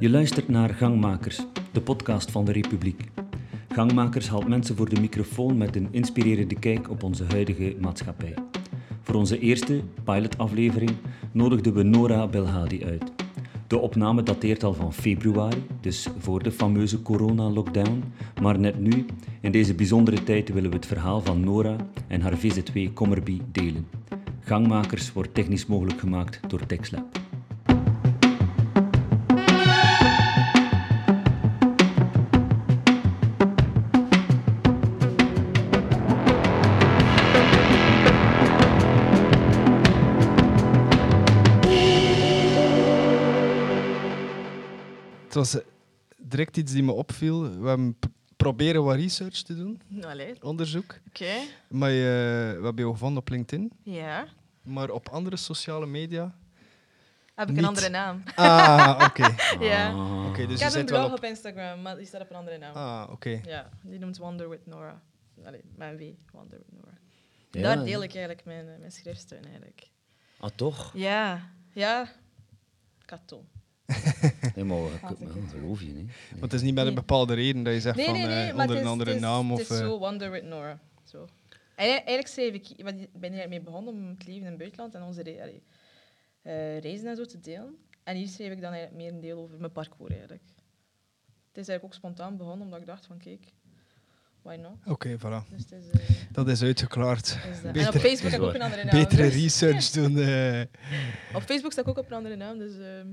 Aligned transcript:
Je 0.00 0.10
luistert 0.10 0.48
naar 0.48 0.74
Gangmakers, 0.74 1.40
de 1.72 1.80
podcast 1.80 2.30
van 2.30 2.44
de 2.44 2.52
Republiek. 2.52 3.04
Gangmakers 3.68 4.28
haalt 4.28 4.48
mensen 4.48 4.76
voor 4.76 4.88
de 4.88 5.00
microfoon 5.00 5.56
met 5.56 5.76
een 5.76 5.88
inspirerende 5.90 6.58
kijk 6.58 6.90
op 6.90 7.02
onze 7.02 7.24
huidige 7.24 7.76
maatschappij. 7.80 8.34
Voor 9.02 9.14
onze 9.14 9.38
eerste 9.38 9.80
pilotaflevering 10.04 10.90
nodigden 11.32 11.74
we 11.74 11.82
Nora 11.82 12.26
Belhadi 12.26 12.84
uit. 12.84 13.12
De 13.66 13.78
opname 13.78 14.22
dateert 14.22 14.64
al 14.64 14.74
van 14.74 14.92
februari, 14.92 15.66
dus 15.80 16.08
voor 16.18 16.42
de 16.42 16.52
fameuze 16.52 17.02
corona-lockdown. 17.02 18.02
Maar 18.42 18.58
net 18.58 18.78
nu, 18.78 19.06
in 19.40 19.52
deze 19.52 19.74
bijzondere 19.74 20.22
tijd, 20.22 20.52
willen 20.52 20.70
we 20.70 20.76
het 20.76 20.86
verhaal 20.86 21.20
van 21.20 21.40
Nora 21.40 21.76
en 22.06 22.20
haar 22.20 22.36
VZW 22.38 22.78
Commerby 22.94 23.40
delen. 23.52 23.86
Gangmakers 24.40 25.12
wordt 25.12 25.34
technisch 25.34 25.66
mogelijk 25.66 26.00
gemaakt 26.00 26.40
door 26.48 26.66
TechSlab. 26.66 27.19
Direct 46.30 46.56
iets 46.56 46.72
die 46.72 46.82
me 46.82 46.92
opviel. 46.92 47.60
We 47.60 47.68
hebben 47.68 47.98
proberen 48.36 48.84
wat 48.84 48.96
research 48.96 49.42
te 49.42 49.56
doen, 49.56 49.80
Allee, 50.04 50.34
oké. 50.34 50.46
onderzoek. 50.46 50.98
Maar 51.68 51.90
je, 51.90 52.54
we 52.58 52.64
hebben 52.64 52.84
je 52.84 52.90
gevonden 52.90 53.18
op 53.20 53.28
LinkedIn, 53.28 53.72
Ja. 53.82 54.26
maar 54.62 54.90
op 54.90 55.08
andere 55.08 55.36
sociale 55.36 55.86
media. 55.86 56.38
Heb 57.34 57.48
ik 57.48 57.54
Niet. 57.54 57.62
een 57.62 57.68
andere 57.68 57.88
naam? 57.88 58.22
Ah, 58.34 59.00
oké. 59.08 59.34
Ja. 59.64 59.90
Ah. 59.90 60.26
Oké, 60.28 60.46
dus 60.46 60.52
ik 60.52 60.58
je 60.58 60.64
heb 60.64 60.72
een 60.74 60.78
zit 60.80 60.90
wel 60.90 60.98
blog 61.00 61.12
op. 61.12 61.18
op 61.18 61.24
Instagram, 61.24 61.82
maar 61.82 61.96
die 61.96 62.06
staat 62.06 62.20
op 62.20 62.30
een 62.30 62.36
andere 62.36 62.58
naam. 62.58 62.74
Ah, 62.74 63.10
oké. 63.12 63.40
Ja, 63.44 63.68
die 63.82 63.98
noemt 63.98 64.18
Wonder 64.18 64.48
with 64.48 64.66
Nora. 64.66 65.02
Allee, 65.44 65.60
mijn 65.76 65.96
W, 65.96 66.02
Wonder 66.32 66.58
with 66.58 66.72
Nora. 66.72 66.98
Ja. 67.50 67.62
Daar 67.62 67.84
deel 67.84 68.02
ik 68.02 68.10
eigenlijk 68.14 68.44
mijn, 68.44 68.68
eh, 68.68 68.78
mijn 68.78 68.92
schriftsteun 68.92 69.44
eigenlijk. 69.44 69.88
Ah, 70.38 70.50
toch? 70.54 70.90
Ja, 70.94 71.50
ja. 71.72 72.08
Kato. 73.04 73.44
Nee, 74.54 74.64
maar 74.64 74.78
ik 74.78 75.00
geloof 75.50 75.80
je 75.80 75.86
niet. 75.92 76.10
Want 76.30 76.42
het 76.42 76.52
is 76.52 76.62
niet 76.62 76.74
met 76.74 76.86
een 76.86 76.94
bepaalde 76.94 77.34
reden 77.34 77.62
dat 77.62 77.74
je 77.74 77.80
zegt 77.80 77.96
Nee, 77.96 78.04
van 78.04 78.14
nee, 78.14 78.26
nee, 78.26 78.46
eh, 78.48 78.56
onder 78.56 78.68
het 78.76 78.78
een 78.84 78.90
andere 78.90 79.14
is, 79.14 79.20
naam. 79.20 79.50
Het 79.50 79.60
Of, 79.60 79.70
is 79.70 79.78
eh, 79.80 79.84
zo 79.86 79.98
Wonder 79.98 80.30
with 80.30 80.44
Nora. 80.44 80.80
Zo. 81.04 81.26
Eigenlijk, 81.76 82.26
schreef 82.26 82.52
ik, 82.54 82.84
want 82.84 83.00
ik 83.00 83.08
ben 83.12 83.32
hier 83.32 83.48
mee 83.48 83.60
begonnen 83.60 83.94
om 83.94 84.08
het 84.08 84.26
leven 84.26 84.40
in 84.42 84.46
het 84.46 84.58
buitenland 84.58 84.94
en 84.94 85.02
onze 85.02 85.22
re- 85.22 85.38
allee, 85.42 85.62
eh, 86.42 86.78
reizen 86.78 87.08
en 87.08 87.16
zo 87.16 87.24
te 87.24 87.40
delen. 87.40 87.74
En 88.04 88.16
hier 88.16 88.28
schreef 88.28 88.52
ik 88.52 88.60
dan 88.60 88.72
eigenlijk 88.72 89.02
meer 89.02 89.12
een 89.12 89.20
deel 89.20 89.38
over 89.38 89.58
mijn 89.58 89.72
parcours 89.72 90.10
eigenlijk. 90.12 90.42
Het 91.48 91.58
is 91.58 91.68
eigenlijk 91.68 91.84
ook 91.84 91.94
spontaan 91.94 92.36
begonnen, 92.36 92.64
omdat 92.64 92.80
ik 92.80 92.86
dacht 92.86 93.06
van 93.06 93.18
kijk, 93.18 93.44
why 94.42 94.54
not? 94.56 94.76
Oké, 94.92 95.16
voilà. 95.18 95.48
Dus 95.50 95.62
het 95.62 95.72
is, 95.72 95.90
eh, 95.90 96.16
Dat 96.32 96.48
is 96.48 96.62
uitgeklaard. 96.62 97.26
is 97.26 97.34
dat. 97.56 97.64
En 97.64 97.72
Beter- 97.72 97.88
op 97.94 98.00
Facebook 98.00 98.30
heb 98.30 98.40
ik 98.40 98.46
ook 98.46 98.54
een 98.54 98.62
andere 98.62 98.84
naam. 98.84 99.02
Betere 99.02 99.22
dus- 99.22 99.34
research 99.34 99.90
doen. 99.98 100.18
eh. 100.18 100.60
Op 101.34 101.42
Facebook 101.42 101.72
sta 101.72 101.80
ik 101.80 101.88
ook 101.88 101.98
op 101.98 102.06
een 102.06 102.16
andere 102.16 102.36
naam, 102.36 102.58
dus 102.58 102.78
ehm, 102.78 103.06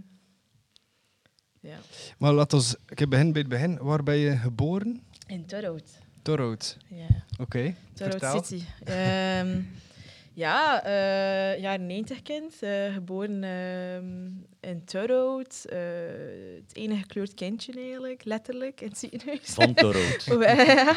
ja. 1.67 1.77
Maar 2.17 2.33
laat 2.33 2.53
ons 2.53 2.75
ik 2.89 3.09
begin 3.09 3.31
bij 3.31 3.41
het 3.41 3.49
begin. 3.49 3.77
Waar 3.77 4.03
ben 4.03 4.15
je 4.17 4.37
geboren? 4.37 5.03
In 5.27 5.45
Torhout. 5.45 5.89
Torhout. 6.21 6.77
Ja. 6.87 7.07
Oké, 7.39 7.75
Torhout 7.93 8.19
vertel. 8.19 8.43
City. 8.43 8.63
Ehm, 8.83 9.61
ja, 10.43 10.83
eh 10.83 11.61
jaren 11.61 11.85
90 11.85 12.21
kind. 12.21 12.53
eh, 12.61 12.93
geboren 12.93 13.43
ehm, 13.43 14.27
in 14.71 14.83
Torhout. 14.85 15.65
eh, 15.65 15.79
het 16.65 16.75
enige 16.75 17.01
gekleurd 17.01 17.33
kindje 17.33 17.73
eigenlijk, 17.73 18.23
letterlijk, 18.25 18.81
in 18.81 18.87
het 18.87 18.97
ziekenhuis. 18.97 19.39
Van 19.43 19.73
Torhout. 19.73 20.23
ja. 20.39 20.95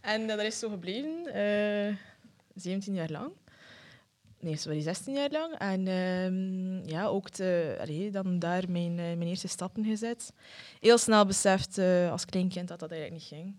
En 0.00 0.26
dat 0.26 0.40
is 0.42 0.58
zo 0.58 0.68
gebleven. 0.68 1.26
eh 1.34 1.94
17 2.54 2.94
jaar 2.94 3.10
lang. 3.10 3.30
Nee, 4.44 4.56
sorry, 4.56 4.80
16 4.80 5.14
jaar 5.14 5.30
lang. 5.30 5.54
En 5.58 5.86
ehm, 5.86 6.88
ja, 6.88 7.06
ook 7.06 7.28
te, 7.28 7.76
allee, 7.80 8.10
dan 8.10 8.38
daar 8.38 8.64
mijn, 8.68 8.90
eh, 8.90 9.04
mijn 9.04 9.22
eerste 9.22 9.48
stappen 9.48 9.84
gezet. 9.84 10.32
Heel 10.80 10.98
snel 10.98 11.26
beseft 11.26 11.78
eh, 11.78 12.10
als 12.10 12.24
klein 12.24 12.48
kind 12.48 12.68
dat 12.68 12.80
dat 12.80 12.90
eigenlijk 12.90 13.20
niet 13.22 13.30
ging. 13.38 13.54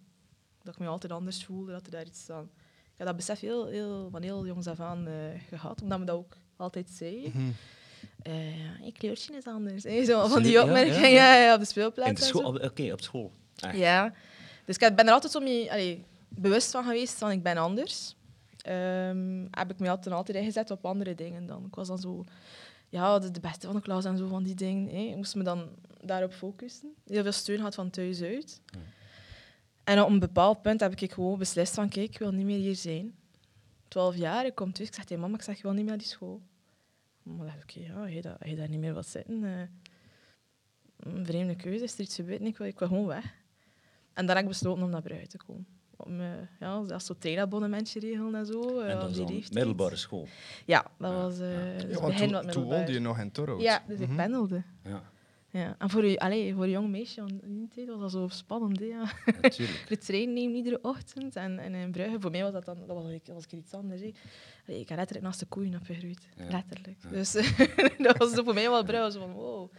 Dat 0.63 0.73
ik 0.73 0.79
me 0.79 0.87
altijd 0.87 1.11
anders 1.11 1.45
voelde, 1.45 1.71
dat 1.71 1.85
er 1.85 1.91
daar 1.91 2.05
iets 2.05 2.29
aan... 2.29 2.49
Ik 2.83 3.01
heb 3.01 3.07
dat 3.07 3.15
besef 3.15 3.39
heel, 3.39 3.67
heel, 3.67 4.09
van 4.11 4.21
heel 4.21 4.45
jongs 4.45 4.67
af 4.67 4.79
aan 4.79 5.07
eh, 5.07 5.13
gehad, 5.49 5.81
omdat 5.81 5.99
me 5.99 6.05
dat 6.05 6.15
ook 6.15 6.37
altijd 6.55 6.89
zei. 6.89 7.33
Ja, 8.23 8.85
je 8.85 8.91
kleurtje 8.91 9.35
is 9.35 9.45
anders. 9.45 9.83
hè. 9.83 10.05
Zo, 10.05 10.27
van 10.27 10.43
die 10.43 10.51
Ja, 10.51 10.59
ja, 10.59 10.65
opmerkingen 10.65 11.11
ja. 11.11 11.33
ja, 11.33 11.43
ja, 11.43 11.53
op 11.53 11.59
de 11.59 11.65
speelplaats. 11.65 12.31
Oké, 12.33 12.91
op 12.91 13.01
school. 13.01 13.31
Echt? 13.55 13.77
Ja. 13.77 14.13
Dus 14.65 14.77
ik 14.77 14.95
ben 14.95 15.07
er 15.07 15.13
altijd 15.13 15.31
zo 15.31 15.39
mee, 15.39 15.71
allee, 15.71 16.03
bewust 16.29 16.71
van 16.71 16.83
geweest 16.83 17.17
van 17.17 17.31
ik 17.31 17.43
ben 17.43 17.57
anders. 17.57 18.15
Ehm, 18.65 19.45
heb 19.51 19.71
ik 19.71 19.79
me 19.79 19.89
altijd, 19.89 20.15
altijd 20.15 20.37
ingezet 20.37 20.71
op 20.71 20.85
andere 20.85 21.15
dingen 21.15 21.45
dan. 21.45 21.65
Ik 21.65 21.75
was 21.75 21.87
dan 21.87 21.97
zo 21.99 22.23
ja, 22.89 23.19
de, 23.19 23.31
de 23.31 23.39
beste 23.39 23.65
van 23.65 23.75
de 23.75 23.81
klas 23.81 24.05
en 24.05 24.17
zo 24.17 24.27
van 24.27 24.43
die 24.43 24.55
dingen. 24.55 24.87
hè. 24.95 25.01
Ik 25.01 25.15
moest 25.15 25.35
me 25.35 25.43
dan 25.43 25.69
daarop 26.01 26.33
focussen. 26.33 26.93
Heel 27.07 27.23
veel 27.23 27.31
steun 27.31 27.59
had 27.59 27.75
van 27.75 27.89
thuis 27.89 28.21
uit. 28.21 28.61
En 29.83 30.01
op 30.01 30.09
een 30.09 30.19
bepaald 30.19 30.61
punt 30.61 30.79
heb 30.79 30.95
ik 30.99 31.11
gewoon 31.13 31.37
beslist 31.37 31.73
van 31.73 31.89
kijk, 31.89 32.09
ik 32.09 32.19
wil 32.19 32.31
niet 32.31 32.45
meer 32.45 32.59
hier 32.59 32.75
zijn. 32.75 33.15
Twaalf 33.87 34.15
jaar, 34.15 34.45
ik 34.45 34.55
kom 34.55 34.71
thuis, 34.73 34.87
ik 34.87 34.93
zeg 34.95 35.05
tegen 35.05 35.21
mama, 35.21 35.35
ik 35.35 35.41
zeg, 35.41 35.55
ik 35.57 35.61
wil 35.63 35.71
niet 35.71 35.81
meer 35.81 35.89
naar 35.89 35.97
die 35.97 36.07
school. 36.07 36.41
Mama 37.23 37.43
dacht, 37.43 37.61
oké, 37.61 37.79
ja, 37.79 38.05
je, 38.05 38.21
dat, 38.21 38.37
je 38.45 38.55
daar 38.55 38.69
niet 38.69 38.79
meer 38.79 38.93
wat 38.93 39.07
zitten. 39.07 39.43
eh, 39.43 39.61
een 40.99 41.25
vreemde 41.25 41.55
keuze, 41.55 41.83
is 41.83 41.93
er 41.93 41.99
iets 41.99 42.15
gebeurd? 42.15 42.41
Ik 42.41 42.57
wil, 42.57 42.67
ik 42.67 42.79
wil 42.79 42.87
gewoon 42.87 43.05
weg. 43.05 43.33
En 44.13 44.25
dan 44.25 44.35
heb 44.35 44.45
ik 44.45 44.51
besloten 44.51 44.83
om 44.83 44.89
naar 44.89 45.01
Brugge 45.01 45.27
te 45.27 45.37
komen. 45.37 45.67
Om 46.05 46.19
eh, 46.19 46.27
ja, 46.59 46.85
zelfs 46.87 47.05
zo 47.05 47.13
treinabonnementje 47.19 47.99
regelen 47.99 48.35
en 48.35 48.45
zo. 48.45 48.79
eh, 48.79 48.91
En 48.91 48.99
dat 48.99 49.13
die 49.13 49.25
leeftijd. 49.27 49.53
middelbare 49.53 49.95
school. 49.95 50.27
Ja, 50.65 50.85
dat 50.97 51.11
Ja, 51.11 51.17
was 51.17 51.39
eh 51.39 51.75
ja. 51.77 51.81
dus 51.83 51.93
Ja, 51.95 51.99
want 52.01 52.11
begin 52.13 52.27
toen, 52.31 52.43
wat 52.43 52.51
toen 52.51 52.63
woonde 52.63 52.91
je 52.91 52.99
nog 52.99 53.19
in 53.19 53.31
Torhout. 53.31 53.61
Ja, 53.61 53.83
dus 53.87 53.99
ik 53.99 54.07
Mhm. 54.07 54.15
pendelde. 54.15 54.63
Ja, 54.83 55.03
Ja. 55.49 55.75
En 55.77 55.89
voor, 55.89 56.05
u, 56.05 56.15
allee, 56.15 56.53
voor 56.53 56.63
een 56.63 56.69
jong 56.69 56.89
meisje 56.89 57.21
in 57.41 57.57
die 57.57 57.67
tijd 57.67 57.87
was 57.87 57.99
dat 57.99 58.11
zo 58.11 58.27
spannend. 58.27 58.79
Hè, 58.79 58.85
ja. 58.85 59.11
natuurlijk. 59.41 59.85
De 59.89 59.97
trein 59.97 60.33
nemen 60.33 60.55
iedere 60.55 60.79
ochtend. 60.81 61.35
En, 61.35 61.59
en 61.59 61.73
in 61.75 61.91
Brugge, 61.91 62.19
voor 62.19 62.31
mij 62.31 62.41
was 62.43 62.51
dat 62.51 62.65
dan 62.65 62.77
dat 62.87 62.95
was, 63.03 63.11
ik- 63.11 63.27
was 63.33 63.43
ik 63.43 63.51
iets 63.51 63.73
anders. 63.73 64.01
Hè. 64.01 64.11
Allee, 64.67 64.79
ik 64.79 64.87
had 64.89 64.97
letterlijk 64.97 65.25
naast 65.27 65.39
de 65.39 65.45
koeien 65.45 65.75
opgegroeid. 65.75 66.27
Ja. 66.37 66.43
Letterlijk. 66.49 66.97
Ja. 67.03 67.09
Dus 67.09 67.31
dat 68.07 68.17
was 68.17 68.31
voor 68.33 68.53
mij 68.53 68.69
wel 68.69 68.83
Brugge. 68.83 69.11
Zo 69.11 69.19
van, 69.19 69.31
wow. 69.31 69.71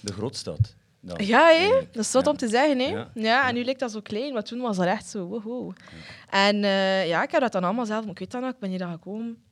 De 0.00 0.12
grootstad. 0.12 0.74
Dan, 1.06 1.26
Ja, 1.26 1.50
eigenlijk. 1.50 1.92
dat 1.92 2.04
is 2.04 2.10
Ja. 2.12 2.30
om 2.30 2.36
te 2.36 2.48
zeggen. 2.48 2.78
Hè? 2.78 3.04
Ja. 3.14 3.48
En 3.48 3.54
nu 3.54 3.64
lijkt 3.64 3.80
dat 3.80 3.90
zo 3.92 4.00
klein, 4.00 4.32
maar 4.32 4.44
toen 4.44 4.60
was 4.60 4.76
dat 4.76 4.86
echt 4.86 5.06
zo. 5.06 5.72
En 6.30 6.64
eh, 6.64 7.06
ja, 7.08 7.22
ik 7.22 7.30
heb 7.30 7.40
dat 7.40 7.52
dan 7.52 7.64
allemaal 7.64 7.86
zelf. 7.86 8.00
maar 8.02 8.10
Ik 8.12 8.18
weet 8.18 8.30
dat 8.30 8.40
nog, 8.40 8.50
ik 8.50 8.58
ben 8.58 8.70
hier 8.70 8.78
dan 8.78 8.90
gekomen 8.92 9.42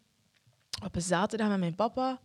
op 0.85 0.95
een 0.95 1.03
zaterdag 1.03 1.49
met 1.49 1.59
mijn 1.59 1.75
papa. 1.75 2.19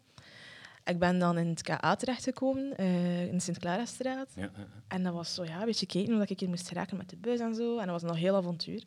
Ik 0.86 1.00
ben 1.00 1.20
dan 1.20 1.38
in 1.38 1.48
het 1.48 1.62
KA 1.62 1.96
terechtgekomen, 1.96 2.78
eh 2.78 3.26
in 3.26 3.32
de 3.32 3.40
Sint-Clara-straat. 3.40 4.30
Ja, 4.36 4.42
ja. 4.42 4.50
En 4.88 5.04
dat 5.04 5.14
was 5.14 5.34
zo, 5.34 5.44
ja, 5.44 5.60
een 5.60 5.66
beetje 5.66 5.86
kijken 5.86 6.14
hoe 6.14 6.26
ik 6.26 6.40
hier 6.40 6.50
moest 6.50 6.68
geraken 6.68 6.98
met 6.98 7.10
de 7.10 7.18
bus 7.18 7.40
en 7.40 7.56
zo. 7.56 7.78
En 7.78 7.88
dat 7.88 8.02
was 8.02 8.12
nog 8.12 8.18
heel 8.20 8.36
avontuur. 8.36 8.84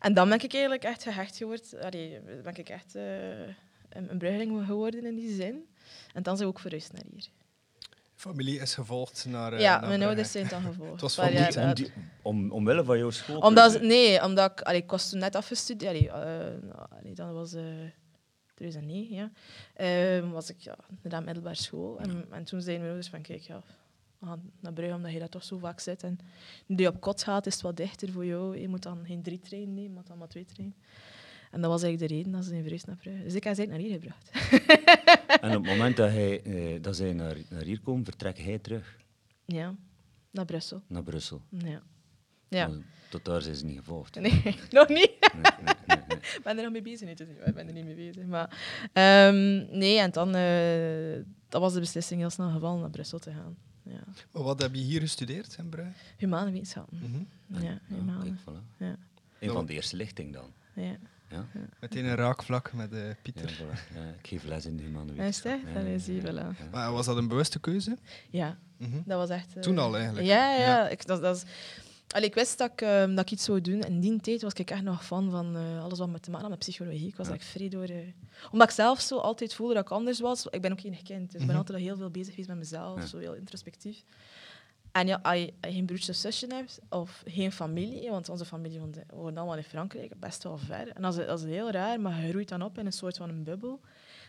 En 0.00 0.14
dan 0.14 0.28
ben 0.28 0.40
ik 0.42 0.52
eigenlijk 0.52 0.84
echt 0.84 1.02
gehecht 1.02 1.36
geworden. 1.36 1.82
Allee, 1.82 2.20
ben 2.42 2.56
ik 2.56 2.68
echt 2.68 2.94
eh, 2.94 3.38
een, 3.88 4.20
een 4.20 4.64
geworden 4.66 5.04
in 5.04 5.14
die 5.14 5.34
zin. 5.34 5.66
En 6.14 6.22
dan 6.22 6.36
zijn 6.36 6.48
we 6.48 6.54
ook 6.54 6.60
verhuisd 6.60 6.92
naar 6.92 7.02
hier. 7.12 7.28
Familie 8.20 8.60
is 8.60 8.74
gevolgd 8.74 9.24
naar. 9.28 9.52
eh, 9.52 9.60
ja, 9.60 9.70
naar 9.70 9.80
mijn 9.80 9.90
Brugge. 9.90 10.06
ouders 10.06 10.30
zijn 10.30 10.48
dan 10.48 10.62
gevolgd. 10.62 10.92
Het 10.92 11.00
was 11.00 11.14
van 11.14 11.74
die- 11.74 11.92
Om, 12.22 12.42
om, 12.44 12.50
omwille 12.52 12.84
van 12.84 12.98
jouw 12.98 13.10
school. 13.10 13.38
Omdat, 13.40 13.80
nee, 13.80 14.24
omdat 14.24 14.50
ik, 14.50 14.60
allee, 14.60 14.80
ik 14.82 14.90
was 14.90 15.10
toen 15.10 15.18
net 15.18 15.34
afgestudeerd. 15.34 15.90
Allee, 16.10 16.10
eh, 16.10 16.62
nou, 16.62 16.86
allee, 17.00 17.14
dat 17.14 17.32
was 17.32 17.52
eh 17.52 17.62
2009, 18.54 19.14
ja. 19.16 19.30
Ehm, 19.74 20.28
was 20.30 20.50
ik 20.50 20.60
ja, 20.60 20.76
naar 21.02 21.18
de 21.20 21.24
middelbare 21.26 21.54
school. 21.56 21.98
En, 21.98 22.26
en 22.30 22.44
toen 22.44 22.60
zeiden 22.60 22.74
mijn 22.86 22.92
ouders 22.94 23.08
van, 23.08 23.22
kijk, 23.22 23.40
ja, 23.42 23.62
we 24.18 24.26
gaan 24.26 24.50
naar 24.60 24.72
Brugge, 24.72 24.94
omdat 24.94 25.12
je 25.12 25.18
daar 25.18 25.28
toch 25.28 25.44
zo 25.44 25.58
vaak 25.58 25.80
zit. 25.80 26.02
En 26.02 26.18
nu 26.66 26.76
je 26.76 26.88
op 26.88 27.00
kot 27.00 27.22
gaat, 27.22 27.46
is 27.46 27.52
het 27.54 27.62
wat 27.62 27.76
dichter 27.76 28.12
voor 28.12 28.24
jou. 28.26 28.58
Je 28.58 28.68
moet 28.68 28.82
dan 28.82 28.98
geen 29.06 29.22
drie 29.22 29.38
treinen 29.38 29.74
nemen, 29.74 29.92
maar 29.92 30.04
dan 30.06 30.18
maar 30.18 30.28
twee 30.28 30.44
treinen. 30.44 30.76
En 31.50 31.60
dat 31.60 31.70
was 31.70 31.82
eigenlijk 31.82 32.12
de 32.12 32.16
reden 32.18 32.32
dat 32.32 32.44
ze 32.44 32.54
in 32.54 32.60
verhuisd 32.62 32.86
naar 32.86 32.96
Brugge. 32.96 33.22
Dus 33.22 33.34
ik 33.34 33.44
heb 33.44 33.54
ze 33.54 33.64
naar 33.66 33.78
hier 33.78 33.92
gebracht. 33.92 34.30
En 35.40 35.56
op 35.56 35.62
het 35.64 35.72
moment 35.72 35.96
dat, 35.96 36.10
hij, 36.10 36.42
eh, 36.42 36.82
dat 36.82 36.96
zij 36.96 37.12
naar, 37.12 37.36
naar 37.50 37.62
hier 37.62 37.80
komen, 37.80 38.04
vertrekt 38.04 38.38
hij 38.38 38.58
terug 38.58 38.96
ja, 39.44 39.74
naar 40.30 40.44
Brussel. 40.44 40.82
naar 40.86 41.02
Brussel. 41.02 41.42
Ja. 41.48 41.82
Ja. 42.48 42.68
Maar 42.68 42.76
tot 43.08 43.24
daar 43.24 43.42
zijn 43.42 43.54
ze 43.54 43.64
niet 43.64 43.78
gevolgd. 43.78 44.14
Nee, 44.20 44.42
nog 44.70 44.88
niet. 44.88 45.10
Nee, 45.32 45.52
nee, 45.64 45.74
nee, 45.86 45.96
nee. 46.08 46.18
Ik 46.36 46.40
ben 46.42 46.56
er 46.56 46.62
nog 46.62 46.72
mee 46.72 46.82
bezig. 46.82 47.00
Nee, 47.00 47.14
niet 47.28 47.46
ik 47.46 47.54
ben 47.54 47.66
er 47.66 47.72
niet 47.72 47.84
mee 47.84 47.94
bezig. 47.94 48.24
Maar, 48.26 48.48
ehm, 48.92 49.78
nee, 49.78 49.98
en 49.98 50.10
dan 50.10 50.34
eh, 50.34 51.24
dat 51.48 51.60
was 51.60 51.72
de 51.72 51.80
beslissing 51.80 52.20
heel 52.20 52.30
snel 52.30 52.50
gevallen 52.50 52.80
naar 52.80 52.90
Brussel 52.90 53.18
te 53.18 53.30
gaan. 53.32 53.56
Ja. 53.82 54.00
Maar 54.32 54.42
wat 54.42 54.60
heb 54.62 54.74
je 54.74 54.80
hier 54.80 55.00
gestudeerd 55.00 55.56
in 55.58 55.68
Brugge? 55.68 55.92
Humane 56.16 56.50
wetenschappen. 56.50 56.98
Mhm. 56.98 57.62
Ja, 57.64 57.70
Ja, 57.70 57.80
humane. 57.96 58.22
kijk, 58.24 58.38
voilà. 58.40 58.76
Ja. 58.78 58.96
Een 59.38 59.50
van 59.52 59.66
de 59.66 59.72
eerste 59.72 59.96
lichting 59.96 60.32
dan. 60.32 60.52
Ja. 60.74 60.96
Ja? 61.30 61.46
Meteen 61.80 62.04
een 62.04 62.14
raakvlak 62.14 62.72
met 62.72 62.92
eh, 62.92 63.06
Ja, 63.08 63.14
Pieter. 63.22 63.50
voilà. 63.52 63.94
Ja, 63.94 64.02
ik 64.20 64.26
geef 64.26 64.44
les 64.44 64.66
in 64.66 64.76
de 64.76 64.82
humane 64.82 65.10
Is 65.12 65.16
wetenschap. 65.42 65.76
Allee, 65.76 65.98
zie 65.98 66.14
je, 66.14 66.20
voilà. 66.32 66.70
Maar 66.70 66.92
was 66.92 67.06
dat 67.06 67.16
een 67.16 67.28
bewuste 67.28 67.60
keuze? 67.60 67.96
Ja, 68.30 68.58
Mhm. 68.76 68.98
dat 69.04 69.18
was 69.18 69.28
echt... 69.28 69.56
eh, 69.56 69.62
Toen 69.62 69.78
al 69.78 69.96
eigenlijk? 69.96 70.26
Ja, 70.26 70.54
ja. 70.54 70.60
Ja. 70.60 70.88
Ik, 70.88 71.06
dat, 71.06 71.22
dat 71.22 71.36
is, 71.36 71.42
Allee, 72.14 72.26
ik 72.28 72.34
wist 72.34 72.58
dat 72.58 72.70
ik, 72.72 72.80
ehm, 72.80 73.14
dat 73.14 73.24
ik 73.24 73.30
iets 73.30 73.44
zou 73.44 73.60
doen. 73.60 73.80
In 73.80 74.00
die 74.00 74.20
tijd 74.20 74.42
was 74.42 74.52
ik 74.52 74.70
echt 74.70 74.82
nog 74.82 75.04
fan 75.04 75.30
van 75.30 75.56
eh, 75.56 75.82
alles 75.82 75.98
wat 75.98 76.08
met 76.08 76.22
te 76.22 76.30
maken 76.30 76.46
had 76.48 76.56
met 76.58 76.66
psychologie. 76.68 77.06
Ik 77.08 77.16
was 77.16 77.26
Ja. 77.28 77.34
echt 77.34 77.44
vrij 77.44 77.68
door... 77.68 77.84
eh, 77.84 77.96
omdat 78.50 78.68
ik 78.68 78.74
zelf 78.74 79.00
zo 79.00 79.18
altijd 79.18 79.54
voelde 79.54 79.74
dat 79.74 79.82
ik 79.82 79.90
anders 79.90 80.20
was. 80.20 80.46
Ik 80.46 80.60
ben 80.60 80.72
ook 80.72 80.80
geen 80.80 81.02
kind, 81.02 81.24
dus 81.32 81.40
ik 81.40 81.46
ben 81.46 81.46
Mhm. 81.46 81.56
altijd 81.56 81.78
al 81.78 81.84
heel 81.84 81.96
veel 81.96 82.10
bezig 82.10 82.30
geweest 82.30 82.48
met 82.48 82.58
mezelf. 82.58 83.00
Ja. 83.00 83.06
Zo 83.06 83.18
heel 83.18 83.34
introspectief. 83.34 84.02
En 84.92 85.06
ja, 85.06 85.18
als 85.22 85.36
je, 85.36 85.52
geen 85.60 85.86
broertje 85.86 86.12
of 86.12 86.18
zusje 86.18 86.46
hebt, 86.46 86.80
of 86.88 87.22
geen 87.26 87.52
familie, 87.52 88.10
want 88.10 88.28
onze 88.28 88.44
familie 88.44 88.80
woonde 88.80 89.40
allemaal 89.40 89.56
in 89.56 89.62
Frankrijk, 89.62 90.20
best 90.20 90.42
wel 90.42 90.58
ver. 90.58 90.88
En 90.88 91.02
dat 91.02 91.18
is, 91.18 91.26
dat 91.26 91.38
is 91.38 91.44
heel 91.44 91.70
raar, 91.70 92.00
maar 92.00 92.20
je 92.20 92.28
groeit 92.28 92.48
dan 92.48 92.62
op 92.62 92.78
in 92.78 92.86
een 92.86 92.92
soort 92.92 93.16
van 93.16 93.28
een 93.28 93.42
bubbel, 93.42 93.80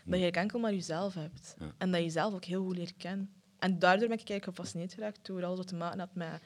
dat 0.04 0.20
je 0.20 0.30
enkel 0.30 0.58
maar 0.58 0.72
jezelf 0.72 1.14
hebt. 1.14 1.54
Ja. 1.58 1.72
En 1.78 1.90
dat 1.90 1.98
je 1.98 2.06
jezelf 2.06 2.34
ook 2.34 2.44
heel 2.44 2.64
goed 2.64 2.76
leert 2.76 2.96
kennen. 2.96 3.32
En 3.58 3.78
daardoor 3.78 4.08
ben 4.08 4.18
ik 4.18 4.28
eigenlijk 4.28 4.44
gefascineerd 4.44 4.92
geraakt 4.92 5.26
door 5.26 5.44
alles 5.44 5.58
wat 5.58 5.68
te 5.68 5.76
maken 5.76 5.98
had 5.98 6.14
met 6.14 6.40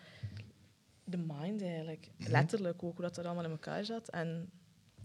de 1.05 1.19
mind 1.19 1.63
eigenlijk. 1.63 2.11
Mhm. 2.17 2.31
Letterlijk 2.31 2.83
ook, 2.83 2.97
hoe 2.97 3.05
dat 3.05 3.17
er 3.17 3.25
allemaal 3.25 3.45
in 3.45 3.51
elkaar 3.51 3.85
zat. 3.85 4.09
En 4.09 4.51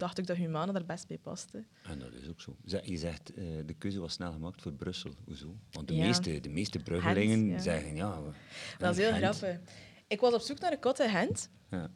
dacht 0.01 0.17
ik 0.17 0.27
dat 0.27 0.37
Humana 0.37 0.71
daar 0.71 0.85
best 0.85 1.07
bij 1.07 1.17
paste. 1.17 1.63
En 1.83 1.99
dat 1.99 2.13
is 2.13 2.27
ook 2.29 2.41
zo. 2.41 2.55
Je 2.83 2.97
zegt, 2.97 3.33
eh, 3.33 3.43
de 3.65 3.73
keuze 3.73 3.99
was 3.99 4.13
snel 4.13 4.31
gemaakt 4.31 4.61
voor 4.61 4.73
Brussel. 4.73 5.11
Hoezo? 5.25 5.55
Want 5.71 5.87
de, 5.87 5.95
Ja. 5.95 6.05
meeste, 6.05 6.39
de 6.39 6.49
meeste 6.49 6.79
Bruggelingen 6.79 7.37
Gent, 7.39 7.51
ja. 7.51 7.59
zeggen, 7.59 7.95
ja... 7.95 8.21
we- 8.23 8.29
Dat 8.77 8.91
is 8.97 9.03
heel 9.05 9.13
Gent. 9.13 9.35
grappig. 9.37 9.59
Ik 10.07 10.19
was 10.19 10.33
op 10.33 10.41
zoek 10.41 10.59
naar 10.59 10.71
een 10.71 10.79
kot 10.79 10.99
in 10.99 11.09
Gent. 11.09 11.49
Ja. 11.69 11.89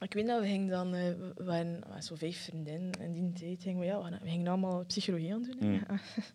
Ik 0.00 0.12
weet 0.14 0.26
dat 0.26 0.40
we 0.40 0.46
gingen 0.46 0.68
dan, 0.68 0.94
eh, 0.94 1.02
we 1.36 1.44
waren 1.44 2.02
zo 2.02 2.14
vijf 2.14 2.44
vriendinnen 2.44 2.90
in 3.00 3.12
die 3.12 3.32
tijd, 3.32 3.62
gingen 3.62 3.78
we, 3.80 3.84
ja, 3.86 4.18
we 4.22 4.28
gingen 4.28 4.46
allemaal 4.46 4.84
psychologie 4.84 5.32
aan 5.34 5.42
doen 5.42 5.56
Mm. 5.70 5.82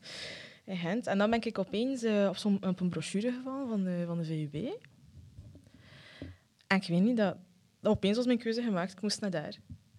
in 0.65 0.77
Gent. 0.77 1.07
En 1.07 1.17
dan 1.17 1.29
ben 1.29 1.41
ik 1.43 1.57
opeens 1.57 2.03
eh, 2.03 2.25
op, 2.29 2.37
zo'n, 2.37 2.65
op 2.65 2.79
een 2.79 2.89
brochure 2.89 3.31
gevallen 3.31 3.67
van 3.67 3.83
de, 3.83 4.03
van 4.05 4.17
de 4.17 4.25
VUB. 4.25 4.53
En 6.67 6.77
ik 6.77 6.87
weet 6.87 7.01
niet, 7.01 7.17
dat 7.17 7.37
opeens 7.81 8.15
was 8.17 8.25
mijn 8.25 8.37
keuze 8.37 8.61
gemaakt. 8.61 8.91
Ik 8.91 9.01
moest 9.01 9.21
naar 9.21 9.31
daar. 9.31 9.57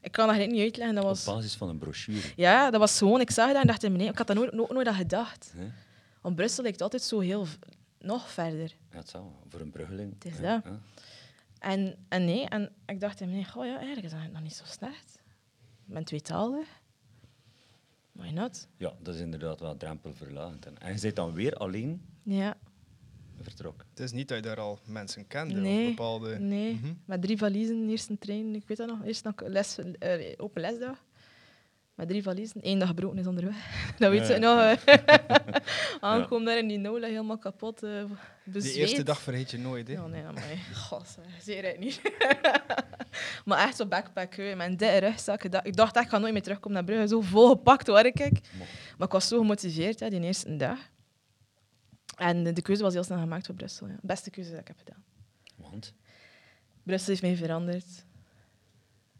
Ik 0.08 0.14
kan 0.14 0.26
dat 0.28 0.48
niet 0.48 0.60
uitleggen. 0.60 0.94
Dat 0.94 1.04
was, 1.04 1.28
Op 1.28 1.34
basis 1.34 1.54
van 1.54 1.68
een 1.68 1.78
brochure. 1.78 2.32
ja, 2.36 2.70
dat 2.70 2.80
was 2.80 2.98
gewoon, 2.98 3.20
ik 3.20 3.30
zag 3.30 3.52
dat 3.52 3.60
en 3.60 3.66
dacht, 3.66 3.82
nee, 3.88 4.08
ik 4.08 4.18
had 4.18 4.26
dat 4.26 4.36
nooit, 4.36 4.52
nooit, 4.52 4.70
nooit 4.70 4.86
aan 4.86 4.94
gedacht. 4.94 5.52
Hè? 5.56 5.66
Want 6.20 6.36
Brussel 6.36 6.62
lijkt 6.62 6.82
altijd 6.82 7.02
zo 7.02 7.20
heel, 7.20 7.46
nog 7.98 8.30
verder. 8.30 8.74
Ja, 8.90 8.96
het 8.98 9.08
zou, 9.08 9.24
voor 9.48 9.60
een 9.60 9.70
Bruggeling. 9.70 10.14
Het 10.14 10.24
is 10.32 10.38
ja, 10.38 10.54
dat. 10.54 10.64
ja. 10.64 10.78
En, 11.58 11.96
en 12.08 12.24
nee, 12.24 12.44
en 12.48 12.72
ik 12.86 13.00
dacht, 13.00 13.20
nee, 13.20 13.44
goh, 13.44 13.64
ja, 13.64 13.76
eigenlijk 13.76 14.06
is 14.06 14.12
dat 14.12 14.32
nog 14.32 14.42
niet 14.42 14.54
zo 14.54 14.64
slecht. 14.66 15.20
Ik 15.86 15.94
ben 15.94 16.04
tweetalig. 16.04 16.66
Why 18.12 18.30
not? 18.30 18.68
Ja, 18.76 18.92
dat 19.02 19.14
is 19.14 19.20
inderdaad 19.20 19.60
wel 19.60 19.76
drempelverlagend. 19.76 20.66
En, 20.66 20.78
en 20.78 20.92
je 20.92 20.98
zit 20.98 21.16
dan 21.16 21.32
weer 21.32 21.54
alleen 21.54 22.02
Ja, 22.22 22.56
vertrokken. 23.44 23.86
Het 23.90 24.00
is 24.00 24.12
niet 24.12 24.28
dat 24.28 24.36
je 24.36 24.42
daar 24.42 24.60
al 24.60 24.78
mensen 24.84 25.26
kende 25.26 25.54
Nee, 25.60 25.82
of 25.82 25.88
bepaalde... 25.88 26.38
nee. 26.38 26.72
Mhm. 26.74 26.92
Met 27.04 27.22
drie 27.22 27.38
valiezen, 27.38 27.88
eerst 27.88 28.08
een 28.08 28.18
trein, 28.18 28.54
ik 28.54 28.62
weet 28.66 28.76
dat 28.76 28.88
nog. 28.88 29.04
Eerst 29.04 29.24
nog 29.24 29.34
les, 29.46 29.78
eh, 29.98 30.32
open 30.36 30.60
lesdag. 30.60 31.04
Met 31.94 32.08
drie 32.08 32.22
valiezen. 32.22 32.60
Eén 32.62 32.78
dag 32.78 32.88
gebroken 32.88 33.18
is 33.18 33.26
onderweg. 33.26 33.56
dat 33.98 34.10
weet 34.10 34.28
Ja, 34.28 34.34
je 34.34 34.40
ja. 34.40 34.54
nog. 34.74 34.76
eh. 34.84 35.16
Aankomen 36.00 36.46
daar 36.46 36.58
in 36.58 36.68
die 36.68 36.78
nola, 36.78 37.06
helemaal 37.06 37.38
kapot. 37.38 37.82
eh 37.82 37.90
Die 37.90 38.52
bezweet. 38.52 38.74
eerste 38.76 39.02
dag 39.02 39.20
vergeet 39.20 39.50
je 39.50 39.58
nooit, 39.58 39.88
hè? 39.88 39.92
Ja, 39.94 40.06
nee, 40.06 40.22
maar 40.22 40.42
god, 40.74 41.06
zeg, 41.08 41.42
zeer 41.42 41.64
het 41.64 41.78
niet. 41.78 42.00
maar 43.44 43.58
echt 43.66 43.76
zo 43.76 43.86
backpack, 43.86 44.34
hè, 44.36 44.50
een 44.64 44.76
dikke 44.76 44.96
rugzak. 44.98 45.44
Ik 45.44 45.52
dacht, 45.52 45.66
ik 45.66 45.76
dacht 45.76 45.96
echt, 45.96 46.04
ik 46.04 46.10
ga 46.10 46.18
nooit 46.18 46.32
meer 46.32 46.42
terugkomen 46.42 46.76
naar 46.76 46.84
Brugge. 46.86 47.08
Zo 47.08 47.20
volgepakt 47.20 47.86
waar 47.86 48.06
ik. 48.06 48.18
Maar 48.98 49.06
ik 49.06 49.12
was 49.12 49.28
zo 49.28 49.38
gemotiveerd 49.38 50.00
hè, 50.00 50.08
die 50.10 50.20
eerste 50.20 50.56
dag. 50.56 50.78
En 52.18 52.54
de, 52.54 52.62
keuze 52.62 52.82
was 52.82 52.92
heel 52.92 53.04
snel 53.04 53.18
gemaakt 53.18 53.46
voor 53.46 53.54
Brussel. 53.54 53.86
Ja. 53.86 53.96
Beste 54.02 54.30
keuze 54.30 54.50
die 54.50 54.58
ik 54.60 54.68
heb 54.68 54.78
gedaan. 54.78 55.04
Want? 55.56 55.92
Brussel 56.82 57.08
heeft 57.08 57.22
mij 57.22 57.36
veranderd. 57.36 58.04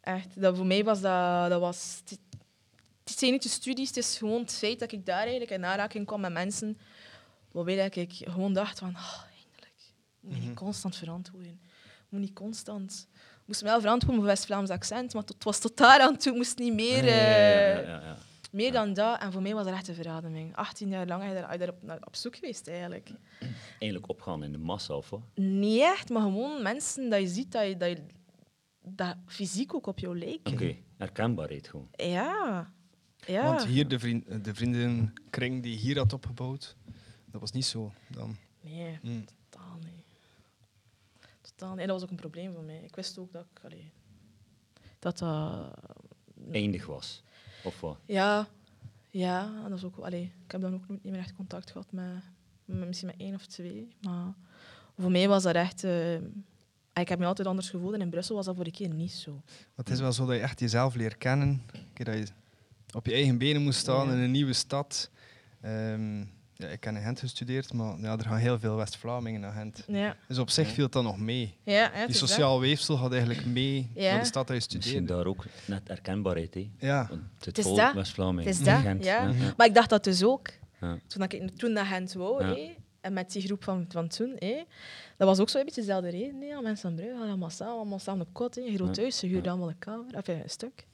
Echt, 0.01 0.41
dat 0.41 0.57
voor 0.57 0.67
mij 0.67 0.85
was 0.85 1.01
dat... 1.01 1.51
dat 1.51 1.61
was, 1.61 2.01
het, 2.05 2.19
het 3.05 3.19
zijn 3.19 3.33
niet 3.33 3.43
de 3.43 3.49
studies, 3.49 3.89
het 3.89 3.97
is 3.97 4.19
gewoon 4.19 4.41
het 4.41 4.53
feit 4.53 4.79
dat 4.79 4.93
ik 4.93 5.07
daar 5.07 5.21
eigenlijk 5.21 5.51
in 5.51 5.65
aanraking 5.65 6.07
kwam 6.07 6.21
met 6.21 6.33
mensen 6.33 6.79
waarbij 7.53 7.77
dat 7.77 7.97
ik 7.97 8.13
gewoon 8.13 8.53
dacht 8.53 8.79
van, 8.79 8.89
oh, 8.89 9.23
eindelijk. 9.23 9.75
Ik 10.21 10.29
moet 10.29 10.33
niet 10.35 10.45
Mhm. 10.45 10.55
constant 10.55 10.97
verantwoorden. 10.97 11.61
Ik 11.63 12.07
moet 12.09 12.21
niet 12.21 12.33
constant... 12.33 13.07
Ik 13.13 13.55
moest 13.55 13.63
me 13.63 13.69
wel 13.69 13.81
verantwoorden 13.81 14.19
voor 14.21 14.29
West-Vlaams 14.29 14.71
accent, 14.71 15.15
maar 15.15 15.23
het 15.23 15.45
was 15.45 15.59
tot 15.59 15.77
daar 15.77 16.01
aan 16.01 16.17
toe. 16.17 16.33
Ik 16.33 16.39
moest 16.39 16.59
niet 16.59 16.75
meer... 16.75 17.05
Ja, 17.05 17.11
ja, 17.15 17.77
eh, 17.77 17.87
ja, 17.87 18.01
ja. 18.01 18.17
Meer 18.51 18.73
dan 18.73 18.93
dat. 18.95 19.21
En 19.21 19.33
voor 19.33 19.43
mij 19.43 19.55
was 19.55 19.65
dat 19.65 19.75
echt 19.75 19.89
een 19.89 19.95
verademing. 19.95 20.57
18 20.57 20.89
jaar 20.89 21.07
lang 21.07 21.21
ben 21.21 21.29
je 21.53 21.59
daar, 21.59 21.69
op, 21.69 21.83
naar- 21.83 22.03
op 22.05 22.17
zoek 22.17 22.35
geweest, 22.35 22.69
eigenlijk. 22.69 23.11
Eigenlijk 23.79 24.09
opgaan 24.09 24.43
in 24.45 24.53
de 24.53 24.59
massa, 24.59 24.95
of 24.95 25.11
wat? 25.11 25.21
Niet 25.35 25.81
echt, 25.81 26.09
maar 26.09 26.23
gewoon 26.23 26.63
mensen 26.63 27.11
dat 27.11 27.21
je 27.21 27.27
ziet 27.29 27.53
dat, 27.53 27.67
je, 27.67 27.77
dat, 27.77 27.89
je, 27.89 28.03
dat 28.83 29.17
fysiek 29.27 29.75
ook 29.75 29.87
op 29.87 29.99
jou 29.99 30.19
lijken. 30.19 30.53
Oké, 30.53 30.77
herkenbaarheid 30.97 31.69
gewoon. 31.69 31.89
Ja. 31.93 32.73
Ja. 33.27 33.43
Want 33.45 33.65
hier, 33.65 33.89
de, 33.89 33.99
vriend, 33.99 34.45
de 34.45 34.55
vriendenkring 34.55 35.63
die 35.63 35.77
hier 35.77 35.99
had 35.99 36.13
opgebouwd, 36.13 36.77
dat 37.27 37.41
was 37.41 37.53
niet 37.53 37.65
zo 37.67 37.93
dan. 38.09 38.37
Nee, 38.61 38.99
Mm. 39.03 39.25
totaal 39.51 39.77
niet. 39.85 40.05
Totaal 41.41 41.71
niet. 41.71 41.81
En 41.81 41.87
dat 41.87 41.95
was 41.97 42.03
ook 42.05 42.11
een 42.11 42.17
probleem 42.17 42.53
voor 42.53 42.63
mij. 42.63 42.81
Ik 42.85 42.97
wist 42.97 43.19
ook 43.19 43.33
dat 43.33 43.47
ik... 43.55 43.65
allee, 43.65 43.91
dat 44.99 45.19
dat... 45.19 45.71
Eindig 46.53 46.87
was. 46.87 47.23
Of 47.65 47.81
wat? 47.81 47.99
Ja. 48.07 48.47
Ja, 49.11 49.53
en 49.65 49.69
dat 49.71 49.79
is 49.79 49.85
ook... 49.85 49.97
Allee, 49.99 50.33
ik 50.45 50.51
heb 50.53 50.61
dan 50.61 50.75
ook 50.75 50.89
nooit 50.89 51.03
niet 51.05 51.13
meer 51.13 51.23
echt 51.23 51.35
contact 51.35 51.71
gehad 51.71 51.87
met... 51.93 52.07
met 52.65 52.87
misschien 52.87 53.09
met 53.09 53.21
één 53.21 53.35
of 53.35 53.47
twee. 53.47 53.89
Maar 54.03 54.33
voor 54.99 55.11
mij 55.11 55.29
was 55.29 55.43
dat 55.43 55.55
echt... 55.55 55.85
eh, 55.85 56.15
ik 56.95 57.09
heb 57.09 57.19
me 57.19 57.27
altijd 57.27 57.49
anders 57.49 57.71
gevoeld 57.71 57.95
en 57.95 58.01
in 58.01 58.11
Brussel 58.11 58.35
was 58.37 58.45
dat 58.47 58.55
voor 58.55 58.65
de 58.65 58.71
keer 58.71 58.89
niet 58.95 59.13
zo. 59.13 59.43
Het 59.75 59.89
is 59.91 60.01
wel 60.01 60.13
zo 60.13 60.27
dat 60.27 60.35
je 60.37 60.41
echt 60.43 60.61
jezelf 60.61 60.95
leert 60.95 61.19
kennen. 61.19 61.49
Een 61.73 61.87
keer 61.93 62.05
dat 62.05 62.15
je 62.17 62.27
op 62.95 63.07
je 63.07 63.13
eigen 63.13 63.39
benen 63.39 63.63
moet 63.63 63.75
staan 63.75 64.07
Ja. 64.07 64.13
in 64.13 64.19
een 64.19 64.31
nieuwe 64.31 64.53
stad. 64.53 65.11
Ehm, 65.61 66.25
ja, 66.59 66.67
ik 66.69 66.85
heb 66.85 66.95
in 66.95 67.01
Gent 67.03 67.19
gestudeerd, 67.21 67.73
maar 67.73 68.01
ja, 68.01 68.13
er 68.19 68.25
gaan 68.25 68.37
heel 68.39 68.59
veel 68.59 68.77
West-Vlamingen 68.77 69.41
naar 69.41 69.53
Gent. 69.53 69.85
Ja. 69.87 70.17
Dus 70.29 70.39
op 70.39 70.51
zich 70.51 70.69
viel 70.69 70.89
dat 70.89 71.03
nog 71.03 71.19
mee. 71.19 71.57
Ja, 71.63 71.89
Die 71.97 72.07
dat. 72.07 72.17
sociaal 72.17 72.61
weefsel 72.61 72.97
gaat 72.97 73.13
eigenlijk 73.13 73.45
mee 73.47 73.91
Ja. 73.95 74.11
naar 74.11 74.21
de 74.21 74.27
stad 74.27 74.47
dat 74.47 74.57
je 74.57 74.63
Misschien 74.77 74.81
studeerde. 74.83 75.07
daar 75.15 75.27
ook 75.27 75.45
net 75.65 75.89
herkenbaarheid, 75.89 76.55
hè? 76.55 76.71
Ja, 76.79 77.07
Want 77.11 77.45
het 77.45 77.59
is 77.59 77.75
dat. 77.75 77.95
West-Vlamingen. 77.95 78.45
Het 78.51 78.59
is 78.59 78.65
dat, 78.65 78.81
Gent, 78.81 79.05
ja. 79.05 79.29
ja. 79.29 79.55
Maar 79.57 79.67
ik 79.67 79.75
dacht 79.75 79.91
dat 79.91 80.05
dus 80.05 80.25
ook. 80.25 80.49
Ja. 80.81 80.99
Toen, 81.07 81.21
dat 81.21 81.33
ik, 81.33 81.57
toen 81.57 81.73
naar 81.73 81.87
Gent 81.87 82.13
wou, 82.13 82.45
Ja. 82.45 82.55
hé, 82.55 82.75
en 83.01 83.13
met 83.13 83.33
die 83.33 83.43
groep 83.43 83.65
van, 83.65 83.85
van 83.89 84.09
toen, 84.09 84.37
hé, 84.39 84.65
dat 85.17 85.29
was 85.29 85.39
ook 85.39 85.49
zo 85.49 85.59
een 85.59 85.65
beetje 85.65 85.81
dezelfde 85.81 86.09
reden. 86.11 86.39
Mensen 86.63 86.77
van 86.77 86.95
Brugge 86.95 87.11
hadden 87.13 87.29
allemaal 87.31 87.51
samen, 87.51 87.75
allemaal 87.75 87.99
samen 87.99 88.27
op 88.27 88.33
kot. 88.35 88.57
Een 88.57 88.75
groot 88.75 88.97
Ja. 88.97 89.03
huis, 89.03 89.19
ze 89.19 89.27
huurden 89.27 89.45
Ja. 89.45 89.51
allemaal 89.51 89.69
een 89.69 89.79
kamer, 89.79 90.17
of 90.17 90.27
ja, 90.27 90.33
een 90.33 90.51
stuk. 90.51 90.87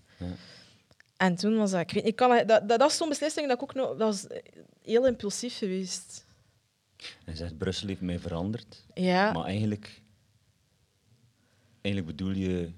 En 1.25 1.35
toen 1.35 1.57
was 1.57 1.71
dat... 1.71 1.81
Ik 1.81 1.91
weet, 1.91 2.07
ik 2.07 2.17
kan, 2.17 2.47
dat, 2.47 2.49
dat, 2.49 2.69
dat 2.69 2.91
is 2.91 2.97
zo'n 2.97 3.09
beslissing 3.09 3.49
dat 3.49 3.57
ik 3.57 3.63
ook 3.63 3.75
nog... 3.75 3.89
Dat 3.89 3.99
was 3.99 4.27
heel 4.83 5.07
impulsief 5.07 5.59
geweest. 5.59 6.27
En 7.25 7.37
zegt, 7.37 7.59
Brussel 7.59 7.89
heeft 7.89 8.01
mij 8.01 8.19
veranderd. 8.19 8.87
Ja, 8.95 9.33
Maar 9.33 9.45
eigenlijk, 9.45 10.03
eigenlijk 11.81 12.17
bedoel 12.17 12.35
je, 12.35 12.71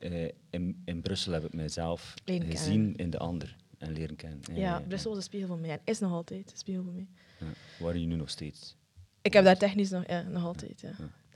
eh, 0.00 0.28
in, 0.50 0.82
in 0.84 1.00
Brussel 1.00 1.32
heb 1.32 1.44
ik 1.44 1.52
mijzelf 1.52 2.14
Leren 2.24 2.50
gezien 2.50 2.80
kennen. 2.80 2.96
in 2.96 3.10
de 3.10 3.18
ander 3.18 3.56
en 3.78 3.92
leren 3.92 4.16
kennen. 4.16 4.40
ja, 4.54 4.80
Brussel 4.88 5.08
was 5.08 5.18
een 5.18 5.24
spiegel 5.24 5.48
voor 5.48 5.58
mij. 5.58 5.70
En 5.70 5.80
is 5.84 5.98
nog 5.98 6.12
altijd 6.12 6.50
een 6.50 6.56
spiegel 6.58 6.82
voor 6.82 6.92
mij. 6.92 7.08
Ja. 7.38 7.46
Waar 7.78 7.96
je 7.96 8.06
nu 8.06 8.16
nog 8.16 8.30
steeds. 8.30 8.76
Ik 9.22 9.32
heb 9.32 9.44
daar 9.44 9.58
technisch 9.58 9.90
nog, 9.90 10.06
ja, 10.06 10.22
nog 10.22 10.44
altijd, 10.44 10.80
ja. 10.80 10.94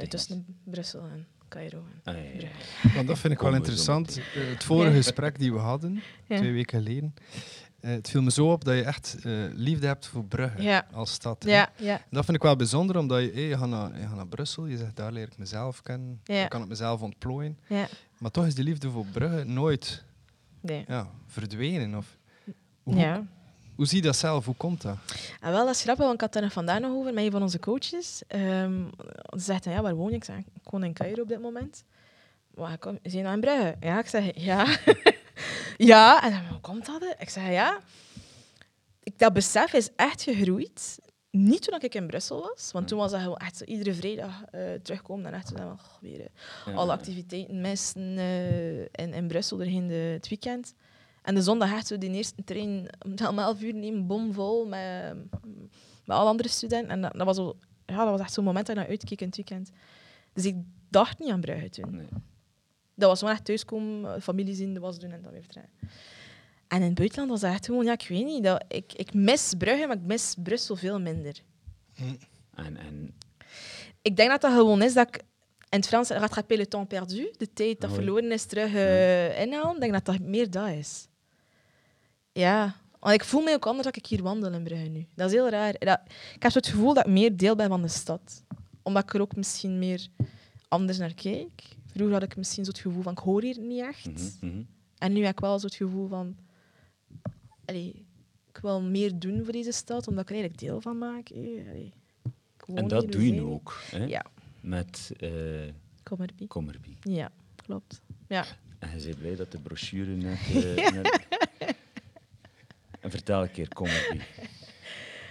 Tussen 0.09 0.59
Brussel 0.65 1.01
en 1.01 1.27
Cairo 1.55 1.85
Ah, 2.05 2.15
ja, 2.41 2.49
want 2.95 3.07
dat 3.07 3.19
vind 3.19 3.33
ik 3.33 3.41
wel 3.41 3.55
interessant. 3.55 4.19
Eh, 4.19 4.25
Het 4.53 4.65
vorige 4.65 4.95
gesprek 4.97 5.39
die 5.39 5.53
we 5.53 5.59
hadden, 5.59 6.03
Ja. 6.27 6.37
twee 6.37 6.53
weken 6.53 6.79
geleden, 6.83 7.15
eh, 7.81 7.91
het 7.91 8.11
viel 8.11 8.23
me 8.23 8.31
zo 8.31 8.53
op 8.53 8.65
dat 8.65 8.75
je 8.75 8.83
echt 8.83 9.17
eh, 9.25 9.33
liefde 9.53 9.87
hebt 9.87 10.07
voor 10.07 10.25
Brugge 10.25 10.63
Ja. 10.63 10.87
als 10.93 11.13
stad. 11.13 11.45
Ja, 11.47 11.71
ja. 11.77 11.95
En 11.99 12.07
Dat 12.11 12.25
vind 12.25 12.37
ik 12.37 12.43
wel 12.43 12.57
bijzonder, 12.57 12.97
omdat 12.99 13.21
je, 13.23 13.31
eh, 13.31 13.49
je, 13.49 13.59
gaat 13.59 13.69
naar, 13.69 13.99
je 14.01 14.07
gaat 14.07 14.17
naar 14.17 14.27
Brussel, 14.27 14.67
je 14.67 14.77
zegt 14.77 14.97
daar 14.97 15.13
leer 15.13 15.27
ik 15.27 15.39
mezelf 15.39 15.83
kennen, 15.83 16.21
Ja. 16.25 16.43
ik 16.45 16.49
kan 16.49 16.61
het 16.61 16.69
mezelf 16.69 17.01
ontplooien. 17.01 17.59
ja. 17.69 17.87
Maar 18.19 18.31
toch 18.31 18.47
is 18.47 18.55
die 18.55 18.65
liefde 18.65 18.91
voor 18.91 19.07
Brugge 19.13 19.45
nooit 19.45 20.05
Nee. 20.61 20.85
ja, 20.89 21.11
verdwenen. 21.27 21.95
Of, 21.95 22.17
hoe, 22.83 22.95
Ja. 22.97 23.27
Hoe 23.77 23.87
zie 23.87 23.97
je 23.97 24.03
dat 24.03 24.17
zelf? 24.17 24.45
Hoe 24.45 24.55
komt 24.55 24.83
dat? 24.83 24.97
En 25.41 25.53
wel, 25.53 25.67
dat 25.67 25.75
is 25.75 25.83
grappig, 25.83 26.05
want 26.05 26.23
ik 26.23 26.33
had 26.33 26.43
er 26.43 26.51
vandaag 26.51 26.81
nog 26.81 26.93
over 26.93 27.15
met 27.15 27.25
een 27.25 27.31
van 27.31 27.43
onze 27.43 27.59
coaches. 27.59 28.23
Ehm 28.27 28.83
ze 29.39 29.45
zegt, 29.45 29.65
ja, 29.65 29.83
waar 29.83 29.95
woon 29.95 30.11
je? 30.11 30.17
Ik 30.17 30.25
zeg, 30.25 30.39
ik 30.39 30.71
woon 30.71 30.85
in 30.85 30.93
Cairo 30.93 31.23
op 31.23 31.29
dit 31.29 31.41
moment. 31.41 31.85
Maar 32.55 32.79
kom, 32.79 32.99
je 33.03 33.23
nou 33.23 33.35
in 33.35 33.41
Brugge? 33.41 33.77
Ja, 33.81 33.99
ik 33.99 34.07
zeg, 34.07 34.31
ja. 34.35 34.67
ja, 35.93 36.23
en 36.23 36.31
dan, 36.31 36.47
hoe 36.47 36.61
komt 36.61 36.87
dat? 36.87 37.17
Ik 37.19 37.29
zeg, 37.29 37.51
ja. 37.51 37.81
Ik, 39.03 39.19
dat 39.19 39.33
besef 39.33 39.73
is 39.73 39.89
echt 39.97 40.23
gegroeid. 40.23 40.99
Niet 41.31 41.63
toen 41.63 41.81
ik 41.81 41.95
in 41.95 42.07
Brussel 42.07 42.41
was, 42.41 42.73
want 42.73 42.89
toen 42.89 42.99
was 42.99 43.11
dat 43.11 43.21
gewoon 43.21 43.37
echt 43.37 43.57
zo, 43.57 43.65
iedere 43.65 43.95
vrijdag 43.95 44.45
eh, 44.45 44.61
terugkomen 44.83 45.27
en 45.27 45.35
echt 45.35 45.49
zo, 45.49 45.55
dan, 45.55 45.67
oh, 45.67 46.01
weer 46.01 46.29
eh, 46.67 46.77
alle 46.77 46.93
activiteiten 46.93 47.61
missen 47.61 48.19
eh, 48.19 48.81
in, 48.81 49.15
in 49.15 49.27
Brussel 49.27 49.57
doorheen 49.57 49.87
de, 49.87 49.95
het 49.95 50.29
weekend. 50.29 50.75
En 51.25 51.35
de 51.35 51.43
zondag 51.43 51.73
echt 51.73 51.87
zo 51.87 51.99
die 51.99 52.11
eerste 52.11 52.45
trein 52.45 52.89
om 53.29 53.39
11 53.39 53.63
uur 53.63 53.75
nemen, 53.75 54.07
bomvol 54.07 54.67
met, 54.67 55.15
met 56.05 56.17
alle 56.17 56.29
andere 56.29 56.49
studenten. 56.49 56.91
En 56.91 57.01
dat, 57.01 57.13
dat 57.13 57.27
was, 57.27 57.37
zo, 57.37 57.57
ja, 57.87 57.97
dat 57.97 58.11
was 58.11 58.21
echt 58.21 58.33
zo'n 58.33 58.45
moment 58.45 58.67
dat 58.67 58.77
ik 58.77 58.83
naar 58.83 58.91
uitkeek 58.91 59.21
in 59.21 59.27
het 59.27 59.37
weekend. 59.37 59.71
Dus 60.33 60.45
ik 60.45 60.57
dacht 60.89 61.19
niet 61.19 61.31
aan 61.31 61.41
Brugge 61.41 61.69
toen. 61.69 61.97
Nee. 61.97 62.09
Dat 62.95 63.09
was 63.09 63.19
gewoon 63.19 63.35
echt 63.35 63.45
thuiskomen, 63.45 64.23
familie 64.23 64.55
zien, 64.55 64.75
de 64.75 64.81
was 64.81 64.99
doen 64.99 65.11
en 65.11 65.23
dan 65.23 65.33
weer 65.33 65.43
vertrekken. 65.43 65.73
En 66.69 66.81
in 66.81 66.87
het 66.87 66.95
buitenland 66.95 67.31
was 67.31 67.41
dat 67.41 67.53
echt 67.53 67.67
gewoon, 67.67 67.85
ja, 67.85 67.93
ik 67.93 68.07
weet 68.09 68.25
niet, 68.25 68.45
dat, 68.45 68.65
ik, 68.69 68.93
ik 68.93 69.15
mis 69.15 69.55
Brugge, 69.59 69.87
maar 69.87 69.97
ik 69.97 70.03
mis 70.03 70.35
Brussel 70.43 70.77
veel 70.77 71.01
minder. 71.01 71.41
En, 72.55 72.77
en 72.77 73.15
Ik 74.03 74.17
denk 74.17 74.31
dat 74.31 74.41
dat 74.41 74.53
gewoon 74.53 74.83
is 74.83 74.95
dat 74.95 75.09
ik 75.09 75.17
in 75.69 75.81
het 75.81 75.89
Frans 75.89 76.09
rattraper 76.09 76.57
le 76.57 76.69
temps 76.69 76.89
perdu, 76.89 77.31
de 77.37 77.53
tijd 77.53 77.81
dat 77.81 77.93
verloren 77.93 78.33
is, 78.33 78.45
terug 78.45 78.75
eh, 78.75 79.41
inhalen. 79.41 79.75
Ik 79.75 79.81
denk 79.81 79.93
dat 79.93 80.05
dat 80.05 80.19
meer 80.19 80.51
dat 80.51 80.69
is. 80.69 81.09
Ja, 82.35 82.77
want 83.01 83.15
ik 83.15 83.25
voel 83.25 83.43
me 83.43 83.53
ook 83.55 83.67
anders 83.67 83.85
dat 83.85 83.97
ik 83.97 84.07
hier 84.07 84.23
wandel 84.23 84.53
in 84.53 84.63
Brugge 84.63 84.89
nu. 84.89 85.07
Dat 85.15 85.27
is 85.29 85.33
heel 85.35 85.49
raar. 85.49 85.73
Dat, 85.79 86.01
ik 86.35 86.43
heb 86.43 86.53
zo 86.53 86.59
het 86.59 86.67
gevoel 86.69 86.95
dat 86.95 87.07
ik 87.07 87.13
meer 87.13 87.37
deel 87.37 87.57
ben 87.57 87.69
van 87.69 87.83
de 87.83 87.89
stad. 87.89 88.45
Omdat 88.83 89.03
ik 89.03 89.15
er 89.15 89.21
ook 89.21 89.37
misschien 89.37 89.79
meer 89.79 90.07
anders 90.69 90.99
naar 90.99 91.15
kijk. 91.15 91.63
Vroeger 91.87 92.13
had 92.15 92.23
ik 92.23 92.37
misschien 92.37 92.65
zo 92.65 92.71
het 92.71 92.81
gevoel 92.81 93.03
van, 93.03 93.13
ik 93.13 93.19
hoor 93.19 93.43
hier 93.43 93.59
niet 93.59 93.81
echt. 93.81 94.07
mhm, 94.41 94.47
mhm. 94.53 94.63
En 94.99 95.13
nu 95.13 95.25
heb 95.25 95.33
ik 95.33 95.41
wel 95.41 95.59
zo 95.59 95.67
het 95.67 95.75
gevoel 95.75 96.09
van... 96.09 96.37
Allee, 97.65 98.07
ik 98.49 98.59
wil 98.63 98.81
meer 98.83 99.19
doen 99.19 99.45
voor 99.45 99.53
deze 99.53 99.73
stad, 99.73 100.09
omdat 100.09 100.23
ik 100.23 100.29
er 100.31 100.35
eigenlijk 100.37 100.65
deel 100.65 100.81
van 100.81 100.99
maak. 100.99 101.31
Allee, 101.31 101.93
woon 102.67 102.77
En 102.77 102.89
dat 102.89 103.13
doe 103.13 103.27
je 103.27 103.33
nu 103.33 103.41
ook. 103.41 103.81
Hè? 103.91 104.05
Ja, 104.05 104.25
Met 104.61 105.13
eh. 105.19 105.31
Commerby. 106.03 106.47
Ja, 107.01 107.31
klopt. 107.57 108.01
Ja. 108.29 108.45
En 108.79 108.99
je 109.01 109.05
bent 109.05 109.19
blij 109.19 109.37
dat 109.37 109.53
de 109.53 109.59
brochure 109.59 110.11
net... 110.11 110.39
eh, 110.55 110.91
net- 110.95 111.27
En 113.05 113.11
vertel 113.11 113.43
een 113.43 113.51
keer 113.51 113.69
Commerby. 113.69 114.21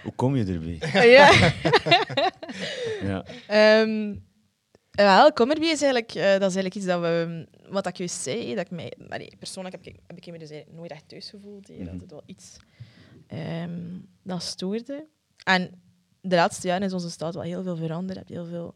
Hoe 0.02 0.12
kom 0.14 0.36
je 0.36 0.44
erbij? 0.44 1.10
ja. 1.10 1.30
Ja. 3.02 3.24
Ehm, 3.46 4.14
wel, 4.90 5.32
Commerby 5.32 5.64
is 5.64 5.82
eigenlijk, 5.82 6.14
eh, 6.14 6.22
dat 6.22 6.50
is 6.50 6.56
eigenlijk 6.56 6.74
iets 6.74 6.84
dat 6.86 7.00
we, 7.00 7.46
wat 7.68 7.86
ik 7.86 7.96
juist 7.96 8.20
zei, 8.22 8.54
dat 8.54 8.64
ik 8.64 8.70
mij, 8.70 8.92
allee, 9.08 9.32
persoonlijk 9.38 9.74
heb 9.74 9.86
ik, 9.94 10.00
heb 10.06 10.16
ik 10.16 10.32
me 10.32 10.38
dus 10.38 10.50
nooit 10.70 10.90
echt 10.90 11.08
thuis 11.08 11.30
gevoeld. 11.30 11.66
Dat 11.66 11.76
Mhm. 11.78 11.98
het 12.00 12.10
wel 12.10 12.22
iets 12.26 12.56
ehm, 13.26 13.98
dat 14.22 14.42
stoorde. 14.42 15.06
En 15.44 15.82
de 16.20 16.36
laatste 16.36 16.66
jaren 16.66 16.86
is 16.86 16.92
onze 16.92 17.10
stad 17.10 17.34
wel 17.34 17.42
heel 17.42 17.62
veel 17.62 17.76
veranderd. 17.76 18.28
Je 18.28 18.34
hebt 18.34 18.44
heel 18.44 18.58
veel 18.58 18.74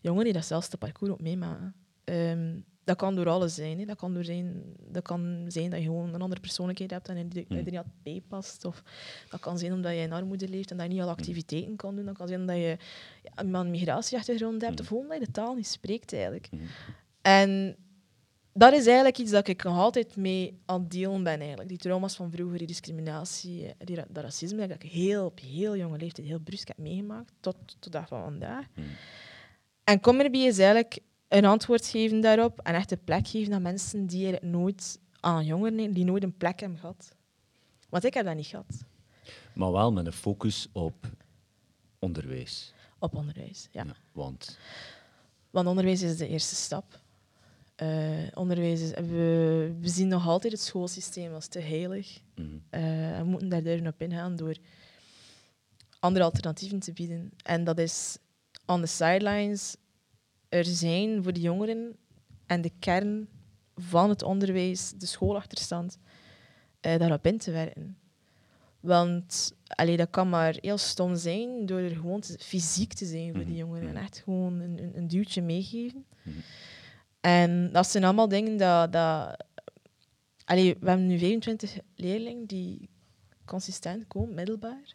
jongeren 0.00 0.24
die 0.24 0.32
dat 0.34 0.44
zelfs 0.46 0.68
de 0.68 0.76
parcours 0.76 1.10
ook 1.12 1.20
meemaken. 1.20 1.74
Ehm, 2.04 2.60
dat 2.86 2.96
kan 2.96 3.14
door 3.14 3.28
alles 3.28 3.54
zijn. 3.54 3.78
Hè. 3.78 3.84
Dat, 3.84 3.96
kan 3.96 4.14
door 4.14 4.24
zijn. 4.24 4.62
dat 4.90 5.02
kan 5.02 5.44
zijn 5.48 5.70
dat 5.70 5.78
je 5.78 5.84
gewoon 5.84 6.14
een 6.14 6.22
andere 6.22 6.40
persoonlijkheid 6.40 6.90
hebt 6.90 7.08
en 7.08 7.28
die 7.28 7.46
die 7.48 7.58
er 7.58 7.72
niet 7.72 7.82
bij 8.02 8.22
past. 8.28 8.64
Of 8.64 8.82
dat 9.28 9.40
kan 9.40 9.58
zijn 9.58 9.72
omdat 9.72 9.92
je 9.92 9.98
in 9.98 10.12
armoede 10.12 10.48
leeft 10.48 10.70
en 10.70 10.76
dat 10.76 10.86
je 10.86 10.92
niet 10.92 11.02
alle 11.02 11.10
activiteiten 11.10 11.76
kan 11.76 11.96
doen. 11.96 12.04
Dat 12.04 12.16
kan 12.16 12.28
zijn 12.28 12.40
omdat 12.40 12.56
je 12.56 12.76
ja, 13.22 13.32
een 13.60 13.70
migratieachtergrond 13.70 14.62
hebt 14.62 14.80
of 14.80 14.86
gewoon 14.86 15.08
dat 15.08 15.18
je 15.18 15.24
de 15.24 15.30
taal 15.30 15.54
niet 15.54 15.66
spreekt 15.66 16.12
eigenlijk. 16.12 16.48
En 17.22 17.76
dat 18.52 18.72
is 18.72 18.86
eigenlijk 18.86 19.18
iets 19.18 19.30
dat 19.30 19.48
ik 19.48 19.62
nog 19.64 19.78
altijd 19.78 20.16
mee 20.16 20.58
aan 20.66 20.80
het 20.80 20.90
delen 20.90 21.22
ben 21.22 21.38
eigenlijk. 21.40 21.68
Die 21.68 21.78
trauma's 21.78 22.16
van 22.16 22.30
vroeger, 22.30 22.58
die 22.58 22.66
discriminatie, 22.66 23.74
die, 23.78 23.96
ra- 23.96 24.06
dat 24.08 24.24
racisme, 24.24 24.66
dat 24.66 24.82
ik 24.82 24.90
heel, 24.90 25.24
op 25.24 25.40
heel 25.40 25.76
jonge 25.76 25.98
leeftijd 25.98 26.26
heel 26.26 26.38
brusk 26.38 26.68
heb 26.68 26.78
meegemaakt, 26.78 27.32
tot, 27.40 27.56
tot 27.66 27.82
de 27.82 27.90
dag 27.90 28.08
van 28.08 28.22
vandaag. 28.22 28.66
En 29.84 30.00
Commerby 30.00 30.38
is 30.38 30.58
eigenlijk 30.58 30.98
een 31.28 31.44
antwoord 31.44 31.86
geven 31.86 32.20
daarop 32.20 32.60
en 32.60 32.74
echt 32.74 32.90
een 32.90 33.04
plek 33.04 33.28
geven 33.28 33.52
aan 33.54 33.62
mensen 33.62 34.06
die 34.06 34.36
er 34.36 34.46
nooit 34.48 34.98
aan 35.20 35.44
jongeren 35.44 35.92
die 35.92 36.04
nooit 36.04 36.22
een 36.22 36.36
plek 36.36 36.60
hebben 36.60 36.78
gehad. 36.78 37.14
Want 37.88 38.04
ik 38.04 38.14
heb 38.14 38.24
dat 38.24 38.34
niet 38.36 38.46
gehad 38.46 38.84
Maar 39.54 39.72
wel 39.72 39.92
met 39.92 40.06
een 40.06 40.12
focus 40.12 40.68
op 40.72 41.06
onderwijs. 41.98 42.72
op 42.98 43.14
onderwijs. 43.14 43.68
Ja. 43.70 43.84
Ja, 43.84 43.94
want 44.12 44.58
Want 45.50 45.66
onderwijs 45.66 46.02
is 46.02 46.16
de 46.16 46.28
eerste 46.28 46.54
stap. 46.54 47.00
Eh, 47.74 48.26
onderwijs 48.34 48.80
is, 48.80 48.90
we, 48.90 49.74
we 49.80 49.88
zien 49.88 50.08
nog 50.08 50.26
altijd 50.26 50.52
het 50.52 50.62
schoolsysteem 50.62 51.32
als 51.34 51.46
te 51.46 51.60
heilig. 51.60 52.20
mhm, 52.34 52.58
Eh, 52.70 53.18
we 53.18 53.24
moeten 53.24 53.48
daar 53.48 53.62
durven 53.62 53.86
op 53.86 54.02
ingaan 54.02 54.36
door 54.36 54.56
andere 56.00 56.24
alternatieven 56.24 56.78
te 56.78 56.92
bieden. 56.92 57.30
En 57.42 57.64
dat 57.64 57.78
is 57.78 58.18
on 58.66 58.80
the 58.80 58.86
sidelines 58.86 59.76
er 60.48 60.64
zijn 60.64 61.22
voor 61.22 61.32
de 61.32 61.40
jongeren 61.40 61.96
en 62.46 62.60
de 62.60 62.72
kern 62.78 63.28
van 63.74 64.08
het 64.08 64.22
onderwijs, 64.22 64.92
de 64.96 65.06
schoolachterstand, 65.06 65.98
eh, 66.80 66.98
daarop 66.98 67.26
in 67.26 67.38
te 67.38 67.50
werken. 67.50 67.98
Want 68.80 69.54
allee, 69.66 69.96
dat 69.96 70.10
kan 70.10 70.28
maar 70.28 70.56
heel 70.60 70.78
stom 70.78 71.16
zijn 71.16 71.66
door 71.66 71.78
er 71.78 71.94
gewoon 71.96 72.20
te- 72.20 72.38
fysiek 72.38 72.92
te 72.92 73.06
zijn 73.06 73.34
voor 73.34 73.44
die 73.44 73.48
Mhm, 73.52 73.58
jongeren. 73.58 73.88
En 73.88 73.94
mhm. 73.94 74.02
echt 74.02 74.18
gewoon 74.18 74.60
een, 74.60 74.82
een, 74.82 74.96
een 74.96 75.08
duwtje 75.08 75.42
meegeven. 75.42 76.04
Mhm. 76.22 76.36
En 77.20 77.72
dat 77.72 77.88
zijn 77.90 78.04
allemaal 78.04 78.28
dingen 78.28 78.56
dat... 78.56 78.92
dat 78.92 79.44
allee, 80.44 80.76
we 80.80 80.88
hebben 80.88 81.06
nu 81.06 81.18
25 81.18 81.78
leerlingen 81.94 82.46
die 82.46 82.88
consistent 83.44 84.06
komen, 84.06 84.34
middelbaar. 84.34 84.92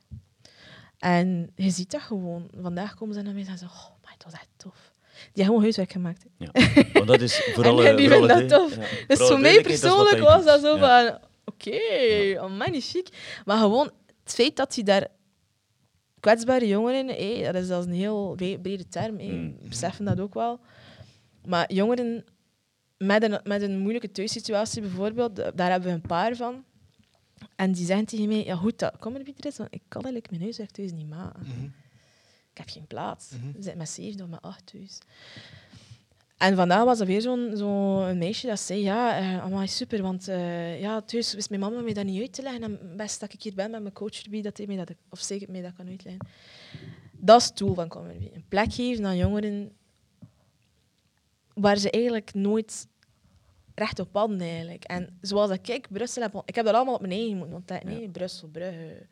En 0.97 1.51
je 1.55 1.69
ziet 1.69 1.91
dat 1.91 2.01
gewoon. 2.01 2.49
Vandaag 2.61 2.93
komen 2.95 3.15
ze 3.15 3.21
naar 3.21 3.33
mij 3.33 3.41
en 3.41 3.47
zeggen 3.47 3.67
ze, 3.69 3.73
oh, 3.75 3.89
maar 4.03 4.13
het 4.13 4.23
was 4.23 4.33
echt 4.33 4.49
tof. 4.57 4.90
Die 5.33 5.43
hebben 5.43 5.45
gewoon 5.45 5.61
huiswerk 5.61 5.91
gemaakt. 5.91 6.25
ja. 6.37 6.49
Maar 6.93 7.05
dat 7.05 7.21
is 7.21 7.35
voor 7.53 7.63
En 7.65 7.69
alle... 7.69 7.95
die 7.95 8.09
vinden 8.09 8.31
alle 8.31 8.45
dat 8.47 8.59
tof. 8.59 8.75
ja, 8.75 8.81
Dus 9.07 9.19
voor 9.27 9.39
mij 9.39 9.53
dat 9.53 9.63
persoonlijk 9.63 10.19
was 10.19 10.45
dat 10.45 10.61
zo 10.61 10.75
Ja. 10.77 11.05
van... 11.07 11.19
Oké, 11.45 11.79
oh, 12.41 12.57
magnifiek. 12.57 13.07
Maar 13.45 13.57
gewoon 13.57 13.91
het 14.23 14.33
feit 14.33 14.55
dat 14.55 14.75
hij 14.75 14.83
daar... 14.83 15.07
Kwetsbare 16.19 16.67
jongeren, 16.67 17.07
hé, 17.07 17.51
dat 17.51 17.55
is 17.63 17.69
een 17.69 17.91
heel 17.93 18.33
bre- 18.35 18.59
brede 18.61 18.87
term. 18.87 19.19
hé. 19.19 19.31
Mm. 19.31 19.55
We 19.61 19.67
beseffen 19.67 20.05
dat 20.05 20.19
ook 20.19 20.33
wel. 20.33 20.59
Maar 21.45 21.73
jongeren 21.73 22.25
met 22.97 23.23
een, 23.23 23.39
met 23.43 23.61
een 23.61 23.77
moeilijke 23.79 24.11
thuissituatie 24.11 24.81
bijvoorbeeld, 24.81 25.35
da- 25.35 25.51
daar 25.51 25.69
hebben 25.71 25.89
we 25.89 25.95
een 25.95 26.01
paar 26.07 26.35
van. 26.35 26.63
En 27.55 27.71
die 27.71 27.85
zeggen 27.85 28.05
tegen 28.05 28.27
mij, 28.27 28.43
ja 28.45 28.55
goed, 28.55 28.79
dat 28.79 28.97
kom 28.99 29.15
er 29.15 29.23
weer 29.23 29.33
eens, 29.39 29.57
want 29.57 29.73
ik 29.73 29.81
kan 29.87 30.01
eigenlijk 30.01 30.29
mijn 30.31 30.41
huiswerk 30.43 30.71
thuis 30.71 30.91
niet 30.91 31.09
maken. 31.09 31.41
Mhm. 31.47 31.67
Ik 32.51 32.57
heb 32.57 32.69
geen 32.69 32.87
plaats. 32.87 33.29
Mhm. 33.29 33.45
We 33.45 33.53
zitten 33.53 33.77
met 33.77 33.89
zeven 33.89 34.21
of 34.21 34.27
met 34.27 34.41
acht 34.41 34.65
thuis. 34.65 34.99
En 36.37 36.55
vandaag 36.55 36.83
was 36.83 36.99
er 36.99 37.05
weer 37.05 37.21
zo'n 37.21 37.51
zo 37.55 37.99
meisje 38.15 38.47
dat 38.47 38.59
zei, 38.59 38.81
ja, 38.81 39.17
eh 39.17 39.43
amai, 39.43 39.67
super, 39.67 40.01
want 40.01 40.27
eh, 40.27 40.81
ja, 40.81 41.01
thuis 41.01 41.33
wist 41.33 41.49
mijn 41.49 41.61
mama 41.61 41.81
mij 41.81 41.93
dat 41.93 42.05
niet 42.05 42.21
uit 42.21 42.33
te 42.33 42.41
leggen. 42.41 42.63
En 42.63 42.97
best 42.97 43.19
dat 43.19 43.33
ik 43.33 43.43
hier 43.43 43.53
ben 43.53 43.71
met 43.71 43.81
mijn 43.81 43.93
coach 43.93 44.23
erbij, 44.23 44.41
dat 44.41 44.57
hij 44.57 44.67
mij 44.67 44.75
dat, 44.75 44.91
of 45.09 45.19
zeker 45.19 45.51
mij 45.51 45.61
dat 45.61 45.73
kan 45.73 45.87
uitleggen. 45.87 46.27
Dat 47.11 47.41
is 47.41 47.47
het 47.47 47.57
doel 47.57 47.73
van 47.73 47.87
Comedy. 47.87 48.29
Een 48.33 48.45
plek 48.47 48.73
geven 48.73 49.05
aan 49.05 49.17
jongeren 49.17 49.71
waar 51.53 51.77
ze 51.77 51.91
eigenlijk 51.91 52.33
nooit 52.33 52.87
recht 53.75 53.99
op 53.99 54.09
hadden 54.13 54.39
eigenlijk. 54.41 54.83
En 54.83 55.17
zoals 55.21 55.49
dat 55.49 55.67
ik 55.67 55.87
Brussel 55.89 56.21
heb, 56.21 56.41
ik 56.45 56.55
heb 56.55 56.65
dat 56.65 56.73
allemaal 56.73 56.93
op 56.93 57.01
mijn 57.01 57.13
eigen 57.13 57.37
moeten 57.37 57.55
ontdekken. 57.55 57.89
Nee, 57.89 58.09
Brussel, 58.09 58.47
Brugge, 58.47 59.07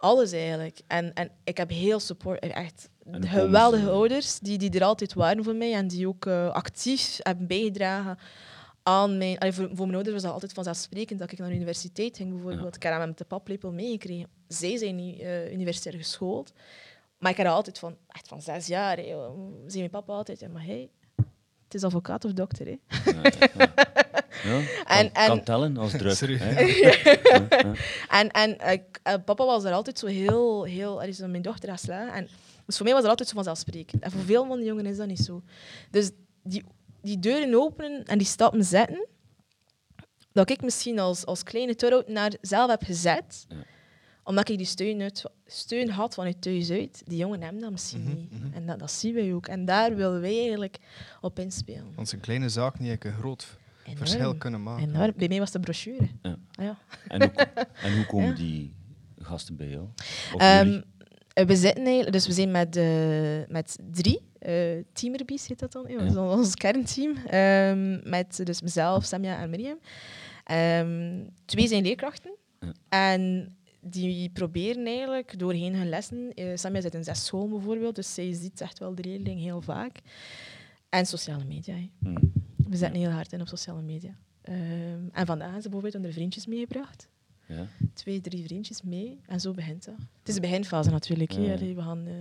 alles 0.00 0.32
eigenlijk. 0.32 0.80
En, 0.86 1.12
en 1.14 1.30
ik 1.44 1.56
heb 1.56 1.70
heel 1.70 2.00
support, 2.00 2.38
echt 2.40 2.88
geweldige 3.10 3.84
ze- 3.84 3.90
ouders 3.90 4.38
die, 4.38 4.58
die 4.58 4.70
er 4.70 4.84
altijd 4.84 5.14
waren 5.14 5.44
voor 5.44 5.54
mij 5.54 5.74
en 5.74 5.88
die 5.88 6.08
ook 6.08 6.26
eh, 6.26 6.50
actief 6.50 7.18
hebben 7.22 7.46
bijgedragen 7.46 8.18
aan 8.82 9.18
mijn... 9.18 9.38
allee, 9.38 9.52
voor, 9.52 9.68
voor 9.68 9.84
mijn 9.84 9.94
ouders 9.94 10.14
was 10.14 10.22
dat 10.24 10.32
altijd 10.32 10.52
vanzelfsprekend 10.52 11.18
dat 11.18 11.32
ik 11.32 11.38
naar 11.38 11.48
de 11.48 11.54
universiteit 11.54 12.16
ging 12.16 12.32
bijvoorbeeld. 12.32 12.76
Ik 12.76 12.82
heb 12.82 12.92
dat 12.98 13.06
met 13.06 13.18
de 13.18 13.24
paplepel 13.24 13.72
meegekregen. 13.72 14.28
Zij 14.48 14.76
zijn 14.76 14.96
niet 14.96 15.20
eh, 15.20 15.52
universitair 15.52 15.96
geschoold. 15.96 16.52
Maar 17.18 17.30
ik 17.30 17.36
had 17.36 17.46
altijd 17.46 17.78
van, 17.78 17.96
echt 18.08 18.28
van 18.28 18.42
zes 18.42 18.66
jaar. 18.66 18.96
Zei 18.96 19.18
mijn 19.78 19.90
papa 19.90 20.12
altijd, 20.12 20.40
ja, 20.40 20.48
maar 20.48 20.64
hey, 20.64 20.90
het 21.64 21.74
is 21.74 21.84
advocaat 21.84 22.24
of 22.24 22.32
dokter. 22.32 22.66
Hè. 22.66 22.76
Ja, 23.10 23.32
ja. 23.58 23.72
Ja, 24.44 24.60
kan, 24.84 24.96
En- 24.96 25.12
en- 25.14 25.26
kan 25.26 25.42
tellen 25.42 25.76
als 25.76 25.90
druk. 25.92 26.14
Serieus? 26.14 26.40
hè. 26.40 26.60
Ja, 26.60 26.94
ja. 27.50 27.72
En, 28.08 28.30
en 28.30 28.58
eh, 28.58 28.78
eh, 29.02 29.14
papa 29.24 29.44
was 29.44 29.64
er 29.64 29.72
altijd 29.72 29.98
zo 29.98 30.06
heel... 30.06 30.64
heel 30.64 31.02
er 31.02 31.08
is 31.08 31.18
mijn 31.18 31.42
dochter 31.42 31.70
geslagen. 31.72 32.12
En 32.14 32.28
dus 32.66 32.76
voor 32.76 32.84
mij 32.84 32.92
was 32.94 33.02
dat 33.02 33.10
altijd 33.10 33.28
zo 33.28 33.34
vanzelfsprekend. 33.34 34.02
En 34.02 34.10
voor 34.10 34.20
veel 34.20 34.46
van 34.46 34.56
die 34.58 34.66
jongeren 34.66 34.90
is 34.90 34.96
dat 34.96 35.06
niet 35.06 35.18
zo. 35.18 35.42
Dus 35.90 36.10
die, 36.42 36.64
die 37.02 37.18
deuren 37.18 37.54
openen 37.54 38.04
en 38.04 38.18
die 38.18 38.26
stappen 38.26 38.64
zetten, 38.64 39.06
dat 40.32 40.50
ik 40.50 40.62
misschien 40.62 40.98
als, 40.98 41.26
als 41.26 41.42
kleine 41.42 42.04
naar 42.06 42.32
zelf 42.40 42.70
heb 42.70 42.82
gezet, 42.82 43.44
Ja. 43.48 43.56
omdat 44.24 44.48
ik 44.48 44.56
die 44.56 44.66
steun, 44.66 45.02
uit, 45.02 45.24
steun 45.46 45.90
had 45.90 46.14
vanuit 46.14 46.42
thuis 46.42 46.70
uit, 46.70 47.02
die 47.06 47.18
jongeren 47.18 47.42
hebben 47.42 47.60
dat 47.62 47.70
misschien 47.70 48.02
Mhm, 48.02 48.16
niet. 48.16 48.30
mhm. 48.32 48.52
En 48.54 48.66
dat, 48.66 48.78
dat 48.78 48.90
zien 48.92 49.14
wij 49.14 49.34
ook. 49.34 49.46
En 49.46 49.64
daar 49.64 49.94
willen 49.96 50.20
wij 50.20 50.38
eigenlijk 50.38 50.78
op 51.20 51.38
inspelen. 51.38 51.92
Want 51.94 52.12
een 52.12 52.20
kleine 52.20 52.48
zaak 52.48 52.78
niet 52.78 53.04
een 53.04 53.12
groot 53.12 53.46
Enorm. 53.90 54.06
verschil 54.06 54.36
kunnen 54.36 54.62
maken. 54.62 54.88
Enorm. 54.88 55.12
Bij 55.16 55.28
mij 55.28 55.38
was 55.38 55.50
de 55.50 55.60
brochure. 55.60 56.08
Ja. 56.22 56.36
Ah, 56.54 56.64
ja. 56.64 56.78
En, 57.08 57.20
hoe, 57.22 57.30
en 57.82 57.96
hoe 57.96 58.06
komen 58.06 58.28
Ja. 58.28 58.34
die 58.34 58.74
gasten 59.18 59.56
bij 59.56 59.68
jou? 59.68 59.86
Ehm, 60.36 60.80
eh, 61.32 61.46
we 61.46 61.56
zitten 61.56 62.12
dus 62.12 62.26
we 62.26 62.32
zijn 62.32 62.50
met, 62.50 62.76
eh, 62.76 63.46
met 63.48 63.78
drie 63.92 64.20
uh, 64.46 64.82
teamerbies, 64.92 65.46
heet 65.48 65.58
dat 65.58 65.72
dan, 65.72 65.84
ja, 65.88 65.98
dat 65.98 66.10
is 66.10 66.16
ons 66.16 66.54
kernteam. 66.54 67.16
Ehm, 67.26 68.10
met 68.10 68.40
dus 68.44 68.60
mezelf, 68.62 69.04
Samia 69.04 69.38
en 69.40 69.50
Miriam. 69.50 69.78
Ehm, 70.44 71.20
twee 71.44 71.68
zijn 71.68 71.82
leerkrachten. 71.82 72.30
Ja. 72.60 72.72
En 72.88 73.52
die 73.80 74.30
proberen 74.30 74.86
eigenlijk 74.86 75.38
doorheen 75.38 75.74
hun 75.74 75.88
lessen... 75.88 76.34
eh 76.34 76.46
Samia 76.56 76.80
zit 76.80 76.94
in 76.94 77.04
zes 77.04 77.24
scholen 77.26 77.50
bijvoorbeeld, 77.50 77.94
dus 77.94 78.14
zij 78.14 78.32
ziet 78.32 78.60
echt 78.60 78.78
wel 78.78 78.94
de 78.94 79.02
leerling 79.02 79.40
heel 79.40 79.60
vaak. 79.60 79.98
En 80.88 81.06
sociale 81.06 81.44
media. 81.44 81.74
Hm. 82.00 82.14
We 82.68 82.76
zetten 82.76 83.00
heel 83.00 83.10
hard 83.10 83.32
in 83.32 83.40
op 83.40 83.48
sociale 83.48 83.82
media. 83.82 84.16
Ehm, 84.42 84.58
en 85.12 85.26
vandaag 85.26 85.44
hebben 85.44 85.62
ze 85.62 85.68
bijvoorbeeld 85.68 86.02
hun 86.04 86.12
vriendjes 86.12 86.46
meegebracht. 86.46 87.08
Ja. 87.46 87.66
Twee, 87.94 88.20
drie 88.20 88.44
vriendjes 88.44 88.82
mee. 88.82 89.20
En 89.26 89.40
zo 89.40 89.52
begint 89.52 89.84
dat. 89.84 89.94
Het 90.18 90.28
is 90.28 90.34
de 90.34 90.40
beginfase 90.40 90.90
natuurlijk. 90.90 91.32
hè. 91.32 91.40
Ja. 91.40 91.52
Allee, 91.52 91.74
We, 91.74 91.82
gaan, 91.82 92.06
eh, 92.06 92.14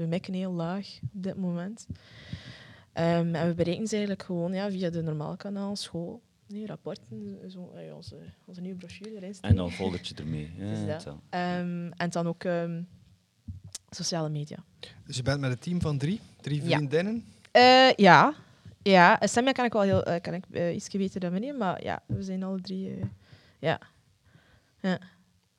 we 0.00 0.06
mikken 0.06 0.34
heel 0.34 0.52
laag 0.52 0.98
op 1.02 1.22
dit 1.22 1.36
moment. 1.36 1.86
Ehm, 2.92 3.34
en 3.34 3.48
we 3.48 3.54
bereiken 3.54 3.86
ze 3.86 3.94
eigenlijk 3.96 4.24
gewoon 4.26 4.52
ja, 4.52 4.70
via 4.70 4.90
de 4.90 5.02
normale 5.02 5.36
kanaal, 5.36 5.76
school. 5.76 6.22
Nee, 6.48 6.66
rapporten, 6.66 7.38
zo, 7.50 7.72
onze, 7.94 8.16
onze 8.44 8.60
nieuwe 8.60 8.78
brochure 8.78 9.16
erin 9.16 9.34
En 9.40 9.56
dan 9.56 9.70
foldertje 9.70 10.14
ermee. 10.14 10.50
Ja, 10.58 10.70
Dus 10.70 10.86
dat. 11.04 11.16
Ehm, 11.30 11.90
en 11.96 12.10
dan 12.10 12.26
ook 12.26 12.44
ehm, 12.44 12.82
sociale 13.90 14.28
media. 14.28 14.64
Dus 15.06 15.16
je 15.16 15.22
bent 15.22 15.40
met 15.40 15.50
een 15.50 15.58
team 15.58 15.80
van 15.80 15.98
drie, 15.98 16.20
drie 16.40 16.62
Ja. 16.64 16.76
vriendinnen. 16.76 17.24
Eh, 17.50 17.92
ja. 17.96 18.34
Ja, 18.90 19.20
eh, 19.20 19.28
Samia 19.28 19.52
kan 19.52 19.64
ik 19.64 19.72
wel 19.72 19.82
heel, 19.82 20.02
eh, 20.02 20.20
kan 20.20 20.34
ik, 20.34 20.44
eh, 20.50 20.74
iets 20.74 20.88
beter 20.88 21.20
dan 21.20 21.32
meneer, 21.32 21.54
maar 21.54 21.82
ja, 21.84 22.02
we 22.06 22.22
zijn 22.22 22.42
alle 22.42 22.60
drie. 22.60 22.98
ja. 23.58 23.78
ja. 24.80 24.98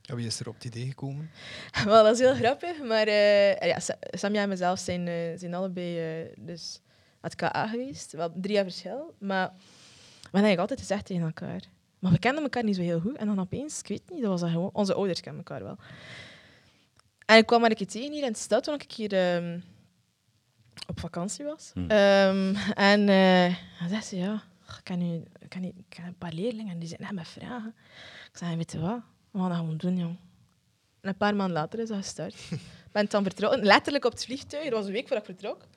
Ja, 0.02 0.16
wie 0.16 0.26
is 0.26 0.40
er 0.40 0.48
op 0.48 0.54
het 0.54 0.64
idee 0.66 0.88
gekomen? 0.88 1.30
Wel, 1.86 2.04
dat 2.04 2.14
is 2.14 2.20
heel 2.20 2.34
grappig, 2.36 2.84
maar 2.84 3.08
eh, 3.08 3.56
ja, 3.68 3.80
Sa- 3.80 3.98
Samia 4.00 4.42
en 4.42 4.50
mezelf 4.50 4.80
zijn, 4.80 5.40
zijn 5.40 5.54
allebei 5.54 6.00
eh, 6.22 6.34
dus 6.38 6.82
het 7.22 7.36
KA 7.36 7.68
geweest. 7.68 8.12
Wel 8.12 8.32
drie 8.36 8.54
jaar 8.54 8.64
verschil, 8.64 9.16
maar 9.20 9.48
we 9.48 10.24
hebben 10.24 10.32
eigenlijk 10.32 10.60
altijd 10.60 10.80
gezegd 10.80 11.06
tegen 11.06 11.24
elkaar. 11.24 11.62
Maar 12.00 12.12
we 12.12 12.20
kenden 12.20 12.44
elkaar 12.44 12.64
niet 12.64 12.76
zo 12.76 12.82
heel 12.82 13.00
goed. 13.00 13.18
En 13.18 13.28
dan 13.28 13.40
opeens, 13.40 13.80
ik 13.80 13.88
weet 13.88 14.02
niet, 14.10 14.22
dat 14.22 14.30
was 14.30 14.42
dat 14.42 14.50
gewoon... 14.50 14.70
Onze 14.74 14.94
ouders 14.94 15.20
kennen 15.22 15.44
elkaar 15.46 15.64
wel. 15.64 15.78
En 17.26 17.38
ik 17.38 17.46
kwam 17.46 17.62
maar 17.62 17.70
een 17.70 17.76
keer 17.76 17.88
tegen 17.88 18.12
hier 18.12 18.24
in 18.26 18.32
de 18.32 18.38
stad 18.38 18.64
toen 18.64 18.74
ik 18.74 18.92
hier 18.92 19.14
ehm, 19.14 19.60
op 20.88 21.00
vakantie 21.00 21.46
was. 21.46 21.72
Hm. 21.74 21.90
Ehm, 21.90 22.56
en 22.74 23.06
dan 23.80 23.90
zei 23.90 24.02
ze, 24.02 24.18
ja, 24.18 24.44
ik 24.68 24.84
ken, 24.84 25.00
nu, 25.00 25.24
ik, 25.40 25.74
ken 25.90 26.06
een 26.06 26.18
paar 26.18 26.34
leerlingen 26.34 26.72
en 26.72 26.80
die 26.80 26.88
zitten 26.88 27.06
net 27.08 27.16
met 27.16 27.28
vragen. 27.28 27.76
Ik 28.32 28.38
zei, 28.38 28.56
weet 28.56 28.72
je 28.72 28.80
wat? 28.80 29.00
We 29.32 29.40
gaan 29.40 29.50
dat 29.50 29.58
gewoon 29.58 29.78
doen, 29.78 29.98
jong. 29.98 30.18
En 31.02 31.10
een 31.10 31.18
paar 31.18 31.36
maanden 31.36 31.56
later 31.58 31.80
is 31.80 31.88
dat 31.88 31.98
gestart. 31.98 32.34
Ik 32.34 32.60
ben 32.92 33.06
dan 33.10 33.24
vertrokken, 33.24 33.64
letterlijk 33.64 34.06
op 34.06 34.12
het 34.12 34.26
vliegtuig. 34.26 34.64
Dat 34.64 34.74
was 34.74 34.86
een 34.86 34.92
week 34.92 35.08
voordat 35.08 35.30
ik 35.30 35.36
vertrok. 35.36 35.68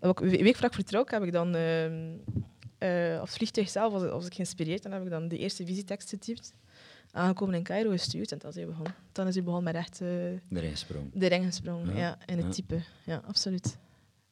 Een 0.00 0.28
week 0.28 0.52
voordat 0.52 0.70
ik 0.70 0.72
vertrok 0.72 1.10
heb 1.10 1.22
ik 1.22 1.32
dan 1.32 1.54
eh, 1.54 3.14
op 3.20 3.26
het 3.26 3.36
vliegtuig 3.36 3.68
zelf 3.68 3.92
was, 3.92 4.02
was 4.02 4.26
ik 4.26 4.34
geïnspireerd 4.34 4.84
en 4.84 4.92
heb 4.92 5.02
ik 5.02 5.10
dan 5.10 5.28
de 5.28 5.38
eerste 5.38 5.66
visietekst 5.66 6.08
getypt. 6.08 6.54
Aangekomen 7.10 7.54
in 7.54 7.62
Cairo 7.62 7.90
gestuurd 7.90 8.32
en 8.32 8.38
dan 8.38 8.50
is 8.50 8.56
hij 8.56 8.66
begonnen. 8.66 8.94
Dan 9.12 9.26
is 9.26 9.34
hij 9.34 9.42
begonnen 9.44 9.72
met 9.72 9.82
echt 9.82 10.00
eh, 10.00 10.70
gesprongen. 10.70 11.10
de 11.14 11.26
ring 11.26 11.44
gesprongen. 11.44 11.94
Ja, 11.94 12.00
Ja, 12.00 12.18
in 12.26 12.36
het 12.36 12.46
ja. 12.46 12.52
type. 12.52 12.80
Ja, 13.04 13.22
absoluut. 13.26 13.78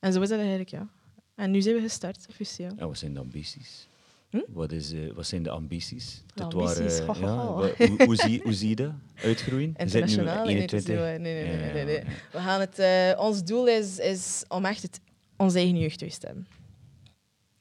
En 0.00 0.12
zo 0.12 0.20
is 0.20 0.28
dat 0.28 0.38
eigenlijk, 0.38 0.68
ja. 0.68 0.88
En 1.34 1.50
nu 1.50 1.62
zijn 1.62 1.74
we 1.74 1.80
gestart, 1.80 2.26
officieel. 2.28 2.72
Ja, 2.76 2.86
wat 2.86 2.98
zijn 2.98 3.14
de 3.14 3.20
ambities? 3.20 3.88
Hm? 4.30 4.40
Wat, 4.48 4.72
is, 4.72 4.92
eh, 4.92 5.12
wat 5.14 5.26
zijn 5.26 5.42
de 5.42 5.50
ambities? 5.50 6.22
De 6.34 6.42
ho, 6.42 6.50
ho, 6.50 7.66
ja, 7.66 7.86
hoe, 7.86 8.04
hoe, 8.04 8.16
zie, 8.16 8.40
hoe 8.42 8.52
zie 8.52 8.68
je 8.68 8.76
dat 8.76 8.92
uitgroeien? 9.14 9.68
Nu 9.68 9.74
Internationaal? 9.76 10.44
Is 10.44 10.52
21. 10.52 10.88
niet 10.88 10.98
waar. 10.98 11.20
nee, 11.20 11.34
nee, 11.34 11.44
nee, 11.44 11.56
nee, 11.56 11.72
nee, 11.72 11.84
nee. 11.84 12.04
We 12.32 12.38
gaan 12.38 12.60
het, 12.60 12.78
eh, 12.78 13.20
ons 13.20 13.44
doel 13.44 13.68
is, 13.68 13.98
is 13.98 14.44
om 14.48 14.64
echt 14.64 14.82
het, 14.82 15.00
ons 15.36 15.54
eigen 15.54 15.78
jeugdhuis 15.78 16.18
te 16.18 16.26
hebben. 16.26 16.46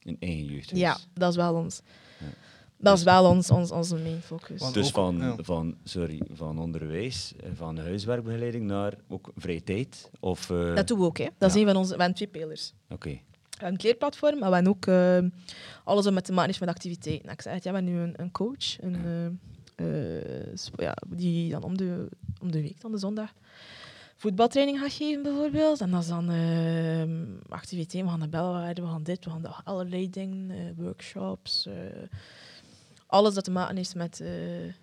Een 0.02 0.18
eigen 0.20 0.46
jeugdhuis. 0.46 0.82
Ja, 0.82 0.98
dat 1.14 1.30
is 1.30 1.36
wel 1.36 1.56
ons. 1.56 1.82
Dat 2.86 2.98
is 2.98 3.04
wel 3.04 3.26
ons, 3.30 3.50
ons, 3.52 3.72
onze 3.72 3.96
main 3.96 4.22
focus. 4.22 4.60
Want- 4.62 4.74
Dus 4.74 4.88
Ook, 4.88 4.94
van, 4.94 5.18
ja. 5.18 5.36
van, 5.38 5.76
sorry, 5.84 6.22
van 6.34 6.60
onderwijs, 6.60 7.34
eh, 7.44 7.50
van 7.56 7.78
huiswerkbegeleiding 7.78 8.66
naar 8.66 8.94
ook 9.08 9.32
vrije 9.36 9.64
tijd? 9.64 10.10
Of, 10.20 10.50
eh, 10.50 10.76
Dat 10.76 10.88
doen 10.88 11.00
we 11.00 11.06
ook. 11.06 11.18
Hè. 11.18 11.28
Dat 11.38 11.50
is 11.50 11.56
Ja. 11.56 11.62
een 11.62 11.68
van 11.68 11.76
onze... 11.76 11.92
We 11.96 11.98
hebben 11.98 12.16
twee 12.16 12.28
pijlers. 12.28 12.74
Oké. 12.90 13.10
We 13.10 13.18
hebben 13.50 13.70
een 13.72 13.78
kleerplatform, 13.78 14.40
maar 14.40 14.50
we 14.50 14.56
hebben 14.56 14.74
ook 14.74 14.86
eh, 14.86 15.40
alles 15.84 16.06
om 16.08 16.14
met 16.14 16.26
te 16.26 16.32
maken 16.32 16.48
heeft 16.48 16.60
met 16.60 16.70
activiteiten. 16.70 17.30
Ik 17.32 17.42
zei 17.42 17.56
het, 17.56 17.64
ja, 17.64 17.72
we 17.72 17.76
hebben 17.78 17.94
nu 17.96 18.00
een, 18.02 18.14
een 18.18 18.32
coach 18.32 18.82
een, 18.82 18.96
eh, 19.76 20.46
eh, 20.48 20.56
ja, 20.76 20.96
die 21.08 21.52
dan 21.52 21.64
om 21.64 21.78
de, 21.78 22.10
om 22.42 22.52
de 22.52 22.62
week, 22.62 22.82
dan 22.82 22.92
de 22.92 22.98
zondag, 22.98 23.34
voetbaltraining 24.16 24.80
gaat 24.80 24.94
geven 24.94 25.24
bijvoorbeeld. 25.24 25.82
En 25.82 25.92
dat 25.92 26.02
is 26.02 26.08
dan 26.08 26.30
eh, 26.30 27.04
activiteiten. 27.56 28.04
We 28.04 28.10
gaan 28.10 28.20
de 28.20 28.38
belwaarde, 28.38 28.82
we 28.82 28.88
gaan 28.88 29.04
dit, 29.04 29.26
we 29.26 29.32
gaan 29.32 29.42
dat, 29.42 29.62
allerlei 29.64 30.10
dingen, 30.10 30.52
eh, 30.52 30.58
workshops. 30.78 31.68
Alles 33.16 33.34
dat 33.34 33.44
te 33.44 33.52
maken 33.52 33.76
heeft 33.76 33.96
met 33.96 34.20
eh, 34.20 34.30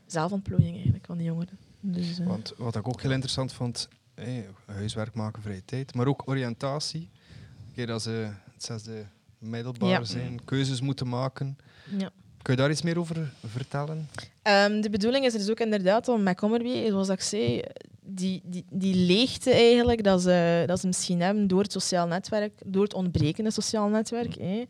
zelfontplooiing 0.06 0.74
eigenlijk 0.74 1.06
van 1.06 1.16
de 1.18 1.24
jongeren. 1.24 1.58
Dus, 1.80 2.18
eh, 2.18 2.26
Want 2.26 2.52
wat 2.56 2.76
ik 2.76 2.88
ook 2.88 3.02
heel 3.02 3.10
interessant 3.10 3.52
vond, 3.52 3.88
eh, 4.14 4.26
huiswerk 4.66 5.14
maken, 5.14 5.42
vrije 5.42 5.64
tijd, 5.64 5.94
maar 5.94 6.06
ook 6.06 6.22
oriëntatie. 6.24 7.00
Een 7.00 7.74
keer 7.74 7.86
dat 7.86 8.02
ze 8.02 8.10
het 8.52 8.64
zesde 8.64 9.04
middelbaar 9.38 9.88
Ja. 9.90 10.04
zijn, 10.04 10.44
keuzes 10.44 10.80
moeten 10.80 11.08
maken. 11.08 11.56
ja. 11.98 12.10
Kun 12.42 12.54
je 12.54 12.60
daar 12.60 12.70
iets 12.70 12.82
meer 12.82 12.98
over 12.98 13.32
vertellen? 13.46 14.08
Ehm, 14.42 14.80
de 14.80 14.90
bedoeling 14.90 15.24
is 15.24 15.32
er 15.32 15.38
dus 15.38 15.50
ook 15.50 15.60
inderdaad 15.60 16.08
om 16.08 16.22
met 16.22 16.36
Commerby, 16.36 16.88
zoals 16.88 17.08
ik 17.08 17.20
zei, 17.20 17.62
die, 18.00 18.40
die, 18.44 18.64
die 18.70 18.94
leegte 18.94 19.50
eigenlijk, 19.50 20.04
dat 20.04 20.22
ze, 20.22 20.64
dat 20.66 20.80
ze 20.80 20.86
misschien 20.86 21.20
hebben 21.20 21.46
door 21.46 21.62
het 21.62 21.72
sociaal 21.72 22.06
netwerk, 22.06 22.52
door 22.66 22.82
het 22.82 22.94
ontbrekende 22.94 23.50
sociaal 23.50 23.88
netwerk. 23.88 24.34
hè. 24.34 24.64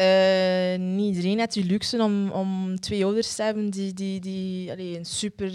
Eh, 0.00 0.78
niet 0.78 1.16
iedereen 1.16 1.38
heeft 1.38 1.52
die 1.52 1.64
luxe 1.64 2.02
om, 2.02 2.30
om 2.30 2.80
twee 2.80 3.04
ouders 3.04 3.34
te 3.34 3.42
hebben 3.42 3.70
die, 3.70 3.92
die, 3.92 4.20
die 4.20 4.70
allee, 4.70 4.98
een 4.98 5.04
super 5.04 5.52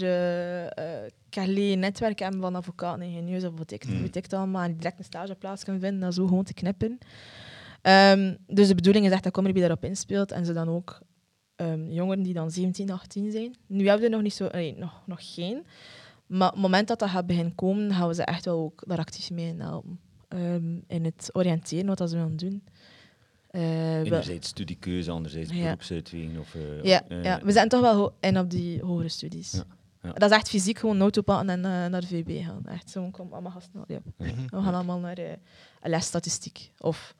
calé 1.30 1.74
netwerk 1.74 2.18
hebben 2.18 2.40
van 2.40 2.54
advocaten, 2.54 3.02
ingenieurs 3.02 3.44
of 3.44 3.58
wat 3.58 3.70
ik, 3.70 3.86
Mm. 3.86 4.00
weet 4.00 4.16
ik 4.16 4.32
allemaal, 4.32 4.62
en 4.62 4.68
die 4.68 4.76
direct 4.76 4.98
een 4.98 5.04
stageplaats 5.04 5.64
kunnen 5.64 5.82
vinden, 5.82 6.00
dat 6.00 6.14
zo 6.14 6.26
gewoon 6.26 6.44
te 6.44 6.54
knippen. 6.54 6.98
Ehm, 7.82 8.34
dus 8.46 8.68
de 8.68 8.74
bedoeling 8.74 9.06
is 9.06 9.12
echt 9.12 9.22
dat 9.22 9.32
Commerby 9.32 9.60
daarop 9.60 9.84
inspeelt 9.84 10.32
en 10.32 10.44
ze 10.46 10.52
dan 10.52 10.68
ook 10.68 11.00
ehm, 11.56 11.90
jongeren 11.90 12.22
die 12.22 12.34
dan 12.34 12.50
17, 12.50 12.90
18 12.90 13.30
zijn. 13.30 13.56
Nu 13.66 13.84
hebben 13.84 13.98
we 13.98 14.04
er 14.06 14.10
nog 14.14 14.22
niet 14.22 14.34
zo, 14.34 14.48
nee, 14.52 14.74
nog, 14.78 15.02
nog 15.06 15.34
geen. 15.34 15.66
Maar 16.26 16.48
op 16.48 16.54
het 16.54 16.62
moment 16.62 16.88
dat 16.88 16.98
dat 16.98 17.08
gaat 17.08 17.26
beginnen 17.26 17.54
komen, 17.54 17.92
gaan 17.92 18.08
we 18.08 18.14
ze 18.14 18.22
echt 18.22 18.44
wel 18.44 18.58
ook 18.58 18.82
daar 18.86 18.98
actief 18.98 19.30
mee 19.30 19.46
in 19.46 19.60
helpen. 19.60 20.00
Ehm, 20.28 20.78
in 20.86 21.04
het 21.04 21.30
oriënteren 21.32 21.86
wat 21.86 21.98
dat 21.98 22.10
ze 22.10 22.16
willen 22.16 22.36
doen. 22.36 22.62
Eh, 23.56 23.98
Enerzijds 24.00 24.48
studiekeuze, 24.48 25.10
anderzijds 25.10 25.50
Ja. 25.52 25.62
beroepsuitweging. 25.62 26.38
Of, 26.38 26.54
eh, 26.54 26.82
ja, 26.82 27.08
eh, 27.08 27.24
ja, 27.24 27.40
we 27.44 27.52
zijn 27.52 27.68
toch 27.68 27.80
wel 27.80 28.16
in 28.20 28.38
op 28.38 28.50
die 28.50 28.82
hogere 28.82 29.08
studies. 29.08 29.52
Ja, 29.52 29.64
ja. 30.02 30.12
Dat 30.12 30.30
is 30.30 30.36
echt 30.36 30.48
fysiek 30.48 30.78
gewoon 30.78 31.00
auto 31.00 31.22
pakken 31.22 31.48
en 31.48 31.64
eh, 31.64 31.70
naar 31.70 32.00
de 32.00 32.06
VB 32.06 32.44
gaan. 32.44 32.64
Echt 32.66 32.90
zo, 32.90 33.10
kom 33.10 33.32
allemaal 33.32 33.52
gasten. 33.52 33.84
Ja. 33.86 33.98
Mhm. 34.18 34.28
We 34.46 34.62
gaan 34.62 34.74
allemaal 34.74 34.98
naar 34.98 35.18
eh, 35.18 35.30
een 35.82 35.90
lesstatistiek. 35.90 36.72
Of 36.78 37.14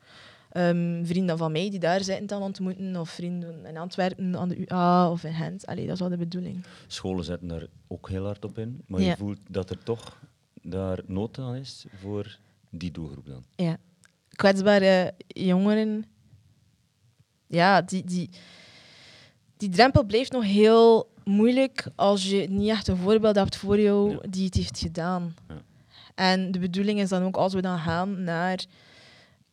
ehm, 0.51 1.05
vrienden 1.05 1.37
van 1.37 1.51
mij 1.51 1.69
die 1.69 1.79
daar 1.79 2.03
zitten 2.03 2.27
dan 2.27 2.41
ontmoeten. 2.41 2.95
Of 2.95 3.09
vrienden 3.09 3.65
in 3.65 3.77
Antwerpen 3.77 4.37
aan 4.37 4.49
de 4.49 4.57
UA 4.67 5.11
of 5.11 5.23
in 5.23 5.33
Gent. 5.33 5.65
Allee, 5.65 5.83
dat 5.85 5.93
is 5.93 5.99
wel 5.99 6.09
de 6.09 6.17
bedoeling. 6.17 6.65
Scholen 6.87 7.23
zetten 7.23 7.47
daar 7.47 7.65
ook 7.87 8.09
heel 8.09 8.25
hard 8.25 8.45
op 8.45 8.57
in. 8.57 8.81
Maar 8.87 9.01
Ja. 9.01 9.09
je 9.09 9.17
voelt 9.17 9.39
dat 9.49 9.69
er 9.69 9.83
toch 9.83 10.19
daar 10.61 10.99
nood 11.05 11.39
aan 11.39 11.55
is 11.55 11.85
voor 12.01 12.37
die 12.69 12.91
doelgroep 12.91 13.25
dan. 13.25 13.43
Ja. 13.55 13.77
Kwetsbare 14.35 15.13
jongeren, 15.27 16.05
ja, 17.47 17.81
die, 17.81 18.03
die, 18.03 18.29
die 19.57 19.69
drempel 19.69 20.03
blijft 20.03 20.31
nog 20.31 20.43
heel 20.43 21.09
moeilijk 21.23 21.87
als 21.95 22.29
je 22.29 22.47
niet 22.49 22.69
echt 22.69 22.87
een 22.87 22.97
voorbeeld 22.97 23.35
hebt 23.35 23.55
voor 23.55 23.79
jou 23.79 24.11
Ja. 24.11 24.17
die 24.29 24.45
het 24.45 24.53
heeft 24.55 24.79
gedaan. 24.79 25.35
Ja. 25.47 25.55
En 26.15 26.51
de 26.51 26.59
bedoeling 26.59 26.99
is 26.99 27.09
dan 27.09 27.23
ook, 27.23 27.35
als 27.37 27.53
we 27.53 27.61
dan 27.61 27.79
gaan 27.79 28.23
naar 28.23 28.65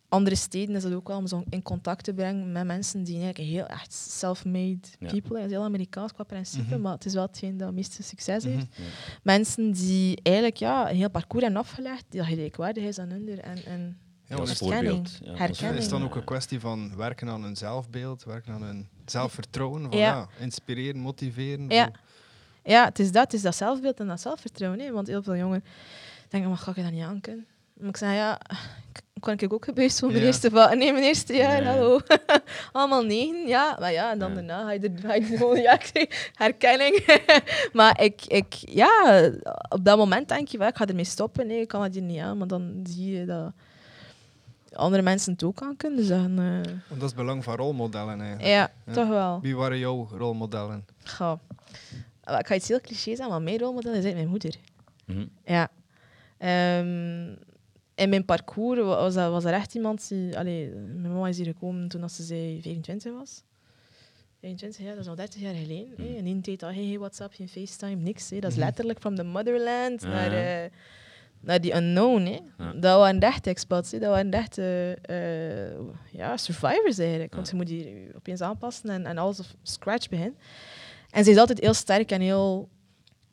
andere 0.08 0.36
steden, 0.36 0.74
is 0.76 0.82
dat 0.82 0.92
ook 0.92 1.08
wel 1.08 1.16
om 1.16 1.26
zo 1.26 1.42
in 1.48 1.62
contact 1.62 2.04
te 2.04 2.14
brengen 2.14 2.52
met 2.52 2.64
mensen 2.64 3.04
die 3.04 3.14
eigenlijk 3.20 3.50
heel 3.50 3.66
echt 3.66 3.92
self-made 3.92 4.78
people 4.98 5.10
zijn. 5.10 5.28
Dat 5.34 5.44
is 5.44 5.50
heel 5.50 5.62
Amerikaans 5.64 6.12
qua 6.12 6.24
principe, 6.24 6.72
Mhm. 6.74 6.80
maar 6.80 6.92
het 6.92 7.04
is 7.04 7.14
wel 7.14 7.22
hetgeen 7.26 7.56
dat 7.56 7.66
het 7.66 7.76
meeste 7.76 8.02
succes 8.02 8.44
Mhm. 8.44 8.52
heeft. 8.54 8.66
Mensen 9.22 9.72
die 9.72 10.18
eigenlijk 10.22 10.56
ja, 10.56 10.90
een 10.90 10.96
heel 10.96 11.10
parcours 11.10 11.44
hebben 11.44 11.60
afgelegd, 11.62 12.04
die 12.08 12.20
dat 12.20 12.28
gelijkwaardig 12.28 12.84
is 12.84 12.98
aan 12.98 13.10
hun. 13.10 13.40
En, 13.42 13.64
en 13.64 13.98
Ja, 14.28 14.36
als 14.36 14.58
want 14.60 14.72
herkenning. 14.72 15.08
voorbeeld. 15.08 15.18
Ja, 15.24 15.30
als 15.30 15.38
Herkenning. 15.38 15.78
is 15.78 15.88
dan 15.88 16.04
ook 16.04 16.14
een 16.14 16.24
kwestie 16.24 16.60
van 16.60 16.96
werken 16.96 17.28
aan 17.28 17.42
hun 17.42 17.56
zelfbeeld, 17.56 18.24
werken 18.24 18.52
aan 18.52 18.62
hun 18.62 18.88
zelfvertrouwen? 19.06 19.82
Van, 19.82 19.90
Ja. 19.98 20.06
ja. 20.06 20.26
inspireren, 20.38 21.00
motiveren. 21.00 21.68
Ja. 21.68 21.90
Ja, 22.64 22.84
het 22.84 22.98
is 22.98 23.12
dat. 23.12 23.22
Het 23.22 23.32
is 23.32 23.42
dat 23.42 23.54
zelfbeeld 23.56 24.00
en 24.00 24.06
dat 24.06 24.20
zelfvertrouwen. 24.20 24.80
Hè? 24.80 24.92
Want 24.92 25.06
heel 25.06 25.22
veel 25.22 25.36
jongeren 25.36 25.64
denken, 26.28 26.48
maar 26.48 26.58
ga 26.58 26.70
ik 26.74 26.82
dat 26.82 26.92
niet 26.92 27.02
aankunnen? 27.04 27.46
Maar 27.74 27.88
ik 27.88 27.96
zei, 27.96 28.14
ja, 28.16 28.40
kan 29.20 29.38
ik 29.38 29.52
ook 29.52 29.64
gebeurd 29.64 29.98
voor 29.98 30.08
mijn 30.08 30.20
Ja. 30.20 30.26
eerste 30.26 30.50
va- 30.50 30.74
Nee, 30.74 30.92
mijn 30.92 31.04
eerste 31.04 31.34
jaar, 31.34 31.62
Ja. 31.62 31.70
hallo. 31.72 32.00
Allemaal 32.72 33.02
negen, 33.04 33.46
ja. 33.48 33.76
Maar 33.80 33.92
ja, 33.92 34.10
en 34.12 34.18
dan 34.18 34.28
Ja. 34.28 34.34
daarna 34.34 34.62
ga 34.62 34.70
je 34.72 34.80
er 34.80 34.90
ga 35.00 35.14
je 35.14 35.20
er 35.20 35.36
gewoon, 35.38 35.60
ja, 35.60 35.72
ik 35.74 35.90
zeg, 35.94 36.30
herkenning. 36.34 37.22
maar 37.72 38.00
ik, 38.02 38.24
ik, 38.26 38.54
ja, 38.54 39.22
op 39.68 39.84
dat 39.84 39.96
moment 39.96 40.28
denk 40.28 40.48
je, 40.48 40.58
wel, 40.58 40.68
ik 40.68 40.76
ga 40.76 40.86
ermee 40.86 41.04
stoppen. 41.04 41.46
Nee, 41.46 41.60
ik 41.60 41.68
kan 41.68 41.82
dat 41.82 41.94
hier 41.94 42.02
niet 42.02 42.20
aan. 42.20 42.38
Maar 42.38 42.46
dan 42.46 42.80
zie 42.84 43.18
je 43.18 43.24
dat 43.24 43.52
andere 44.76 45.02
mensen 45.02 45.32
het 45.32 45.42
ook 45.42 45.62
aan 45.62 45.76
kunnen 45.76 46.04
zeggen. 46.04 46.38
eh. 46.38 46.44
Want 46.88 46.88
dat 46.88 47.02
is 47.02 47.04
het 47.04 47.14
belang 47.16 47.44
van 47.44 47.56
rolmodellen 47.56 48.20
eigenlijk. 48.20 48.48
ja, 48.48 48.72
Ja. 48.86 48.92
toch 48.92 49.08
wel. 49.08 49.40
Wie 49.40 49.56
waren 49.56 49.78
jouw 49.78 50.08
rolmodellen? 50.12 50.84
Goh. 51.04 51.38
Ik 52.38 52.46
ga 52.46 52.54
iets 52.54 52.68
heel 52.68 52.80
cliché 52.80 53.10
zeggen, 53.10 53.28
maar 53.28 53.42
mijn 53.42 53.58
rolmodel 53.58 53.92
is 53.94 54.04
eigenlijk 54.04 54.16
mijn 54.16 54.28
moeder. 54.28 54.54
Mhm. 55.06 55.26
Ja. 55.44 55.68
Ehm, 56.38 57.28
in 57.94 58.08
mijn 58.08 58.24
parcours 58.24 58.80
wa- 58.80 58.84
was, 58.86 59.14
dat, 59.14 59.30
was 59.30 59.44
er 59.44 59.52
echt 59.52 59.74
iemand 59.74 60.08
die... 60.08 60.38
Allee, 60.38 60.68
mijn 60.70 61.12
mama 61.12 61.28
is 61.28 61.36
hier 61.36 61.46
gekomen 61.46 61.88
toen 61.88 62.08
ze 62.10 62.22
zei 62.22 62.60
25 62.62 63.12
was. 63.12 63.42
25 64.40 64.84
jaar, 64.84 64.94
dat 64.94 65.04
is 65.04 65.08
al 65.10 65.14
30 65.14 65.40
jaar 65.40 65.54
geleden. 65.54 65.92
hè. 65.96 66.02
Mhm. 66.04 66.26
In 66.26 66.40
die 66.40 66.40
tijd 66.40 66.60
had 66.60 66.74
je 66.74 66.88
geen 66.90 66.98
WhatsApp, 66.98 67.34
geen 67.34 67.48
FaceTime, 67.48 67.94
niks. 68.02 68.30
hè. 68.30 68.38
Dat 68.38 68.50
is 68.50 68.56
Mhm. 68.56 68.66
letterlijk 68.66 68.98
from 68.98 69.14
the 69.14 69.22
motherland 69.24 70.02
naar, 70.02 70.34
ja. 70.34 70.68
Naar 71.44 71.60
die 71.60 71.74
unknown. 71.74 72.24
Hè. 72.24 72.64
Ja. 72.64 72.72
Dat 72.72 72.98
waren 72.98 73.20
echt 73.20 73.46
expats. 73.46 73.90
Hè. 73.90 73.98
Dat 73.98 74.10
waren 74.10 74.30
echt 74.30 74.58
eh, 74.58 74.92
ja, 76.10 76.36
survivors 76.36 76.98
eigenlijk. 76.98 77.34
Want 77.34 77.50
je 77.50 77.56
moet 77.56 77.68
je 77.68 78.10
opeens 78.16 78.40
aanpassen 78.40 78.90
en, 78.90 79.06
en 79.06 79.18
alles 79.18 79.38
op 79.40 79.46
scratch 79.62 80.08
beginnen. 80.08 80.38
En 81.10 81.24
ze 81.24 81.30
is 81.30 81.36
altijd 81.36 81.60
heel 81.60 81.74
sterk 81.74 82.10
en 82.10 82.20
heel 82.20 82.68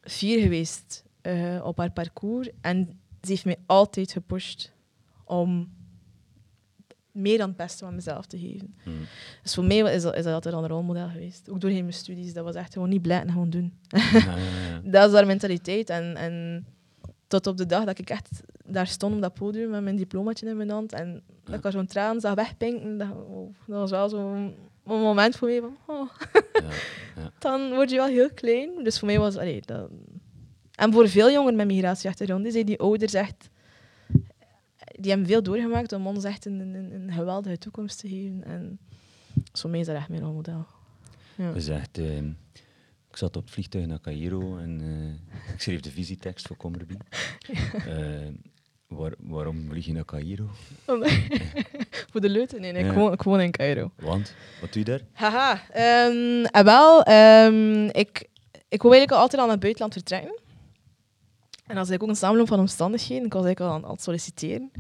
fier 0.02 0.42
geweest 0.42 1.04
eh, 1.22 1.62
op 1.64 1.78
haar 1.78 1.92
parcours. 1.92 2.50
En 2.62 3.00
ze 3.22 3.32
heeft 3.32 3.46
mij 3.46 3.58
altijd 3.66 4.12
gepusht 4.12 4.72
om 5.24 5.70
meer 7.12 7.38
dan 7.38 7.48
het 7.48 7.58
beste 7.58 7.86
van 7.86 7.96
mezelf 7.96 8.26
te 8.26 8.40
geven. 8.40 8.76
Mhm. 8.84 8.96
Dus 9.44 9.54
voor 9.54 9.64
mij 9.64 9.78
is 9.78 10.02
dat, 10.02 10.16
is 10.16 10.24
dat 10.24 10.34
altijd 10.34 10.56
al 10.56 10.64
een 10.64 10.70
rolmodel 10.70 11.10
geweest. 11.10 11.50
Ook 11.50 11.62
doorheen 11.62 11.82
mijn 11.82 11.94
studies. 11.94 12.34
Dat 12.34 12.44
was 12.44 12.56
echt 12.56 12.74
gewoon 12.74 12.90
niet 12.90 13.02
blij 13.02 13.22
en 13.22 13.32
gewoon 13.32 13.50
doen. 13.50 13.74
Ja, 13.88 14.00
ja, 14.14 14.36
ja. 14.36 14.82
Dat 14.92 15.10
is 15.10 15.16
haar 15.16 15.26
mentaliteit. 15.26 15.90
En, 15.90 16.16
en 16.16 16.66
tot 17.32 17.48
op 17.48 17.58
de 17.58 17.66
dag 17.66 17.84
dat 17.84 18.00
ik 18.00 18.10
echt 18.10 18.44
daar 18.66 18.88
stond 18.88 19.16
op 19.16 19.22
dat 19.22 19.34
podium 19.34 19.70
met 19.70 19.84
mijn 19.84 19.96
diplomaatje 19.96 20.48
in 20.48 20.58
mijn 20.58 20.70
hand 20.70 20.94
en 20.94 21.24
dat 21.44 21.56
ik 21.56 21.66
er 21.66 21.72
zo'n 21.72 21.86
traan 21.86 22.20
zag 22.20 22.34
wegpinken, 22.34 22.98
dat, 22.98 23.08
oh, 23.12 23.56
dat 23.66 23.80
was 23.80 23.92
wel 23.92 24.10
zo'n 24.10 24.56
moment 24.84 25.36
voor 25.36 25.48
mij 25.48 25.60
van, 25.60 25.78
oh, 25.86 26.10
Ja, 27.16 27.32
dan 27.40 27.70
word 27.70 27.90
je 27.90 27.96
wel 27.96 28.08
heel 28.08 28.34
klein. 28.34 28.84
Dus 28.84 29.00
voor 29.00 29.08
mij 29.08 29.20
was 29.20 29.38
allee, 29.38 29.62
dat... 29.66 29.90
En 30.76 30.94
voor 30.94 31.10
veel 31.10 31.32
jongeren 31.32 31.56
met 31.56 31.68
migratieachtergrond, 31.68 32.44
die 32.44 32.52
zijn 32.52 32.66
die 32.66 32.80
ouders 32.80 33.14
echt... 33.14 33.50
Die 34.86 35.10
hebben 35.10 35.28
veel 35.28 35.44
doorgemaakt 35.44 35.94
om 35.94 36.08
ons 36.08 36.24
echt 36.24 36.46
een, 36.46 36.60
een, 36.60 36.94
een 36.94 37.12
geweldige 37.12 37.58
toekomst 37.58 38.00
te 38.00 38.08
geven. 38.08 38.44
En 38.44 38.80
voor 39.54 39.70
mij 39.70 39.80
is 39.80 39.86
dat 39.86 39.96
echt 39.96 40.10
mijn 40.10 40.22
rolmodel. 40.22 40.66
Ja. 41.36 41.52
Dus 41.52 41.68
echt, 41.68 41.98
eh, 41.98 42.22
ik 43.12 43.18
zat 43.18 43.36
op 43.36 43.44
het 43.44 43.52
vliegtuig 43.52 43.86
naar 43.86 44.00
Cairo 44.00 44.58
en 44.58 44.82
eh, 44.82 45.54
ik 45.54 45.62
schreef 45.62 45.80
de 45.80 45.92
visietekst 45.92 46.48
voor 46.48 46.58
Commerby. 46.58 46.96
Eh, 47.88 48.28
waar, 48.88 49.14
waarom 49.18 49.70
vlieg 49.70 49.86
je 49.86 49.94
naar 49.94 50.06
Cairo? 50.06 50.50
voor 52.12 52.22
de 52.22 52.30
leuten? 52.30 52.62
Nee, 52.62 52.72
nee 52.72 52.86
ik, 52.86 52.92
woon, 52.92 53.14
ik 53.14 53.22
woon 53.22 53.42
in 53.42 53.52
Cairo. 53.52 53.92
Want, 53.96 54.34
wat 54.62 54.74
doe 54.74 54.84
je 54.84 54.90
daar? 54.90 55.02
Haha. 55.12 55.62
en 55.72 56.64
wel, 56.64 57.04
ehm, 57.04 57.84
ik, 57.86 58.28
ik 58.70 58.82
wil 58.82 58.92
eigenlijk 58.92 59.12
altijd 59.12 59.42
al 59.42 59.48
naar 59.48 59.56
het 59.56 59.60
buitenland 59.60 59.94
vertrekken. 59.94 60.40
En 61.72 61.76
dat 61.78 61.86
is 61.86 61.90
eigenlijk 61.90 62.04
ook 62.04 62.10
een 62.10 62.16
samenloop 62.16 62.48
van 62.48 62.60
omstandigheden. 62.60 63.26
Ik 63.26 63.34
was 63.34 63.44
eigenlijk 63.46 63.72
al 63.72 63.78
aan, 63.78 63.86
aan 63.86 63.92
het 63.92 64.04
solliciteren. 64.04 64.72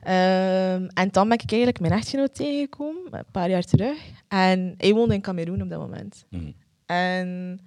Ehm, 0.00 0.88
en 0.94 1.08
dan 1.10 1.28
ben 1.28 1.38
ik 1.38 1.50
eigenlijk 1.50 1.80
mijn 1.80 1.92
echtgenoot 1.92 2.34
tegengekomen, 2.34 3.02
een 3.10 3.24
paar 3.30 3.50
jaar 3.50 3.64
terug. 3.64 3.98
En 4.28 4.74
hij 4.76 4.92
woonde 4.92 5.14
in 5.14 5.20
Cameroen 5.20 5.62
op 5.62 5.68
dat 5.68 5.78
moment. 5.78 6.24
Mhm. 6.28 6.50
En 6.90 7.60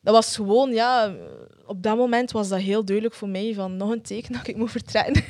dat 0.00 0.14
was 0.14 0.34
gewoon, 0.36 0.72
ja, 0.72 1.14
op 1.66 1.82
dat 1.82 1.96
moment 1.96 2.30
was 2.30 2.48
dat 2.48 2.60
heel 2.60 2.84
duidelijk 2.84 3.16
voor 3.16 3.28
mij 3.28 3.54
van 3.54 3.76
nog 3.76 3.90
een 3.90 4.02
teken 4.02 4.32
dat 4.32 4.46
ik 4.46 4.56
moet 4.56 4.70
vertrekken. 4.70 5.22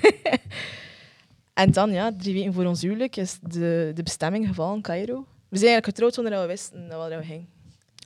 en 1.54 1.72
dan, 1.72 1.90
ja, 1.92 2.12
drie 2.18 2.34
weken 2.34 2.52
voor 2.52 2.64
ons 2.64 2.82
huwelijk 2.82 3.16
is 3.16 3.38
de, 3.42 3.90
de 3.94 4.02
bestemming 4.02 4.46
gevallen, 4.46 4.80
Cairo. 4.82 5.14
We 5.48 5.58
zijn 5.58 5.70
eigenlijk 5.72 5.84
getrouwd 5.84 6.14
zonder 6.14 6.32
dat 6.32 6.42
we 6.42 6.46
wisten 6.48 6.88
dat 6.88 7.08
we 7.08 7.22
gingen. 7.22 7.48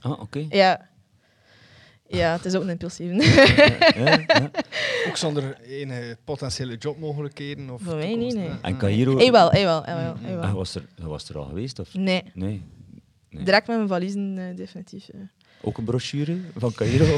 Ah, 0.02 0.20
oké. 0.20 0.46
Ja. 0.48 0.88
Ja, 2.06 2.32
het 2.32 2.44
is 2.44 2.54
ook 2.54 2.62
een 2.62 2.68
impulsieve. 2.68 3.14
Ja, 4.04 4.18
ja. 4.26 4.50
Ook 5.08 5.16
zonder 5.16 5.60
enige 5.60 6.16
potentiële 6.24 6.76
jobmogelijkheden? 6.76 7.70
Of 7.70 7.82
Voor 7.82 7.96
mij 7.96 8.14
niet, 8.14 8.34
nee. 8.34 8.50
En. 8.62 8.76
Cairo... 8.78 9.16
Hij 9.16 9.32
wel, 9.32 9.50
hij 9.50 9.64
wel, 9.64 9.82
hij 9.84 9.94
wel, 9.94 10.14
hij 10.18 10.36
Ah, 10.36 10.40
wel. 10.44 10.52
was 10.54 10.74
er, 10.74 10.84
was 10.96 11.28
er 11.28 11.38
al 11.38 11.44
geweest? 11.44 11.78
Of? 11.78 11.94
Nee, 11.94 12.22
Nee. 12.34 12.62
Nee. 13.30 13.44
direct 13.44 13.66
met 13.66 13.76
mijn 13.76 13.88
valiezen, 13.88 14.38
eh, 14.38 14.56
definitief. 14.56 15.08
Ook 15.62 15.78
een 15.78 15.84
brochure 15.84 16.40
van 16.56 16.72
Cairo? 16.72 17.04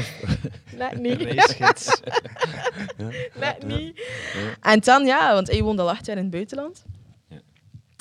Net 0.77 0.93
Een 0.93 1.01
niet. 1.01 1.21
reisgids. 1.21 1.99
Ja. 2.97 3.09
Net 3.39 3.65
niet. 3.67 4.01
En 4.61 4.79
dan, 4.79 5.05
ja, 5.05 5.33
want 5.33 5.47
hij 5.47 5.61
woonde 5.61 5.81
al 5.81 5.89
acht 5.89 6.05
jaar 6.05 6.15
in 6.17 6.21
het 6.23 6.31
buitenland. 6.31 6.85
Ja. 7.27 7.39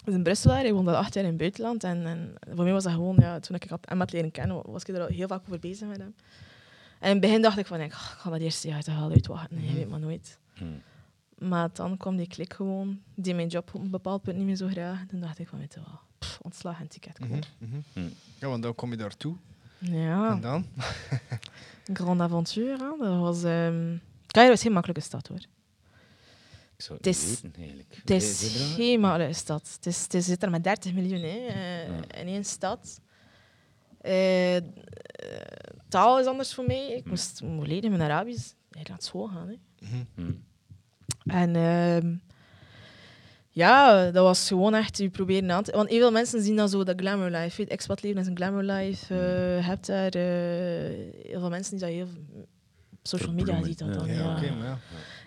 Dus 0.04 0.14
in 0.14 0.22
Brussel, 0.22 0.50
hij 0.52 0.72
woonde 0.72 0.90
al 0.90 0.96
acht 0.96 1.14
jaar 1.14 1.22
in 1.24 1.28
het 1.30 1.38
buitenland. 1.38 1.84
En, 1.84 2.06
en 2.06 2.36
voor 2.54 2.64
mij 2.64 2.72
was 2.72 2.84
dat 2.84 2.92
gewoon, 2.92 3.16
ja, 3.18 3.38
toen 3.40 3.56
ik 3.56 3.70
hem 3.84 3.98
had 3.98 4.12
leren 4.12 4.30
kennen, 4.30 4.62
was 4.70 4.82
ik 4.82 4.94
er 4.94 5.00
al 5.00 5.06
heel 5.06 5.26
vaak 5.28 5.40
over 5.46 5.58
bezig 5.58 5.88
met 5.88 5.98
hem. 5.98 6.14
En 6.98 7.06
in 7.06 7.10
het 7.10 7.20
begin 7.20 7.42
dacht 7.42 7.58
ik 7.58 7.66
van, 7.66 7.80
ik, 7.80 7.86
ik 7.86 7.92
ga 7.92 8.30
dat 8.30 8.40
eerste 8.40 8.68
jaar 8.68 8.82
toch 8.82 8.98
wel 8.98 9.10
uitwachten, 9.10 9.60
je 9.60 9.66
Mhm. 9.66 9.74
weet 9.74 9.88
maar 9.88 10.00
nooit. 10.00 10.38
Mhm. 10.54 11.48
Maar 11.48 11.68
dan 11.72 11.96
kwam 11.96 12.16
die 12.16 12.26
klik 12.28 12.52
gewoon, 12.54 13.00
die 13.14 13.34
mijn 13.34 13.48
job 13.48 13.74
op 13.74 13.82
een 13.82 13.90
bepaald 13.90 14.22
punt 14.22 14.36
niet 14.36 14.46
meer 14.46 14.56
zo 14.56 14.66
graag. 14.68 15.00
En 15.00 15.06
toen 15.06 15.20
dacht 15.20 15.38
ik 15.38 15.48
van, 15.48 15.58
weet 15.58 15.74
je 15.74 15.80
wel, 15.80 15.98
pff, 16.20 16.38
ontslag 16.42 16.80
en 16.80 16.88
ticket 16.88 17.18
kopen. 17.18 17.40
Mhm, 17.58 17.76
mhm. 17.92 18.08
Ja, 18.38 18.48
want 18.48 18.62
dan 18.62 18.74
kom 18.74 18.90
je 18.90 18.96
daartoe. 18.96 19.36
Ja, 19.78 20.30
En 20.30 20.40
dan? 20.40 20.66
een 21.86 21.96
grande 21.96 22.22
avontuur. 22.24 22.78
Hè. 22.78 22.96
Dat 22.98 23.18
was... 23.20 23.42
ehm 23.42 23.96
Cairo 24.26 24.52
is 24.52 24.62
geen 24.62 24.72
makkelijke 24.72 25.02
stad, 25.02 25.26
hoor. 25.26 25.38
Ik 26.76 26.86
zou 26.86 26.98
het 26.98 27.06
is- 27.06 27.40
weten, 27.40 27.52
eigenlijk. 27.58 27.94
Het 28.00 28.10
is 28.10 28.52
geen 28.74 29.00
makkelijke 29.00 29.34
stad. 29.34 29.70
Het, 29.76 29.86
is, 29.86 30.06
het 30.08 30.24
zit 30.24 30.42
er 30.42 30.50
met 30.50 30.64
30 30.64 30.92
miljoen 30.92 31.20
hè, 31.20 31.46
eh, 31.46 31.86
Ja. 31.88 31.94
in 32.20 32.26
één 32.26 32.44
stad. 32.44 33.00
Eh, 34.00 34.56
taal 35.88 36.20
is 36.20 36.26
anders 36.26 36.54
voor 36.54 36.64
mij. 36.66 36.92
Ik 36.92 37.04
moest 37.04 37.40
leren 37.62 37.90
mijn 37.90 38.02
Arabisch 38.02 38.52
naar 38.70 38.96
school 38.98 39.26
gaan. 39.26 39.48
Hè. 39.48 39.54
Mhm. 39.88 40.04
Mhm. 40.14 40.32
En 41.24 41.56
ehm, 41.56 42.14
ja, 43.50 44.10
dat 44.10 44.24
was 44.24 44.46
gewoon 44.48 44.74
echt 44.74 44.98
je 44.98 45.08
proberen 45.10 45.50
aan 45.50 45.62
te... 45.62 45.72
Want 45.72 45.88
heel 45.88 45.98
veel 45.98 46.10
mensen 46.12 46.42
zien 46.42 46.56
dan 46.56 46.68
zo 46.68 46.84
dat 46.84 47.00
glamour 47.00 47.30
life. 47.30 47.56
Weet, 47.56 47.68
expat 47.68 48.02
leven 48.02 48.20
is 48.20 48.26
een 48.26 48.36
glamour 48.36 48.62
life. 48.64 49.14
eh, 49.14 49.56
je 49.56 49.62
hebt 49.62 49.86
daar 49.86 50.10
eh, 50.14 50.22
heel 51.28 51.40
veel 51.40 51.48
mensen 51.50 51.70
die 51.76 51.80
dat 51.86 51.94
heel 51.94 52.08
op 52.92 53.06
social 53.06 53.32
media 53.32 53.62
ziet 53.64 53.78
dat 53.78 53.88
ja. 53.88 53.94
dan. 53.94 54.06
Ja, 54.06 54.12
Ja, 54.14 54.36
oké, 54.36 54.50
maar 54.54 54.66
ja. 54.66 54.78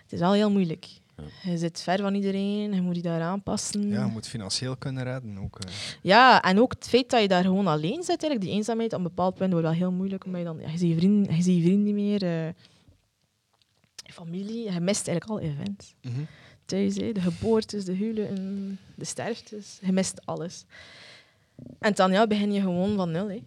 Het 0.02 0.12
is 0.12 0.18
wel 0.18 0.32
heel 0.32 0.50
moeilijk. 0.50 0.86
Ja. 1.16 1.50
Je 1.50 1.58
zit 1.58 1.80
ver 1.82 1.98
van 1.98 2.14
iedereen, 2.14 2.72
je 2.72 2.80
moet 2.82 2.96
je 2.96 3.02
daar 3.02 3.20
aanpassen. 3.20 3.88
ja, 3.88 4.04
je 4.04 4.10
moet 4.10 4.28
financieel 4.28 4.76
kunnen 4.76 5.04
redden 5.04 5.38
ook. 5.38 5.58
eh. 5.58 5.72
Ja, 6.02 6.42
en 6.42 6.60
ook 6.60 6.72
het 6.72 6.88
feit 6.88 7.10
dat 7.10 7.20
je 7.20 7.28
daar 7.28 7.42
gewoon 7.42 7.66
alleen 7.66 8.02
zit, 8.02 8.08
eigenlijk, 8.08 8.40
die 8.40 8.50
eenzaamheid, 8.50 8.92
op 8.92 8.98
een 8.98 9.04
bepaald 9.04 9.34
punt 9.34 9.50
wordt 9.52 9.66
wel 9.66 9.76
heel 9.76 9.92
moeilijk, 9.92 10.24
omdat 10.24 10.40
je 10.40 10.46
dan, 10.46 10.58
ja, 10.60 10.70
je 10.70 10.78
ziet 10.78 10.90
je 10.90 10.96
vrienden, 10.96 11.36
je 11.36 11.42
ziet 11.42 11.56
je 11.56 11.62
vrienden 11.62 11.84
niet 11.84 11.94
meer, 11.94 12.22
eh, 12.22 12.46
je 14.06 14.12
familie, 14.12 14.72
je 14.72 14.80
mist 14.80 15.08
eigenlijk 15.08 15.40
al 15.40 15.48
events. 15.50 15.94
Mhm. 16.02 16.20
Thuis, 16.64 16.96
hè, 16.96 17.12
de 17.12 17.20
geboortes, 17.20 17.84
de 17.84 17.92
huwelijken, 17.92 18.78
de 18.94 19.04
sterftes, 19.04 19.78
je 19.82 19.92
mist 19.92 20.26
alles. 20.26 20.64
En 21.78 21.94
dan 21.94 22.12
ja, 22.12 22.26
begin 22.26 22.52
je 22.52 22.60
gewoon 22.60 22.96
van 22.96 23.10
nul. 23.10 23.28
Hè. 23.30 23.42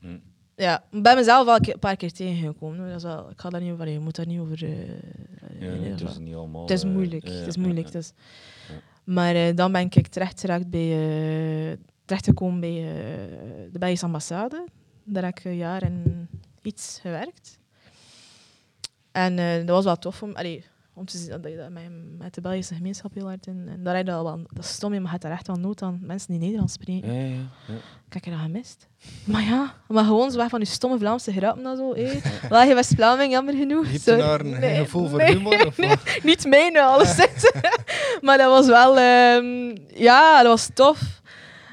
Mhm. 0.00 0.18
Ja, 0.56 0.84
ik 0.90 1.02
ben 1.02 1.16
mezelf 1.16 1.44
wel 1.44 1.56
een 1.60 1.78
paar 1.78 1.96
keer 1.96 2.12
tegengekomen. 2.12 2.86
Dat 2.88 2.96
is 2.96 3.02
wel, 3.02 3.30
ik 3.30 3.40
ga 3.40 3.50
daar 3.50 3.60
niet 3.60 3.72
over, 3.72 3.88
je 3.88 3.98
moet 3.98 4.16
daar 4.16 4.26
niet 4.26 4.40
over... 4.40 4.64
eh, 4.64 4.88
Ja, 5.60 5.74
nee, 5.74 5.90
het 5.90 5.98
dat 5.98 6.10
is 6.10 6.18
niet 6.18 6.34
allemaal... 6.34 6.60
Het 6.62 6.70
is 6.70 6.82
eh, 6.82 6.90
moeilijk. 6.90 7.24
het 7.28 7.46
is 7.46 7.56
moeilijk. 7.56 7.92
Dus. 7.92 8.12
Maar 9.04 9.34
eh, 9.34 9.54
dan 9.56 9.72
ben 9.72 9.80
ik 9.90 10.06
terecht 10.06 10.40
geraakt 10.40 10.70
bij, 10.70 10.90
eh 11.70 11.76
terechtgekomen 12.04 12.60
bij 12.60 12.76
eh, 12.76 12.92
de 13.72 13.78
Belgische 13.78 14.04
ambassade. 14.06 14.64
Daar 15.04 15.24
heb 15.24 15.38
ik 15.38 15.44
een 15.44 15.56
jaar 15.56 15.82
en 15.82 16.28
iets 16.62 16.98
gewerkt. 17.02 17.58
En 19.12 19.38
eh, 19.38 19.56
dat 19.56 19.68
was 19.68 19.84
wel 19.84 19.96
tof 19.98 20.22
om, 20.22 20.32
allee, 20.34 20.64
om 20.98 21.04
te 21.06 21.18
zien 21.18 21.40
dat 21.40 21.50
je 21.50 21.56
dat 21.56 21.70
met, 21.70 21.82
met 22.18 22.34
de 22.34 22.40
Belgische 22.40 22.74
gemeenschap 22.74 23.14
heel 23.14 23.26
hard 23.26 23.46
in. 23.46 23.68
En 23.68 23.82
daar 23.82 23.96
heb 23.96 24.06
je 24.06 24.12
al 24.12 24.24
wel, 24.24 24.40
dat 24.52 24.64
is 24.64 24.70
stom, 24.70 24.90
maar 24.90 25.00
je 25.00 25.08
hebt 25.08 25.22
daar 25.22 25.32
echt 25.32 25.46
wel 25.46 25.56
nood 25.56 25.82
aan 25.82 25.98
mensen 26.02 26.30
die 26.30 26.40
Nederlands 26.40 26.72
spreken. 26.72 27.14
Ja, 27.14 27.20
ja, 27.66 27.74
heb 28.08 28.24
je 28.24 28.30
dat 28.30 28.40
gemist. 28.40 28.86
Maar 29.24 29.42
ja, 29.42 29.74
maar 29.88 30.04
gewoon 30.04 30.30
zo 30.30 30.36
weg 30.36 30.48
van 30.48 30.58
die 30.58 30.68
stomme 30.68 30.98
Vlaamse 30.98 31.32
grappen 31.32 31.66
en 31.66 31.76
zo. 31.76 31.94
Wel, 32.48 32.62
je 32.62 32.74
West-Vlaming, 32.74 33.32
jammer 33.32 33.54
genoeg. 33.54 33.84
Je 33.84 33.90
hebt 33.90 34.02
Sorry. 34.02 34.20
daar 34.20 34.40
een 34.40 34.60
Nee, 34.60 34.76
gevoel 34.76 35.08
voor 35.08 35.18
nee, 35.18 35.36
humor? 35.36 35.66
Of 35.66 35.76
nee. 35.78 35.88
wat? 35.88 36.18
Niet 36.22 36.46
mijne, 36.46 36.82
alleszins. 36.82 37.52
maar 38.22 38.38
dat 38.38 38.50
was 38.50 38.66
wel... 38.66 38.98
ehm, 38.98 39.76
ja, 39.94 40.42
dat 40.42 40.46
was 40.50 40.70
tof. 40.74 41.20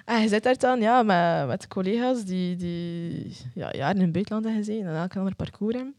En 0.05 0.21
je 0.21 0.27
zit 0.27 0.43
daar 0.43 0.57
dan 0.57 0.79
ja, 0.81 1.03
met, 1.03 1.47
met 1.47 1.67
collega's 1.67 2.23
die, 2.23 2.55
die 2.55 3.35
ja, 3.53 3.69
jaren 3.71 3.95
in 3.95 4.01
het 4.01 4.11
buitenland 4.11 4.45
hebben 4.45 4.63
gezeten 4.63 4.87
en 4.89 4.95
elk 4.95 5.15
ander 5.17 5.35
parcours 5.35 5.75
hebben. 5.75 5.95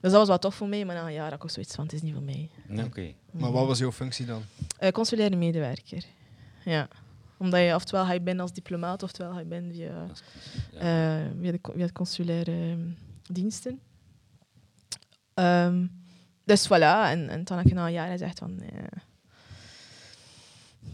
Dus 0.00 0.10
dat 0.10 0.12
was 0.20 0.28
wel 0.28 0.38
tof 0.38 0.54
voor 0.54 0.68
mij, 0.68 0.84
maar 0.84 0.94
na 0.94 1.06
een 1.06 1.12
jaar 1.12 1.24
had 1.24 1.32
ik 1.34 1.42
ook 1.44 1.50
zoiets 1.50 1.74
van, 1.74 1.84
het 1.84 1.92
is 1.92 2.02
niet 2.02 2.12
voor 2.14 2.22
mij. 2.22 2.50
Ja, 2.68 2.84
Oké. 2.84 3.12
Maar 3.30 3.52
wat 3.52 3.66
was 3.66 3.78
jouw 3.78 3.92
functie 3.92 4.26
dan? 4.26 4.42
Eh, 4.78 4.90
consulaire 4.92 5.36
medewerker. 5.36 6.04
Ja. 6.64 6.88
Omdat 7.38 7.60
je 7.60 7.74
oftewel 7.74 8.04
ga 8.04 8.12
je 8.12 8.20
binnen 8.20 8.42
als 8.42 8.52
diplomaat, 8.52 9.02
oftewel 9.02 9.32
ga 9.32 9.38
je 9.38 9.44
binnen 9.44 9.72
via. 9.72 10.06
Ja. 10.72 11.20
eh, 11.20 11.30
via, 11.40 11.50
de, 11.52 11.58
via 11.74 11.86
de 11.86 11.92
consulaire 11.92 12.50
ehm, 12.52 12.80
diensten. 13.32 13.80
Ehm, 15.34 15.86
dus 16.44 16.66
voilà, 16.66 17.10
en, 17.10 17.28
en 17.28 17.44
toen 17.44 17.56
heb 17.56 17.66
ik 17.66 17.72
na 17.72 17.86
een 17.86 17.92
jaar 17.92 18.10
gezegd 18.10 18.38
van... 18.38 18.60
eh, 18.60 18.82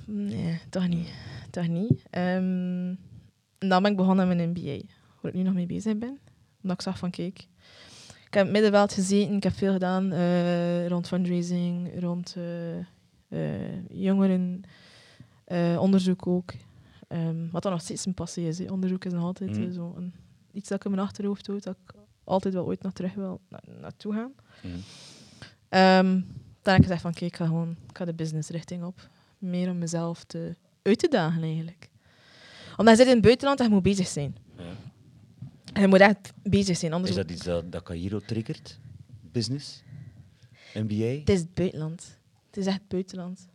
Nee, 0.04 0.60
toch 0.70 0.88
niet. 0.88 1.08
Toch 1.50 1.68
niet. 1.68 2.02
Ehm, 2.10 2.94
en 3.58 3.68
dan 3.68 3.82
ben 3.82 3.90
ik 3.90 3.96
begonnen 3.96 4.28
met 4.28 4.38
een 4.38 4.48
MBA, 4.50 4.84
waar 5.20 5.30
ik 5.32 5.36
nu 5.38 5.42
nog 5.42 5.54
mee 5.54 5.66
bezig 5.66 5.98
ben. 5.98 6.18
Omdat 6.62 6.76
ik 6.76 6.82
zag 6.82 6.98
van, 6.98 7.10
kijk, 7.10 7.46
heb 8.34 8.46
in 8.46 8.52
het 8.52 8.62
middenveld 8.62 8.92
gezeten, 8.92 9.34
ik 9.36 9.42
heb 9.42 9.52
veel 9.52 9.72
gedaan 9.72 10.12
eh, 10.12 10.86
rond 10.88 11.06
fundraising, 11.08 12.00
rond 12.00 12.34
eh, 12.36 12.78
eh, 13.28 13.88
jongeren, 13.90 14.62
onderzoek 15.78 16.26
ook. 16.26 16.52
Ehm, 17.08 17.48
wat 17.50 17.62
dan 17.62 17.72
nog 17.72 17.80
steeds 17.80 18.06
een 18.06 18.14
passie 18.14 18.46
is. 18.48 18.60
Onderzoek 18.60 19.04
is 19.04 19.12
nog 19.12 19.22
altijd 19.22 19.50
eh, 19.68 19.74
zo 19.74 19.94
een, 19.96 20.14
iets 20.52 20.68
dat 20.68 20.78
ik 20.78 20.84
in 20.84 20.90
mijn 20.90 21.02
achterhoofd 21.06 21.46
houd, 21.46 21.62
dat 21.62 21.76
ik 21.86 21.94
altijd 22.24 22.54
wel 22.54 22.64
ooit 22.64 22.82
nog 22.82 22.92
terug 22.92 23.14
wil 23.14 23.40
na- 23.48 23.60
naartoe 23.80 24.12
gaan. 24.12 24.32
Mhm. 24.62 24.74
Ehm, 25.68 26.20
dan 26.62 26.72
heb 26.72 26.76
ik 26.76 26.82
gezegd 26.82 27.00
van, 27.02 27.12
kijk, 27.12 27.30
ik 27.30 27.36
ga 27.36 27.46
gewoon 27.46 27.70
ik 27.88 27.96
ga 27.96 28.04
de 28.04 28.14
business 28.14 28.48
richting 28.48 28.84
op. 28.84 29.08
Meer 29.38 29.70
om 29.70 29.78
mezelf 29.78 30.24
te, 30.24 30.54
uit 30.82 30.98
te 30.98 31.08
dagen, 31.08 31.42
eigenlijk. 31.42 31.88
Omdat 32.76 32.96
je 32.96 33.00
zit 33.00 33.08
in 33.08 33.16
het 33.16 33.24
buitenland 33.24 33.60
en 33.60 33.66
je 33.66 33.72
moet 33.72 33.82
bezig 33.82 34.06
zijn. 34.06 34.36
Ja. 34.56 34.64
Je 35.80 35.88
moet 35.88 36.00
echt 36.00 36.32
bezig 36.42 36.76
zijn, 36.76 36.92
anders... 36.92 37.10
Is 37.10 37.16
dat 37.16 37.30
iets 37.30 37.44
dat, 37.44 37.72
dat 37.72 37.82
Cairo 37.82 38.18
triggert? 38.18 38.78
Business? 39.32 39.82
MBA? 40.74 41.04
Het 41.04 41.28
is 41.28 41.40
het 41.40 41.54
buitenland. 41.54 42.18
Het 42.46 42.56
is 42.56 42.66
echt 42.66 42.78
het 42.78 42.88
buitenland. 42.88 43.48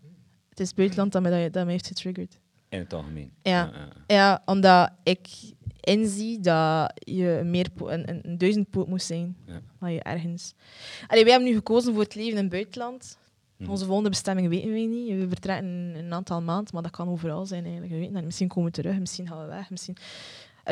Het 0.49 0.59
is 0.59 0.67
het 0.67 0.75
buitenland 0.75 1.11
dat 1.11 1.21
mij, 1.21 1.49
dat, 1.49 1.63
mij 1.63 1.71
heeft 1.71 1.87
getriggerd. 1.87 2.39
In 2.69 2.79
het 2.79 2.93
algemeen? 2.93 3.31
Ja. 3.41 3.71
ja. 3.73 3.87
Ja, 4.07 4.41
omdat 4.45 4.91
ik 5.03 5.27
inzie 5.79 6.39
dat 6.39 6.91
je 6.95 7.27
een, 7.27 7.49
meer 7.49 7.67
een, 7.75 8.09
een, 8.09 8.19
een 8.23 8.37
duizendpoot 8.37 8.87
moet 8.87 9.03
zijn. 9.03 9.37
Ja. 9.45 9.61
Dat 9.79 9.91
je 9.91 10.03
ergens... 10.03 10.53
Allee, 11.07 11.23
wij 11.23 11.31
hebben 11.31 11.49
nu 11.49 11.55
gekozen 11.55 11.93
voor 11.93 12.03
het 12.03 12.15
leven 12.15 12.37
in 12.37 12.43
het 12.43 12.49
buitenland. 12.49 13.17
Mhm. 13.57 13.69
Onze 13.69 13.85
volgende 13.85 14.09
bestemming 14.09 14.47
weten 14.47 14.73
we 14.73 14.79
niet. 14.79 15.07
We 15.07 15.27
vertrekken 15.27 15.65
in 15.65 16.05
een 16.05 16.13
aantal 16.13 16.41
maanden, 16.41 16.73
maar 16.73 16.83
dat 16.83 16.91
kan 16.91 17.09
overal 17.09 17.45
zijn 17.45 17.63
eigenlijk. 17.63 17.91
We 17.91 17.99
weten 17.99 18.13
dat. 18.13 18.23
Misschien 18.23 18.47
komen 18.47 18.71
we 18.71 18.81
terug, 18.81 18.99
misschien 18.99 19.27
gaan 19.27 19.41
we 19.41 19.47
weg. 19.47 19.69
Misschien 19.69 19.97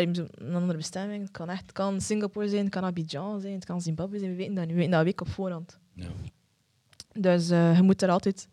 een 0.02 0.56
andere 0.56 0.78
bestemming. 0.78 1.22
Het 1.22 1.32
kan, 1.32 1.50
echt, 1.50 1.62
het 1.62 1.72
kan 1.72 2.02
Singapore 2.02 2.50
zijn, 2.50 2.64
het 2.64 2.74
kan 2.74 2.84
Abidjan 2.84 3.42
zijn, 3.42 3.54
het 3.54 3.66
kan 3.66 3.82
Zimbabwe 3.82 4.20
zijn. 4.20 4.32
We 4.32 4.38
weten 4.38 4.54
dat 4.56 4.64
niet. 4.64 4.74
We 4.74 4.78
weten 4.80 4.92
dat 4.96 5.04
week 5.04 5.22
op 5.22 5.30
voorhand. 5.30 5.78
Ja. 5.94 6.08
Dus 7.14 7.50
eh, 7.50 7.76
je 7.76 7.82
moet 7.82 8.02
er 8.02 8.10
altijd... 8.10 8.48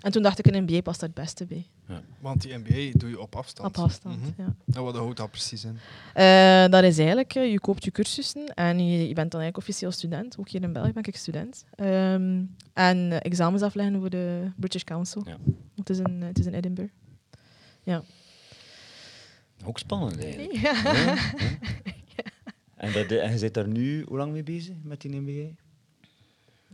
En 0.00 0.12
toen 0.12 0.22
dacht 0.22 0.38
ik, 0.38 0.46
een 0.46 0.62
MBA 0.62 0.80
past 0.80 1.00
daar 1.00 1.08
het 1.08 1.18
beste 1.18 1.46
bij. 1.46 1.66
Want 2.20 2.42
die 2.42 2.56
MBA 2.58 2.98
doe 2.98 3.08
je 3.10 3.20
op 3.20 3.36
afstand. 3.36 3.76
Op 3.76 3.84
afstand, 3.84 4.20
Mhm. 4.20 4.30
ja. 4.42 4.54
En 4.74 4.82
wat 4.82 4.96
houdt 4.96 5.16
dat 5.16 5.30
precies 5.30 5.64
in? 5.64 5.78
Eh, 6.14 6.66
dat 6.68 6.84
is 6.84 6.98
eigenlijk, 6.98 7.34
eh, 7.34 7.50
je 7.50 7.60
koopt 7.60 7.84
je 7.84 7.90
cursussen 7.90 8.54
en 8.54 8.86
je, 8.86 8.98
je 9.08 9.14
bent 9.14 9.30
dan 9.30 9.40
eigenlijk 9.40 9.56
officieel 9.56 9.90
student. 9.90 10.38
Ook 10.38 10.48
hier 10.48 10.62
in 10.62 10.72
België 10.72 10.92
ben 10.92 11.02
ik 11.02 11.16
student. 11.16 11.64
Ehm, 11.74 12.42
en 12.72 13.22
examens 13.22 13.62
afleggen 13.62 14.00
voor 14.00 14.10
de 14.10 14.50
British 14.56 14.82
Council. 14.82 15.22
Ja. 15.26 15.36
Het, 15.76 15.90
is 15.90 15.98
in, 15.98 16.22
het 16.22 16.38
is 16.38 16.46
in 16.46 16.54
Edinburgh. 16.54 16.92
Ook 19.66 19.78
spannend 19.78 20.24
eigenlijk. 20.24 20.52
Ja. 20.52 20.82
Ja, 20.82 21.04
ja. 21.04 21.14
En, 22.76 22.92
dat, 22.92 23.10
en 23.10 23.30
je 23.30 23.38
zit 23.38 23.54
daar 23.54 23.68
nu 23.68 24.02
hoe 24.02 24.16
lang 24.16 24.32
mee 24.32 24.42
bezig 24.42 24.76
met 24.82 25.00
die 25.00 25.20
MBA? 25.20 25.54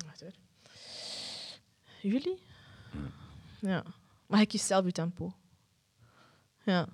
Wacht 0.06 0.20
hoor. 0.20 0.32
Juli? 2.02 2.38
Ja. 3.60 3.84
Maar 4.26 4.40
ik 4.40 4.48
kies 4.48 4.66
zelf 4.66 4.84
je 4.84 4.92
tempo. 4.92 5.32
Ja. 6.64 6.88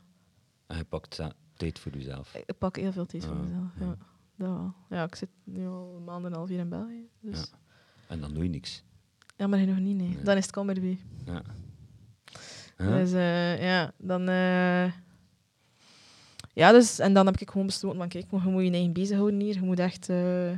En 0.67 0.77
je 0.77 0.85
pakt 0.85 1.21
tijd 1.55 1.79
voor 1.79 1.93
jezelf. 1.93 2.35
Ik 2.35 2.59
pak 2.59 2.77
heel 2.77 2.93
veel 2.93 3.07
tijd 3.07 3.25
voor 3.25 3.37
mezelf. 3.37 3.71
ja. 3.79 3.85
Ja. 3.85 3.97
Dat 4.37 4.49
wel. 4.49 4.75
Ja, 4.91 5.05
ik 5.05 5.15
zit 5.15 5.29
nu 5.45 5.67
al 5.67 5.95
een 5.97 6.05
maand 6.05 6.25
en 6.25 6.31
een 6.31 6.37
half 6.37 6.49
hier 6.49 6.59
in 6.59 6.69
België. 6.69 7.09
Dus. 7.21 7.39
Ja. 7.39 7.45
Ja. 7.51 7.59
En 8.09 8.21
dan 8.21 8.35
doe 8.35 8.43
je 8.43 8.49
niks. 8.49 8.83
maar 9.37 9.67
nog 9.67 9.79
niet, 9.79 9.97
nee. 9.97 10.09
Nee. 10.09 10.23
Dan 10.23 10.37
is 10.37 10.47
het. 10.47 10.99
Ja. 11.25 11.43
Ja? 12.79 12.99
Dus 12.99 13.13
eh, 13.13 13.63
ja, 13.63 13.93
dan... 13.97 14.29
eh, 14.29 14.93
ja, 16.59 16.73
dus... 16.73 16.99
En 16.99 17.13
dan 17.13 17.27
heb 17.27 17.37
ik 17.41 17.51
gewoon 17.51 17.67
besloten 17.67 17.99
van, 17.99 18.09
kijk, 18.09 18.27
je 18.31 18.37
moet 18.51 18.63
je 18.65 18.71
eigen 18.71 18.93
bezighouden 18.93 19.41
hier. 19.41 19.55
Je 19.55 19.61
moet 19.61 19.79
echt... 19.79 20.09
eh, 20.09 20.53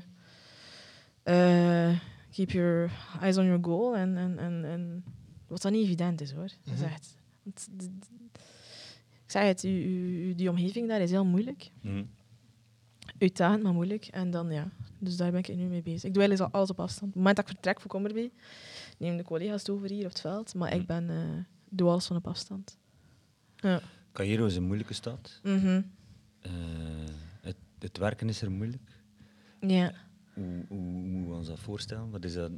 eh, 1.22 1.98
keep 2.30 2.50
your 2.50 2.90
eyes 3.20 3.36
on 3.36 3.44
your 3.44 3.64
goal. 3.64 3.96
En, 3.96 4.16
en, 4.16 4.38
en, 4.38 4.64
en 4.64 5.04
wat 5.46 5.62
dan 5.62 5.72
niet 5.72 5.84
evident 5.84 6.20
is, 6.20 6.32
hoor. 6.32 6.48
Dat 6.64 6.74
is 6.74 6.80
Mhm. 6.80 6.92
echt... 6.92 7.16
het- 7.44 7.68
ik 9.24 9.30
zeg 9.36 9.42
het, 9.46 9.62
u, 9.64 9.68
u, 9.68 10.28
u- 10.28 10.34
die 10.34 10.50
omgeving 10.50 10.88
daar 10.88 11.00
is 11.00 11.10
heel 11.10 11.24
moeilijk. 11.24 11.70
Mhm. 11.80 12.04
Uitdagend, 13.18 13.62
maar 13.62 13.72
moeilijk. 13.72 14.06
En 14.06 14.30
dan, 14.30 14.50
ja... 14.50 14.70
Dus 15.02 15.16
daar 15.16 15.30
ben 15.30 15.40
ik 15.40 15.56
nu 15.56 15.64
mee 15.64 15.82
bezig. 15.82 16.04
Ik 16.04 16.14
doe 16.14 16.22
eigenlijk 16.22 16.52
al 16.52 16.58
alles 16.58 16.70
op 16.70 16.80
afstand. 16.80 17.02
Op 17.02 17.08
het 17.08 17.16
moment 17.16 17.36
dat 17.36 17.44
ik 17.48 17.52
vertrek 17.52 17.80
voor 17.80 17.90
Kommerbee, 17.90 18.32
nemen 18.98 19.16
de 19.16 19.24
collega's 19.24 19.58
het 19.60 19.70
over 19.70 19.88
hier 19.90 20.04
op 20.04 20.08
het 20.10 20.20
veld. 20.20 20.54
Maar 20.54 20.74
ik 20.74 20.86
ben... 20.86 21.10
eh, 21.10 21.16
doe 21.68 21.88
alles 21.88 22.06
van 22.06 22.16
op 22.16 22.26
afstand. 22.26 22.76
Ja. 23.56 23.80
Cairo 24.12 24.46
is 24.46 24.56
een 24.56 24.62
moeilijke 24.62 24.94
stad. 24.94 25.40
Mhm. 25.42 25.82
Eh, 26.40 26.52
het, 27.40 27.56
het 27.78 27.98
werken 27.98 28.28
is 28.28 28.42
er 28.42 28.50
moeilijk. 28.50 28.90
Ja. 29.60 29.92
Hoe, 30.32 30.64
hoe 30.68 30.78
moeten 30.78 31.30
we 31.30 31.36
ons 31.36 31.46
dat 31.46 31.58
voorstellen? 31.58 32.10
Wat 32.10 32.24
is, 32.24 32.34
dat, 32.34 32.50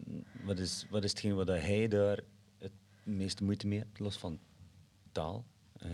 wat 0.44 0.58
is, 0.58 0.86
wat 0.90 1.04
is 1.04 1.10
hetgeen 1.10 1.34
wat 1.34 1.46
hij 1.48 1.88
daar 1.88 2.20
het 2.58 2.72
meeste 3.02 3.44
moeite 3.44 3.66
mee 3.66 3.78
hebt, 3.78 3.98
los 3.98 4.16
van 4.16 4.38
taal? 5.12 5.44
Eh, 5.78 5.88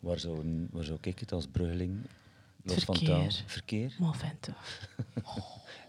waar, 0.00 0.18
zou, 0.18 0.66
waar 0.70 0.84
zou 0.84 0.98
ik 1.00 1.18
het 1.18 1.32
als 1.32 1.46
bruggeling, 1.46 1.96
los 2.62 2.84
van 2.84 2.94
taal? 2.94 3.30
Verkeer. 3.30 3.42
Verkeer? 3.46 3.94
Maar 3.98 4.16
vent, 4.16 4.48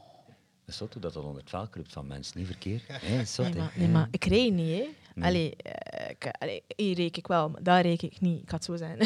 is 0.68 0.78
zo 0.78 0.88
dat 1.00 1.14
dat 1.14 1.24
onder 1.24 1.44
het 1.44 1.94
van 1.94 2.08
mensen, 2.08 2.38
niet 2.38 2.48
verkeer. 2.48 2.82
Ja, 2.88 2.94
dat 2.94 3.20
is 3.20 3.34
zot, 3.34 3.46
Nee, 3.46 3.54
hè. 3.54 3.60
maar, 3.60 3.72
nee, 3.76 3.88
maar 3.88 4.08
ik 4.12 4.26
reed 4.26 4.54
niet, 4.54 4.78
hè. 4.78 4.88
Nee. 5.16 5.30
Allee, 5.30 5.56
eh, 5.56 6.10
ik, 6.10 6.28
allee, 6.40 6.64
hier 6.76 6.96
reek 6.96 7.18
ik 7.18 7.28
wel, 7.28 7.50
maar 7.50 7.64
daar 7.64 7.82
reek 7.82 8.02
ik 8.02 8.22
niet. 8.22 8.42
Ik 8.42 8.52
het 8.52 8.64
zo 8.64 8.76
zijn. 8.76 9.00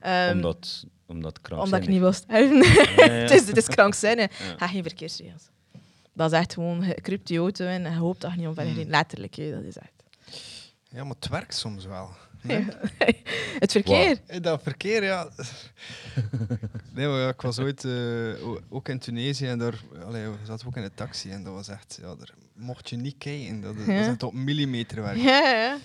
Ehm, 0.00 0.34
omdat, 0.34 0.86
omdat 1.06 1.38
omdat 1.50 1.82
ik 1.82 1.88
niet 1.88 2.00
wil 2.00 2.12
sterven. 2.12 2.56
Ja, 2.56 3.06
ja. 3.06 3.12
het, 3.12 3.30
is, 3.30 3.46
het 3.46 3.56
is 3.56 3.66
krankzinnig. 3.66 4.38
Ja. 4.38 4.56
Ga 4.56 4.66
geen 4.66 4.82
verkeersregels. 4.82 5.48
Dat 6.12 6.32
is 6.32 6.38
echt 6.38 6.52
gewoon, 6.54 6.84
je 7.02 7.20
die 7.22 7.38
auto 7.38 7.64
in 7.64 7.86
en 7.86 7.92
je 7.92 7.98
hoopt 7.98 8.20
dat 8.20 8.30
je 8.30 8.36
niet 8.36 8.46
omver 8.46 8.72
rijdt. 8.72 8.90
Letterlijk, 8.90 9.34
hè. 9.34 9.50
dat 9.50 9.62
is 9.62 9.76
echt. 9.76 10.02
Ja, 10.88 11.04
maar 11.04 11.14
het 11.14 11.28
werkt 11.28 11.54
soms 11.54 11.84
wel. 11.84 12.10
het 13.58 13.72
verkeer. 13.72 14.18
Hey, 14.26 14.40
dat 14.40 14.62
verkeer, 14.62 15.04
ja. 15.04 15.28
Nee, 16.96 17.06
maar 17.08 17.18
ja, 17.20 17.28
ik 17.28 17.40
was 17.40 17.58
ooit 17.58 17.84
eh, 17.84 18.48
ook 18.68 18.88
in 18.88 18.98
Tunesië 18.98 19.46
en 19.46 19.58
daar 19.58 19.80
allee, 20.06 20.28
we 20.28 20.36
zaten 20.46 20.66
ook 20.66 20.76
in 20.76 20.82
een 20.82 20.94
taxi 20.94 21.30
en 21.30 21.44
dat 21.44 21.52
was 21.52 21.68
echt, 21.68 21.98
ja, 22.02 22.14
daar 22.14 22.30
mocht 22.54 22.90
je 22.90 22.96
niet 22.96 23.14
kijken. 23.18 23.60
Dat, 23.60 23.76
dat 23.76 23.86
Ja. 23.86 23.92
is 24.00 24.06
echt 24.06 24.22
op 24.22 24.32
millimeter 24.32 25.02
werk. 25.02 25.16
Ja, 25.16 25.48
ja. 25.48 25.76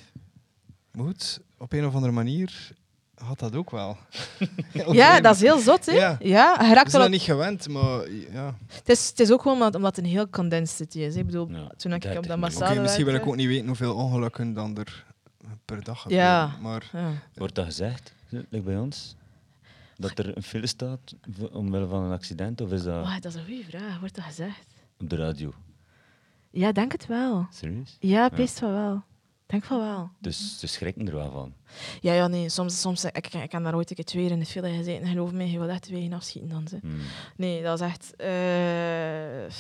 Maar 0.92 1.06
goed, 1.06 1.40
op 1.58 1.74
een 1.74 1.86
of 1.86 1.94
andere 1.94 2.14
manier 2.14 2.72
had 3.16 3.40
dat 3.40 3.56
ook 3.56 3.72
wel. 3.72 3.98
Ja, 4.92 5.20
dat 5.20 5.36
is 5.36 5.42
heel 5.42 5.60
zot, 5.60 5.86
hè. 5.86 5.92
Ja. 5.92 6.18
Ja, 6.20 6.58
je 6.62 6.68
We 6.68 6.74
raakt 6.74 6.92
dat 6.92 7.10
niet 7.10 7.22
gewend, 7.22 7.68
maar 7.70 8.12
ja. 8.12 8.58
Het 8.68 8.90
is, 8.90 9.08
het 9.10 9.20
is 9.20 9.32
ook 9.32 9.42
gewoon 9.42 9.58
omdat, 9.58 9.76
omdat 9.76 9.96
het 9.96 10.06
een 10.06 10.12
heel 10.12 10.30
condensed 10.30 10.78
city 10.78 11.00
is. 11.00 11.14
hè. 11.14 11.20
Ik 11.20 11.26
bedoel, 11.26 11.50
Ja, 11.50 11.72
toen 11.78 11.94
ik 11.94 12.02
30 12.02 12.02
op 12.02 12.04
de 12.04 12.10
minuten. 12.12 12.28
Oké, 12.28 12.34
ambassade 12.34 12.80
misschien 12.82 13.06
wil 13.06 13.14
ik 13.14 13.28
ook 13.28 13.36
niet 13.36 13.48
weten 13.48 13.68
hoeveel 13.68 13.96
ongelukken 13.96 14.54
dan 14.54 14.78
er 14.78 15.06
per 15.66 15.84
dag 15.84 16.02
gebeuren. 16.02 16.26
Ja. 16.28 16.56
Maar 16.62 16.90
Ja. 16.94 17.10
Wordt 17.36 17.56
dat 17.56 17.66
gezegd, 17.66 18.14
like 18.30 18.62
bij 18.62 18.78
ons? 18.78 19.16
Dat 20.02 20.20
er 20.20 20.38
een 20.38 20.44
file 20.44 20.68
staat 20.68 21.16
omwille 21.52 21.88
van 21.88 22.04
een 22.04 22.12
accident? 22.12 22.62
Of 22.62 22.72
is 22.72 22.84
dat 22.84 23.04
Wauw, 23.06 23.20
dat 23.20 23.34
is 23.34 23.40
een 23.40 23.46
goede 23.46 23.64
vraag. 23.64 24.00
Wordt 24.00 24.16
dat 24.16 24.24
gezegd? 24.24 24.66
op 25.00 25.10
de 25.10 25.16
radio? 25.16 25.54
Ja, 26.50 26.72
denk 26.72 26.92
het 26.92 27.08
wel. 27.08 27.48
Serieus? 27.52 27.98
Ja, 28.00 28.30
best 28.30 28.60
van 28.60 28.72
wel. 28.72 29.04
Denk 29.46 29.64
van 29.64 29.80
wel. 29.80 30.10
Dus 30.20 30.60
ze 30.60 30.68
schrikken 30.68 31.08
er 31.08 31.14
wel 31.16 31.32
van. 31.32 31.54
Ja, 32.02 32.14
ja, 32.14 32.28
nee. 32.28 32.50
Soms, 32.50 32.82
soms 32.82 33.04
ik, 33.06 33.18
ik, 33.18 33.34
ik 33.34 33.52
heb 33.52 33.64
daar 33.64 33.76
ooit 33.76 33.90
een 33.90 33.96
keer 33.96 34.06
twee 34.06 34.24
uur 34.24 34.32
in 34.32 34.40
de 34.40 34.46
file 34.46 34.70
gezeten. 34.76 35.02
En 35.04 35.10
geloof 35.10 35.32
me, 35.32 35.52
je 35.52 35.60
wil 35.60 35.70
echt 35.70 35.82
twee 35.82 36.14
afschieten 36.14 36.50
dan. 36.50 36.68
Ze. 36.68 36.78
Hmm. 36.82 37.00
Nee, 37.36 37.64
dat 37.64 37.82
is 37.82 37.88
echt... 37.88 38.16
eh, 38.16 39.56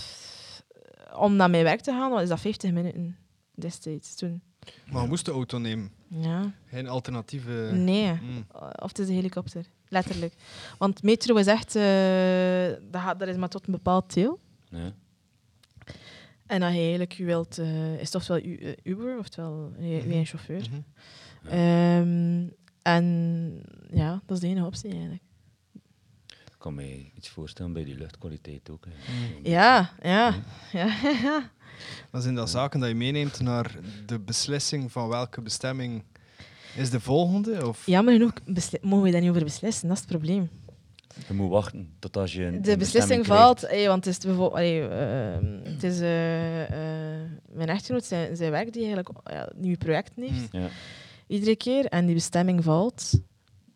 om 1.19 1.35
naar 1.35 1.49
mijn 1.49 1.63
werk 1.63 1.81
te 1.81 1.91
gaan, 1.91 2.11
wat 2.11 2.21
is 2.21 2.29
dat 2.29 2.39
50 2.39 2.71
minuten 2.71 3.17
destijds 3.55 4.15
toen. 4.15 4.41
Maar 4.91 5.01
we 5.01 5.07
moesten 5.07 5.31
de 5.31 5.37
auto 5.37 5.57
nemen. 5.57 5.91
Ja. 6.07 6.51
Geen 6.65 6.87
alternatieve... 6.87 7.69
Nee. 7.73 8.11
Mm. 8.13 8.45
Of 8.75 8.87
het 8.87 8.99
is 8.99 9.07
een 9.07 9.13
helikopter. 9.15 9.65
Letterlijk. 9.91 10.33
Want 10.77 11.03
metro 11.03 11.35
is 11.35 11.47
echt... 11.47 11.75
eh, 11.75 12.81
dat, 12.91 13.01
gaat, 13.01 13.19
dat 13.19 13.27
is 13.27 13.35
maar 13.37 13.49
tot 13.49 13.65
een 13.67 13.73
bepaald 13.73 14.13
deel. 14.13 14.39
Ja. 14.69 14.93
En 16.45 16.61
als 16.61 16.73
je 16.73 16.79
eigenlijk 16.79 17.11
je 17.11 17.25
wilt... 17.25 17.57
eh, 17.57 17.93
is 17.93 18.05
het 18.05 18.15
oftewel 18.15 18.41
U- 18.43 18.57
eh, 18.57 18.73
Uber, 18.83 19.17
oftewel 19.17 19.71
wie 19.77 20.13
een 20.15 20.25
chauffeur. 20.25 20.61
Mhm. 20.69 20.81
Ehm, 21.53 22.47
en 22.81 23.05
ja, 23.91 24.21
dat 24.25 24.35
is 24.37 24.43
de 24.43 24.47
enige 24.47 24.65
optie 24.65 24.91
eigenlijk. 24.91 25.21
Ik 26.25 26.55
kan 26.67 26.73
me 26.73 27.11
iets 27.15 27.29
voorstellen 27.29 27.73
bij 27.73 27.83
die 27.83 27.95
luchtkwaliteit 27.95 28.69
ook. 28.69 28.85
hè. 28.85 28.91
Ja, 29.49 29.91
ja, 30.01 30.33
ja. 30.71 30.85
ja. 31.21 31.51
Dan 32.11 32.21
zijn 32.21 32.35
dat 32.35 32.49
zaken 32.49 32.79
dat 32.79 32.89
je 32.89 32.95
meeneemt 32.95 33.39
naar 33.39 33.75
de 34.05 34.19
beslissing 34.19 34.91
van 34.91 35.07
welke 35.07 35.41
bestemming 35.41 36.03
is 36.77 36.89
de 36.89 36.99
volgende? 36.99 37.67
Of? 37.67 37.85
Jammer 37.85 38.13
genoeg 38.13 38.33
mogen 38.81 39.05
we 39.05 39.11
daar 39.11 39.21
niet 39.21 39.29
over 39.29 39.43
beslissen, 39.43 39.87
dat 39.87 39.97
is 39.97 40.03
het 40.03 40.11
probleem. 40.11 40.49
Je 41.27 41.33
moet 41.33 41.49
wachten 41.49 41.93
tot 41.99 42.17
als 42.17 42.33
je 42.33 42.43
een, 42.43 42.61
De 42.61 42.77
beslissing 42.77 43.25
valt, 43.25 43.61
want 43.85 44.05
het 44.05 44.17
is 44.17 44.17
bijvoorbeeld, 44.17 44.53
allee, 44.53 44.87
ehm, 44.87 45.59
het 45.63 45.83
is 45.83 45.99
eh, 45.99 46.61
eh, 46.63 47.29
mijn 47.51 47.69
echtgenoot, 47.69 48.05
zijn, 48.05 48.35
zijn 48.35 48.51
werk 48.51 48.73
die 48.73 48.81
eigenlijk 48.83 49.09
ja, 49.23 49.49
nieuwe 49.55 49.77
projecten 49.77 50.23
heeft, 50.23 50.53
Mm. 50.53 50.59
Ja. 50.61 50.67
iedere 51.27 51.55
keer, 51.55 51.85
en 51.85 52.05
die 52.05 52.15
bestemming 52.15 52.63
valt. 52.63 53.11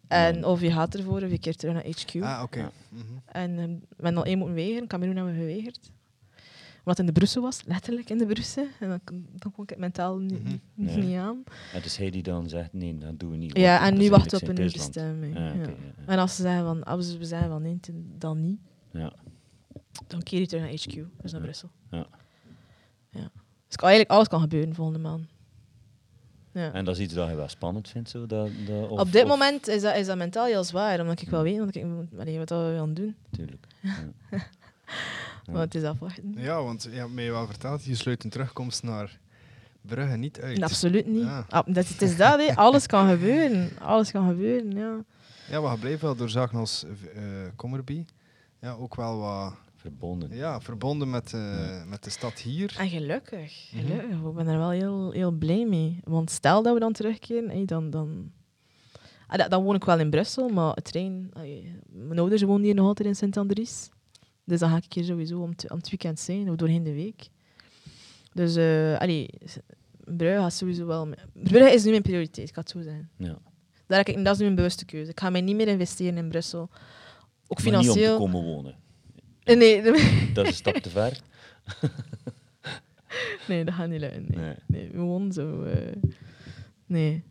En 0.08 0.36
Ja. 0.40 0.48
of 0.48 0.62
je 0.62 0.72
gaat 0.72 0.96
ervoor 0.96 1.22
of 1.22 1.30
je 1.30 1.40
keert 1.40 1.58
terug 1.60 1.74
naar 1.74 1.86
HQ. 1.86 2.22
Ah, 2.24 2.42
oké. 2.44 2.60
Ja. 2.60 2.72
Mhm. 2.90 3.04
En 3.26 3.60
ehm, 3.60 3.70
we 3.70 4.04
hebben 4.04 4.18
al 4.18 4.26
één 4.26 4.38
moeten 4.38 4.56
weigeren, 4.56 4.88
Cameroen 4.88 5.16
hebben 5.16 5.34
we 5.34 5.40
geweigerd. 5.40 5.92
Het 6.86 7.00
in 7.00 7.06
de 7.06 7.12
Brussel 7.12 7.42
was, 7.42 7.64
letterlijk 7.66 8.10
in 8.10 8.18
de 8.18 8.26
Brussel. 8.26 8.68
En 8.80 8.90
dan, 8.90 9.00
dan 9.36 9.52
kon 9.52 9.64
ik 9.64 9.70
het 9.70 9.80
mentaal 9.80 10.18
niet, 10.18 10.44
Mhm. 10.44 11.00
Niet 11.00 11.18
aan. 11.18 11.44
Ja, 11.74 11.80
dus 11.80 11.98
hij 11.98 12.10
die 12.10 12.24
dan 12.24 12.50
zegt, 12.50 12.74
nee, 12.74 12.98
dat 12.98 13.20
doen 13.20 13.32
we 13.32 13.38
niet. 13.38 13.58
Ja, 13.58 13.80
want 13.80 13.92
en 13.92 13.98
nu 14.00 14.10
wachten 14.10 14.40
we 14.40 14.44
op 14.44 14.50
een 14.50 14.56
nieuwe 14.56 14.70
zijn 14.70 14.84
bestemming. 14.86 15.34
thuisland. 15.36 15.66
Ja, 15.68 15.72
ja. 15.72 15.78
oké, 15.78 16.02
ja, 16.06 16.14
En 16.14 16.20
als 16.20 16.36
ze 16.36 16.42
zeggen 16.42 16.64
van, 16.66 16.84
als 16.84 17.18
we 17.18 17.26
zeggen 17.26 17.50
van 17.50 17.62
nee, 17.62 17.80
dan 18.18 18.42
niet, 18.42 18.60
ja. 18.92 19.14
dan 20.08 20.24
keer 20.24 20.40
je 20.40 20.48
terug 20.48 20.64
naar 20.64 20.72
HQ, 20.74 20.94
dus 21.22 21.32
naar 21.32 21.42
Ja. 21.42 21.48
Brussel. 21.48 21.70
Ja. 21.92 22.08
ja. 23.10 23.30
Dus 23.68 23.76
kan 23.76 23.88
eigenlijk 23.90 24.10
alles 24.18 24.28
kan 24.28 24.42
gebeuren 24.42 24.76
volgende 24.76 25.00
maand. 25.00 25.26
Ja. 26.52 26.72
En 26.74 26.86
dat 26.86 26.96
is 26.98 27.02
iets 27.04 27.14
dat 27.14 27.30
je 27.30 27.36
wel 27.36 27.48
spannend 27.48 27.90
vindt, 27.90 28.10
zo? 28.10 28.26
Dat, 28.26 28.50
dat, 28.68 28.90
of, 28.90 29.00
Op 29.00 29.12
dit 29.12 29.24
of- 29.24 29.30
moment 29.30 29.68
is 29.68 29.82
dat, 29.82 29.96
is 29.96 30.06
dat 30.06 30.18
mentaal 30.18 30.46
heel 30.46 30.64
zwaar, 30.64 31.00
omdat 31.02 31.22
ik 31.22 31.30
wel 31.30 31.42
weet 31.44 31.58
wat, 31.60 31.76
ik, 31.76 31.86
allee, 32.18 32.38
wat 32.38 32.50
we 32.50 32.74
gaan 32.78 32.94
doen. 32.94 33.16
Tuurlijk. 33.32 33.68
Ja. 33.82 34.42
Ja. 35.46 35.52
Maar 35.54 35.62
het 35.62 35.76
is 35.76 35.84
afwachten. 35.84 36.34
Ja, 36.38 36.64
want 36.64 36.84
je 36.84 36.90
hebt 36.90 37.14
mij 37.14 37.32
wel 37.32 37.46
verteld, 37.48 37.84
je 37.84 37.96
sluit 37.96 38.24
een 38.24 38.30
terugkomst 38.30 38.84
naar 38.84 39.20
Brugge 39.82 40.18
niet 40.18 40.40
uit. 40.42 40.62
Absoluut 40.62 41.08
niet. 41.08 41.22
Ja. 41.24 41.46
Ah, 41.50 41.66
dat, 41.68 41.88
het 41.88 42.02
is 42.02 42.18
dat, 42.18 42.40
hè. 42.40 42.56
alles 42.56 42.86
kan 42.88 43.10
gebeuren. 43.10 43.70
Alles 43.80 44.12
kan 44.12 44.28
gebeuren, 44.28 44.72
ja. 44.72 45.04
Ja, 45.50 45.62
maar 45.62 45.72
je 45.74 45.80
blijft 45.80 46.02
wel 46.02 46.16
door 46.16 46.30
zaken 46.30 46.58
als 46.58 46.84
eh 47.16 47.22
Commerby. 47.56 48.06
Ja, 48.62 48.72
ook 48.74 48.96
wel 48.96 49.18
wat 49.18 49.54
Verbonden. 49.76 50.36
ja, 50.36 50.62
verbonden 50.62 51.10
met, 51.10 51.34
eh, 51.34 51.40
Ja. 51.42 51.84
met 51.86 52.04
de 52.04 52.10
stad 52.10 52.34
hier. 52.40 52.76
En 52.80 52.90
gelukkig, 52.90 53.70
Mhm. 53.74 53.86
gelukkig. 53.86 54.18
Ik 54.28 54.34
ben 54.36 54.48
er 54.48 54.58
wel 54.58 54.70
heel, 54.70 55.12
heel 55.12 55.32
blij 55.32 55.66
mee. 55.66 56.00
Want 56.04 56.32
stel 56.32 56.64
dat 56.64 56.74
we 56.74 56.80
dan 56.80 56.94
terugkeren, 56.94 57.66
dan, 57.66 57.90
dan... 57.90 58.32
Ah, 59.28 59.38
da- 59.38 59.48
dan 59.48 59.64
woon 59.64 59.76
ik 59.76 59.84
wel 59.84 60.00
in 60.00 60.10
Brussel, 60.10 60.50
maar 60.50 60.74
het 60.74 60.84
trein... 60.84 61.32
mijn 61.90 62.20
ouders 62.20 62.42
wonen 62.42 62.64
hier 62.66 62.76
nog 62.76 62.88
altijd 62.88 63.08
in 63.08 63.16
Sint-Andries. 63.16 63.90
Dus 64.46 64.60
dan 64.60 64.70
ga 64.70 64.78
ik 64.78 64.94
hier 64.94 65.04
sowieso 65.04 65.42
om, 65.42 65.50
het- 65.50 65.72
om 65.72 65.78
het 65.78 65.90
weekend 65.90 66.20
zijn, 66.20 66.50
of 66.50 66.56
doorheen 66.56 66.84
de 66.84 66.94
week. 66.94 67.28
Dus, 68.34 68.56
eh 68.56 68.98
allee, 68.98 69.30
Brugge 70.04 70.40
gaat 70.42 70.54
sowieso 70.54 70.86
wel... 70.86 71.10
Brugge 71.34 71.74
is 71.74 71.84
nu 71.84 71.90
mijn 71.90 72.02
prioriteit, 72.02 72.48
ik 72.50 72.54
ga 72.54 72.60
het 72.62 72.70
zo 72.70 72.82
zeggen. 72.82 73.10
Ja. 73.18 73.38
Daar 73.88 73.98
heb 73.98 74.08
ik, 74.08 74.24
dat 74.24 74.34
is 74.36 74.42
nu 74.42 74.46
een 74.48 74.56
bewuste 74.56 74.86
keuze. 74.86 75.12
Ik 75.12 75.20
ga 75.20 75.30
mij 75.30 75.42
niet 75.42 75.56
meer 75.56 75.68
investeren 75.68 76.18
in 76.18 76.30
Brussel. 76.30 76.70
Ook 77.48 77.64
Maar 77.64 77.66
niet 77.66 77.74
om 77.76 77.82
te 77.82 77.84
financieel... 77.92 78.18
komen 78.18 78.44
wonen. 78.44 78.76
Eh, 79.44 79.58
Nee, 79.58 79.82
nee, 79.82 79.92
Dat 80.34 80.44
is 80.46 80.50
een 80.52 80.56
stap 80.58 80.76
te 80.76 80.90
ver. 80.90 81.20
nee, 83.48 83.64
dat 83.66 83.74
gaat 83.74 83.90
niet 83.90 84.00
lukken. 84.00 84.26
Nee. 84.28 84.40
Nee. 84.46 84.56
Nee, 84.68 84.90
gewoon 84.90 85.32
zo. 85.32 85.64
eh, 85.64 85.92
nee. 86.86 87.24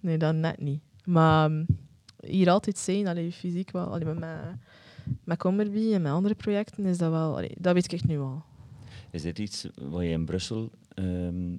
nee, 0.00 0.16
dat 0.18 0.34
net 0.34 0.60
niet. 0.60 0.80
Maar 1.04 1.50
mm, 1.50 1.66
hier 2.20 2.50
altijd 2.50 2.78
zijn, 2.78 3.06
allee, 3.06 3.32
fysiek 3.32 3.70
wel. 3.70 3.86
Allee, 3.86 4.04
met, 4.04 4.18
met, 4.18 4.30
met 5.24 5.38
Commerby 5.38 5.92
en 5.92 6.02
met 6.02 6.12
andere 6.12 6.34
projecten 6.34 6.84
is 6.84 6.98
dat 6.98 7.10
wel. 7.10 7.36
Allee, 7.36 7.54
dat 7.58 7.74
weet 7.74 7.92
ik 7.92 8.04
nu 8.06 8.18
al. 8.18 8.42
Is 9.10 9.22
dit 9.22 9.38
iets 9.38 9.66
wat 9.74 10.02
je 10.02 10.08
in 10.08 10.24
Brussel 10.24 10.70
ehm, 10.94 11.56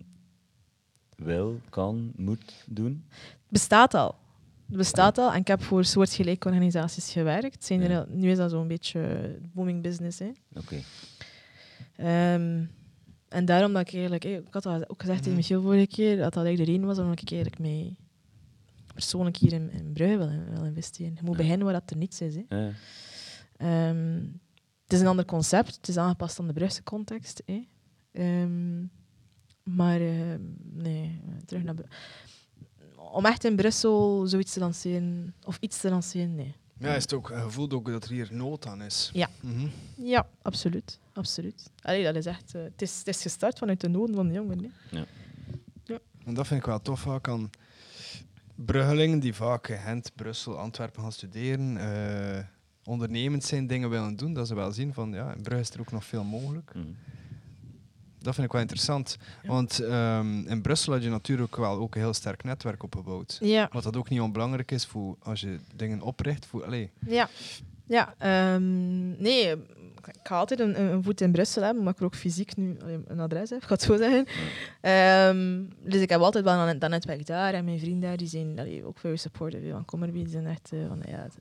wil, 1.16 1.60
kan, 1.70 2.12
moet 2.16 2.64
doen? 2.68 3.04
Het 3.10 3.50
bestaat 3.50 3.94
al. 3.94 4.16
Het 4.68 4.78
bestaat 4.78 5.18
al 5.18 5.32
en 5.34 5.40
ik 5.40 5.48
heb 5.48 5.62
voor 5.64 5.86
soortgelijke 5.86 6.48
organisaties 6.48 7.12
gewerkt. 7.12 7.64
Zijn 7.66 7.82
er, 7.82 7.90
Ja. 7.90 8.00
al- 8.00 8.06
Nu 8.10 8.30
is 8.32 8.38
dat 8.38 8.52
zo'n 8.52 8.68
beetje 8.68 9.36
booming 9.54 9.82
business. 9.82 10.20
Hè. 10.20 10.32
Oké. 10.54 10.76
Ehm, 11.96 12.64
en 13.30 13.46
daarom 13.46 13.74
dat 13.74 13.82
ik 13.88 13.94
eigenlijk, 13.94 14.24
ik 14.24 14.48
had 14.54 14.68
ook 14.90 15.02
gezegd 15.02 15.22
tegen 15.24 15.38
Michiel 15.38 15.62
vorige 15.62 15.88
keer, 15.88 16.18
dat 16.18 16.34
dat 16.34 16.44
eigenlijk 16.46 16.66
de 16.66 16.72
reden 16.72 16.88
was 16.88 16.98
omdat 17.00 17.22
ik 17.22 17.32
eigenlijk 17.32 17.62
mij 17.62 17.96
persoonlijk 18.94 19.38
hier 19.38 19.54
in, 19.54 19.72
in 19.72 19.94
Brugge 19.94 20.18
wil, 20.18 20.30
wil 20.54 20.66
investeren. 20.66 21.14
Je 21.16 21.22
moet 21.24 21.32
Ja. 21.38 21.42
beginnen 21.42 21.66
waar 21.66 21.74
dat 21.80 21.90
er 21.92 21.98
niets 21.98 22.22
is. 22.22 22.36
Hè. 22.36 22.44
Ja. 22.58 22.72
Ehm, 23.58 24.22
het 24.84 24.94
is 24.94 25.00
een 25.02 25.08
ander 25.08 25.26
concept, 25.26 25.76
het 25.76 25.88
is 25.88 25.98
aangepast 25.98 26.40
aan 26.40 26.48
de 26.48 26.54
Brugse 26.54 26.84
context. 26.84 27.42
Hè. 27.46 27.68
Ehm, 28.12 28.82
maar 29.64 30.00
ehm, 30.02 30.42
nee, 30.74 31.22
terug 31.46 31.64
naar. 31.64 31.76
Om 32.96 33.26
echt 33.26 33.44
in 33.44 33.56
Brussel 33.56 34.28
zoiets 34.28 34.54
te 34.54 34.60
lanceren, 34.60 35.36
of 35.46 35.58
iets 35.60 35.80
te 35.80 35.90
lanceren, 35.90 36.36
nee. 36.36 36.56
Ja, 36.80 36.96
is 36.96 37.02
het 37.02 37.14
ook, 37.14 37.30
je 37.30 37.50
voelt 37.50 37.74
ook 37.74 37.86
dat 37.88 38.04
er 38.04 38.12
hier 38.12 38.28
nood 38.32 38.66
aan 38.68 38.82
is. 38.82 39.10
Ja. 39.14 39.30
Mhm. 39.42 39.68
Ja, 39.96 40.28
absoluut. 40.42 41.00
absoluut. 41.14 41.72
Allee, 41.82 42.04
dat 42.04 42.16
is 42.16 42.26
echt, 42.26 42.56
eh, 42.56 42.62
het, 42.64 42.82
is, 42.82 42.98
het 42.98 43.08
is 43.08 43.22
gestart 43.22 43.58
vanuit 43.58 43.82
de 43.82 43.88
noden 43.90 44.16
van 44.16 44.28
de 44.28 44.34
jongeren. 44.34 44.74
Hè. 44.90 45.04
En 46.26 46.34
dat 46.34 46.48
vind 46.48 46.60
ik 46.60 46.66
wel 46.66 46.82
tof 46.82 47.00
vaak 47.00 47.28
aan 47.28 47.50
Bruggelingen 48.56 49.20
die 49.20 49.34
vaak 49.36 49.68
in 49.68 49.78
Gent, 49.78 50.12
Brussel, 50.16 50.58
Antwerpen 50.58 51.02
gaan 51.02 51.12
studeren. 51.12 51.78
eh, 51.78 52.44
ondernemend 52.86 53.44
zijn, 53.44 53.68
dingen 53.68 53.90
willen 53.90 54.16
doen. 54.16 54.34
Dat 54.34 54.48
ze 54.48 54.56
wel 54.56 54.72
zien 54.72 54.94
van 54.94 55.12
ja, 55.14 55.34
in 55.34 55.42
Brugge 55.42 55.62
is 55.62 55.70
er 55.70 55.80
ook 55.80 55.92
nog 55.92 56.06
veel 56.06 56.24
mogelijk. 56.24 56.72
Mhm. 56.74 56.86
Dat 58.20 58.34
vind 58.34 58.46
ik 58.46 58.52
wel 58.54 58.62
interessant. 58.62 59.18
Ja. 59.44 59.50
Want 59.50 59.80
ehm, 59.80 60.48
in 60.48 60.62
Brussel 60.62 60.94
had 60.94 61.04
je 61.04 61.10
natuurlijk 61.10 61.56
wel 61.56 61.78
ook 61.80 61.96
een 61.96 62.02
heel 62.02 62.14
sterk 62.14 62.44
netwerk 62.44 62.84
opgebouwd. 62.84 63.38
Ja, 63.42 63.70
Wat 63.72 63.84
dat 63.84 63.96
ook 63.98 64.10
niet 64.10 64.20
onbelangrijk 64.22 64.72
is 64.72 64.86
voor 64.86 65.16
als 65.20 65.42
je 65.42 65.60
dingen 65.76 66.02
opricht. 66.02 66.46
Voor, 66.46 66.66
allee, 66.66 66.90
ja. 67.08 67.30
ja 67.86 68.14
ehm, 68.18 69.10
nee, 69.22 69.52
ik 70.08 70.20
ga 70.24 70.38
altijd 70.38 70.60
een, 70.60 70.82
een 70.82 71.04
voet 71.04 71.22
in 71.22 71.32
Brussel 71.32 71.64
hebben, 71.64 71.84
maar 71.84 71.94
ik 71.94 72.00
er 72.00 72.06
ook 72.06 72.16
fysiek 72.16 72.56
nu 72.56 72.78
allee, 72.82 73.00
een 73.08 73.20
adres 73.20 73.50
heb, 73.50 73.60
ik 73.62 73.68
ga 73.68 73.74
het 73.74 73.82
zo 73.84 73.98
zeggen. 73.98 74.26
Ehm, 74.82 75.64
dus 75.92 76.02
ik 76.02 76.10
heb 76.10 76.20
altijd 76.20 76.44
wel 76.44 76.78
dat, 76.80 76.90
netwerk 76.90 77.26
daar 77.26 77.54
en 77.54 77.66
mijn 77.66 77.80
vrienden 77.80 78.02
daar, 78.10 78.18
die 78.18 78.28
zijn 78.28 78.60
allee, 78.60 78.86
ook 78.86 78.98
veel 79.00 79.18
supportive 79.18 79.70
van 79.72 79.86
Commerby. 79.86 80.18
Die 80.24 80.30
zijn 80.32 80.46
echt 80.46 80.72
eh, 80.74 80.80
van, 80.88 81.02
ja, 81.08 81.18
het- 81.18 81.38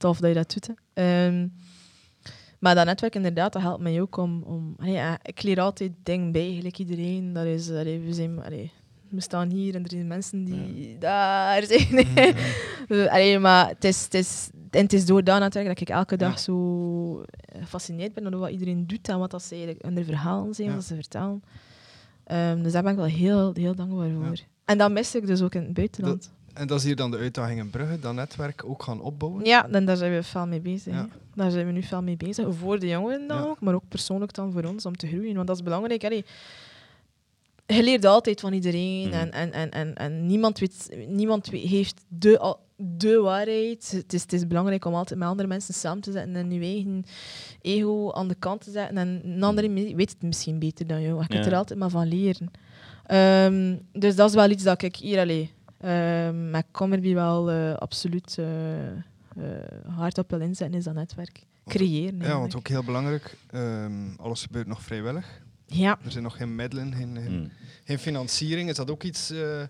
tof 0.00 0.18
dat 0.18 0.28
je 0.28 0.34
dat 0.34 0.52
doet. 0.52 0.76
Ehm, 0.92 1.46
maar 2.58 2.74
dat 2.74 2.84
netwerk 2.86 3.14
inderdaad, 3.14 3.52
dat 3.52 3.62
helpt 3.62 3.82
mij 3.82 4.00
ook 4.00 4.16
om... 4.16 4.42
om 4.42 4.74
allee, 4.78 5.00
ik 5.22 5.42
leer 5.42 5.60
altijd 5.60 5.92
dingen 6.02 6.32
bij, 6.32 6.54
gelijk 6.54 6.78
iedereen. 6.78 7.32
Dat 7.32 7.44
is, 7.44 7.70
allee, 7.70 8.00
we, 8.00 8.12
zijn, 8.12 8.42
allee, 8.44 8.72
we 9.08 9.20
staan 9.20 9.50
hier 9.50 9.74
en 9.74 9.82
er 9.82 9.90
zijn 9.90 10.06
mensen 10.06 10.44
die 10.44 10.98
daar 10.98 11.62
zijn. 11.64 12.06
Allee, 13.10 13.38
maar 13.38 13.68
het 13.68 13.84
is, 13.84 14.04
het, 14.04 14.14
is, 14.14 14.50
en 14.70 14.82
het 14.82 14.92
is 14.92 15.06
door 15.06 15.24
dat 15.24 15.40
netwerk 15.40 15.66
dat 15.66 15.80
ik 15.80 15.88
elke 15.88 16.16
dag 16.16 16.32
Ja. 16.32 16.36
zo 16.38 17.20
eh, 17.22 17.60
gefascineerd 17.60 18.14
ben 18.14 18.30
door 18.30 18.40
wat 18.40 18.50
iedereen 18.50 18.86
doet 18.86 19.08
en 19.08 19.18
wat 19.18 19.30
dat 19.30 19.42
ze 19.42 19.54
eigenlijk 19.54 19.84
hun 19.84 20.04
verhalen 20.04 20.54
zijn, 20.54 20.68
Ja. 20.68 20.74
wat 20.74 20.84
ze 20.84 20.94
vertellen. 20.94 21.42
Ehm, 22.24 22.62
dus 22.62 22.72
daar 22.72 22.82
ben 22.82 22.92
ik 22.92 22.98
wel 22.98 23.06
heel, 23.06 23.52
heel 23.54 23.74
dankbaar 23.74 24.10
voor. 24.10 24.38
En 24.64 24.78
dat 24.78 24.90
mis 24.92 25.14
ik 25.14 25.26
dus 25.26 25.42
ook 25.42 25.54
in 25.54 25.62
het 25.62 25.74
buitenland. 25.74 26.32
En 26.54 26.66
dat 26.66 26.78
is 26.78 26.84
hier 26.84 26.96
dan 26.96 27.10
de 27.10 27.16
uitdaging 27.16 27.58
in 27.60 27.70
Brugge, 27.70 27.98
dat 28.00 28.14
netwerk 28.14 28.62
ook 28.64 28.82
gaan 28.82 29.00
opbouwen. 29.00 29.44
Ja, 29.44 29.62
dan, 29.70 29.84
daar 29.84 29.96
zijn 29.96 30.12
we 30.12 30.22
veel 30.22 30.46
mee 30.46 30.60
bezig. 30.60 30.92
Ja. 30.94 31.08
Daar 31.34 31.50
zijn 31.50 31.66
we 31.66 31.72
nu 31.72 31.82
veel 31.82 32.02
mee 32.02 32.16
bezig. 32.16 32.46
Voor 32.54 32.78
de 32.78 32.88
jongeren 32.88 33.26
dan 33.28 33.36
Ja. 33.42 33.44
ook, 33.48 33.60
maar 33.60 33.74
ook 33.74 33.88
persoonlijk 33.88 34.32
dan 34.34 34.52
voor 34.52 34.64
ons 34.64 34.86
om 34.86 34.96
te 34.96 35.06
groeien. 35.06 35.34
Want 35.34 35.46
dat 35.46 35.56
is 35.56 35.62
belangrijk. 35.62 36.04
Allee, 36.04 36.24
je 37.66 37.82
leert 37.82 38.04
altijd 38.04 38.40
van 38.40 38.52
iedereen 38.52 39.08
Mhm. 39.08 39.16
en, 39.18 39.30
en, 39.32 39.52
en, 39.52 39.70
en, 39.70 39.94
en 39.94 40.26
niemand, 40.26 40.58
weet, 40.58 40.96
niemand 41.08 41.50
heeft 41.50 42.00
de, 42.08 42.56
de 42.76 43.18
waarheid. 43.20 43.90
Het 43.90 44.12
is, 44.12 44.22
het 44.22 44.32
is 44.32 44.46
belangrijk 44.46 44.84
om 44.84 44.94
altijd 44.94 45.18
met 45.18 45.28
andere 45.28 45.48
mensen 45.48 45.74
samen 45.74 46.02
te 46.02 46.12
zetten 46.12 46.36
en 46.36 46.50
je 46.52 46.60
eigen 46.60 47.04
ego 47.60 48.12
aan 48.12 48.28
de 48.28 48.34
kant 48.38 48.60
te 48.64 48.70
zetten. 48.70 48.96
En 48.96 49.20
een 49.24 49.42
andere 49.42 49.68
me- 49.68 49.94
weet 49.94 50.10
het 50.10 50.22
misschien 50.22 50.58
beter 50.58 50.86
dan 50.86 51.02
jou. 51.02 51.20
Je 51.20 51.26
kunt 51.26 51.44
Ja. 51.44 51.50
er 51.50 51.56
altijd 51.56 51.78
maar 51.78 51.90
van 51.90 52.06
leren. 52.08 52.50
Ehm, 53.06 53.76
dus 53.92 54.16
dat 54.16 54.28
is 54.28 54.34
wel 54.34 54.50
iets 54.50 54.62
dat 54.62 54.82
ik 54.82 54.96
hier 54.96 55.18
alleen 55.20 55.48
um, 55.84 56.50
met 56.50 56.64
Commerby 56.70 57.14
wel 57.14 57.50
eh, 57.50 57.74
absoluut 57.74 58.36
eh, 58.38 58.88
eh, 58.88 58.94
hard 59.96 60.18
op 60.18 60.30
wil 60.30 60.40
inzetten, 60.40 60.78
is 60.78 60.84
dat 60.84 60.94
netwerk. 60.94 61.42
Creëren. 61.66 62.20
Ja, 62.20 62.38
want 62.38 62.56
ook 62.56 62.68
heel 62.68 62.84
belangrijk, 62.84 63.36
ehm, 63.50 64.14
alles 64.16 64.42
gebeurt 64.42 64.66
nog 64.66 64.82
vrijwillig. 64.82 65.40
Ja, 65.66 65.98
Er 66.04 66.10
zijn 66.10 66.24
nog 66.24 66.36
geen 66.36 66.54
middelen, 66.54 66.94
geen, 66.94 67.18
geen, 67.22 67.52
geen 67.84 67.98
financiering. 67.98 68.68
Is 68.68 68.76
dat 68.76 68.90
ook 68.90 69.02
iets 69.02 69.30
eh, 69.30 69.62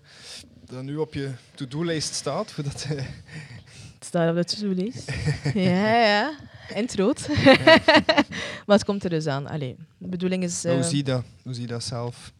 dat 0.65 0.83
nu 0.83 0.95
op 0.95 1.13
je 1.13 1.31
to-do-lijst 1.55 2.13
staat? 2.13 2.51
Voor 2.51 2.63
dat, 2.63 2.85
eh, 2.89 2.89
het 3.95 4.05
staat 4.05 4.29
op 4.29 4.35
de 4.35 4.43
to-do-lijst. 4.43 5.11
ja, 5.53 6.03
ja. 6.03 6.33
In 6.75 6.83
het 6.83 6.95
rood. 6.95 7.27
maar 8.65 8.77
het 8.77 8.83
komt 8.85 9.03
er 9.03 9.09
dus 9.09 9.27
aan. 9.27 9.47
Allee, 9.47 9.75
de 9.97 10.07
bedoeling 10.07 10.43
is... 10.43 10.63
hoe, 10.63 10.83
zie 10.83 10.97
je 10.97 11.03
dat? 11.03 11.23
hoe 11.43 11.53
zie 11.53 11.61
je 11.61 11.67
dat 11.67 11.83
zelf? 11.83 12.33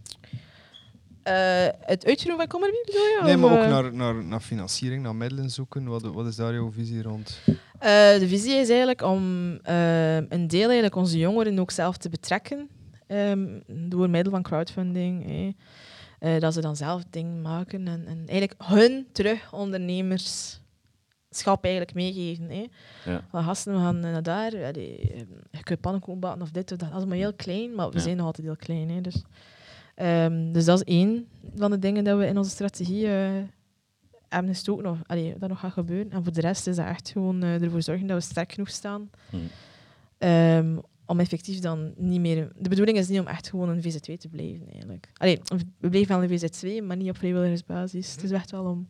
Eh, 1.24 1.68
het 1.80 2.06
uitroepen 2.06 2.38
van 2.38 2.48
Commerby, 2.48 2.76
bedoel 2.86 3.02
je? 3.02 3.20
Nee, 3.24 3.38
maar 3.38 3.52
ook 3.52 3.64
eh, 3.64 3.70
naar, 3.70 3.94
naar, 3.94 4.24
naar 4.24 4.40
financiering, 4.40 5.04
naar 5.04 5.16
middelen 5.16 5.50
zoeken. 5.50 5.86
Wat, 5.86 6.02
wat 6.02 6.28
is 6.28 6.36
daar 6.36 6.54
jouw 6.54 6.72
visie 6.72 7.02
rond? 7.02 7.40
Eh, 7.80 7.90
de 8.20 8.28
visie 8.28 8.54
is 8.54 8.68
eigenlijk 8.70 9.02
om 9.02 9.24
een 10.30 10.48
deel 10.48 10.64
eigenlijk 10.66 10.96
onze 10.96 11.18
jongeren 11.18 11.60
ook 11.60 11.72
zelf 11.72 11.98
te 11.98 12.10
betrekken. 12.10 12.70
ehm, 13.08 13.60
door 13.68 14.10
middel 14.10 14.32
van 14.32 14.42
crowdfunding. 14.42 15.26
hè. 15.26 15.52
Eh, 16.20 16.40
dat 16.40 16.54
ze 16.54 16.62
dan 16.62 16.76
zelf 16.76 17.04
dingen 17.10 17.42
maken 17.42 17.88
en, 17.88 18.04
en 18.08 18.24
eigenlijk 18.28 18.54
hun 18.64 19.08
terug 19.12 19.54
ondernemers 19.54 20.60
schap 21.30 21.64
eigenlijk 21.64 21.94
meegeven. 21.96 22.50
Hè. 22.50 22.66
Ja. 23.12 23.26
Van 23.30 23.44
gasten, 23.44 23.74
we 23.74 23.80
gaan 23.80 24.00
naar 24.00 24.24
daar. 24.24 24.52
Allee, 24.54 25.00
eh, 25.00 25.20
je 25.52 25.64
kunt 25.64 25.82
pannenkoeken 25.82 26.22
bakken 26.22 26.42
of 26.42 26.52
dit 26.52 26.72
of 26.72 26.78
dat. 26.78 26.92
Dat 26.92 27.02
is 27.02 27.08
maar 27.08 27.18
heel 27.18 27.34
klein, 27.34 27.76
maar 27.76 27.90
we 27.90 27.96
Ja. 27.96 28.02
zijn 28.02 28.18
nog 28.18 28.26
altijd 28.26 28.48
heel 28.48 28.56
klein. 28.56 28.90
Hè. 28.90 29.02
Dus, 29.02 29.24
ehm, 29.96 30.52
dus 30.52 30.66
dat 30.66 30.78
is 30.78 30.94
één 30.94 31.28
van 31.56 31.72
de 31.72 31.80
dingen 31.80 32.04
dat 32.04 32.18
we 32.18 32.26
in 32.26 32.38
onze 32.38 32.50
strategie 32.50 33.08
eh, 33.08 33.44
hebben 34.30 34.52
gestoken. 34.52 34.86
Of, 34.86 35.00
allee, 35.06 35.36
dat 35.38 35.50
nog 35.50 35.60
gaat 35.60 35.72
gebeuren. 35.72 36.12
En 36.12 36.24
voor 36.24 36.34
de 36.34 36.42
rest 36.42 36.68
is 36.68 36.76
dat 36.76 36.86
echt 36.86 37.10
gewoon 37.10 37.44
eh, 37.44 37.62
ervoor 37.62 37.82
zorgen 37.82 38.08
dat 38.08 38.18
we 38.18 38.30
sterk 38.30 38.52
genoeg 38.52 38.70
staan. 38.70 39.10
Hm. 39.30 39.38
Ehm, 40.18 40.78
om 41.06 41.20
effectief 41.20 41.60
dan 41.60 41.94
niet 41.98 42.20
meer... 42.20 42.52
De 42.58 42.70
bedoeling 42.70 42.98
is 42.98 43.08
niet 43.08 43.20
om 43.20 43.28
echt 43.28 43.50
gewoon 43.50 43.70
een 43.70 43.82
VZ2 43.82 44.18
te 44.18 44.28
blijven, 44.30 44.68
eigenlijk. 44.72 45.10
Allee, 45.14 45.40
we 45.78 45.90
blijven 45.90 46.20
wel 46.20 46.30
een 46.30 46.40
VZ2, 46.40 46.86
maar 46.86 46.98
niet 46.98 47.10
op 47.10 47.18
vrijwilligersbasis. 47.18 48.12
Het 48.12 48.24
is 48.24 48.32
echt 48.32 48.52
wel 48.52 48.66
om 48.66 48.88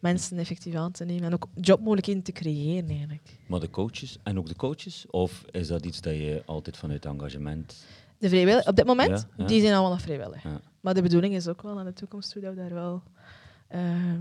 mensen 0.00 0.38
effectief 0.38 0.74
aan 0.74 0.92
te 0.92 1.04
nemen 1.04 1.24
en 1.24 1.34
ook 1.34 1.46
jobmogelijkheden 1.54 2.22
te 2.22 2.32
creëren, 2.32 2.88
eigenlijk. 2.88 3.38
Maar 3.46 3.60
de 3.60 3.70
coaches, 3.70 4.18
en 4.22 4.38
ook 4.38 4.48
de 4.48 4.56
coaches? 4.56 5.06
Of 5.10 5.44
is 5.50 5.68
dat 5.68 5.86
iets 5.86 6.00
dat 6.00 6.14
je 6.14 6.42
altijd 6.46 6.76
vanuit 6.76 7.04
engagement... 7.04 7.86
De 8.18 8.28
vrijwillig, 8.28 8.66
op 8.66 8.76
dit 8.76 8.86
moment, 8.86 9.10
Ja, 9.10 9.26
ja. 9.36 9.44
die 9.46 9.60
zijn 9.60 9.72
allemaal 9.72 9.90
nog 9.90 10.00
vrijwillig. 10.00 10.42
Ja. 10.42 10.60
Maar 10.80 10.94
de 10.94 11.02
bedoeling 11.02 11.34
is 11.34 11.48
ook 11.48 11.62
wel 11.62 11.74
naar 11.74 11.84
de 11.84 11.92
toekomst 11.92 12.32
toe 12.32 12.42
dat 12.42 12.54
we 12.54 12.60
daar 12.60 12.74
wel 12.74 13.02
ehm 13.68 14.20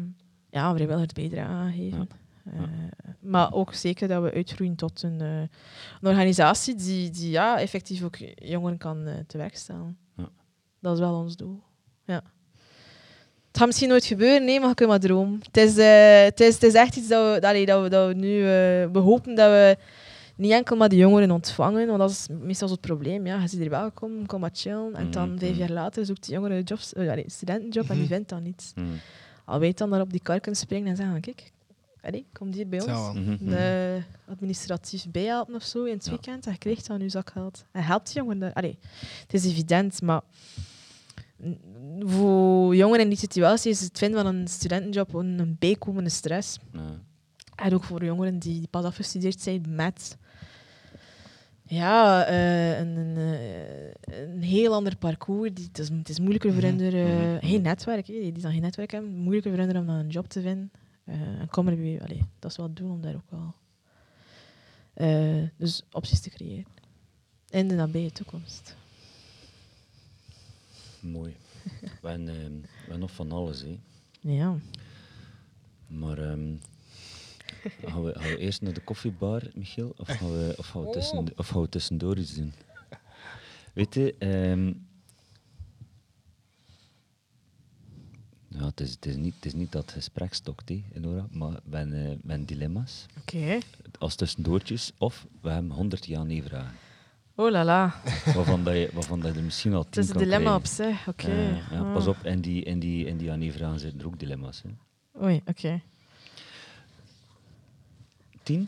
ja, 0.49 0.73
vrijwilligers 0.73 1.13
bijdrage 1.13 1.51
aan 1.51 1.71
geven. 1.71 2.09
Eh, 2.45 2.61
maar 3.19 3.53
ook 3.53 3.73
zeker 3.73 4.07
dat 4.07 4.23
we 4.23 4.33
uitgroeien 4.33 4.75
tot 4.75 5.03
een, 5.03 5.21
eh, 5.21 5.39
een 6.01 6.09
organisatie 6.09 6.75
die, 6.75 7.09
die 7.09 7.29
ja, 7.29 7.59
effectief 7.59 8.03
ook 8.03 8.17
jongeren 8.35 8.77
kan 8.77 9.07
eh 9.07 9.13
te 9.27 9.37
werk 9.37 9.55
stellen. 9.57 9.97
Dat 10.79 10.93
is 10.93 10.99
wel 10.99 11.13
ons 11.15 11.35
doel. 11.35 11.63
Ja. 12.05 12.21
Het 13.47 13.57
gaat 13.57 13.65
misschien 13.65 13.89
nooit 13.89 14.05
gebeuren, 14.05 14.45
nee, 14.45 14.59
maar 14.59 14.69
je 14.69 14.75
kunt 14.75 14.89
maar 14.89 14.99
dromen. 14.99 15.39
Het 15.43 15.57
is, 15.57 15.75
het 16.25 16.39
is, 16.39 16.53
het 16.53 16.63
is 16.63 16.73
echt 16.73 16.95
iets 16.95 17.07
dat 17.07 17.33
we, 17.33 17.65
dat 17.65 17.81
we, 17.81 17.89
dat 17.89 18.07
we 18.07 18.13
nu... 18.13 18.41
we 18.91 18.99
hopen 18.99 19.35
dat 19.35 19.49
we 19.49 19.77
niet 20.37 20.51
enkel 20.51 20.75
maar 20.75 20.89
de 20.89 20.95
jongeren 20.95 21.31
ontvangen, 21.31 21.87
want 21.87 21.99
dat 21.99 22.09
is 22.09 22.27
meestal 22.41 22.69
het 22.69 22.81
probleem. 22.81 23.25
Ja, 23.25 23.41
je 23.41 23.47
ziet 23.47 23.61
er 23.61 23.69
welkom, 23.69 24.25
kom 24.25 24.39
maar 24.39 24.49
chillen. 24.53 24.95
En 24.95 25.11
dan 25.11 25.29
Mhm, 25.29 25.37
vijf 25.39 25.51
mhm. 25.51 25.59
jaar 25.59 25.69
later 25.71 26.05
zoekt 26.05 26.25
die 26.25 26.33
jongere 26.33 26.61
jobs, 26.63 26.93
eh, 26.93 27.09
allee, 27.09 27.29
studentenjob 27.29 27.89
en 27.89 27.95
die 27.95 28.03
Mhm. 28.03 28.13
vindt 28.13 28.29
dan 28.29 28.43
niets. 28.43 28.73
Al 29.45 29.59
weet 29.59 29.77
dan 29.77 29.89
daar 29.89 30.01
op 30.01 30.11
die 30.11 30.21
kar 30.21 30.39
kunnen 30.39 30.59
springen 30.59 30.87
en 30.89 30.95
zeggen, 30.95 31.21
kijk, 31.21 31.51
allee, 32.01 32.25
kom 32.33 32.51
hier 32.53 32.67
bij 32.67 32.81
ons. 32.81 33.13
De 33.39 34.01
administratief 34.29 35.05
bijhelpen 35.11 35.55
of 35.55 35.63
zo 35.63 35.83
in 35.83 35.93
het 35.93 36.05
Ja. 36.05 36.11
weekend. 36.11 36.45
En 36.45 36.51
je 36.51 36.57
krijgt 36.57 36.87
dan 36.87 36.99
je 36.99 37.09
zakgeld. 37.09 37.65
En 37.71 37.83
helpt 37.83 38.05
die 38.07 38.15
jongeren. 38.15 38.39
daar- 38.39 38.53
Allee, 38.53 38.77
het 39.21 39.33
is 39.33 39.45
evident, 39.45 40.01
maar 40.01 40.21
voor 41.99 42.75
jongeren 42.75 43.03
in 43.03 43.09
die 43.09 43.17
situatie 43.17 43.71
is 43.71 43.79
het 43.81 43.97
vinden 43.97 44.23
van 44.23 44.35
een 44.35 44.47
studentenjob 44.47 45.13
een, 45.13 45.39
een 45.39 45.55
bijkomende 45.59 46.09
stress. 46.09 46.57
Ja. 46.73 46.79
En 47.55 47.73
ook 47.73 47.83
voor 47.83 48.03
jongeren 48.05 48.39
die 48.39 48.67
pas 48.69 48.83
afgestudeerd 48.83 49.41
zijn 49.41 49.65
met 49.69 50.17
ja, 51.67 52.25
eh, 52.25 52.79
een, 52.79 52.95
een, 52.97 53.17
eh, 53.17 54.29
een 54.33 54.41
heel 54.43 54.73
ander 54.73 54.97
parcours. 54.97 55.53
Die, 55.53 55.65
het, 55.65 55.79
is, 55.79 55.89
het 55.89 56.09
is 56.09 56.19
moeilijker 56.19 56.53
voor 56.53 56.63
Mhm. 56.63 56.77
hen, 56.77 56.93
eh, 56.93 57.33
Mhm. 57.33 57.45
geen 57.45 57.61
netwerk, 57.61 58.07
hè, 58.07 58.13
die, 58.13 58.31
die 58.31 58.41
dan 58.41 58.51
geen 58.51 58.61
netwerk 58.61 58.91
hebben, 58.91 59.11
moeilijker 59.11 59.51
voor 59.55 59.59
hen 59.63 59.77
om 59.77 59.85
dan 59.85 59.95
een 59.95 60.07
job 60.09 60.27
te 60.27 60.41
vinden. 60.41 60.71
Eh, 61.03 61.15
en 61.21 61.47
kom 61.49 61.67
allee, 61.67 62.21
dat 62.39 62.51
is 62.51 62.57
wel 62.57 62.65
het 62.65 62.75
doel 62.75 62.91
om 62.91 63.01
daar 63.01 63.15
ook 63.15 63.29
wel 63.29 63.53
dus 65.57 65.83
opties 65.91 66.19
te 66.21 66.29
creëren. 66.29 66.65
In 67.49 67.67
de 67.67 67.75
nabije 67.75 68.11
toekomst. 68.11 68.75
Mooi. 70.99 71.35
We 72.01 72.09
hebben, 72.09 72.25
we 72.61 72.67
hebben 72.79 72.99
nog 72.99 73.11
van 73.11 73.31
alles, 73.31 73.61
hè. 73.61 73.79
Ja. 74.19 74.55
Maar 75.87 76.17
ehm, 76.17 76.55
gaan, 77.85 78.03
we, 78.03 78.13
gaan 78.19 78.29
we 78.29 78.37
eerst 78.37 78.61
naar 78.61 78.73
de 78.73 78.81
koffiebar, 78.81 79.41
Michiel? 79.55 79.93
Of 79.97 80.07
gaan 80.07 80.31
we, 80.31 80.53
of 80.57 80.67
gaan 80.67 80.85
we, 80.85 80.91
tussen, 80.91 81.25
of 81.35 81.47
gaan 81.47 81.61
we 81.61 81.69
tussendoor 81.69 82.17
iets 82.17 82.35
doen? 82.35 82.53
Weet 83.73 83.93
je, 83.93 84.15
ehm, 84.19 84.73
ja, 88.47 88.65
het, 88.65 88.79
is, 88.81 88.91
het, 88.91 89.05
is 89.05 89.15
niet, 89.15 89.35
het 89.35 89.45
is 89.45 89.53
niet 89.53 89.71
dat 89.71 89.81
het 89.81 89.91
gesprek 89.91 90.33
stokt, 90.33 90.71
Nora, 90.93 91.27
maar 91.31 91.53
eh, 91.53 91.59
we 91.65 91.77
hebben 91.77 92.45
dilemma's 92.45 93.05
Oké. 93.19 93.57
als 93.99 94.15
tussendoortjes. 94.15 94.91
Of 94.97 95.27
we 95.41 95.49
hebben 95.49 95.71
100 95.71 96.05
ja 96.05 96.23
nee 96.23 96.43
vragen. 96.43 96.73
Oh 97.35 97.51
la 97.51 97.63
la. 97.65 98.01
Waarvan, 98.35 98.63
dat 98.63 98.73
je, 98.73 98.89
waarvan 98.93 99.19
dat 99.19 99.31
je 99.33 99.37
er 99.37 99.43
misschien 99.43 99.73
al 99.73 99.81
Het 99.81 99.91
tien 99.91 100.01
is 100.03 100.07
een 100.09 100.15
kan 100.15 100.23
dilemma 100.23 100.55
op 100.55 100.63
krijgen. 100.63 100.95
zich. 100.95 101.07
Oké. 101.07 101.27
Eh, 101.31 101.71
ja, 101.71 101.93
pas 101.93 102.03
Ah. 102.03 102.09
op, 102.09 102.25
in 102.25 102.41
die, 102.41 102.63
in 102.63 102.79
die, 102.79 103.05
in 103.05 103.17
die 103.17 103.27
ja 103.27 103.35
nee 103.35 103.51
vragen 103.51 103.79
zitten 103.79 103.99
er 103.99 104.05
ook 104.05 104.19
dilemma's. 104.19 104.61
Hè. 104.61 104.69
Oei, 105.23 105.41
oké. 105.45 105.81
Tien 108.47 108.67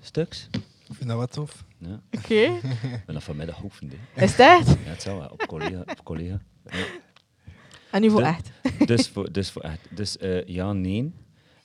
stuks. 0.00 0.48
Ik 0.88 0.94
vind 0.94 1.08
dat 1.08 1.18
wat 1.18 1.32
tof. 1.32 1.64
Ja. 1.78 2.00
Oké. 2.10 2.34
Ik 2.34 3.02
ben 3.06 3.14
dat 3.14 3.22
vanmiddag 3.24 3.62
oefend. 3.62 3.92
hè. 3.96 4.22
Is 4.22 4.36
dat? 4.36 4.66
Ja, 4.66 4.76
het 4.76 5.02
zal 5.02 5.18
wel, 5.18 5.28
op 5.28 5.46
collega. 5.46 5.80
Op 5.80 6.04
collega. 6.04 6.40
Ja. 6.64 6.86
En 7.90 8.00
nu 8.00 8.10
voor 8.10 8.20
De- 8.20 8.26
echt. 8.26 8.50
Dus, 8.86 9.08
voor, 9.08 9.32
dus 9.32 9.50
voor 9.50 9.62
echt. 9.62 9.96
Dus 9.96 10.16
eh, 10.16 10.44
ja, 10.46 10.72
nee. 10.72 11.12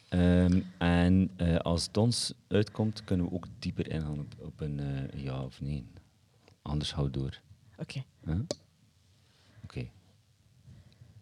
Ehm, 0.10 0.62
en 0.78 1.32
eh, 1.36 1.58
als 1.58 1.86
het 1.86 1.98
ons 1.98 2.34
uitkomt, 2.48 3.04
kunnen 3.04 3.26
we 3.26 3.32
ook 3.32 3.48
dieper 3.60 3.90
ingaan 3.92 4.20
op, 4.20 4.34
op 4.40 4.60
een 4.62 4.80
eh, 4.80 5.24
ja 5.24 5.44
of 5.44 5.62
nee. 5.62 5.86
Anders 6.62 6.94
hou 6.94 7.10
door. 7.10 7.40
Oké. 7.78 8.04
Huh? 8.26 8.40
Oké. 9.64 9.88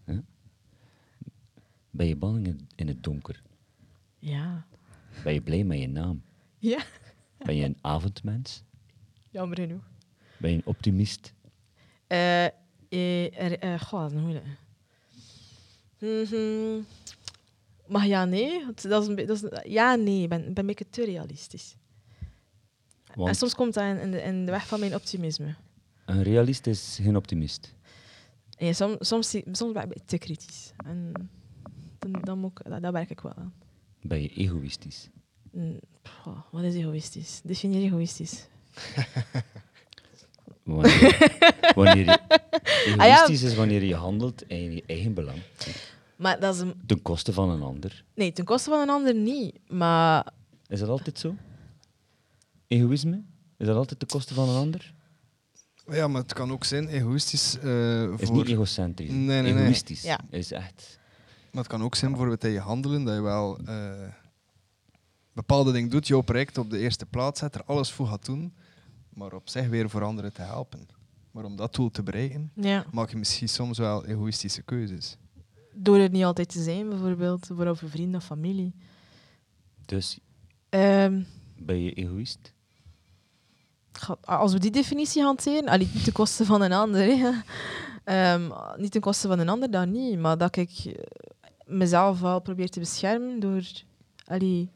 Huh? 0.05 0.17
Ben 1.89 2.07
je 2.07 2.15
bang 2.15 2.37
in 2.37 2.45
het, 2.45 2.61
in 2.75 2.87
het 2.87 3.03
donker? 3.03 3.41
Ja. 4.19 4.65
Ben 5.23 5.33
je 5.33 5.41
blij 5.41 5.63
met 5.63 5.79
je 5.79 5.87
naam? 5.87 6.21
Ja. 6.59 6.79
Ben 7.37 7.55
je 7.55 7.65
een 7.65 7.77
avondmens? 7.81 8.63
Jammer 9.29 9.57
genoeg. 9.59 9.83
Ben 10.37 10.49
je 10.51 10.55
een 10.57 10.65
optimist? 10.65 11.33
Eh, 12.07 12.45
eh, 12.45 13.63
eh, 13.73 13.81
goh, 13.81 14.01
dat 14.01 14.11
is 14.11 14.19
moeilijk. 14.19 14.45
Mhm. 15.99 16.81
Maar 17.87 18.07
ja, 18.07 18.25
nee. 18.25 18.65
Want 18.65 18.81
Dat 18.89 19.01
is 19.01 19.07
een, 19.07 19.15
be- 19.15 19.25
dat 19.25 19.43
is, 19.43 19.71
ja, 19.71 19.95
nee. 19.95 20.23
Ik 20.23 20.29
ben, 20.29 20.39
ik 20.39 20.53
ben 20.53 20.57
een 20.57 20.65
beetje 20.65 20.89
te 20.89 21.05
realistisch. 21.05 21.75
En 23.11 23.19
Want 23.19 23.37
soms 23.37 23.55
komt 23.55 23.73
dat 23.73 23.83
in, 23.83 23.99
in, 23.99 24.11
de, 24.11 24.21
in 24.21 24.45
de 24.45 24.51
weg 24.51 24.67
van 24.67 24.79
mijn 24.79 24.95
optimisme. 24.95 25.55
een 26.05 26.23
realist 26.23 26.67
is 26.67 26.97
geen 27.01 27.15
optimist. 27.15 27.75
En 28.57 28.75
soms, 28.75 28.95
soms, 29.07 29.29
zie- 29.29 29.43
soms 29.51 29.73
ben 29.73 29.91
ik 29.91 30.01
te 30.05 30.17
kritisch. 30.17 30.71
En 30.85 31.11
dan, 31.99 32.11
dan 32.21 32.39
moet 32.39 32.59
ik, 32.59 32.69
dat, 32.69 32.81
daar 32.81 32.91
werk 32.91 33.09
ik 33.09 33.19
wel 33.21 33.33
aan. 33.33 33.53
Ben 34.01 34.21
je 34.21 34.29
egoïstisch? 34.29 35.09
Mm, 35.51 35.79
goh, 36.21 36.37
wat 36.51 36.63
is 36.63 36.73
egoïstisch? 36.75 37.41
Definieer 37.43 37.83
egoïstisch. 37.83 38.47
Wanneer, 40.63 41.71
wanneer 41.75 42.05
je, 42.05 42.19
Ah 42.97 43.05
ja. 43.07 43.21
egoïstisch 43.23 43.41
is 43.51 43.55
wanneer 43.55 43.83
je 43.83 43.95
handelt 43.95 44.43
in 44.47 44.71
je 44.71 44.83
eigen 44.87 45.13
belang. 45.13 45.37
Maar 46.15 46.39
dat 46.39 46.55
is 46.55 46.61
een... 46.61 46.73
Ten 46.85 47.01
koste 47.01 47.33
van 47.33 47.49
een 47.49 47.61
ander. 47.61 48.03
Nee, 48.15 48.31
ten 48.31 48.45
koste 48.45 48.69
van 48.69 48.79
een 48.79 48.89
ander 48.89 49.15
niet. 49.15 49.59
Maar 49.67 50.27
Is 50.67 50.79
dat 50.79 50.89
altijd 50.89 51.19
zo? 51.19 51.35
Egoïsme? 52.67 53.21
Is 53.57 53.65
dat 53.67 53.75
altijd 53.75 53.99
ten 53.99 54.07
koste 54.07 54.33
van 54.33 54.49
een 54.49 54.55
ander? 54.57 54.93
Ja, 55.91 56.07
maar 56.07 56.21
het 56.21 56.33
kan 56.33 56.51
ook 56.51 56.63
zijn 56.63 56.87
egoïstisch 56.87 57.57
eh, 57.57 58.03
Is 58.17 58.27
voor... 58.27 58.35
niet 58.35 58.47
egocentrisch. 58.47 59.09
Nee, 59.09 59.41
nee, 59.41 59.53
nee. 59.53 59.61
Egoïstisch. 59.63 60.01
Ja. 60.01 60.19
Is 60.29 60.51
echt... 60.51 60.99
Maar 61.51 61.63
het 61.63 61.71
kan 61.71 61.83
ook 61.83 61.95
zijn 61.95 62.11
bijvoorbeeld 62.11 62.43
in 62.43 62.51
je 62.51 62.59
handelen 62.59 63.03
dat 63.03 63.15
je 63.15 63.21
wel 63.21 63.59
eh, 63.65 63.91
bepaalde 65.39 65.71
dingen 65.71 65.89
doet, 65.89 66.07
je 66.07 66.17
op 66.17 66.25
project 66.25 66.57
op 66.57 66.69
de 66.69 66.77
eerste 66.77 67.05
plaats 67.05 67.39
zet, 67.39 67.55
er 67.55 67.63
alles 67.65 67.91
voor 67.91 68.07
gaat 68.07 68.25
doen, 68.25 68.53
maar 69.09 69.33
op 69.33 69.49
zich 69.49 69.67
weer 69.67 69.89
voor 69.89 70.03
anderen 70.03 70.33
te 70.33 70.41
helpen. 70.41 70.87
Maar 71.31 71.43
om 71.43 71.55
dat 71.55 71.75
doel 71.75 71.91
te 71.91 72.03
bereiken, 72.03 72.51
ja, 72.55 72.85
maak 72.91 73.09
je 73.09 73.17
misschien 73.17 73.49
soms 73.49 73.77
wel 73.77 74.05
egoïstische 74.05 74.61
keuzes. 74.61 75.17
door 75.73 75.97
er 75.97 76.09
niet 76.09 76.23
altijd 76.23 76.49
te 76.49 76.63
zijn, 76.63 76.89
bijvoorbeeld, 76.89 77.49
voor 77.55 77.65
over 77.65 77.89
vrienden 77.89 78.19
of 78.19 78.25
familie. 78.25 78.73
Dus 79.85 80.19
Ehm, 80.69 81.21
ben 81.57 81.81
je 81.83 81.93
egoïst? 81.93 82.53
als 84.21 84.53
we 84.53 84.59
die 84.59 84.71
definitie 84.71 85.23
hanteren, 85.23 85.67
allee, 85.67 85.89
niet 85.93 86.03
ten 86.03 86.13
koste 86.13 86.45
van 86.45 86.61
een 86.61 86.71
ander, 86.71 87.01
hè. 87.01 87.31
Ehm, 88.03 88.51
niet 88.77 88.91
ten 88.91 89.01
koste 89.01 89.27
van 89.27 89.39
een 89.39 89.49
ander, 89.49 89.71
dan 89.71 89.91
niet. 89.91 90.19
Maar 90.19 90.37
dat 90.37 90.55
ik 90.55 90.95
mezelf 91.65 92.19
wel 92.19 92.39
probeer 92.39 92.69
te 92.69 92.79
beschermen 92.79 93.39
door 93.39 93.63
allee, 94.25 94.69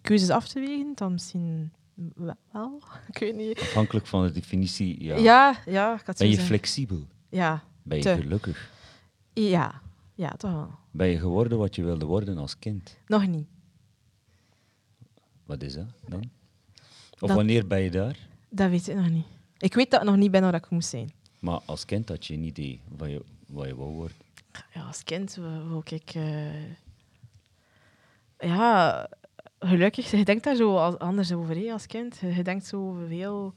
keuzes 0.00 0.30
af 0.30 0.48
te 0.48 0.60
wegen, 0.60 0.92
dan 0.94 1.12
misschien 1.12 1.72
wel. 2.14 2.82
Ik 3.12 3.18
weet 3.18 3.36
niet. 3.36 3.60
Afhankelijk 3.60 4.06
van 4.06 4.22
de 4.26 4.32
definitie, 4.32 5.02
ja. 5.04 5.16
Ja, 5.16 5.56
ja, 5.66 5.94
ik 6.00 6.06
had 6.06 6.16
Ben 6.18 6.26
je 6.28 6.32
zeggen. 6.34 6.54
flexibel? 6.54 7.06
Ja, 7.28 7.62
Ben 7.82 7.96
je 7.98 8.04
Te. 8.04 8.14
gelukkig? 8.14 8.70
ja, 9.32 9.80
ja, 10.14 10.30
toch 10.30 10.52
wel. 10.52 10.70
Ben 10.90 11.08
je 11.08 11.18
geworden 11.18 11.58
wat 11.58 11.74
je 11.74 11.84
wilde 11.84 12.04
worden 12.04 12.38
als 12.38 12.58
kind? 12.58 12.96
Nog 13.06 13.26
niet. 13.26 13.46
Wat 15.46 15.62
is 15.62 15.74
dat 15.74 15.86
dan? 16.08 16.30
Of 17.20 17.28
Dat- 17.28 17.36
wanneer 17.36 17.66
ben 17.66 17.80
je 17.80 17.90
daar? 17.90 18.18
Dat 18.48 18.70
weet 18.70 18.88
ik 18.88 18.96
nog 18.96 19.10
niet. 19.10 19.26
Ik 19.58 19.74
weet 19.74 19.90
dat 19.90 20.00
ik 20.00 20.06
nog 20.06 20.16
niet 20.16 20.30
ben 20.30 20.42
waar 20.42 20.54
ik 20.54 20.70
moest 20.70 20.88
zijn. 20.88 21.12
Maar 21.38 21.60
als 21.64 21.84
kind 21.84 22.08
had 22.08 22.26
je 22.26 22.34
een 22.34 22.42
idee 22.44 22.80
wat 22.88 23.08
je, 23.08 23.24
wat 23.46 23.66
je 23.66 23.76
wou 23.76 23.90
worden. 23.90 24.16
Ja, 24.74 24.82
als 24.82 25.04
kind 25.04 25.34
wou 25.34 25.68
wou 25.68 25.82
ik... 25.86 26.10
eh, 26.14 26.70
ja, 28.38 29.08
gelukkig, 29.60 30.10
je 30.10 30.24
denkt 30.24 30.44
daar 30.44 30.54
zo 30.56 30.76
anders 30.76 31.32
over 31.32 31.56
hè, 31.56 31.72
als 31.72 31.86
kind. 31.86 32.18
Je, 32.18 32.42
denkt 32.42 32.66
zo 32.66 33.04
veel... 33.08 33.54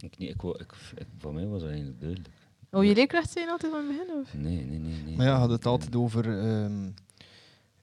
Ik, 0.00 0.18
niet, 0.18 0.30
ik, 0.30 0.42
wou- 0.42 0.58
ik, 0.58 0.72
ik, 0.96 1.06
voor 1.18 1.34
mij 1.34 1.46
was 1.46 1.60
dat 1.60 1.68
eigenlijk 1.70 2.00
duidelijk. 2.00 2.28
Oh, 2.70 2.84
je 2.84 2.94
leerkracht 2.94 3.30
zijn 3.30 3.48
altijd 3.48 3.72
van 3.72 3.86
het 3.86 3.96
begin? 3.96 4.14
Of? 4.20 4.34
Nee, 4.34 4.64
nee, 4.64 4.78
nee. 4.78 5.02
nee. 5.04 5.16
Maar 5.16 5.26
ja, 5.26 5.32
je 5.32 5.38
had 5.38 5.50
het 5.50 5.66
altijd 5.66 5.96
over 5.96 6.38
ehm, 6.38 6.88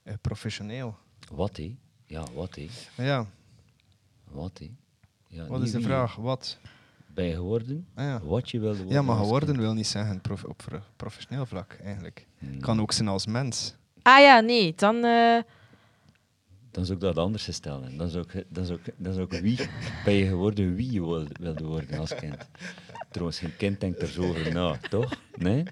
eh, 0.02 0.14
professioneel. 0.20 0.96
Wat, 1.32 1.56
hé? 1.56 1.76
Ja, 2.06 2.24
wat, 2.34 2.54
hé? 2.54 2.68
Ja, 3.04 3.26
Wat, 4.30 4.58
hé? 4.58 4.70
Ja, 5.28 5.46
wat 5.46 5.62
is 5.62 5.70
de 5.70 5.80
vraag? 5.80 6.16
Wat? 6.16 6.58
Ben 7.06 7.24
je 7.24 7.34
geworden? 7.34 7.86
Ah, 7.94 8.04
ja. 8.04 8.20
Wat 8.24 8.50
je 8.50 8.58
wilde 8.60 8.76
worden? 8.76 8.94
ja, 8.94 9.02
maar 9.02 9.16
geworden 9.16 9.56
wil 9.56 9.72
niet 9.74 9.86
zeggen 9.86 10.20
prof- 10.20 10.44
op 10.44 10.62
pro- 10.66 10.82
professioneel 10.96 11.46
vlak, 11.46 11.76
eigenlijk. 11.84 12.26
Hmm. 12.38 12.60
Kan 12.60 12.80
ook 12.80 12.92
zijn 12.92 13.08
als 13.08 13.26
mens. 13.26 13.74
Ah 14.02 14.20
ja, 14.20 14.40
nee. 14.40 14.74
Dan... 14.76 15.04
eh, 15.04 15.38
Dan 16.76 16.84
zou 16.84 16.98
ik 16.98 17.04
dat 17.04 17.18
anders 17.18 17.52
stellen. 17.52 17.96
Dan 17.96 18.08
zou 18.08 18.24
ik, 18.32 18.44
dan 18.48 18.64
zou 18.64 18.78
ik, 18.84 18.94
dan 18.96 19.12
zou 19.14 19.26
ik 19.30 19.40
wie 19.40 19.58
ben 20.04 20.14
je 20.14 20.26
geworden 20.26 20.74
wie 20.74 20.92
je 20.92 21.00
wilde, 21.00 21.26
wilde 21.40 21.64
worden 21.64 21.98
als 21.98 22.14
kind. 22.14 22.48
Trouwens, 23.10 23.38
geen 23.38 23.56
kind 23.56 23.80
denkt 23.80 24.02
er 24.02 24.08
zo 24.08 24.22
over 24.28 24.52
na, 24.52 24.78
toch? 24.90 25.12
Nee? 25.36 25.62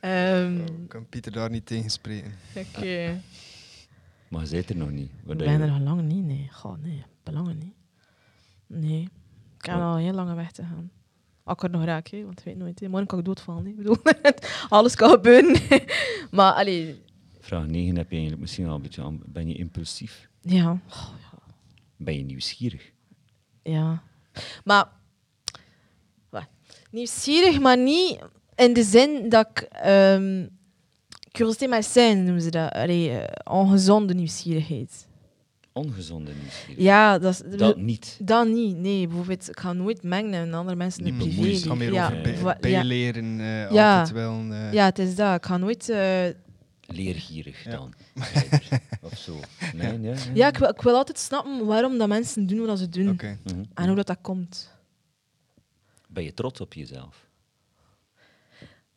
ehm, 0.00 0.56
Ik 0.60 0.88
kan 0.88 1.06
Pieter 1.08 1.32
daar 1.32 1.50
niet 1.50 1.66
tegen 1.66 1.90
spreken. 1.90 2.32
Oké. 2.56 3.20
Maar 4.28 4.40
je 4.40 4.46
zit 4.46 4.70
er 4.70 4.76
nog 4.76 4.90
niet. 4.90 5.10
Ik 5.26 5.36
ben 5.36 5.38
je- 5.38 5.58
er 5.58 5.68
nog 5.68 5.80
lang 5.80 6.02
niet, 6.02 6.24
nee. 6.24 6.48
Goh, 6.52 6.78
nee. 6.82 7.04
Belangen 7.22 7.58
niet. 7.58 7.74
Nee. 8.66 9.02
Ik 9.58 9.64
heb 9.64 9.74
Wat? 9.74 9.84
al 9.84 9.94
een 9.96 10.02
heel 10.02 10.12
lange 10.14 10.34
weg 10.34 10.52
te 10.52 10.62
gaan. 10.62 10.90
Als 11.44 11.56
ik 11.56 11.62
er 11.62 11.70
nog 11.70 11.84
raak, 11.84 12.06
hè, 12.08 12.24
want 12.24 12.38
je 12.38 12.44
weet 12.50 12.58
nooit. 12.58 12.80
Hè. 12.80 12.88
Morgen 12.88 13.06
kan 13.06 13.18
ik 13.18 13.24
doodvallen. 13.24 13.64
hè. 13.64 13.70
Ik 13.70 13.76
bedoel, 13.76 13.96
alles 14.68 14.94
kan 14.94 15.10
gebeuren. 15.10 15.60
maar, 16.30 16.52
allee, 16.52 17.02
Vraag 17.44 17.66
9 17.66 17.96
heb 17.96 18.06
je 18.06 18.12
eigenlijk 18.12 18.40
misschien 18.40 18.66
al 18.66 18.74
een 18.74 18.82
beetje 18.82 19.02
aan. 19.02 19.20
Ben 19.26 19.48
je 19.48 19.54
impulsief? 19.54 20.28
ja. 20.40 20.78
Ben 21.96 22.16
je 22.16 22.24
nieuwsgierig? 22.24 22.90
Ja. 23.62 24.02
Maar, 24.64 24.88
wat? 26.30 26.46
nieuwsgierig, 26.90 27.60
maar 27.60 27.78
niet 27.78 28.18
in 28.54 28.72
de 28.72 28.82
zin 28.82 29.28
dat 29.28 29.48
ik... 29.50 29.58
ehm 29.60 30.46
curiosité 31.32 31.66
malsaine 31.66 32.22
noemen 32.22 32.42
ze 32.42 32.50
dat. 32.50 32.72
Allee, 32.72 33.10
eh, 33.18 33.52
ongezonde 33.54 34.14
nieuwsgierigheid. 34.14 35.06
Ongezonde 35.72 36.30
nieuwsgierigheid? 36.40 36.78
Ja, 36.86 37.18
dat 37.18 37.32
is... 37.32 37.56
Dat 37.58 37.76
niet. 37.76 38.18
Dat 38.22 38.46
niet, 38.48 38.76
nee. 38.76 39.06
Bijvoorbeeld, 39.06 39.48
ik 39.48 39.60
ga 39.60 39.72
nooit 39.72 40.02
mengen 40.02 40.46
in 40.46 40.54
andere 40.54 40.76
mensen 40.76 41.02
Niet 41.04 41.12
in 41.12 41.18
privé. 41.18 41.34
bemoeien. 41.34 41.54
Het 41.56 41.66
gaat 41.66 41.76
meer 41.76 41.92
ja, 41.92 42.06
over 42.06 42.46
ja. 42.46 42.56
bijleren, 42.60 43.40
eh, 43.40 43.70
Ja. 43.70 43.98
altijd 43.98 44.16
wel. 44.16 44.40
eh, 44.50 44.72
ja, 44.72 44.84
het 44.84 44.98
is 44.98 45.14
dat. 45.14 45.36
Ik 45.36 45.46
ga 45.46 45.56
nooit... 45.56 45.92
Leergierig 46.94 47.64
Ja. 47.64 47.70
dan. 47.70 47.94
Of 49.02 49.18
zo. 49.18 49.40
Nee, 49.74 49.98
nee, 49.98 50.14
nee. 50.14 50.34
ja, 50.34 50.48
ik 50.48 50.56
wil, 50.56 50.68
ik 50.68 50.82
wil 50.82 50.94
altijd 50.96 51.18
snappen 51.18 51.66
waarom 51.66 51.98
dat 51.98 52.08
mensen 52.08 52.46
doen 52.46 52.66
wat 52.66 52.78
ze 52.78 52.88
doen. 52.88 53.08
Oké. 53.10 53.38
Mhm. 53.44 53.64
En 53.74 53.86
hoe 53.86 53.96
dat, 53.96 54.06
dat 54.06 54.18
komt. 54.20 54.70
Ben 56.08 56.24
je 56.24 56.34
trots 56.34 56.60
op 56.60 56.72
jezelf? 56.72 57.30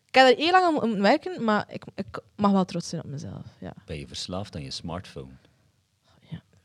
Ik 0.05 0.15
heb 0.21 0.27
er 0.31 0.43
heel 0.43 0.51
lang 0.51 0.65
aan 0.65 0.73
moeten 0.73 1.01
werken, 1.01 1.43
maar 1.43 1.65
ik, 1.73 1.83
ik 1.95 2.19
mag 2.35 2.51
wel 2.51 2.65
trots 2.65 2.89
zijn 2.89 3.03
op 3.03 3.09
mezelf. 3.09 3.45
Ja, 3.59 3.73
Ben 3.85 3.97
je 3.97 4.07
verslaafd 4.07 4.55
aan 4.55 4.63
je 4.63 4.71
smartphone? 4.71 5.31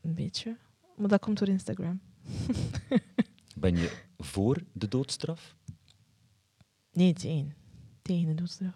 een 0.01 0.13
beetje. 0.13 0.55
Maar 0.95 1.07
dat 1.09 1.19
komt 1.19 1.37
door 1.39 1.47
Instagram. 1.47 2.01
Ben 3.55 3.75
je 3.77 3.97
voor 4.17 4.63
de 4.73 4.87
doodstraf? 4.87 5.55
Nee, 6.91 7.13
tegen. 7.13 7.55
Tegen 8.01 8.27
de 8.27 8.33
doodstraf. 8.35 8.73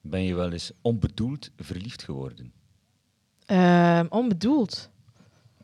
Ben 0.00 0.22
je 0.22 0.34
wel 0.34 0.52
eens 0.52 0.72
onbedoeld 0.80 1.50
verliefd 1.56 2.02
geworden? 2.02 2.52
Ehm, 3.46 4.06
onbedoeld. 4.08 4.90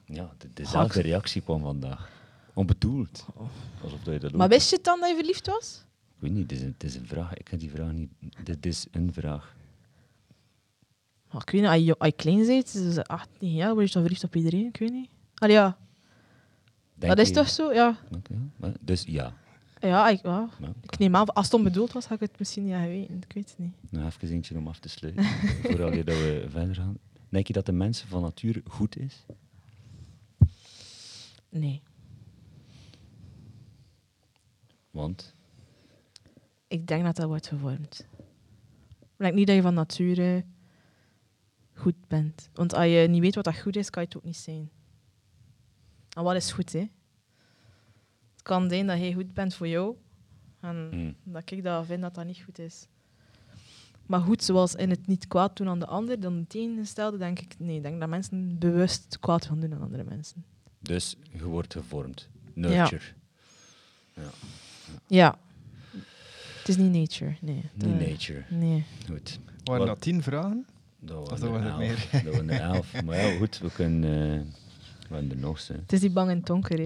Ja, 0.05 0.35
de, 0.39 0.53
dezelfde 0.53 1.03
reactie 1.03 1.43
kwam 1.43 1.61
vandaag. 1.61 2.11
Onbedoeld. 2.55 3.27
Alsof 3.83 4.03
dat 4.03 4.15
je 4.15 4.21
dat 4.21 4.33
Maar 4.33 4.49
wist 4.49 4.71
je 4.71 4.77
het 4.77 4.85
dan 4.85 5.01
dat 5.01 5.09
je 5.09 5.15
verliefd 5.15 5.47
was? 5.47 5.85
Ik 6.15 6.21
weet 6.21 6.33
niet, 6.33 6.51
het 6.51 6.53
is, 6.53 6.61
een, 6.61 6.73
het 6.73 6.85
is 6.85 6.95
een 6.95 7.07
vraag. 7.07 7.35
Ik 7.35 7.49
heb 7.49 7.61
die 7.61 7.71
vraag 7.71 7.93
niet... 7.93 8.11
Dit 8.43 8.67
is 8.67 8.87
een 8.91 9.13
vraag. 9.13 9.55
Maar 11.31 11.43
ik 11.43 11.51
weet 11.51 11.61
niet, 11.61 11.71
als 11.71 11.83
je, 11.83 11.99
als 11.99 12.09
je 12.09 12.15
klein 12.15 12.47
bent, 12.47 12.73
dus 12.73 12.99
18 12.99 13.53
jaar, 13.53 13.75
word 13.75 13.87
je 13.87 13.93
dan 13.93 14.03
verliefd 14.03 14.25
op 14.25 14.37
iedereen? 14.37 14.67
Ik 14.67 14.77
weet 14.77 14.93
niet. 14.93 15.09
Allee, 15.35 15.55
ja. 15.55 15.77
Denk 16.95 17.17
dat 17.17 17.27
is 17.27 17.33
toch 17.33 17.49
zo? 17.49 17.73
Ja. 17.73 17.97
Dus 18.81 19.05
ja. 19.07 19.35
Ja, 19.89 20.09
ik, 20.09 20.23
ja. 20.23 20.49
Ja. 20.61 20.73
ik 20.81 20.99
neem 20.99 21.17
aan, 21.17 21.27
als 21.27 21.45
het 21.45 21.55
onbedoeld 21.55 21.93
was, 21.93 22.07
had 22.07 22.21
ik 22.21 22.29
het 22.29 22.39
misschien 22.39 22.65
niet 22.65 22.75
geweten. 22.75 23.17
Ik 23.17 23.33
weet 23.33 23.49
het 23.51 23.59
niet. 23.59 23.75
Nog 23.91 24.05
even 24.07 24.29
eentje 24.29 24.57
om 24.57 24.69
af 24.69 24.79
te 24.79 24.89
sluiten. 24.89 25.25
Vooral 25.63 25.91
dat 25.91 26.05
we 26.05 26.47
verder 26.49 26.75
gaan. 26.75 26.99
Denk 27.29 27.47
je 27.47 27.53
dat 27.53 27.67
de 27.67 27.73
mensen 27.73 28.09
van 28.09 28.23
nature 28.23 28.63
goed 28.67 28.97
is? 28.97 29.25
Nee. 31.49 31.83
Want 34.91 35.35
Ik 36.69 36.87
denk 36.87 37.05
dat 37.05 37.17
dat 37.17 37.27
wordt 37.27 37.47
gevormd. 37.47 38.07
Ik 39.01 39.17
denk 39.17 39.35
niet 39.35 39.47
dat 39.47 39.57
je 39.57 39.63
van 39.63 39.75
nature 39.75 40.45
goed 41.75 42.09
bent. 42.09 42.49
Want 42.53 42.75
als 42.75 42.87
je 42.87 43.07
niet 43.11 43.21
weet 43.21 43.35
wat 43.35 43.45
dat 43.45 43.59
goed 43.61 43.77
is, 43.77 43.91
kan 43.91 44.03
je 44.03 44.09
het 44.09 44.17
ook 44.17 44.25
niet 44.25 44.37
zijn. 44.37 44.71
En 46.17 46.23
wat 46.23 46.35
is 46.35 46.53
goed, 46.53 46.73
hè? 46.73 46.89
Het 48.45 48.53
kan 48.53 48.69
zijn 48.69 48.87
dat 48.87 48.99
jij 48.99 49.13
goed 49.13 49.35
bent 49.35 49.55
voor 49.55 49.69
jou. 49.69 49.95
En 50.61 50.89
Hmm. 50.91 51.15
dat 51.33 51.51
ik 51.51 51.63
dat 51.63 51.87
vind 51.87 52.03
dat 52.03 52.15
dat 52.15 52.25
niet 52.27 52.43
goed 52.45 52.59
is. 52.59 52.87
Maar 54.07 54.21
goed, 54.21 54.43
zoals 54.45 54.75
in 54.75 54.91
het 54.91 55.07
niet 55.07 55.27
kwaad 55.27 55.57
doen 55.57 55.69
aan 55.69 55.79
de 55.79 55.87
ander, 55.87 56.21
dan 56.21 56.35
het 56.35 56.49
tegengestelde, 56.49 57.17
denk 57.19 57.39
ik, 57.41 57.55
nee. 57.59 57.77
Ik 57.77 57.83
denk 57.83 58.01
dat 58.01 58.09
mensen 58.09 58.59
bewust 58.59 59.19
kwaad 59.21 59.47
gaan 59.47 59.61
doen 59.61 59.75
aan 59.75 59.83
andere 59.83 60.05
mensen. 60.05 60.45
dus 60.81 61.17
je 61.33 61.45
wordt 61.45 61.73
gevormd. 61.73 62.29
Nurture. 62.55 63.03
Ja. 64.15 64.23
Ja. 65.07 65.39
Het 66.59 66.69
is 66.69 66.77
niet 66.77 66.93
nature, 66.93 67.37
nee. 67.41 67.63
Niet 67.75 68.09
nature. 68.09 68.45
Nee. 68.51 68.85
Goed. 69.11 69.39
Waren 69.65 69.79
Wat- 69.87 69.95
dat 69.95 70.01
tien 70.01 70.23
vragen? 70.23 70.67
Dat 70.99 71.17
Of 71.17 71.29
waren 71.29 71.41
dat 71.41 71.63
er 71.63 71.73
waren 71.75 71.89
het 71.89 71.99
elf. 72.13 72.23
Dat 72.23 72.33
waren 72.35 72.51
er 72.51 72.61
elf. 72.61 73.03
Maar 73.05 73.17
ja, 73.17 73.37
goed, 73.39 73.59
we 73.59 73.71
kunnen... 73.71 74.39
eh 74.47 74.47
we 75.09 75.15
hebben 75.15 75.31
er 75.33 75.37
nog 75.39 75.61
zijn. 75.61 75.79
Het 75.81 75.93
is 75.93 76.01
die 76.01 76.11
bang 76.11 76.31
en 76.31 76.41
donker, 76.41 76.79
hè. 76.79 76.85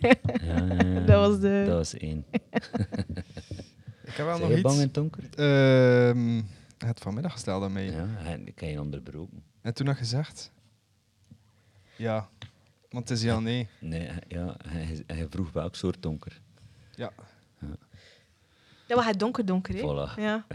Ja, 0.00 0.14
ja, 0.40 0.84
ja. 0.84 1.00
Dat 1.06 1.28
was 1.28 1.40
de- 1.40 1.64
Dat 1.66 1.76
was 1.76 1.94
één. 1.96 2.24
Ik 4.04 4.14
heb 4.14 4.26
wel 4.26 4.38
nog 4.38 4.48
je 4.48 4.54
iets. 4.54 4.62
bang 4.62 4.80
en 4.80 4.88
donker? 4.92 5.22
Ehm, 5.34 6.42
het 6.78 7.00
vanmiddag 7.00 7.32
gesteld 7.32 7.62
aan 7.62 7.72
mij. 7.72 7.84
Ja, 7.90 8.06
ik 8.44 8.58
heb 8.60 8.70
je 8.70 8.80
onderbroken. 8.80 9.42
En 9.62 9.74
toen 9.74 9.86
had 9.86 9.96
je 9.96 10.02
gezegd... 10.02 10.50
Ja. 11.96 12.28
Want 12.90 13.08
het 13.08 13.18
is 13.18 13.24
ja, 13.24 13.40
nee. 13.40 13.68
Nee, 13.80 14.00
hij- 14.08 14.22
ja, 14.28 14.56
hij, 14.68 15.02
hij 15.06 15.26
vroeg 15.30 15.52
welk 15.52 15.74
soort 15.74 16.02
donker. 16.02 16.40
Ja. 16.94 17.12
Ja, 18.86 18.96
maar 18.96 19.06
het 19.06 19.18
donker 19.18 19.44
donker, 19.46 19.74
hè. 19.74 19.80
Voilà. 19.80 20.14
Ja. 20.20 20.46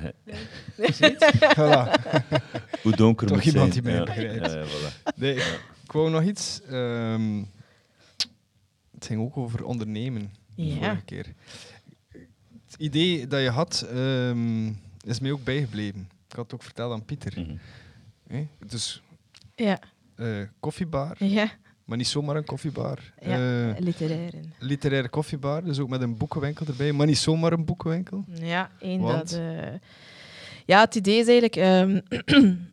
Voilà. 1.56 2.01
Hoe 2.82 2.95
donker 2.95 3.28
Toch 3.28 3.36
moet 3.36 3.45
iemand 3.45 3.54
zijn. 3.54 3.70
die 3.70 3.82
mij 3.82 3.93
ja. 3.93 4.04
begrijpt. 4.04 4.51
Ja, 4.51 4.58
ja, 4.60 4.66
voilà. 4.66 5.16
Nee, 5.16 5.36
ik 5.84 5.91
wou 5.91 6.09
nog 6.09 6.23
iets. 6.23 6.61
ehm, 6.61 7.43
het 8.93 9.05
ging 9.05 9.21
ook 9.21 9.38
over 9.38 9.63
ondernemen. 9.65 10.34
De 10.55 10.65
Ja. 10.65 10.75
vorige 10.75 11.01
keer. 11.05 11.25
Het 12.65 12.75
idee 12.77 13.27
dat 13.27 13.41
je 13.41 13.49
had, 13.49 13.88
ehm, 13.91 14.67
is 15.05 15.19
mij 15.19 15.31
ook 15.31 15.43
bijgebleven. 15.43 16.09
Ik 16.29 16.36
had 16.36 16.43
het 16.45 16.53
ook 16.53 16.63
verteld 16.63 16.91
aan 16.93 17.05
Pieter. 17.05 17.34
Mhm. 17.41 17.55
hè. 18.27 18.47
Dus 18.67 19.01
Ja. 19.55 19.79
eh, 20.15 20.41
koffiebar, 20.59 21.23
Ja. 21.23 21.51
maar 21.86 21.97
niet 21.97 22.07
zomaar 22.07 22.36
een 22.36 22.45
koffiebar. 22.45 23.13
Ja. 23.21 23.69
Eh, 23.71 23.79
Literaire. 23.79 24.39
literaire 24.59 25.09
koffiebar, 25.09 25.63
dus 25.63 25.79
ook 25.79 25.89
met 25.89 26.01
een 26.01 26.17
boekenwinkel 26.17 26.65
erbij, 26.65 26.91
maar 26.91 27.07
niet 27.07 27.17
zomaar 27.17 27.53
een 27.53 27.65
boekenwinkel. 27.65 28.25
Ja, 28.34 28.71
één 28.79 28.99
Want? 29.01 29.29
dat... 29.29 29.39
eh, 29.39 29.73
ja, 30.65 30.79
het 30.79 30.95
idee 30.95 31.17
is 31.19 31.27
eigenlijk... 31.27 31.55
ehm, 31.55 31.99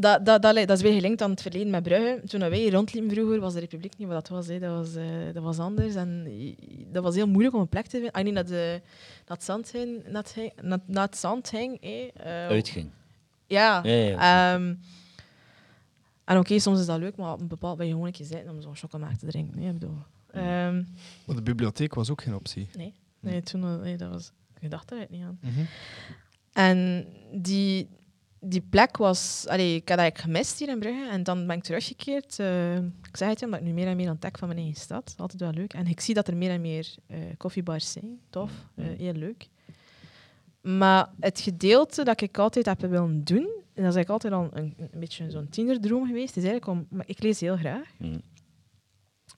dat, 0.00 0.24
dat, 0.24 0.42
dat, 0.42 0.54
dat 0.54 0.70
is 0.70 0.82
weer 0.82 0.92
gelinkt 0.92 1.22
aan 1.22 1.30
het 1.30 1.42
verleden 1.42 1.70
met 1.70 1.82
Brugge. 1.82 2.20
Toen 2.26 2.40
wij 2.40 2.58
hier 2.58 2.72
rondliepen 2.72 3.10
vroeger, 3.10 3.40
was 3.40 3.52
de 3.54 3.60
Republiek 3.60 3.92
niet 3.96 4.08
wat 4.08 4.16
dat 4.16 4.28
was. 4.28 4.46
Hè. 4.46 4.58
Dat, 4.58 4.70
was 4.70 4.94
eh, 4.94 5.04
dat 5.32 5.42
was 5.42 5.58
anders. 5.58 5.94
En 5.94 6.26
dat 6.92 7.02
was 7.02 7.14
heel 7.14 7.28
moeilijk 7.28 7.54
om 7.54 7.60
een 7.60 7.68
plek 7.68 7.84
te 7.84 7.90
vinden. 7.90 8.10
Ah, 8.12 8.24
niet 8.24 8.34
dat, 8.34 8.48
de, 8.48 8.80
dat 9.24 9.36
het 9.36 9.46
zand 9.46 9.72
hing, 9.72 10.08
dat 10.12 10.32
hing, 10.32 10.52
dat, 10.62 10.80
dat 10.86 11.02
het 11.04 11.16
zand 11.18 11.50
hing. 11.50 11.80
Eh, 11.80 12.46
Uitging. 12.46 12.90
Ja. 13.46 13.80
Ja, 13.84 13.92
ja. 13.92 14.54
ehm, 14.54 14.74
en 16.24 16.38
oké, 16.38 16.58
soms 16.58 16.80
is 16.80 16.86
dat 16.86 16.98
leuk, 16.98 17.16
maar 17.16 17.32
op 17.32 17.40
een 17.40 17.48
bepaald 17.48 17.76
ben 17.76 17.86
je 17.86 17.92
gewoon 17.92 18.06
een 18.06 18.12
keer 18.12 18.26
zitten 18.26 18.50
om 18.50 18.60
zo'n 18.60 18.76
chocomelk 18.76 19.12
te 19.18 19.26
drinken. 19.26 19.58
Nee, 19.58 19.68
ik 19.68 19.78
bedoel. 19.78 19.96
Ehm, 20.30 20.82
Maar 21.26 21.36
de 21.36 21.42
bibliotheek 21.42 21.94
was 21.94 22.10
ook 22.10 22.22
geen 22.22 22.34
optie. 22.34 22.68
nee, 22.76 22.94
nee, 23.20 23.42
toen 23.42 23.62
eh, 23.62 23.76
nee, 23.80 23.96
dat 23.96 24.10
was, 24.10 24.32
ik 24.58 24.70
dacht 24.70 24.88
daar 24.88 25.06
niet 25.08 25.22
aan. 25.22 25.38
Mhm. 25.42 25.60
En 26.52 27.06
die, 27.32 27.88
die 28.40 28.60
plek 28.70 28.96
was... 28.96 29.46
Allee, 29.48 29.74
ik 29.74 29.88
had 29.88 29.96
dat 29.96 29.98
eigenlijk 29.98 30.18
gemist 30.18 30.58
hier 30.58 30.68
in 30.68 30.78
Brugge. 30.78 31.08
En 31.10 31.22
dan 31.22 31.46
ben 31.46 31.56
ik 31.56 31.62
teruggekeerd. 31.62 32.38
eh, 32.38 32.76
ik 32.76 33.16
zei 33.16 33.30
het 33.30 33.38
je, 33.38 33.44
omdat 33.44 33.60
ik 33.60 33.66
nu 33.66 33.72
meer 33.72 33.86
en 33.86 33.96
meer 33.96 34.10
ontdek 34.10 34.38
van 34.38 34.48
mijn 34.48 34.60
eigen 34.60 34.80
stad. 34.80 35.14
Altijd 35.16 35.40
wel 35.40 35.52
leuk. 35.52 35.72
En 35.72 35.86
ik 35.86 36.00
zie 36.00 36.14
dat 36.14 36.28
er 36.28 36.36
meer 36.36 36.50
en 36.50 36.60
meer 36.60 36.94
eh, 37.06 37.18
koffiebars 37.36 37.92
zijn. 37.92 38.20
Tof. 38.30 38.52
eh, 38.74 38.86
heel 38.86 39.12
leuk. 39.12 39.48
Maar 40.60 41.10
het 41.20 41.40
gedeelte 41.40 42.04
dat 42.04 42.20
ik 42.20 42.38
altijd 42.38 42.66
heb 42.66 42.80
willen 42.80 43.24
doen, 43.24 43.46
en 43.74 43.84
dat 43.84 43.96
is 43.96 43.96
eigenlijk 43.96 44.08
altijd 44.08 44.32
al 44.32 44.48
een, 44.52 44.74
een 44.92 45.00
beetje 45.00 45.30
zo'n 45.30 45.48
tienerdroom 45.48 46.06
geweest, 46.06 46.36
is 46.36 46.44
eigenlijk 46.44 46.66
om... 46.66 46.86
Maar 46.90 47.08
ik 47.08 47.22
lees 47.22 47.40
heel 47.40 47.56
graag. 47.56 47.88
Mhm. 47.98 48.18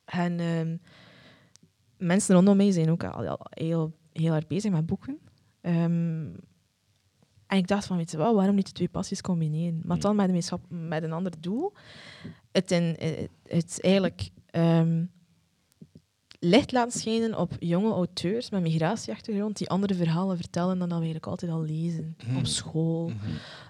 En 0.05 0.41
ehm, 0.41 0.77
mensen 1.97 2.35
rondom 2.35 2.57
mij 2.57 2.71
zijn 2.71 2.91
ook 2.91 3.05
al, 3.05 3.27
al 3.27 3.47
heel, 3.51 3.97
heel 4.13 4.33
hard 4.33 4.49
bezig 4.49 4.71
met 4.71 4.87
boeken. 4.87 5.19
Ehm, 5.61 6.29
en 7.51 7.59
ik 7.59 7.67
dacht 7.67 7.87
van, 7.87 7.97
weet 7.97 8.11
je 8.11 8.17
wel, 8.17 8.35
waarom 8.35 8.55
niet 8.55 8.67
de 8.67 8.73
twee 8.73 8.89
passies 8.89 9.21
combineren? 9.21 9.81
Maar 9.85 9.97
Mm. 9.97 10.03
dan 10.03 10.17
met 10.17 10.29
een, 10.31 10.89
met 10.89 11.03
een 11.03 11.13
ander 11.13 11.33
doel. 11.41 11.73
Het, 12.53 12.71
in, 12.71 12.83
het, 12.99 13.29
het 13.47 13.79
eigenlijk 13.83 14.31
ehm, 14.51 15.05
licht 16.39 16.73
laten 16.73 17.01
schijnen 17.01 17.39
op 17.39 17.53
jonge 17.59 17.93
auteurs 17.93 18.51
met 18.51 18.63
migratieachtergrond 18.63 19.57
die 19.57 19.69
andere 19.69 19.95
verhalen 19.95 20.37
vertellen 20.37 20.79
dan 20.79 20.89
dat 20.89 20.99
we 20.99 21.05
eigenlijk 21.05 21.27
altijd 21.27 21.51
al 21.51 21.63
lezen. 21.63 22.17
Mhm. 22.27 22.37
Op 22.37 22.47
school. 22.47 23.09
Mhm. 23.09 23.17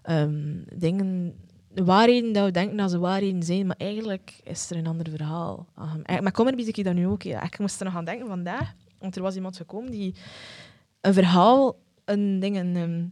Ehm, 0.02 0.78
dingen, 0.78 1.34
waarheden 1.74 2.32
dat 2.32 2.44
we 2.44 2.50
denken 2.50 2.76
dat 2.76 2.90
ze 2.90 2.98
waarheden 2.98 3.42
zijn, 3.42 3.66
maar 3.66 3.76
eigenlijk 3.78 4.40
is 4.44 4.70
er 4.70 4.76
een 4.76 4.86
ander 4.86 5.10
verhaal. 5.10 5.66
Um, 5.78 6.22
met 6.22 6.32
Comedy 6.32 6.62
zie 6.62 6.72
ik 6.74 6.84
dat 6.84 6.94
nu 6.94 7.06
ook. 7.06 7.22
Ja. 7.22 7.42
Ik 7.42 7.58
moest 7.58 7.78
er 7.80 7.86
nog 7.86 7.96
aan 7.96 8.04
denken 8.04 8.26
vandaag, 8.26 8.74
want 8.98 9.16
er 9.16 9.22
was 9.22 9.34
iemand 9.34 9.56
gekomen 9.56 9.90
die 9.90 10.14
een 11.00 11.14
verhaal, 11.14 11.76
een 12.04 12.40
ding, 12.40 12.56
een 12.56 12.76
ehm, 12.76 13.04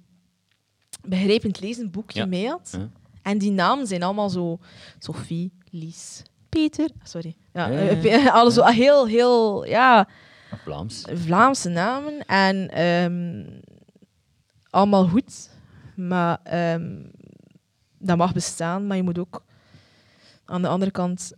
begrijpend 1.03 1.61
lezen 1.61 1.91
boekje 1.91 2.19
Ja. 2.21 2.27
mee 2.27 2.49
had. 2.49 2.69
Ja. 2.79 2.89
En 3.23 3.39
die 3.39 3.51
namen 3.51 3.87
zijn 3.87 4.03
allemaal 4.03 4.31
zo 4.31 4.59
Sophie, 4.99 5.53
Lies, 5.71 6.23
Peter. 6.49 6.91
Sorry. 7.03 7.37
Ja, 7.53 7.71
eh, 7.71 7.91
ja. 7.93 8.01
Pe- 8.01 8.31
alle 8.39 8.53
zo 8.53 8.65
heel, 8.65 9.07
heel, 9.07 9.65
ja, 9.67 10.09
Vlaams. 10.65 11.05
Vlaamse 11.13 11.69
namen. 11.69 12.27
En 12.27 12.69
ehm, 12.71 13.45
allemaal 14.71 15.09
goed. 15.09 15.51
Maar 15.97 16.41
ehm, 16.43 17.03
dat 17.99 18.17
mag 18.17 18.33
bestaan, 18.33 18.87
maar 18.87 18.97
je 18.97 19.03
moet 19.03 19.19
ook 19.19 19.45
aan 20.45 20.63
de 20.63 20.69
andere 20.69 20.91
kant 20.91 21.33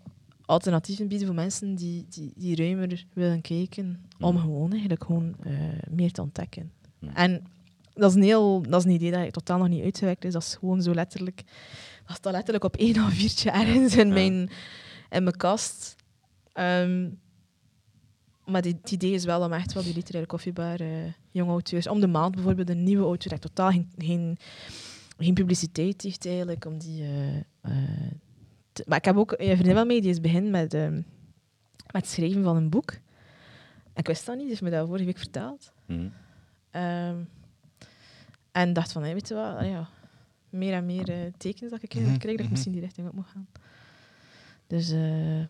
alternatieven 0.45 1.09
bieden 1.09 1.27
voor 1.27 1.37
mensen 1.37 1.75
die, 1.75 2.07
die, 2.09 2.33
die 2.37 2.57
ruimer 2.57 3.05
willen 3.13 3.41
kijken, 3.41 4.03
om 4.21 4.35
Mm. 4.35 4.41
gewoon 4.41 4.71
eigenlijk 4.71 5.05
gewoon 5.05 5.35
eh, 5.43 5.53
meer 5.91 6.13
te 6.13 6.23
ontdekken. 6.23 6.73
Mm. 6.99 7.09
En 7.09 7.45
dat 8.01 8.11
is, 8.11 8.17
een 8.17 8.23
heel, 8.23 8.63
dat 8.63 8.81
is 8.81 8.85
een 8.87 8.95
idee 8.95 9.11
dat 9.11 9.33
totaal 9.33 9.59
nog 9.59 9.69
niet 9.69 9.85
uitgewerkt 9.85 10.25
is. 10.25 10.33
Dat 10.33 10.43
is 10.43 10.55
gewoon 10.55 10.83
zo 10.83 10.95
letterlijk... 10.95 11.43
Dat 12.07 12.17
staat 12.17 12.33
letterlijk 12.33 12.65
op 12.65 12.77
één 12.77 12.97
of 13.05 13.13
viertje 13.13 13.51
ergens 13.51 13.97
in, 13.97 14.09
mijn, 14.13 14.51
in 15.11 15.23
mijn 15.23 15.37
kast. 15.37 15.97
Ehm, 16.53 17.09
maar 18.45 18.63
die- 18.63 18.79
het 18.81 18.91
idee 18.91 19.13
is 19.13 19.25
wel 19.25 19.43
om 19.45 19.53
echt 19.53 19.73
wel 19.73 19.83
die 19.83 19.95
literaire 19.95 20.31
koffiebar, 20.31 20.81
eh, 20.81 20.89
jonge 21.31 21.51
auteurs, 21.51 21.87
om 21.89 22.01
de 22.01 22.07
maand 22.07 22.35
bijvoorbeeld 22.35 22.71
een 22.71 22.83
nieuwe 22.83 23.05
auteur, 23.05 23.31
die 23.31 23.39
totaal 23.39 23.71
geen, 23.71 23.91
geen, 23.99 24.37
geen 25.19 25.35
publiciteit 25.35 26.03
heeft 26.03 26.27
eigenlijk, 26.27 26.65
om 26.65 26.79
die... 26.79 27.03
eh, 27.03 27.37
eh, 27.61 28.11
te- 28.73 28.85
maar 28.89 28.99
ik 28.99 29.05
heb 29.05 29.17
ook 29.17 29.33
een 29.37 29.57
vriendin 29.57 29.75
van 29.75 29.87
mij, 29.87 30.01
die 30.01 30.11
is 30.11 30.21
begin 30.21 30.51
met, 30.51 30.75
ehm, 30.75 30.95
met 31.93 32.03
het 32.03 32.09
schrijven 32.09 32.43
van 32.43 32.57
een 32.57 32.71
boek. 32.71 32.91
En 33.93 34.01
ik 34.03 34.07
wist 34.07 34.27
dat 34.27 34.35
niet, 34.35 34.41
die 34.45 34.51
heeft 34.51 34.63
me 34.63 34.71
dat 34.71 34.87
vorige 34.87 35.05
week 35.05 35.19
verteld. 35.19 35.73
Ehm, 36.71 37.17
en 38.53 38.73
dacht 38.73 38.93
van, 38.93 39.03
hey, 39.03 39.13
weet 39.13 39.29
je 39.29 39.35
wat, 39.35 39.65
ja, 39.65 39.89
meer 40.51 40.73
en 40.73 40.87
meer 40.87 41.09
eh, 41.11 41.17
tekens 41.37 41.71
dat 41.71 41.83
ik 41.83 41.95
Mhm, 41.95 42.05
krijg, 42.05 42.21
dat 42.23 42.31
ik 42.33 42.41
mhm. 42.41 42.51
misschien 42.51 42.73
die 42.73 42.81
richting 42.81 43.09
op 43.09 43.15
moet 43.15 43.27
gaan. 43.27 43.47
Dus, 44.67 44.91
eh, 44.91 45.01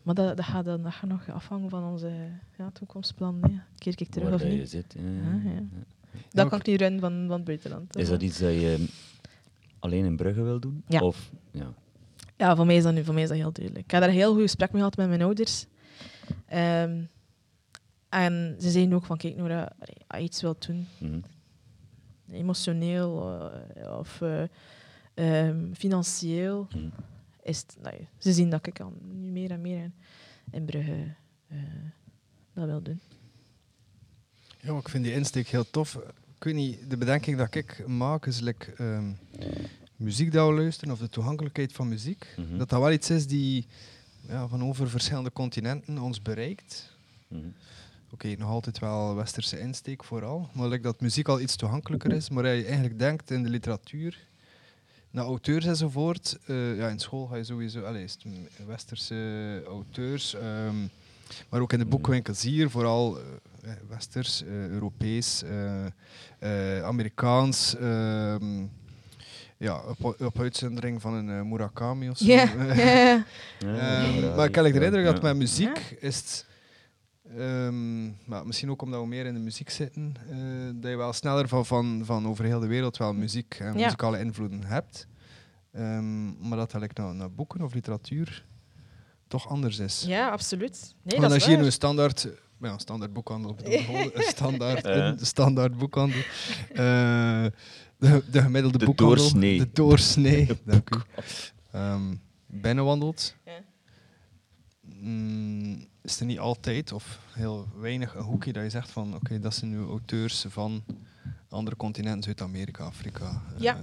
maar 0.03 0.14
dat, 0.14 0.36
dat, 0.36 0.46
gaat 0.46 0.64
dan, 0.64 0.82
dat 0.82 0.92
gaat 0.92 1.11
nog 1.11 1.28
afhangen 1.30 1.70
van 1.70 1.84
onze 1.84 2.12
ja, 2.59 2.70
toekomstplan. 2.70 3.38
hè. 3.42 3.48
Keer 3.78 3.94
ik 3.96 4.09
terug 4.09 4.24
Waar 4.28 4.34
of 4.34 4.40
dat 4.42 4.51
je 4.53 4.57
niet. 4.59 4.70
zit. 4.70 4.94
ja, 4.98 5.03
Ah, 5.03 5.44
ja. 5.44 5.51
ja. 5.51 5.62
Dat 6.30 6.48
kan 6.48 6.59
ik 6.59 6.66
niet 6.66 6.80
runnen 6.80 7.01
van, 7.01 7.24
van 7.26 7.36
het 7.36 7.44
buitenland. 7.44 7.96
Is 7.96 8.09
dat 8.09 8.22
iets 8.22 8.38
dat 8.38 8.53
je 8.53 8.88
alleen 9.78 10.05
in 10.05 10.16
Brugge 10.16 10.42
wil 10.42 10.61
doen? 10.61 10.82
Ja. 10.86 11.01
Of, 11.01 11.30
ja. 11.51 11.72
Ja, 12.36 12.57
voor 12.57 12.66
mij, 12.66 12.76
is 12.76 12.82
dat 12.82 12.94
nu, 12.94 13.05
voor 13.05 13.14
mij 13.14 13.22
is 13.22 13.28
dat 13.28 13.38
heel 13.38 13.53
duidelijk. 13.53 13.84
Ik 13.84 13.90
heb 13.90 14.01
daar 14.01 14.09
een 14.11 14.14
heel 14.16 14.32
goed 14.32 14.42
gesprek 14.42 14.70
mee 14.70 14.78
gehad 14.80 14.96
met 14.96 15.09
mijn 15.09 15.22
ouders. 15.22 15.66
Ehm, 16.46 17.03
en 18.09 18.57
ze 18.61 18.70
zeiden 18.70 18.94
ook 18.94 19.05
van, 19.05 19.16
kijk, 19.16 19.36
Nora, 19.36 19.72
als 20.07 20.18
je 20.18 20.24
iets 20.24 20.42
wilt 20.42 20.66
doen, 20.66 20.86
Mhm. 20.98 21.18
Emotioneel 22.33 23.41
eh, 23.74 23.99
of 23.99 24.20
eh, 24.20 24.43
ehm, 25.14 25.72
financieel, 25.72 26.68
Mhm. 26.74 26.89
is 27.43 27.59
het, 27.59 27.76
nou 27.83 27.95
ze 28.18 28.33
zien 28.33 28.51
dat 28.51 28.66
ik 28.66 28.81
al 28.81 28.93
nu 29.12 29.31
meer 29.31 29.51
en 29.51 29.61
meer 29.61 29.83
in, 29.83 29.95
in 30.51 30.64
Brugge 30.64 31.14
eh, 31.49 31.57
dat 32.53 32.66
wil 32.66 32.83
doen. 32.83 33.01
Ja, 34.61 34.76
ik 34.78 34.89
vind 34.89 35.05
die 35.05 35.12
insteek 35.12 35.49
heel 35.49 35.70
tof. 35.70 35.95
Ik 36.37 36.45
weet 36.45 36.55
niet, 36.55 36.91
de 36.91 36.97
bedenking 36.97 37.37
dat 37.37 37.55
ik 37.55 37.87
maak 37.87 38.26
is 38.26 38.41
like, 38.41 38.72
ehm, 38.72 39.12
muziek 39.97 40.33
dat 40.33 40.49
we 40.49 40.55
luisteren 40.55 40.95
of 40.95 40.99
de 41.01 41.09
toegankelijkheid 41.09 41.72
van 41.72 41.89
muziek. 41.89 42.35
Mhm. 42.37 42.59
Dat 42.59 42.68
dat 42.68 42.81
wel 42.81 42.93
iets 42.93 43.11
is 43.11 43.26
die 43.26 43.66
ja, 44.28 44.49
van 44.49 44.64
over 44.64 44.91
verschillende 44.91 45.33
continenten 45.33 45.99
ons 45.99 46.22
bereikt. 46.22 46.97
Mhm. 47.28 47.49
Oké, 48.13 48.35
nog 48.39 48.49
altijd 48.51 48.79
wel 48.79 49.15
westerse 49.15 49.61
insteek 49.61 50.05
vooral. 50.05 50.49
Maar 50.53 50.69
like 50.69 50.83
dat 50.83 51.01
muziek 51.01 51.29
al 51.29 51.41
iets 51.41 51.57
toegankelijker 51.57 52.13
is. 52.13 52.31
Maar 52.31 52.45
als 52.45 52.57
je 52.57 52.65
eigenlijk 52.65 52.99
denkt 52.99 53.31
in 53.31 53.43
de 53.43 53.49
literatuur, 53.49 54.19
naar 55.11 55.25
auteurs 55.25 55.65
enzovoort. 55.67 56.39
eh 56.47 56.77
ja, 56.77 56.89
in 56.89 56.99
school 56.99 57.27
ga 57.27 57.37
je 57.37 57.45
sowieso, 57.45 57.83
allez, 57.83 58.17
westerse 58.67 59.63
auteurs. 59.67 60.35
ehm, 60.35 60.75
maar 61.49 61.61
ook 61.61 61.73
in 61.73 61.79
de 61.79 61.85
boekwinkels 61.85 62.43
hier, 62.43 62.71
vooral 62.71 63.19
eh, 63.19 63.71
westers, 63.89 64.43
eh, 64.43 64.67
Europees, 64.69 65.43
eh, 65.43 65.87
eh, 66.79 66.85
Amerikaans. 66.85 67.77
ehm, 67.77 68.63
ja, 69.57 69.81
op, 69.99 70.21
op 70.21 70.41
uitzondering 70.41 71.01
van 71.01 71.15
een 71.15 71.49
Murakami 71.49 72.09
of 72.11 72.19
zo. 72.19 72.25
Ja, 72.25 72.55
Eh, 72.55 72.77
ja, 72.85 72.85
ja. 72.85 73.25
Ja, 73.59 74.05
Ehm, 74.05 74.21
ja, 74.21 74.35
maar 74.37 74.47
ik 74.49 74.55
heb 74.55 74.65
like 74.65 74.79
de 74.79 74.85
indruk 74.85 75.05
ja. 75.07 75.13
dat 75.13 75.23
met 75.23 75.37
muziek 75.37 75.97
is 76.01 76.17
het... 76.17 76.49
ehm, 77.39 78.05
maar 78.24 78.47
misschien 78.47 78.70
ook 78.70 78.83
omdat 78.83 79.01
we 79.01 79.07
meer 79.07 79.26
in 79.26 79.35
de 79.35 79.41
muziek 79.41 79.70
zitten, 79.70 80.14
eh, 80.31 80.37
dat 80.74 80.91
je 80.91 80.97
wel 80.97 81.12
sneller 81.12 81.49
van, 81.49 81.66
van, 81.66 82.03
van 82.05 82.26
over 82.26 82.45
heel 82.45 82.61
de 82.61 82.66
wereld 82.66 82.97
wel 82.97 83.12
muziek 83.14 83.57
en 83.61 83.66
Ja. 83.66 83.72
muzikale 83.85 84.18
invloeden 84.18 84.64
hebt. 84.64 85.07
Ehm, 85.72 86.49
maar 86.49 86.59
dat 86.59 86.70
dat 86.70 86.81
like, 86.81 87.01
naar, 87.03 87.14
naar 87.14 87.33
boeken 87.33 87.61
of 87.62 87.74
literatuur 87.74 88.45
toch 89.28 89.49
anders 89.49 89.78
is. 89.78 90.05
ja, 90.07 90.28
absoluut. 90.28 90.81
Nee, 91.03 91.18
Want 91.18 91.20
dat 91.20 91.33
als 91.33 91.35
is 91.47 91.51
je 91.53 91.57
nu 91.59 91.64
een 91.64 91.72
standaard, 91.72 92.28
ja, 92.61 92.78
standaard 92.78 93.12
boekhandel, 93.12 93.55
bedoel, 93.55 93.78
gewoon 93.78 94.11
een 94.14 94.22
standaard, 94.22 95.20
standaard 95.26 95.78
boekhandel, 95.78 96.20
eh, 96.72 97.47
de, 97.99 98.22
de 98.31 98.43
gemiddelde 98.43 98.78
De 98.78 98.85
boekhandel, 98.85 99.16
doorsnee. 99.16 99.59
de 99.59 99.68
doorsnee, 99.72 100.47
dank 100.64 100.95
u, 100.95 100.99
Ehm, 101.72 102.14
binnenwandelt, 102.47 103.35
Ja. 103.45 103.53
mm, 104.83 105.87
is 106.03 106.20
er 106.20 106.26
niet 106.26 106.38
altijd 106.38 106.92
of 106.92 107.20
heel 107.32 107.68
weinig 107.76 108.14
een 108.14 108.22
hoekje 108.22 108.53
dat 108.53 108.62
je 108.62 108.70
zegt 108.70 108.90
van 108.90 109.14
oké, 109.14 109.40
dat 109.40 109.55
zijn 109.55 109.70
nu 109.70 109.78
auteurs 109.86 110.44
van 110.48 110.84
andere 111.48 111.76
continenten, 111.76 112.22
Zuid-Amerika, 112.22 112.84
Afrika. 112.84 113.42
Ja. 113.59 113.76
eh, 113.76 113.82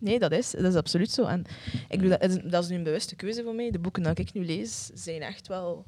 Nee, 0.00 0.18
dat 0.18 0.32
is, 0.32 0.50
dat 0.50 0.64
is 0.64 0.74
absoluut 0.74 1.10
zo. 1.10 1.24
En 1.24 1.44
ik 1.88 2.00
bedoel, 2.00 2.08
dat, 2.18 2.22
is, 2.22 2.38
dat 2.50 2.62
is 2.64 2.70
nu 2.70 2.76
een 2.76 2.82
bewuste 2.82 3.16
keuze 3.16 3.42
voor 3.42 3.54
mij. 3.54 3.70
De 3.70 3.78
boeken 3.78 4.02
die 4.14 4.24
ik 4.24 4.32
nu 4.32 4.44
lees 4.44 4.86
zijn 4.94 5.22
echt 5.22 5.46
wel, 5.46 5.86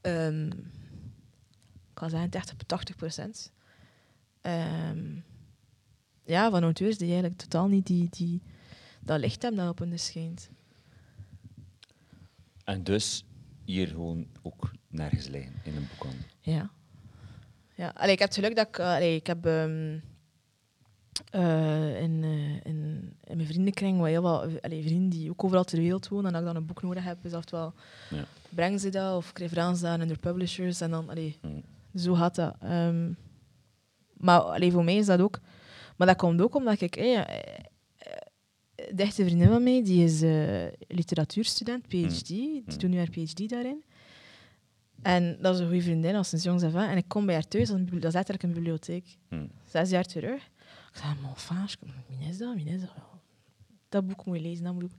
ehm, 0.00 0.46
ik 0.46 1.94
kan 1.94 2.10
zeggen, 2.10 2.30
30 2.30 2.52
op 2.52 2.62
80 2.62 2.96
procent. 2.96 3.52
Ehm, 4.40 5.16
ja, 6.24 6.50
van 6.50 6.62
auteurs 6.62 6.98
die 6.98 7.10
eigenlijk 7.10 7.40
totaal 7.40 7.66
niet 7.68 7.86
die, 7.86 8.08
die, 8.10 8.42
dat 9.00 9.20
licht 9.20 9.42
hebben 9.42 9.60
dat 9.60 9.70
op 9.70 9.78
hun 9.78 9.98
schijnt. 9.98 10.48
En 12.64 12.82
dus 12.84 13.24
hier 13.64 13.88
gewoon 13.88 14.26
ook 14.42 14.70
nergens 14.94 15.28
liggen 15.28 15.52
in 15.64 15.76
een 15.76 15.86
boekhandel. 15.88 16.26
Ja. 16.40 16.70
ja. 17.74 17.92
Allee, 17.96 18.12
ik 18.12 18.18
heb 18.18 18.28
het 18.28 18.38
geluk 18.38 18.56
dat 18.56 18.68
ik... 18.68 18.78
allee, 18.78 19.14
ik 19.16 19.26
heb 19.26 19.46
ehm, 19.46 19.98
eh, 21.30 22.00
in, 22.02 22.24
in, 22.64 23.12
in 23.24 23.36
mijn 23.36 23.46
vriendenkring 23.46 23.96
wel 23.96 24.06
heel 24.06 24.22
wat 24.22 24.62
allee, 24.62 24.82
vrienden 24.82 25.08
die 25.08 25.30
ook 25.30 25.44
overal 25.44 25.64
ter 25.64 25.78
wereld 25.78 26.08
wonen. 26.08 26.26
En 26.26 26.32
als 26.32 26.40
ik 26.40 26.46
dan 26.46 26.56
een 26.56 26.66
boek 26.66 26.82
nodig 26.82 27.04
heb, 27.04 27.24
is 27.24 27.34
oftewel 27.34 27.74
Ja. 28.10 28.24
brengen 28.48 28.80
ze 28.80 28.88
dat 28.90 29.16
of 29.16 29.28
ik 29.28 29.34
krijg 29.34 29.50
Frans 29.50 29.82
aan 29.84 30.00
en 30.00 30.08
de 30.08 30.16
publishers. 30.16 30.80
En 30.80 30.90
dan, 30.90 31.08
allee, 31.08 31.38
Mm. 31.42 31.62
zo 31.94 32.14
gaat 32.14 32.34
dat. 32.34 32.56
Ehm, 32.60 33.12
maar 34.12 34.40
allee, 34.40 34.72
voor 34.72 34.84
mij 34.84 34.96
is 34.96 35.06
dat 35.06 35.20
ook... 35.20 35.40
Maar 35.96 36.06
dat 36.06 36.16
komt 36.16 36.40
ook 36.40 36.54
omdat 36.54 36.80
ik... 36.80 36.96
eh, 36.96 37.18
eh, 37.18 37.26
de 38.94 39.02
echte 39.02 39.24
vriendin 39.24 39.48
van 39.48 39.62
mij, 39.62 39.84
die 39.84 40.04
is 40.04 40.20
literatuurstudent, 40.88 41.86
PhD. 41.88 42.26
Die 42.26 42.62
Mm. 42.66 42.78
doet 42.78 42.90
nu 42.90 42.96
haar 42.96 43.08
PhD 43.10 43.48
daarin. 43.48 43.84
En 45.04 45.36
dat 45.40 45.54
is 45.54 45.60
een 45.60 45.66
goede 45.66 45.82
vriendin, 45.82 46.14
al 46.14 46.24
sinds 46.24 46.44
jongs 46.44 46.62
af 46.62 46.74
aan. 46.74 46.88
En 46.88 46.96
ik 46.96 47.04
kom 47.08 47.26
bij 47.26 47.34
haar 47.34 47.48
thuis, 47.48 47.68
dat 47.68 47.78
is 47.80 48.12
letterlijk 48.12 48.42
een 48.42 48.52
bibliotheek. 48.52 49.16
Mm. 49.28 49.50
Zes 49.70 49.90
jaar 49.90 50.04
terug. 50.04 50.42
Ik 50.42 51.00
zei, 51.00 51.14
enfin, 51.34 51.56
je- 51.80 52.16
wie 52.18 52.28
is 52.28 52.38
dat? 52.38 52.54
Wie 52.54 52.64
is 52.64 52.80
dat? 52.80 52.90
Ja, 52.96 53.02
Dat 53.88 54.06
boek 54.06 54.24
moet 54.26 54.36
je 54.36 54.42
lezen, 54.42 54.64
dat 54.64 54.78
boek. 54.78 54.90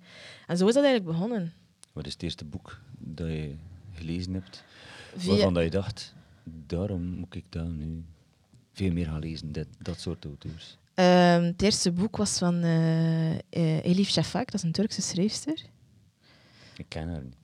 En 0.48 0.58
zo 0.58 0.68
is 0.68 0.74
dat 0.74 0.84
eigenlijk 0.84 1.18
begonnen. 1.18 1.54
Wat 1.94 2.06
is 2.06 2.14
het 2.14 2.24
eerste 2.24 2.46
boek 2.46 2.80
dat 2.98 3.28
je 3.28 3.56
gelezen 3.94 4.34
hebt, 4.34 4.64
Via- 5.16 5.30
waarvan 5.32 5.54
dat 5.54 5.64
je 5.64 5.70
dacht, 5.70 6.14
daarom 6.68 7.02
moet 7.04 7.36
ik 7.36 7.46
dat 7.50 7.68
nu 7.68 8.04
veel 8.74 8.92
meer 8.92 9.06
gaan 9.06 9.20
lezen, 9.20 9.52
dit, 9.52 9.68
dat 9.80 10.00
soort 10.00 10.26
auteurs? 10.26 10.78
Ehm, 10.94 11.44
het 11.44 11.62
eerste 11.62 11.92
boek 11.92 12.18
was 12.18 12.38
van 12.38 12.62
eh, 12.64 13.84
Elif 13.86 14.10
Shafak, 14.10 14.46
dat 14.46 14.54
is 14.54 14.64
een 14.64 14.72
Turkse 14.72 15.02
schrijfster. 15.02 15.62
Ik 16.78 16.86
ken 16.88 17.08
haar 17.10 17.24
niet. 17.24 17.36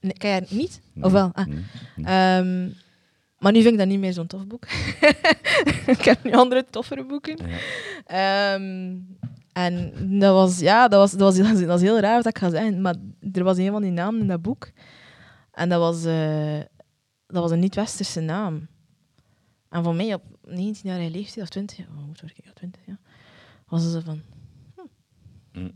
Nee, 0.00 0.12
ken 0.12 0.30
haar 0.30 0.42
niet? 0.48 0.80
Nee, 0.92 1.04
Of 1.04 1.12
wel? 1.12 1.30
Ah. 1.32 1.46
nee. 1.46 1.64
Ehm, 1.96 2.70
maar 3.38 3.52
nu 3.52 3.60
vind 3.60 3.72
ik 3.72 3.78
dat 3.78 3.88
niet 3.88 3.98
meer 3.98 4.12
zo'n 4.12 4.26
tof 4.26 4.46
boek. 4.46 4.64
ik 5.96 6.00
heb 6.00 6.24
nu 6.24 6.32
andere 6.32 6.64
toffere 6.70 7.04
boeken. 7.04 7.38
Ja. 7.46 7.56
Ehm, 8.54 8.96
en 9.52 9.92
dat 10.18 10.34
was, 10.34 10.58
ja, 10.58 10.88
dat 10.88 11.00
was, 11.00 11.10
dat, 11.10 11.36
was, 11.36 11.58
dat 11.58 11.64
was 11.66 11.80
heel 11.80 12.00
raar 12.00 12.16
wat 12.16 12.26
ik 12.26 12.38
ga 12.38 12.50
zeggen, 12.50 12.80
maar 12.80 12.94
er 13.32 13.44
was 13.44 13.58
een 13.58 13.70
van 13.70 13.82
die 13.82 13.90
namen 13.90 14.20
in 14.20 14.26
dat 14.26 14.42
boek. 14.42 14.70
En 15.52 15.68
dat 15.68 15.80
was, 15.80 16.04
eh, 16.04 16.58
dat 17.26 17.42
was 17.42 17.50
een 17.50 17.58
niet-westerse 17.58 18.20
naam. 18.20 18.68
En 19.68 19.84
voor 19.84 19.94
mij 19.94 20.14
op 20.14 20.22
19-jarige 20.46 21.10
leeftijd, 21.10 21.42
of 21.44 21.48
20, 21.48 21.78
oh, 21.78 21.94
hoe 21.96 22.04
word 22.06 22.32
ik? 22.36 22.44
Ja, 22.44 22.50
20, 22.54 22.82
ja. 22.86 22.98
Was 23.66 23.92
zo 23.92 24.00
van... 24.00 24.22
hm. 24.74 25.60
Mm. 25.60 25.72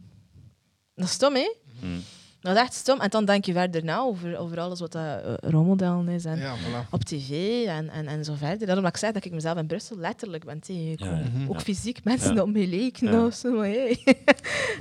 Dat 0.95 1.05
is 1.07 1.13
stom, 1.13 1.35
hè? 1.35 1.55
Mm. 1.81 2.01
Dat 2.43 2.55
is 2.57 2.61
echt 2.63 2.75
stom. 2.75 3.01
En 3.01 3.11
dan 3.11 3.25
denk 3.25 3.45
je 3.45 3.53
verder 3.53 3.85
na 3.85 3.99
over, 3.99 4.39
over 4.39 4.61
alles 4.61 4.81
wat 4.81 4.93
dat 4.93 5.03
uh, 5.03 5.33
rolmodellen 5.51 6.09
is. 6.09 6.25
En 6.25 6.39
Ja, 6.39 6.55
voilà. 6.57 6.89
op 6.91 7.05
tv 7.05 7.31
en, 7.67 7.89
en, 7.91 8.07
en 8.07 8.25
zo 8.25 8.35
verder. 8.35 8.67
Daarom 8.67 8.85
dat 8.85 8.93
ik 8.93 8.99
zeg 8.99 9.13
dat 9.13 9.25
ik 9.25 9.33
mezelf 9.33 9.59
in 9.59 9.67
Brussel 9.67 9.97
letterlijk 9.97 10.45
ben 10.45 10.61
tegengekomen. 10.61 11.19
Ja, 11.35 11.41
ja. 11.41 11.47
Ook 11.49 11.55
Ja. 11.55 11.61
fysiek, 11.61 12.05
mensen 12.05 12.35
Ja. 12.35 12.43
op 12.43 12.49
mij 12.53 12.67
leken 12.67 13.13
Ja. 13.13 13.25
of 13.27 13.35
zo. 13.35 13.51
Maar 13.53 13.67
hey. 13.69 14.03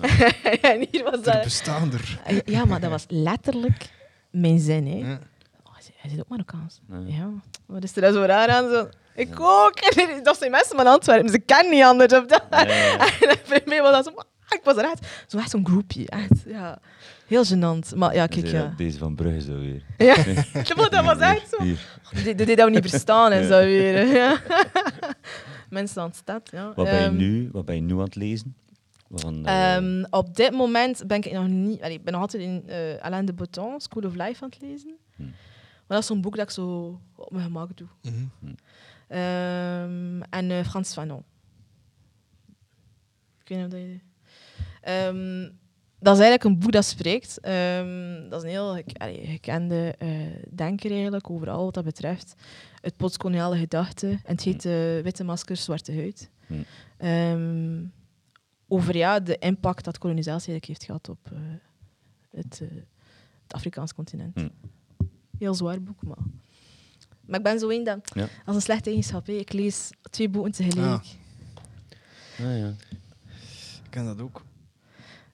en 0.62 0.88
hier 0.92 1.04
was 1.04 1.14
Er 1.14 1.24
dat... 1.24 1.44
bestaan 1.44 1.92
er. 1.94 2.20
Ja, 2.46 2.66
maar 2.66 2.80
dat 2.80 2.90
was 2.90 3.06
letterlijk 3.08 3.90
mijn 4.32 4.60
zin. 4.60 4.88
Hè. 4.88 4.96
Ja. 5.10 5.20
Oh, 5.64 5.74
hij- 5.74 5.94
hij 5.96 6.10
zit 6.10 6.20
ook 6.20 6.30
Marokkaans. 6.30 6.80
Ja. 6.90 6.98
Ja. 7.06 7.30
Wat 7.66 7.84
is 7.84 7.96
er 7.96 8.02
dan 8.02 8.14
zo 8.14 8.22
raar 8.22 8.50
aan? 8.50 8.70
Zo, 8.70 8.88
ik 9.16 9.40
ook. 9.40 9.76
En 9.80 10.24
dat 10.24 10.38
zijn 10.38 10.52
mensen 10.52 10.76
van 10.78 10.88
Antwerpen. 10.88 11.30
Ze 11.30 11.40
kennen 11.40 11.72
niet 11.74 11.84
anders 11.84 12.14
op 12.14 12.30
dat. 12.30 12.44
Ja, 12.50 12.62
ja, 12.68 12.76
ja. 12.86 12.98
En 13.30 13.38
voor 13.44 13.62
mij 13.66 13.82
was 13.82 13.92
dat 13.92 14.06
zo... 14.06 14.22
ah, 14.52 14.58
Ik 14.58 14.64
was 14.64 14.78
er 14.78 14.84
echt, 14.84 15.08
zo 15.28 15.38
echt 15.38 15.50
zo'n 15.50 15.66
groepje. 15.66 16.08
Echt, 16.08 16.44
ja. 16.46 16.80
Heel 17.28 17.46
gênant. 17.46 17.96
Maar 17.96 18.14
ja, 18.14 18.28
kijk, 18.28 18.48
ja. 18.48 18.74
Deze 18.78 18.98
van 18.98 19.16
Brugge 19.16 19.42
zo 19.42 19.60
weer. 19.60 19.84
Ja, 19.98 20.16
dat 20.90 21.06
was 21.06 21.18
echt 21.18 21.50
zo. 21.50 21.64
Die, 22.24 22.36
die 22.36 22.56
dat 22.56 22.66
we 22.66 22.72
niet 22.76 22.90
verstaan 22.90 23.32
en 23.32 23.48
zo 23.48 23.60
weer. 23.60 24.06
Ja. 24.22 24.42
Mensen 25.70 26.02
aan 26.02 26.08
het 26.08 26.18
stad, 26.18 26.50
ja. 26.52 26.74
Wat, 26.76 26.86
ben 26.86 26.96
je 26.96 27.06
Ehm, 27.06 27.16
nu, 27.16 27.50
wat 27.52 27.66
ben 27.66 27.76
je 27.76 27.82
nu 27.82 27.94
aan 27.94 28.00
het 28.00 28.16
lezen? 28.16 28.56
Van, 29.12 29.46
eh, 29.46 29.76
ehm, 29.76 30.04
op 30.10 30.36
dit 30.36 30.52
moment 30.52 31.04
ben 31.08 31.18
ik 31.18 31.32
nog 31.32 31.48
niet... 31.48 31.82
allee, 31.82 31.96
ik 31.98 32.04
ben 32.04 32.14
nog 32.14 32.22
altijd 32.22 32.44
in 32.44 32.64
eh, 32.68 32.98
Alain 33.02 33.26
de 33.26 33.34
Botton, 33.34 33.82
School 33.82 34.04
of 34.04 34.16
Life 34.16 34.44
aan 34.44 34.50
het 34.50 34.62
lezen. 34.62 34.98
Hm. 35.16 35.24
Maar 35.24 36.00
dat 36.00 36.00
is 36.00 36.06
zo'n 36.06 36.22
boek 36.22 36.36
dat 36.36 36.46
ik 36.46 36.52
zo 36.52 37.00
op 37.16 37.32
mijn 37.32 37.44
gemak 37.44 37.78
doe. 37.78 37.88
Mhm. 38.02 38.54
Ehm, 39.08 40.22
en 40.30 40.52
eh, 40.52 40.64
Frans 40.66 40.94
Fanon. 40.94 41.24
Ik 43.44 43.48
weet 43.48 43.58
niet 43.58 43.68
of 43.68 43.72
dat 43.74 43.82
je... 43.82 44.00
Ehm, 44.82 45.50
dat 46.00 46.14
is 46.18 46.22
eigenlijk 46.22 46.44
een 46.44 46.60
boek 46.60 46.72
dat 46.72 46.86
spreekt. 46.86 47.40
Ehm, 47.40 48.30
dat 48.30 48.40
is 48.40 48.44
een 48.44 48.56
heel 48.56 48.84
allee, 48.98 49.26
gekende 49.26 49.96
eh, 49.98 50.10
denker 50.50 50.92
eigenlijk, 50.92 51.30
overal 51.30 51.64
wat 51.64 51.74
dat 51.74 51.84
betreft. 51.84 52.34
Het 52.82 52.98
postkoloniale 52.98 53.58
gedachte. 53.58 54.08
En 54.08 54.20
het 54.24 54.44
heet 54.44 54.66
eh, 54.66 55.00
Witte 55.02 55.24
maskers, 55.24 55.64
zwarte 55.64 55.94
huid. 55.94 56.30
Hm. 56.48 56.54
Ehm, 56.98 57.84
over 58.68 58.98
ja, 58.98 59.20
de 59.20 59.38
impact 59.38 59.84
dat 59.84 59.98
kolonisatie 59.98 60.52
eigenlijk 60.52 60.66
heeft 60.66 60.84
gehad 60.84 61.10
op 61.10 61.32
eh, 61.32 61.40
het, 62.32 62.62
eh, 62.62 62.68
het 63.44 63.54
Afrikaans 63.54 63.94
continent. 63.94 64.40
Hm. 64.40 64.50
Heel 65.38 65.54
zwaar 65.54 65.82
boek, 65.82 66.04
maar... 66.04 66.18
Maar 67.26 67.40
ik 67.40 67.46
ben 67.46 67.60
zo 67.60 67.70
één 67.70 67.84
dat... 67.84 68.12
Ja. 68.14 68.28
Als 68.46 68.56
een 68.56 68.62
slechte 68.62 68.86
eigenschap. 68.90 69.28
hè. 69.28 69.34
Ik 69.34 69.54
lees 69.54 69.90
twee 70.10 70.30
boeken 70.30 70.52
tegelijk. 70.52 71.06
ah, 72.40 72.58
ja. 72.58 72.74
Ik 73.84 73.90
ken 73.90 74.06
dat 74.06 74.22
ook. 74.22 74.44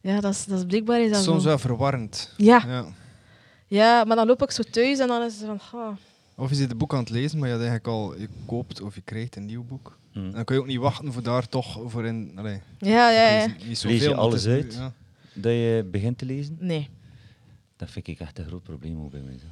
Ja, 0.07 0.19
dat 0.19 0.33
is, 0.33 0.45
dat 0.45 0.57
is 0.57 0.65
blijkbaar 0.65 1.01
is 1.01 1.11
dat 1.11 1.23
Soms 1.23 1.43
wel 1.43 1.57
verwarrend. 1.57 2.33
Ja, 2.37 2.63
Ja. 2.67 2.85
ja, 3.67 4.03
maar 4.03 4.15
dan 4.15 4.27
loop 4.27 4.41
ik 4.41 4.51
zo 4.51 4.63
thuis 4.63 4.99
en 4.99 5.07
dan 5.07 5.23
is 5.23 5.39
het 5.39 5.49
van... 5.57 5.97
Of 6.35 6.49
je 6.49 6.55
zit 6.55 6.71
een 6.71 6.77
boek 6.77 6.93
aan 6.93 6.99
het 6.99 7.09
lezen, 7.09 7.39
maar 7.39 7.47
je, 7.47 7.53
hebt 7.53 7.67
eigenlijk 7.67 7.97
al, 7.97 8.19
je 8.19 8.29
koopt 8.45 8.81
of 8.81 8.95
je 8.95 9.01
krijgt 9.01 9.35
een 9.35 9.45
nieuw 9.45 9.63
boek. 9.63 9.97
Hm. 10.11 10.19
En 10.19 10.31
dan 10.31 10.43
kun 10.43 10.55
je 10.55 10.61
ook 10.61 10.67
niet 10.67 10.77
wachten 10.79 11.13
voor 11.13 11.23
daar 11.23 11.49
toch 11.49 11.79
voor 11.85 12.05
in... 12.05 12.31
Allee, 12.35 12.61
Ja, 12.79 13.09
ja, 13.11 13.29
ja. 13.29 13.47
lees 13.65 13.81
je 13.81 13.87
het 13.87 14.13
alles 14.13 14.47
uit? 14.47 14.73
ja. 14.73 14.93
Dat 15.33 15.51
je 15.51 15.87
begint 15.91 16.17
te 16.17 16.25
lezen? 16.25 16.57
Nee. 16.59 16.89
Dat 17.77 17.91
vind 17.91 18.07
ik 18.07 18.19
echt 18.19 18.39
een 18.39 18.45
groot 18.45 18.63
probleem 18.63 18.99
ook 18.99 19.11
bij 19.11 19.21
mezelf. 19.21 19.51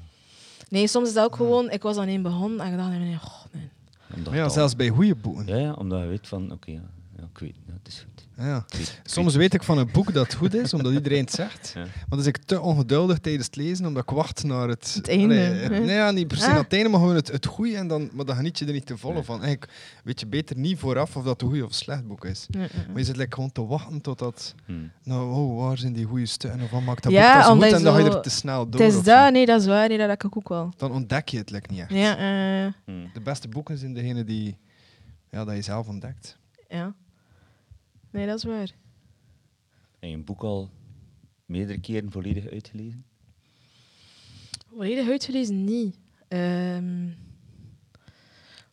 Nee, 0.69 0.87
soms 0.87 1.07
is 1.07 1.13
dat 1.13 1.25
ook 1.25 1.35
gewoon... 1.35 1.69
Ik 1.69 1.81
was 1.81 1.97
aan 1.97 2.07
één 2.07 2.21
begonnen 2.21 2.59
en 2.59 2.71
ik 2.71 2.77
dacht, 2.77 2.89
nee, 2.89 3.15
oh, 3.15 3.43
nee. 3.51 3.69
Omdat 4.15 4.33
ja, 4.33 4.49
zelfs 4.49 4.75
bij 4.75 4.89
goede 4.89 5.15
boeken. 5.15 5.47
Ja, 5.47 5.57
ja, 5.57 5.73
omdat 5.73 6.01
je 6.01 6.07
weet 6.07 6.27
van, 6.27 6.51
oké, 6.51 6.81
ik 7.35 7.41
weet, 7.41 7.55
ja, 7.67 7.73
het 7.83 7.87
is 7.87 7.99
goed. 7.99 8.27
Ja. 8.45 8.57
Ik 8.67 8.77
weet- 8.77 8.99
ik 9.03 9.09
Soms 9.09 9.35
weet 9.35 9.53
ik 9.53 9.63
van 9.63 9.77
een 9.77 9.89
boek 9.91 10.13
dat 10.13 10.33
goed 10.33 10.53
is, 10.53 10.73
omdat 10.73 10.93
iedereen 10.93 11.19
het 11.21 11.31
zegt. 11.31 11.71
Ja. 11.75 11.81
Maar 11.81 12.05
dan 12.09 12.19
is 12.19 12.25
ik 12.25 12.37
te 12.37 12.61
ongeduldig 12.61 13.17
tijdens 13.19 13.45
het 13.45 13.55
lezen, 13.55 13.85
omdat 13.85 14.03
ik 14.03 14.09
wacht 14.09 14.43
naar 14.43 14.67
het... 14.67 14.93
Het 14.93 15.07
einde, 15.09 15.23
Allee, 15.35 15.37
het- 15.39 15.71
nee, 15.71 15.95
ja, 15.95 16.11
niet 16.11 16.27
per 16.27 16.37
se 16.37 16.43
Ah. 16.45 16.49
naar 16.53 16.63
het 16.63 16.73
einde, 16.73 16.89
maar 16.89 16.99
gewoon 16.99 17.15
het, 17.15 17.31
het 17.31 17.45
goede. 17.45 17.75
En 17.75 17.87
dan, 17.87 18.09
maar 18.13 18.25
dan 18.25 18.35
geniet 18.35 18.59
je 18.59 18.65
er 18.65 18.71
niet 18.73 18.85
te 18.85 18.97
volle 18.97 19.13
Nee. 19.13 19.23
van. 19.23 19.41
Eigenlijk 19.43 19.71
weet 20.03 20.19
je 20.19 20.27
beter 20.27 20.57
niet 20.57 20.79
vooraf 20.79 21.15
of 21.15 21.23
dat 21.23 21.41
een 21.41 21.47
goed 21.49 21.61
of 21.63 21.73
slecht 21.73 22.07
boek 22.07 22.25
is. 22.25 22.45
Nee, 22.49 22.67
Maar 22.87 22.97
je 22.97 23.03
zit 23.03 23.17
like, 23.17 23.35
gewoon 23.35 23.51
te 23.51 23.65
wachten 23.65 24.01
totdat... 24.01 24.55
Hm. 24.65 24.73
Nou, 25.03 25.31
oh, 25.33 25.63
waar 25.67 25.77
zijn 25.77 25.93
die 25.93 26.05
goede 26.05 26.25
stukken? 26.25 26.61
Of 26.61 26.69
wat 26.69 26.81
maakt 26.81 27.03
dat 27.03 27.11
Ja, 27.11 27.21
boek 27.33 27.59
pas 27.59 27.69
goed? 27.69 27.77
En 27.77 27.83
dan 27.83 27.93
ga 27.93 27.99
je 27.99 28.09
er 28.15 28.21
te 28.21 28.29
snel 28.29 28.69
door. 28.69 28.81
Het 28.81 28.93
is 28.93 29.03
dat, 29.03 29.31
nee, 29.31 29.45
dat 29.45 29.61
is 29.61 29.67
waar. 29.67 29.87
Nee, 29.87 29.97
dat 29.97 30.09
heb 30.09 30.23
ik 30.23 30.37
ook 30.37 30.49
wel. 30.49 30.73
Dan 30.77 30.91
ontdek 30.91 31.27
je 31.29 31.37
het 31.37 31.49
like, 31.51 31.71
niet 31.71 31.79
echt. 31.79 31.91
Ja, 31.91 32.17
eh, 32.17 32.73
Hm. 32.85 33.07
De 33.13 33.21
beste 33.21 33.47
boeken 33.47 33.77
zijn 33.77 33.93
degene 33.93 34.23
die 34.23 34.57
ja, 35.31 35.45
dat 35.45 35.55
je 35.55 35.61
zelf 35.61 35.87
ontdekt. 35.87 36.37
ja. 36.67 36.93
Nee, 38.15 38.27
dat 38.27 38.37
is 38.37 38.43
waar. 38.43 38.71
Heb 39.99 40.09
je 40.09 40.15
een 40.15 40.23
boek 40.23 40.43
al 40.43 40.69
meerdere 41.45 41.79
keren 41.79 42.11
volledig 42.11 42.47
uitgelezen? 42.47 43.05
Volledig 44.67 45.07
uitgelezen, 45.07 45.63
niet. 45.63 45.99
Ehm, 46.27 47.11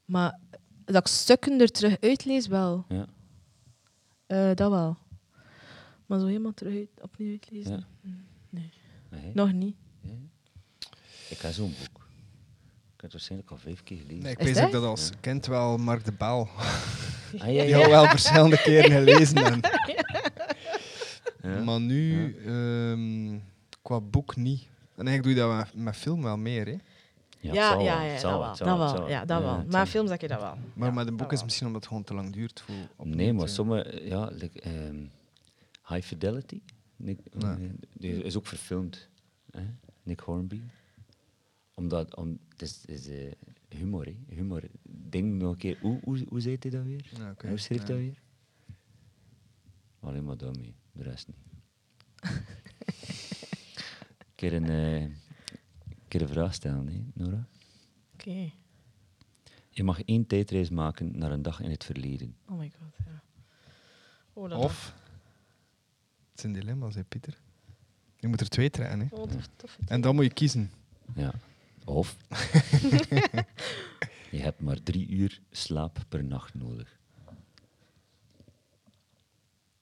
maar 0.04 0.38
dat 0.84 0.96
ik 0.96 1.06
stukken 1.06 1.60
er 1.60 1.70
terug 1.70 2.00
uitlees, 2.00 2.46
wel. 2.46 2.84
Ja. 2.88 3.06
Eh, 4.26 4.54
dat 4.54 4.70
wel. 4.70 4.96
Maar 6.06 6.18
zo 6.18 6.26
helemaal 6.26 6.54
terug 6.54 6.74
uit, 6.74 7.02
opnieuw 7.02 7.30
uitlezen? 7.30 7.86
Ja. 8.02 8.14
Nee. 8.50 8.72
Nee? 9.10 9.34
Nog 9.34 9.52
niet. 9.52 9.76
Ja. 10.00 10.10
Ik 11.28 11.38
heb 11.38 11.52
zo'n 11.52 11.74
boek. 11.78 12.01
Ik 13.02 13.10
heb 13.10 13.20
het 13.20 13.28
waarschijnlijk 13.30 13.50
al 13.50 13.56
vijf 13.72 13.82
keer 13.82 13.96
gelezen. 13.98 14.22
Nee, 14.22 14.32
ik 14.32 14.38
weet 14.38 14.54
dat? 14.54 14.64
ook 14.64 14.72
dat 14.72 14.84
als 14.84 15.08
Ja. 15.08 15.14
kind 15.20 15.46
wel 15.46 15.76
Mark 15.76 16.04
de 16.04 16.12
Bel. 16.12 16.48
Ah, 17.38 17.52
ja, 17.52 17.60
Die 17.62 17.68
ja. 17.68 17.78
al 17.84 17.90
wel 17.90 18.06
verschillende 18.06 18.56
keren 18.62 18.90
gelezen. 18.90 19.44
En, 21.40 21.50
Ja. 21.50 21.62
Maar 21.64 21.80
nu, 21.80 22.36
ehm, 22.46 23.38
qua 23.82 24.00
boek 24.00 24.36
niet. 24.36 24.62
En 24.96 25.06
eigenlijk 25.06 25.22
doe 25.22 25.32
je 25.32 25.38
dat 25.38 25.56
met, 25.74 25.84
met 25.84 25.96
film 25.96 26.22
wel 26.22 26.36
meer. 26.36 26.66
Hè? 26.66 26.72
Ja, 27.40 27.52
Ja, 27.52 28.12
dat 28.20 28.62
wel. 28.62 28.94
Dat 28.96 29.08
Ja, 29.08 29.24
dat 29.24 29.42
wel. 29.42 29.64
Maar 29.68 29.86
films 29.86 30.08
zeg 30.08 30.20
je 30.20 30.28
dat 30.28 30.40
wel. 30.40 30.56
Maar 30.74 30.88
Ja, 30.88 30.94
met 30.94 31.06
een 31.06 31.16
boek 31.16 31.28
dat 31.28 31.38
is 31.38 31.44
misschien 31.44 31.66
omdat 31.66 31.80
het 31.82 31.90
gewoon 31.90 32.04
te 32.04 32.14
lang 32.14 32.32
duurt. 32.32 32.60
Voor 32.60 33.06
Nee, 33.06 33.32
maar 33.32 33.48
sommige, 33.48 34.00
ja, 34.04 34.28
like, 34.32 34.60
ehm, 34.60 34.96
High 35.88 36.06
Fidelity, 36.06 36.60
Nick, 36.96 37.18
Ja. 37.38 37.50
eh, 37.50 37.56
die 37.92 38.22
is 38.22 38.36
ook 38.36 38.46
verfilmd. 38.46 39.08
Hè? 39.50 39.62
Nick 40.02 40.20
Hornby. 40.20 40.60
Omdat, 41.82 42.16
om, 42.16 42.38
het 42.48 42.62
is, 42.62 42.80
het 42.80 42.90
is 42.90 43.08
eh, 43.08 43.32
humor, 43.68 44.04
hè? 44.04 44.16
humor. 44.28 44.62
Denk 44.82 45.24
nog 45.24 45.52
een 45.52 45.58
keer, 45.58 45.78
hoe, 45.80 46.00
hoe, 46.04 46.24
hoe 46.28 46.40
zei 46.40 46.56
hij 46.60 46.70
dat 46.70 46.84
weer? 46.84 47.10
Ja. 47.16 47.34
Hoe 47.48 47.58
schreef 47.58 47.80
Ja. 47.80 47.86
dat 47.86 47.96
weer? 47.96 48.22
Alleen 50.00 50.24
maar 50.24 50.36
daarmee, 50.36 50.74
de 50.92 51.02
rest 51.02 51.26
niet. 51.28 51.36
Een 54.18 54.48
keer 54.48 54.52
een, 54.52 54.68
een 54.68 55.16
keer 56.08 56.22
een 56.22 56.28
vraag 56.28 56.54
stellen, 56.54 56.86
hè, 56.88 57.00
Nora. 57.14 57.46
Oké. 58.12 58.52
Je 59.70 59.82
mag 59.84 60.02
één 60.02 60.26
tijdreis 60.26 60.70
maken 60.70 61.18
naar 61.18 61.30
een 61.30 61.42
dag 61.42 61.60
in 61.60 61.70
het 61.70 61.84
verleden. 61.84 62.36
Oh 62.48 62.58
my 62.58 62.72
god, 62.78 63.06
ja. 63.06 63.22
Oh, 64.32 64.48
dat 64.50 64.58
Of, 64.58 64.94
het 66.30 66.40
zijn 66.40 66.52
dilemma's, 66.52 66.94
hè, 66.94 67.04
Pieter. 67.04 67.38
Je 68.16 68.28
moet 68.28 68.40
er 68.40 68.48
twee 68.48 68.70
trekken. 68.70 69.00
Hè? 69.00 69.06
Oh, 69.10 69.30
tof, 69.30 69.48
tof. 69.56 69.78
En 69.86 70.00
dan 70.00 70.14
moet 70.14 70.24
je 70.24 70.32
kiezen. 70.32 70.70
Ja. 71.14 71.34
Of 71.84 72.16
je 74.30 74.38
hebt 74.40 74.60
maar 74.60 74.82
drie 74.82 75.08
uur 75.08 75.40
slaap 75.50 75.98
per 76.08 76.24
nacht 76.24 76.54
nodig. 76.54 76.98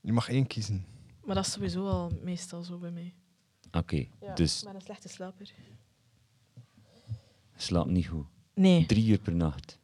Je 0.00 0.12
mag 0.12 0.28
één 0.28 0.46
kiezen. 0.46 0.84
Maar 1.24 1.34
dat 1.34 1.46
is 1.46 1.52
sowieso 1.52 1.88
al 1.88 2.10
meestal 2.22 2.62
zo 2.62 2.78
bij 2.78 2.90
mij. 2.90 3.14
Oké, 3.72 4.06
Ja, 4.20 4.34
dus 4.34 4.58
Ik 4.58 4.64
ben 4.66 4.74
een 4.74 4.80
slechte 4.80 5.08
slaper. 5.08 5.52
slaap 7.56 7.86
niet 7.86 8.06
goed. 8.06 8.26
Nee. 8.54 8.86
Drie 8.86 9.08
uur 9.10 9.18
per 9.18 9.34
nacht. 9.34 9.78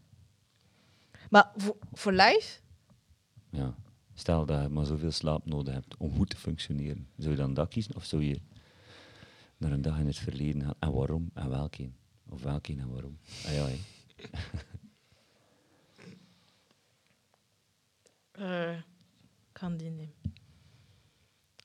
Maar 1.31 1.53
voor, 1.57 1.77
voor 1.93 2.13
live? 2.13 2.59
Ja. 3.51 3.75
Stel 4.15 4.47
dat 4.47 4.63
je 4.63 4.69
maar 4.69 4.87
zoveel 4.87 5.11
slaap 5.11 5.47
nodig 5.47 5.75
hebt 5.75 5.97
om 5.97 6.15
goed 6.17 6.31
te 6.31 6.37
functioneren. 6.37 7.09
Zou 7.17 7.31
je 7.31 7.37
dan 7.37 7.55
dat 7.55 7.69
kiezen 7.69 7.97
of 7.97 8.05
zou 8.05 8.23
je 8.25 8.41
naar 9.57 9.73
een 9.73 9.83
dag 9.83 9.99
in 9.99 10.07
het 10.07 10.19
verleden 10.19 10.63
gaan? 10.63 10.75
En 10.79 10.93
waarom 10.93 11.31
en 11.35 11.49
welke? 11.49 11.91
Of 12.29 12.43
welke 12.43 12.73
en 12.79 12.91
waarom? 12.93 13.19
Ah 13.47 13.53
ja, 13.55 13.67
hè. 13.67 13.79
Eh, 18.33 18.77
Ik 19.53 19.59
ga 19.63 19.69
die 19.71 19.91
nemen. 19.91 20.15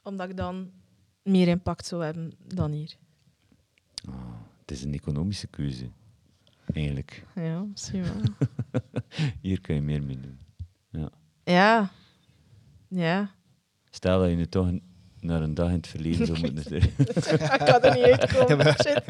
Omdat 0.04 0.30
ik 0.30 0.38
dan 0.38 0.72
meer 1.24 1.48
impact 1.48 1.86
zou 1.86 2.04
hebben 2.04 2.34
dan 2.48 2.72
hier. 2.72 2.96
Ah, 4.10 4.34
het 4.60 4.72
is 4.72 4.84
een 4.84 4.94
economische 4.94 5.48
keuze. 5.48 5.90
Eigenlijk. 6.74 7.26
Ja, 7.36 7.60
misschien 7.62 8.04
wel. 8.04 8.22
Hier 9.42 9.62
kun 9.62 9.76
je 9.76 9.82
meer 9.82 10.04
mee 10.04 10.20
doen. 10.20 10.40
ja. 11.44 11.92
Ja. 12.88 13.32
Stel 13.90 14.20
dat 14.20 14.30
je 14.30 14.36
nu 14.36 14.46
toch 14.48 14.68
een- 14.68 14.84
naar 15.20 15.42
een 15.42 15.54
dag 15.54 15.68
in 15.68 15.74
het 15.76 15.88
verleden 15.88 16.26
zou 16.28 16.40
moeten. 16.40 16.76
ik 16.82 16.94
kan 17.66 17.82
er 17.82 17.94
niet 17.96 18.04
uitkomen. 18.20 18.66
Shit. 18.66 19.04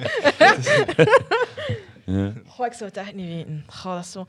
Ja. 2.12 2.34
Goh, 2.48 2.66
ik 2.66 2.74
zou 2.74 2.90
het 2.90 2.98
echt 2.98 3.14
niet 3.16 3.28
weten. 3.28 3.64
Goh, 3.68 3.94
dat 3.96 4.04
is 4.04 4.12
zo... 4.12 4.26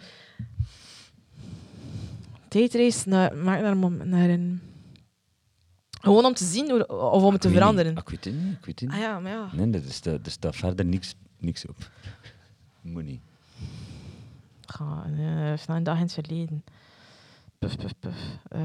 Tijdreis 2.48 3.04
naar, 3.04 3.36
maak 3.36 3.60
naar, 3.60 3.70
een 3.70 3.78
mom- 3.78 4.08
naar 4.08 4.28
een... 4.28 4.60
Gewoon 6.00 6.24
om 6.24 6.34
te 6.34 6.44
zien 6.44 6.88
of 6.90 7.22
om 7.22 7.32
het 7.32 7.40
te 7.40 7.48
Ik 7.48 7.54
veranderen. 7.54 7.94
niet. 7.94 8.04
Ah, 8.04 8.12
Ik 8.12 8.24
weet 8.24 8.24
het 8.34 8.44
niet. 8.44 8.52
Ik 8.58 8.64
weet 8.64 8.80
het 8.80 8.88
niet. 8.88 8.98
Ah 8.98 9.04
ja, 9.04 9.20
maar 9.20 9.32
ja. 9.32 9.48
Nee, 9.52 9.72
er 9.82 9.92
staat, 9.92 10.26
er 10.26 10.30
staat 10.32 10.56
verder 10.56 10.84
niks, 10.84 11.14
niks 11.38 11.66
op. 11.66 11.76
Moet 12.80 13.04
niet. 13.04 13.20
Ga, 14.66 15.06
naar 15.06 15.58
een 15.68 15.82
dag 15.82 15.96
in 15.96 16.02
het 16.02 16.12
verleden. 16.12 16.64
Puf, 17.58 17.76
puf, 17.76 17.92
puf. 17.98 18.16
Eh, 18.48 18.60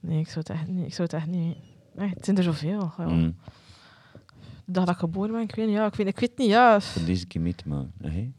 nee, 0.00 0.18
ik 0.20 0.26
zou 0.26 0.38
het 0.38 0.50
echt 0.50 0.66
niet, 0.66 0.86
ik 0.86 0.94
zou 0.94 1.02
het 1.10 1.12
echt 1.12 1.26
niet. 1.26 1.56
Nee, 1.94 2.08
het 2.08 2.24
zijn 2.24 2.36
er 2.36 2.42
zoveel. 2.42 2.92
Ja. 2.98 3.04
Mm. 3.06 3.36
De 4.66 4.72
dag 4.72 4.84
dat 4.84 4.94
ik 4.94 5.00
geboren 5.00 5.32
ben, 5.32 5.40
ik 5.42 5.54
weet 5.54 5.66
niet. 5.66 5.74
Ja, 5.74 5.86
ik 5.86 5.94
weet, 5.94 6.06
ik 6.06 6.18
weet 6.18 6.38
niet, 6.38 6.48
ja. 6.48 6.80
Voor 6.80 7.04
deze 7.04 7.26
keer 7.26 7.40
mee 7.40 7.54
te 7.54 7.68
maken. 7.68 7.92
hè, 8.02 8.10
hè? 8.10 8.32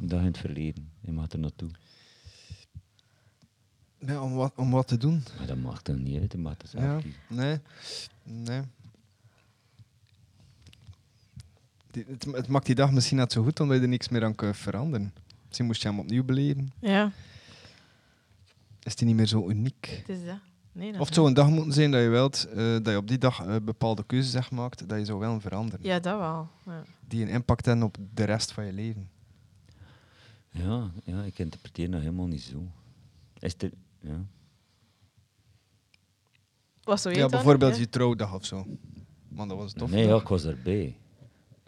Een 0.00 0.08
dag 0.08 0.20
in 0.20 0.26
het 0.26 0.38
verleden. 0.38 0.90
Je 1.00 1.12
mag 1.12 1.30
er 1.30 1.38
naartoe. 1.38 1.70
Ja, 4.06 4.22
om, 4.22 4.32
wat, 4.34 4.52
om 4.56 4.70
wat 4.70 4.88
te 4.88 4.96
doen? 4.96 5.22
Maar 5.38 5.46
dat 5.46 5.56
maakt 5.56 5.88
er 5.88 5.96
niet 5.98 6.20
uit. 6.20 6.32
Je 6.32 6.38
mag 6.38 6.54
Ja. 6.72 7.00
kiezen. 7.00 7.20
Nee. 7.28 7.58
Nee. 8.22 8.62
Die- 11.90 12.04
het, 12.08 12.24
het 12.24 12.48
maakt 12.48 12.66
die 12.66 12.74
dag 12.74 12.90
misschien 12.92 13.16
net 13.16 13.32
zo 13.32 13.42
goed 13.42 13.60
omdat 13.60 13.76
je 13.76 13.82
er 13.82 13.88
niks 13.88 14.08
meer 14.08 14.24
aan 14.24 14.34
kunt 14.34 14.56
veranderen. 14.56 15.12
Misschien 15.46 15.66
moest 15.66 15.82
je 15.82 15.88
hem 15.88 15.98
opnieuw 15.98 16.24
beleven. 16.24 16.72
Ja, 16.80 17.12
Is 18.82 18.96
die 18.96 19.06
niet 19.06 19.16
meer 19.16 19.26
zo 19.26 19.48
uniek? 19.48 20.02
het 20.06 20.08
is 20.18 20.24
dat. 20.24 20.38
Nee, 20.78 20.92
dat 20.92 21.00
Of 21.00 21.06
het 21.06 21.14
zou 21.14 21.26
een 21.28 21.34
dag 21.34 21.48
moeten 21.50 21.72
zijn 21.72 21.90
dat 21.90 22.00
je 22.02 22.08
wilt, 22.08 22.44
eh, 22.44 22.56
dat 22.56 22.86
je 22.86 22.96
op 22.96 23.08
die 23.08 23.18
dag 23.18 23.46
eh, 23.46 23.56
bepaalde 23.62 24.04
keuzes 24.06 24.32
hebt 24.32 24.46
gemaakt, 24.46 24.88
dat 24.88 24.98
je 24.98 25.04
zou 25.04 25.18
willen 25.18 25.40
veranderen. 25.40 25.86
Ja, 25.86 25.98
dat 26.00 26.18
wel. 26.18 26.48
Ja. 26.66 26.82
Die 27.00 27.22
een 27.22 27.28
impact 27.28 27.66
hebben 27.66 27.84
op 27.84 27.96
de 28.14 28.24
rest 28.24 28.52
van 28.52 28.64
je 28.64 28.72
leven. 28.72 29.10
Ja, 30.50 30.90
ja, 31.04 31.22
ik 31.22 31.38
interpreteer 31.38 31.90
dat 31.90 32.00
helemaal 32.00 32.26
niet 32.26 32.42
zo. 32.42 32.62
Is 33.38 33.54
er... 33.58 33.70
Ja. 34.00 34.24
Wat 36.82 37.00
zou 37.00 37.14
je 37.14 37.20
Ja, 37.20 37.26
dan? 37.26 37.36
bijvoorbeeld 37.36 37.74
Ja. 37.74 37.80
je 37.80 37.88
trouwdag 37.88 38.34
of 38.34 38.44
zo. 38.44 38.66
Man, 39.28 39.48
dat 39.48 39.56
was 39.56 39.72
tof. 39.72 39.90
nee, 39.90 40.06
ja, 40.06 40.16
ik 40.16 40.28
was 40.28 40.42
daarbij. 40.42 40.97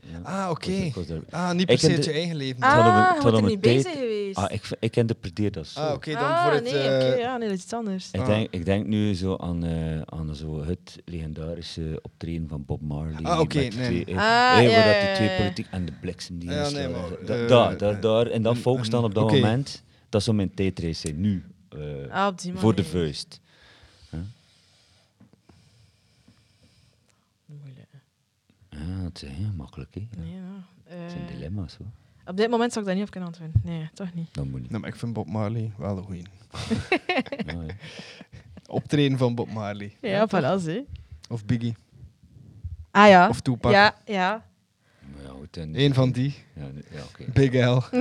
Ja. 0.03 0.21
Ah, 0.45 0.51
oké. 0.51 0.71
Ik 0.71 0.97
ik 0.97 1.09
daar- 1.09 1.21
Ah, 1.31 1.53
niet 1.53 1.67
per 1.67 1.75
Ik 1.75 1.81
se 1.81 1.91
uit 1.91 2.05
je 2.05 2.13
eigen 2.13 2.37
leven. 2.37 2.61
Ah, 2.63 3.13
bent 3.13 3.25
om 3.25 3.27
er 3.33 3.39
een 3.39 3.45
niet 3.45 3.61
bezig 3.61 3.93
geweest. 3.93 4.37
Ah, 4.37 4.53
ik, 4.53 4.69
ik 4.81 4.97
interpreteer 4.97 5.53
dat 5.53 5.67
zo. 5.67 5.81
Ah, 5.81 5.95
oké, 5.95 6.13
dan 6.13 6.23
Ah, 6.23 6.43
voor 6.45 6.53
het... 6.53 6.65
nee, 6.65 6.73
eh, 6.73 6.95
oké, 7.11 7.15
ja, 7.21 7.37
nee, 7.37 7.49
dat 7.49 7.57
is 7.59 7.63
iets 7.65 7.73
anders. 7.73 8.09
Ik, 8.13 8.21
Ah. 8.21 8.27
denk, 8.27 8.49
ik 8.51 8.65
denk 8.65 8.87
nu 8.87 9.15
zo 9.15 9.37
aan, 9.37 9.65
eh, 9.65 10.01
aan 10.07 10.35
zo 10.37 10.65
het 10.65 10.97
legendarische 11.05 11.99
optreden 12.03 12.49
van 12.49 12.65
Bob 12.65 12.81
Marley. 12.81 13.23
Ah, 13.23 13.41
oké, 13.41 13.59
nee. 13.59 13.71
Twee, 13.71 14.07
Ah, 14.17 14.59
eh, 14.59 14.59
eh, 14.59 14.71
ja, 14.71 14.77
waar 14.77 14.93
dat 14.93 15.01
die 15.07 15.15
twee 15.27 15.37
politiek 15.37 15.67
en 15.71 15.85
de 15.87 15.93
bliksem 16.01 16.39
die 16.39 16.51
Ja, 16.51 16.69
nee, 16.71 16.89
maar, 16.89 17.09
Da- 17.27 17.47
daar, 17.47 17.77
daar, 17.79 18.01
daar, 18.01 18.27
en 18.27 18.43
dat 18.43 18.55
een- 18.57 18.61
volk 18.63 18.85
staan 18.85 19.05
op 19.05 19.15
dat 19.15 19.25
oké. 19.25 19.35
moment. 19.35 19.83
Dat 20.09 20.23
zou 20.23 20.37
mijn 20.37 20.55
tijdreis 20.55 21.01
zijn, 21.01 21.21
nu. 21.21 21.45
eh, 21.69 22.13
Ah, 22.13 22.27
op 22.27 22.41
die 22.41 22.53
voor 22.55 22.75
de 22.75 22.85
vuist. 22.85 23.41
Moeilijk. 27.47 27.89
Ja, 28.71 29.00
het 29.13 29.23
is 29.23 29.29
heel 29.37 29.53
makkelijk, 29.57 29.95
hè. 29.95 30.01
Ja. 30.11 30.23
Nee, 30.23 30.35
ja. 30.35 30.41
Het 30.85 31.11
zijn 31.11 31.23
Eh, 31.27 31.29
dilemma's, 31.33 31.77
hoor. 31.77 31.87
op 32.27 32.37
dit 32.37 32.51
moment 32.51 32.73
zou 32.73 32.81
ik 32.85 32.91
daar 32.91 32.95
niet 33.01 33.05
op 33.07 33.11
kunnen 33.11 33.29
antwoorden. 33.29 33.61
Nee, 33.65 33.89
toch 33.95 34.15
niet. 34.15 34.35
Dat 34.35 34.45
moet 34.45 34.61
niet. 34.61 34.69
Nou, 34.71 34.81
maar 34.81 34.91
ik 34.91 34.97
vind 34.97 35.13
Bob 35.13 35.29
Marley 35.29 35.73
wel 35.79 35.97
een 35.97 36.03
goeie. 36.05 36.23
Ja, 37.47 37.63
ja. 37.63 37.75
Optreden 38.67 39.19
van 39.19 39.35
Bob 39.35 39.53
Marley. 39.53 39.97
Ja, 40.01 40.29
voilà, 40.29 40.63
zie. 40.63 40.87
Of 41.29 41.45
Biggie. 41.45 41.77
Ah 42.91 43.09
ja. 43.09 43.29
Of 43.29 43.41
Tupac. 43.41 43.73
Ja, 43.73 43.95
ja. 44.05 44.45
Maar 45.15 45.23
ja, 45.23 45.29
goed, 45.31 45.57
en- 45.57 45.81
Eén 45.81 45.95
van 45.95 46.11
die. 46.11 46.35
Ja, 46.55 46.69
ja 46.91 47.03
oké. 47.03 47.25
Big 47.41 47.53
L. 47.53 47.97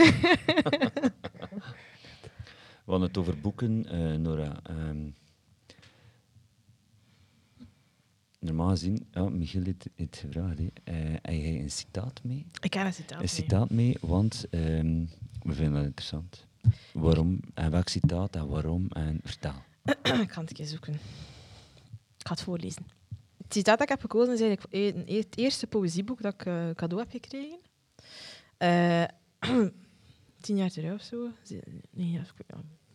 We 2.85 2.95
hadden 2.95 3.07
het 3.07 3.17
over 3.17 3.39
boeken, 3.39 3.85
eh, 3.89 4.15
Nora. 4.17 4.59
Ehm, 4.63 4.97
normaal 8.39 8.69
gezien, 8.69 9.07
ja, 9.11 9.29
Michiel 9.29 9.63
heeft 9.63 9.85
het 9.95 10.17
gevraagd. 10.17 10.57
hè. 10.57 10.67
Eh, 10.83 10.95
heb 11.11 11.23
jij 11.25 11.59
een 11.61 11.71
citaat 11.71 12.23
mee? 12.23 12.45
Ik 12.61 12.69
ken 12.69 12.85
een 12.85 12.93
citaat. 12.93 13.21
Een 13.21 13.29
citaat 13.29 13.69
mee, 13.69 13.97
want 14.01 14.45
ehm, 14.49 15.05
we 15.41 15.53
vinden 15.53 15.73
dat 15.73 15.83
interessant. 15.83 16.47
Waarom 16.93 17.39
en 17.53 17.71
welk 17.71 17.87
citaat 17.89 18.35
en 18.35 18.47
waarom 18.47 18.87
en 18.89 19.19
vertel. 19.23 19.53
ik 20.23 20.31
ga 20.31 20.41
het 20.41 20.49
een 20.49 20.55
keer 20.55 20.65
zoeken. 20.65 20.93
Ik 22.17 22.27
ga 22.27 22.31
het 22.31 22.41
voorlezen. 22.41 22.85
Het 23.37 23.53
citaat 23.53 23.77
dat 23.77 23.81
ik 23.81 23.89
heb 23.89 24.01
gekozen 24.01 24.33
is 24.33 24.41
eigenlijk 24.41 24.73
e- 24.73 25.03
e- 25.13 25.17
het 25.17 25.37
eerste 25.37 25.67
poëzieboek 25.67 26.21
dat 26.21 26.33
ik 26.33 26.45
eh, 26.45 26.69
cadeau 26.75 27.01
heb 27.01 27.11
gekregen. 27.11 27.59
Eh, 28.57 29.03
tien 30.41 30.55
jaar 30.57 30.69
terug 30.69 30.93
of 30.93 31.01
zo. 31.01 31.29
Nee, 31.91 32.11
ja, 32.11 32.21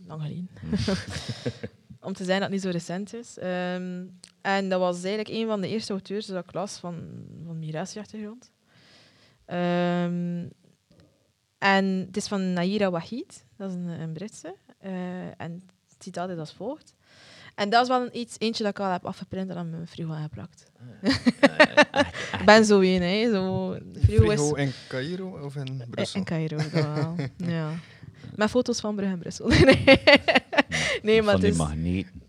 lang 0.07 0.23
geleden. 0.23 0.49
Om 2.05 2.13
te 2.13 2.25
zijn 2.25 2.41
dat 2.41 2.51
het 2.51 2.53
niet 2.53 2.63
zo 2.63 2.71
recent 2.71 3.15
is. 3.15 3.39
Ehm, 3.39 4.07
en 4.41 4.69
dat 4.69 4.81
was 4.81 5.05
eigenlijk 5.05 5.29
een 5.29 5.47
van 5.47 5.61
de 5.61 5.69
eerste 5.69 5.93
auteurs 5.93 6.27
dat 6.27 6.45
ik 6.45 6.55
las 6.55 6.79
van, 6.79 6.95
van 7.47 7.59
migratieachtergrond. 7.59 8.51
Ehm, 9.45 10.47
en 11.59 11.85
het 11.85 12.17
is 12.17 12.27
van 12.27 12.53
Naira 12.53 12.91
Wahid, 12.91 13.45
dat 13.57 13.71
is 13.71 13.77
een, 13.77 13.87
een 13.87 14.13
Britse. 14.13 14.55
Eh, 14.79 15.41
en 15.41 15.53
het 15.89 16.03
citaat 16.03 16.31
is 16.31 16.39
als 16.39 16.53
volgt. 16.53 16.95
En 17.55 17.71
dat 17.71 17.83
is 17.83 17.89
wel 17.89 18.03
een 18.03 18.19
iets, 18.19 18.37
eentje 18.39 18.63
dat 18.63 18.73
ik 18.73 18.85
al 18.85 18.93
heb 18.93 19.05
afgeprint 19.05 19.51
en 19.51 19.57
aan 19.57 19.71
mijn 19.71 19.87
frigo 19.87 20.13
heb 20.13 20.23
geplakt. 20.23 20.71
ik 22.41 22.45
ben 22.45 22.65
zo 22.65 22.81
een, 22.81 23.03
hè. 23.03 23.31
Zo, 23.31 23.77
frigo 24.03 24.31
is 24.31 24.65
in 24.65 24.73
Cairo 24.89 25.45
of 25.45 25.57
in 25.57 25.83
Brussel? 25.91 26.19
in 26.19 26.25
Cairo, 26.25 26.57
dat 26.57 26.71
wel. 26.71 27.15
ja. 27.37 27.71
Met 28.35 28.51
foto's 28.51 28.81
van 28.81 28.95
Brugge 28.95 29.13
en 29.13 29.19
Brussel. 29.19 29.49
nee, 29.65 29.85
nee. 31.03 31.23
maar 31.23 31.33
van 31.33 31.41
die 31.41 31.51
is... 31.51 31.57
magneten. 31.57 32.23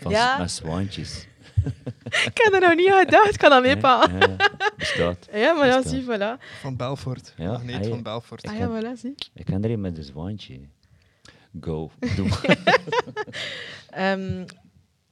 Van 0.00 0.10
Ja. 0.12 0.38
met 0.38 0.50
zwaantjes. 0.50 1.26
Ik 2.24 2.30
heb 2.42 2.52
er 2.52 2.60
nog 2.60 2.74
niet 2.74 2.90
aan 2.92 3.04
gedacht, 3.04 3.32
ik 3.34 3.38
kan 3.38 3.50
dat 3.50 3.62
Nee, 3.62 3.74
meepakken. 3.74 4.18
ja, 4.18 4.36
bestaat. 4.76 5.28
Ja, 5.32 5.52
maar 5.52 5.66
ja, 5.66 5.76
Bestaat. 5.76 5.92
zie, 5.92 6.02
voilà. 6.02 6.60
Van 6.60 6.76
Belfort. 6.76 7.34
Ja, 7.36 7.50
Magneet 7.52 7.84
ah, 7.84 7.88
van 7.88 8.02
Belfort. 8.02 8.46
Ah 8.46 8.56
ja, 8.58 8.68
voilà, 8.80 8.98
zie. 9.00 9.14
Ik 9.34 9.44
ken 9.44 9.64
er 9.64 9.70
een 9.70 9.80
met 9.80 9.98
een 9.98 10.04
zwaantje. 10.04 10.60
Go. 11.60 11.90
Doe. 12.16 12.28
Um, 13.98 14.44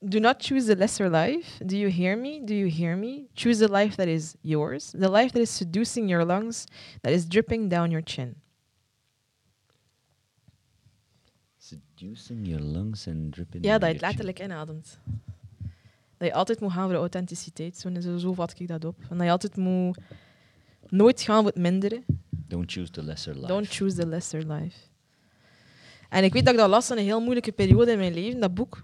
do 0.01 0.19
not 0.19 0.35
choose 0.39 0.67
the 0.67 0.77
lesser 0.77 1.11
life. 1.11 1.65
Do 1.65 1.77
you 1.77 1.91
hear 1.91 2.19
me? 2.19 2.41
Do 2.45 2.55
you 2.55 2.71
hear 2.71 2.97
me? 2.97 3.27
Choose 3.35 3.67
the 3.67 3.73
life 3.73 3.97
that 3.97 4.07
is 4.07 4.35
yours. 4.41 4.91
The 4.91 5.11
life 5.11 5.33
that 5.33 5.43
is 5.43 5.57
seducing 5.57 6.09
your 6.09 6.25
lungs, 6.25 6.65
that 7.01 7.13
is 7.13 7.25
dripping 7.29 7.69
down 7.69 7.91
your 7.91 8.03
chin. 8.05 8.35
Seducing 12.03 12.47
your 12.47 12.65
lungs 12.65 13.07
and 13.09 13.33
dripping 13.33 13.65
Ja, 13.65 13.79
dat 13.79 13.89
je 13.89 13.95
het 13.95 14.03
letterlijk 14.03 14.41
inademt. 14.41 14.99
Dat 16.17 16.29
je 16.29 16.35
altijd 16.35 16.61
moet 16.61 16.73
gaan 16.73 16.89
voor 16.89 16.99
authenticiteit. 16.99 17.77
Zo, 17.77 18.01
zo, 18.01 18.17
zo 18.17 18.33
vat 18.33 18.61
ik 18.61 18.69
dat 18.69 18.85
op. 18.85 18.97
En 19.11 19.17
dat 19.17 19.27
je 19.27 19.33
altijd 19.33 19.57
moet... 19.57 19.99
Nooit 20.89 21.21
gaan 21.21 21.43
voor 21.43 21.47
het 21.47 21.57
mindere. 21.57 22.03
Don't 22.29 22.73
choose 22.73 22.91
the 22.91 23.03
lesser 23.03 23.35
life. 23.35 23.47
Don't 23.47 23.67
choose 23.67 23.97
the 23.97 24.07
lesser 24.07 24.53
life. 24.53 24.79
En 26.09 26.25
ik 26.25 26.33
weet 26.33 26.45
dat 26.45 26.55
ik 26.55 26.61
dat 26.61 26.69
las 26.69 26.91
in 26.91 26.97
een 26.97 27.05
heel 27.05 27.21
moeilijke 27.21 27.53
periode 27.53 27.93
in 27.93 27.99
mijn 27.99 28.15
leven, 28.15 28.41
dat 28.41 28.55
boek. 28.55 28.83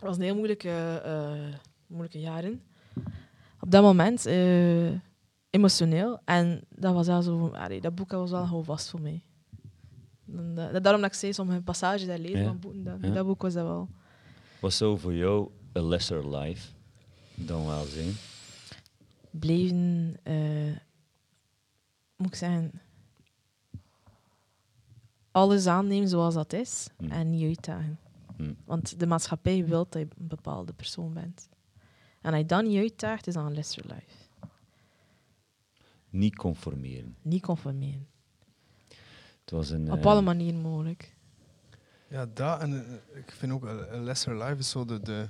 Was 0.00 0.16
een 0.16 0.22
heel 0.22 0.36
moeilijke, 0.36 1.00
eh, 1.04 1.54
moeilijke 1.86 2.20
jaren. 2.20 2.62
Op 3.60 3.70
dat 3.70 3.82
moment, 3.82 4.26
eh, 4.26 4.90
emotioneel. 5.50 6.20
En 6.24 6.64
dat 6.68 6.94
was 6.94 7.06
wel 7.06 7.22
zo, 7.22 7.46
allee, 7.46 7.80
dat 7.80 7.94
boek 7.94 8.10
was 8.10 8.30
wel 8.30 8.46
gewoon 8.46 8.64
vast 8.64 8.90
voor 8.90 9.00
mij. 9.00 9.22
En 10.36 10.54
dat- 10.54 10.82
daarom 10.82 11.00
dat 11.02 11.10
ik 11.12 11.16
zei, 11.18 11.32
sommige 11.32 11.62
passages 11.62 12.06
daar 12.06 12.18
lezen 12.18 12.38
Ja. 12.40 12.46
van 12.46 12.58
boeken, 12.58 12.84
dat, 12.84 12.98
Ja. 13.00 13.10
dat 13.10 13.26
boek 13.26 13.42
was 13.42 13.52
dat 13.54 13.64
wel. 13.66 13.88
Wat 14.60 14.72
zou 14.72 14.98
voor 14.98 15.14
jou 15.14 15.50
een 15.72 15.84
lesser 15.88 16.36
life 16.36 16.68
dan 17.34 17.66
wel 17.66 17.84
zijn? 17.84 18.12
Blijven, 19.30 20.16
eh, 20.22 20.76
moet 22.16 22.26
ik 22.28 22.34
zeggen, 22.34 22.80
alles 25.30 25.66
aannemen 25.66 26.08
zoals 26.08 26.34
dat 26.34 26.52
is 26.52 26.88
Hm. 26.98 27.10
en 27.10 27.30
niet 27.30 27.42
uitdagen. 27.44 27.98
Hm. 28.36 28.52
Want 28.64 28.98
de 29.00 29.06
maatschappij 29.06 29.64
wil 29.66 29.86
dat 29.88 30.02
je 30.02 30.08
een 30.18 30.26
bepaalde 30.28 30.72
persoon 30.72 31.12
bent. 31.12 31.48
En 32.20 32.30
als 32.30 32.40
je 32.40 32.46
dat 32.46 32.64
niet 32.64 32.76
uitdaagt, 32.78 33.26
is 33.26 33.34
dat 33.34 33.44
een 33.46 33.54
lesser 33.54 33.82
life. 33.86 34.16
Niet 36.10 36.36
conformeren. 36.36 37.16
Niet 37.22 37.42
conformeren. 37.42 38.06
Het 39.44 39.50
was 39.50 39.70
een, 39.70 39.92
Op 39.92 39.98
eh, 39.98 40.04
alle 40.06 40.20
manieren 40.20 40.60
mogelijk. 40.60 41.14
Ja, 42.08 42.26
dat 42.34 42.60
en 42.60 42.86
eh, 43.12 43.18
ik 43.18 43.30
vind 43.38 43.52
ook 43.52 43.62
een 43.62 43.94
een 43.94 44.04
lesser 44.04 44.38
life 44.38 44.56
is 44.58 44.70
zo 44.70 44.84
de, 44.84 45.00
de, 45.02 45.26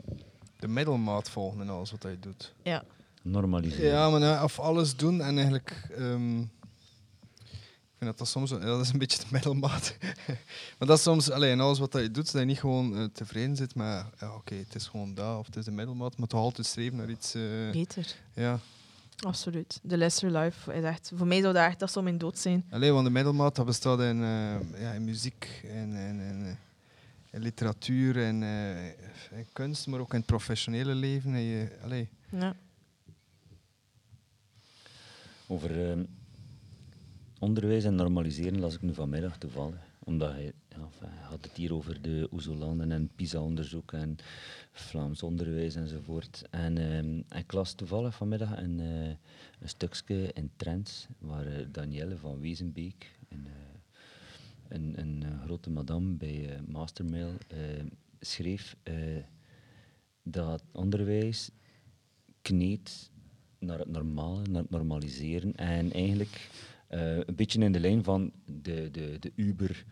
de 0.59 0.69
middelmaat 0.69 1.31
volgen 1.31 1.61
in 1.61 1.69
alles 1.71 1.91
wat 1.91 2.03
hij 2.03 2.17
doet. 2.21 2.55
Ja. 2.63 2.85
Normaliseren. 3.23 3.91
Ja, 3.91 4.11
maar 4.11 4.21
nou, 4.21 4.45
of 4.45 4.59
alles 4.59 4.97
doen 4.97 5.21
en 5.21 5.37
eigenlijk. 5.37 5.89
ehm, 5.97 6.39
ik 6.41 8.09
vind 8.09 8.11
dat 8.11 8.19
dat 8.19 8.29
soms. 8.29 8.51
Dat 8.51 8.81
is 8.81 8.93
een 8.93 8.99
beetje 8.99 9.19
de 9.19 9.27
middelmaat. 9.31 9.97
maar 10.79 10.89
dat 10.89 10.97
is 10.97 11.03
soms. 11.03 11.31
Alleen 11.31 11.61
alles 11.61 11.79
wat 11.79 11.93
je 11.93 12.11
doet, 12.11 12.33
dat 12.33 12.41
je 12.41 12.47
niet 12.47 12.61
gewoon 12.61 13.11
tevreden 13.13 13.57
zit 13.57 13.75
met. 13.75 14.05
Ja, 14.21 14.35
oké, 14.35 14.55
het 14.55 14.75
is 14.75 14.87
gewoon 14.87 15.15
dat 15.15 15.39
of 15.39 15.47
het 15.47 15.57
is 15.57 15.65
de 15.65 15.71
middelmaat, 15.71 16.17
maar 16.19 16.29
toch 16.29 16.41
altijd 16.41 16.67
streven 16.67 16.97
naar 16.97 17.11
iets. 17.11 17.35
eh, 17.35 17.71
Beter. 17.73 18.15
ja. 18.35 18.59
Absoluut. 19.17 19.81
De 19.83 19.97
lesser 19.97 20.39
life 20.39 20.73
is 20.75 20.83
echt... 20.83 21.13
Voor 21.15 21.27
mij 21.27 21.41
zou 21.41 21.53
dat 21.53 21.65
echt 21.67 21.79
dat 21.79 21.93
zou 21.93 22.05
mijn 22.05 22.19
dood 22.19 22.39
zijn. 22.39 22.65
Alleen, 22.71 22.93
want 22.93 23.07
de 23.07 23.13
middelmaat 23.13 23.57
dat 23.57 23.67
bestaat 23.67 24.01
in, 24.01 24.23
eh, 24.23 24.81
ja, 24.81 24.93
in 24.93 25.05
muziek, 25.05 25.61
in, 25.63 25.95
in, 25.95 26.21
in, 26.21 26.45
eh, 26.45 26.53
in 27.31 27.41
literatuur, 27.43 28.17
in, 28.17 28.43
eh, 28.43 28.87
in 29.39 29.47
kunst, 29.53 29.87
maar 29.87 30.01
ook 30.01 30.13
in 30.13 30.19
het 30.19 30.27
professionele 30.27 30.95
leven. 30.95 31.35
En 31.35 31.41
je, 31.41 31.79
allee, 31.83 32.09
Ja. 32.31 32.55
Over 35.47 35.91
ehm, 35.91 36.05
onderwijs 37.39 37.85
en 37.85 37.95
normaliseren 37.95 38.61
las 38.61 38.75
ik 38.75 38.83
nu 38.83 38.95
vanmiddag 38.95 39.39
toevallig. 39.39 39.91
Omdat 40.05 40.33
hij, 40.33 40.53
ja, 40.69 40.89
had 41.21 41.45
het 41.45 41.57
hier 41.57 41.75
over 41.75 42.03
de 42.03 42.29
Oezolanden 42.33 42.93
en 42.93 43.11
PISA-onderzoek 43.15 43.93
en 43.93 44.17
Vlaams 44.71 45.23
onderwijs 45.23 45.75
enzovoort. 45.75 46.43
En 46.51 46.79
ehm, 46.79 47.39
ik 47.41 47.53
las 47.53 47.75
toevallig 47.75 48.15
vanmiddag 48.15 48.59
een, 48.59 48.81
eh, 48.81 49.09
een 49.61 49.69
stukje 49.69 50.33
in 50.33 50.51
Trends 50.57 51.07
waar 51.19 51.47
eh, 51.47 51.67
Danielle 51.71 52.17
van 52.17 52.41
Wezenbeek, 52.41 53.19
een, 53.29 53.47
eh, 53.47 53.53
een, 54.69 54.99
een 54.99 55.25
grote 55.45 55.71
madame 55.71 56.13
bij 56.13 56.61
Mastermail, 56.67 57.33
schreef 58.21 58.77
dat 60.23 60.63
onderwijs 60.73 61.51
kneedt 62.43 63.11
naar 63.59 63.79
het 63.79 63.89
normale, 63.89 64.43
naar 64.51 64.63
het 64.63 64.71
normaliseren. 64.71 65.57
En 65.57 65.93
eigenlijk 65.93 66.51
eh, 66.93 67.17
een 67.17 67.35
beetje 67.35 67.61
in 67.61 67.73
de 67.73 67.81
lijn 67.81 68.05
van 68.05 68.33
de, 68.63 68.89
de, 68.93 69.17
de 69.21 69.33
Uber, 69.35 69.85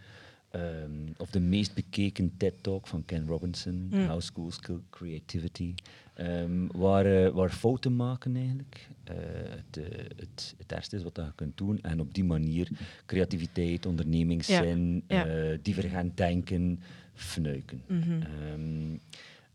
ehm, 0.51 0.91
of 1.17 1.31
de 1.31 1.41
meest 1.41 1.75
bekeken 1.75 2.37
TED-talk 2.37 2.87
van 2.87 3.05
Ken 3.05 3.27
Robinson, 3.27 3.89
Mm. 3.91 4.07
How 4.07 4.21
Schools 4.21 4.61
Kill 4.61 4.79
Creativity, 4.91 5.75
ehm, 6.15 6.67
waar, 6.73 7.07
eh, 7.07 7.29
waar 7.33 7.51
fouten 7.51 7.97
maken 7.97 8.37
eigenlijk 8.37 8.89
eh, 9.05 9.15
het, 9.49 9.85
het, 10.17 10.55
het 10.59 10.73
ergste 10.73 10.97
is 10.97 11.03
wat 11.03 11.17
je 11.17 11.33
kunt 11.35 11.57
doen. 11.57 11.79
En 11.83 12.01
op 12.01 12.15
die 12.15 12.25
manier 12.25 12.69
creativiteit, 13.07 13.87
ondernemingszin, 13.87 15.03
Ja, 15.09 15.25
ja. 15.27 15.57
divergent 15.63 16.17
denken, 16.17 16.81
fnuiken. 17.15 17.83
Mhm. 17.87 18.11
Ehm, 18.23 18.97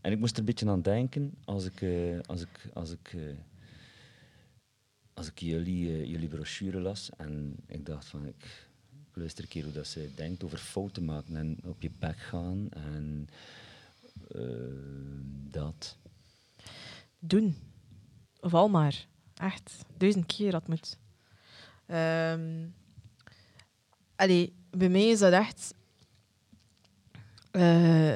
en 0.02 0.12
ik 0.12 0.20
moest 0.20 0.34
er 0.34 0.40
een 0.40 0.46
beetje 0.46 0.70
aan 0.70 0.82
denken 0.82 1.34
als 1.46 1.66
ik, 1.66 1.86
als 2.26 2.42
ik, 2.42 2.70
als 2.74 2.92
ik, 2.92 3.16
als 5.16 5.28
ik 5.28 5.40
jullie, 5.40 5.90
eh, 5.90 6.06
jullie 6.06 6.28
brochure 6.28 6.80
las. 6.80 7.10
En 7.18 7.56
ik 7.66 7.86
dacht 7.86 8.06
van, 8.06 8.26
ik, 8.26 8.68
luister 9.14 9.44
een 9.44 9.50
keer 9.50 9.64
hoe 9.64 9.74
dat 9.74 9.88
ze 9.88 10.12
denkt 10.16 10.44
over 10.44 10.58
fouten 10.58 11.06
maken 11.06 11.36
en 11.36 11.58
op 11.64 11.82
je 11.82 11.92
bek 12.00 12.18
gaan. 12.18 12.68
En 12.70 13.28
eh, 14.32 14.42
dat. 15.52 15.98
Doen. 17.20 17.56
Of 18.40 18.54
al 18.54 18.70
maar. 18.70 19.08
Echt. 19.34 19.82
Duizend 19.98 20.26
keer 20.26 20.52
dat 20.52 20.68
moet. 20.68 20.98
Allee, 24.16 24.54
bij 24.70 24.90
mij 24.90 25.08
is 25.08 25.20
dat 25.20 25.34
echt... 25.34 25.74
eh, 27.52 28.14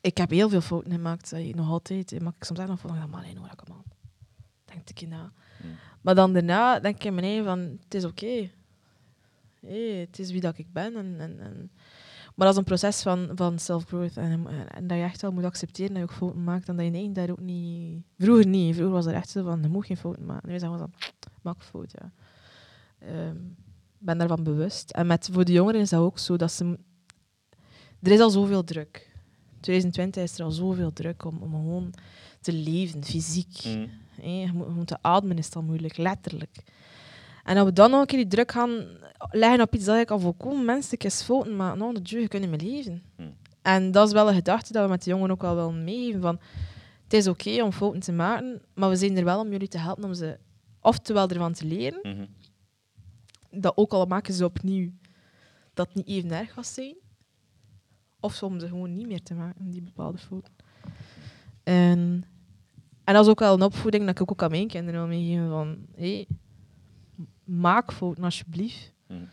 ik 0.00 0.16
heb 0.16 0.30
heel 0.30 0.48
veel 0.48 0.60
fouten 0.60 0.92
gemaakt. 0.92 1.32
nog 1.32 1.68
altijd. 1.68 2.20
Maar 2.20 2.32
ik 2.38 2.44
soms 2.44 2.58
echt 2.58 2.68
nog 2.68 2.80
van, 2.80 3.10
maar 3.10 3.22
alleen 3.22 3.36
hoor 3.36 3.50
ik 3.52 3.60
hem. 3.64 3.82
Denk 4.64 4.90
ik 4.90 5.08
na. 5.08 5.32
Maar 6.00 6.14
dan 6.14 6.32
daarna 6.32 6.80
denk 6.80 6.94
ik 6.94 7.04
in 7.04 7.14
mijn 7.14 7.26
eigen 7.26 7.44
van, 7.44 7.58
het 7.58 7.94
is 7.94 8.04
oké. 8.04 8.50
Het 9.66 10.18
is 10.18 10.30
wie 10.30 10.40
dat 10.40 10.58
ik 10.58 10.72
ben. 10.72 10.96
En, 10.96 11.14
en, 11.18 11.40
en. 11.40 11.70
Maar 12.34 12.46
dat 12.46 12.50
is 12.50 12.56
een 12.56 12.64
proces 12.64 13.02
van, 13.02 13.30
van 13.34 13.58
self-growth. 13.58 14.16
En, 14.16 14.46
en, 14.68 14.86
dat 14.86 14.96
je 14.96 15.02
echt 15.02 15.22
wel 15.22 15.32
moet 15.32 15.44
accepteren 15.44 15.94
dat 15.94 15.98
je 15.98 16.02
ook 16.02 16.16
fouten 16.16 16.44
maakt. 16.44 16.68
En 16.68 16.76
dat 16.76 16.84
je 16.84 16.90
nee, 16.90 17.12
daar 17.12 17.30
ook 17.30 17.40
niet... 17.40 18.02
Vroeger 18.18 18.46
niet. 18.46 18.74
Vroeger 18.74 18.94
was 18.94 19.06
er 19.06 19.14
echt 19.14 19.28
zo 19.28 19.42
van, 19.44 19.62
je 19.62 19.68
moet 19.68 19.86
geen 19.86 19.96
fouten 19.96 20.24
maken. 20.24 20.48
Nu 20.48 20.58
zeggen 20.58 20.78
we 20.78 20.78
dan, 20.78 20.92
maak 21.42 21.56
een 21.56 21.62
fout, 21.62 21.92
ja. 21.92 22.12
Ik 24.02 24.08
ben 24.08 24.18
daarvan 24.18 24.42
bewust. 24.42 24.90
En 24.90 25.06
met, 25.06 25.28
voor 25.32 25.44
de 25.44 25.52
jongeren 25.52 25.80
is 25.80 25.90
dat 25.90 26.00
ook 26.00 26.18
zo. 26.18 26.36
Dat 26.36 26.52
ze, 26.52 26.78
er 28.02 28.10
is 28.10 28.20
al 28.20 28.30
zoveel 28.30 28.64
druk. 28.64 29.10
2020 29.60 30.22
is 30.22 30.38
er 30.38 30.44
al 30.44 30.50
zoveel 30.50 30.92
druk 30.92 31.24
om, 31.24 31.38
om 31.42 31.50
gewoon 31.50 31.94
te 32.42 32.52
leven, 32.52 33.04
fysiek. 33.04 33.64
Mm. 33.64 33.90
Hé, 34.20 34.28
je 34.30 34.50
moet, 34.52 34.86
te 34.86 34.98
ademen 35.00 35.38
is 35.38 35.54
al 35.54 35.62
moeilijk, 35.62 35.96
letterlijk. 35.96 36.62
En 37.44 37.54
dat 37.54 37.64
we 37.66 37.72
dan 37.72 37.90
nog 37.90 38.00
een 38.00 38.06
keer 38.06 38.18
die 38.18 38.28
druk 38.28 38.52
gaan 38.52 38.86
leggen 39.30 39.60
op 39.60 39.74
iets 39.74 39.84
dat 39.84 39.98
ik 39.98 40.10
al 40.10 40.18
volkomen 40.18 40.64
menselijk 40.64 41.04
is 41.04 41.22
fouten, 41.22 41.56
maar 41.56 41.76
nou, 41.76 42.02
de 42.02 42.20
je 42.20 42.28
kunnen 42.28 42.50
meer 42.50 42.60
leven. 42.60 43.02
Hmm. 43.16 43.34
En 43.62 43.90
dat 43.90 44.06
is 44.06 44.12
wel 44.12 44.28
een 44.28 44.34
gedachte 44.34 44.72
dat 44.72 44.84
we 44.84 44.90
met 44.90 45.04
de 45.04 45.10
jongeren 45.10 45.30
ook 45.30 45.42
wel 45.42 45.54
willen 45.54 45.84
meegeven. 45.84 46.20
Van, 46.20 46.40
het 47.02 47.12
is 47.12 47.26
oké 47.28 47.62
om 47.62 47.72
fouten 47.72 48.00
te 48.00 48.12
maken, 48.12 48.62
maar 48.74 48.88
we 48.88 48.96
zijn 48.96 49.16
er 49.16 49.24
wel 49.24 49.40
om 49.40 49.50
jullie 49.50 49.68
te 49.68 49.78
helpen 49.78 50.04
om 50.04 50.14
ze 50.14 50.38
oftewel 50.80 51.28
ervan 51.28 51.52
te 51.52 51.66
leren, 51.66 52.00
Mhm. 52.02 52.26
dat 53.50 53.76
ook 53.76 53.92
al 53.92 54.06
maken 54.06 54.34
ze 54.34 54.44
opnieuw, 54.44 54.90
dat 55.74 55.86
het 55.86 55.96
niet 55.96 56.06
even 56.06 56.30
erg 56.30 56.52
gaat 56.52 56.66
zijn. 56.66 56.94
Of 58.20 58.42
om 58.42 58.60
ze 58.60 58.68
gewoon 58.68 58.94
niet 58.94 59.06
meer 59.06 59.22
te 59.22 59.34
maken, 59.34 59.70
die 59.70 59.82
bepaalde 59.82 60.18
fouten. 60.18 60.52
En, 61.62 62.24
en 63.04 63.14
dat 63.14 63.24
is 63.24 63.30
ook 63.30 63.38
wel 63.38 63.54
een 63.54 63.62
opvoeding 63.62 64.06
dat 64.06 64.20
ik 64.20 64.30
ook 64.30 64.42
aan 64.42 64.50
mijn 64.50 64.68
kinderen 64.68 65.00
wil 65.00 65.08
meegeven 65.08 65.48
van... 65.48 65.86
Hey, 65.94 66.26
maak 67.44 67.92
fouten, 67.92 68.24
alsjeblieft. 68.24 68.92
Mhm. 69.06 69.24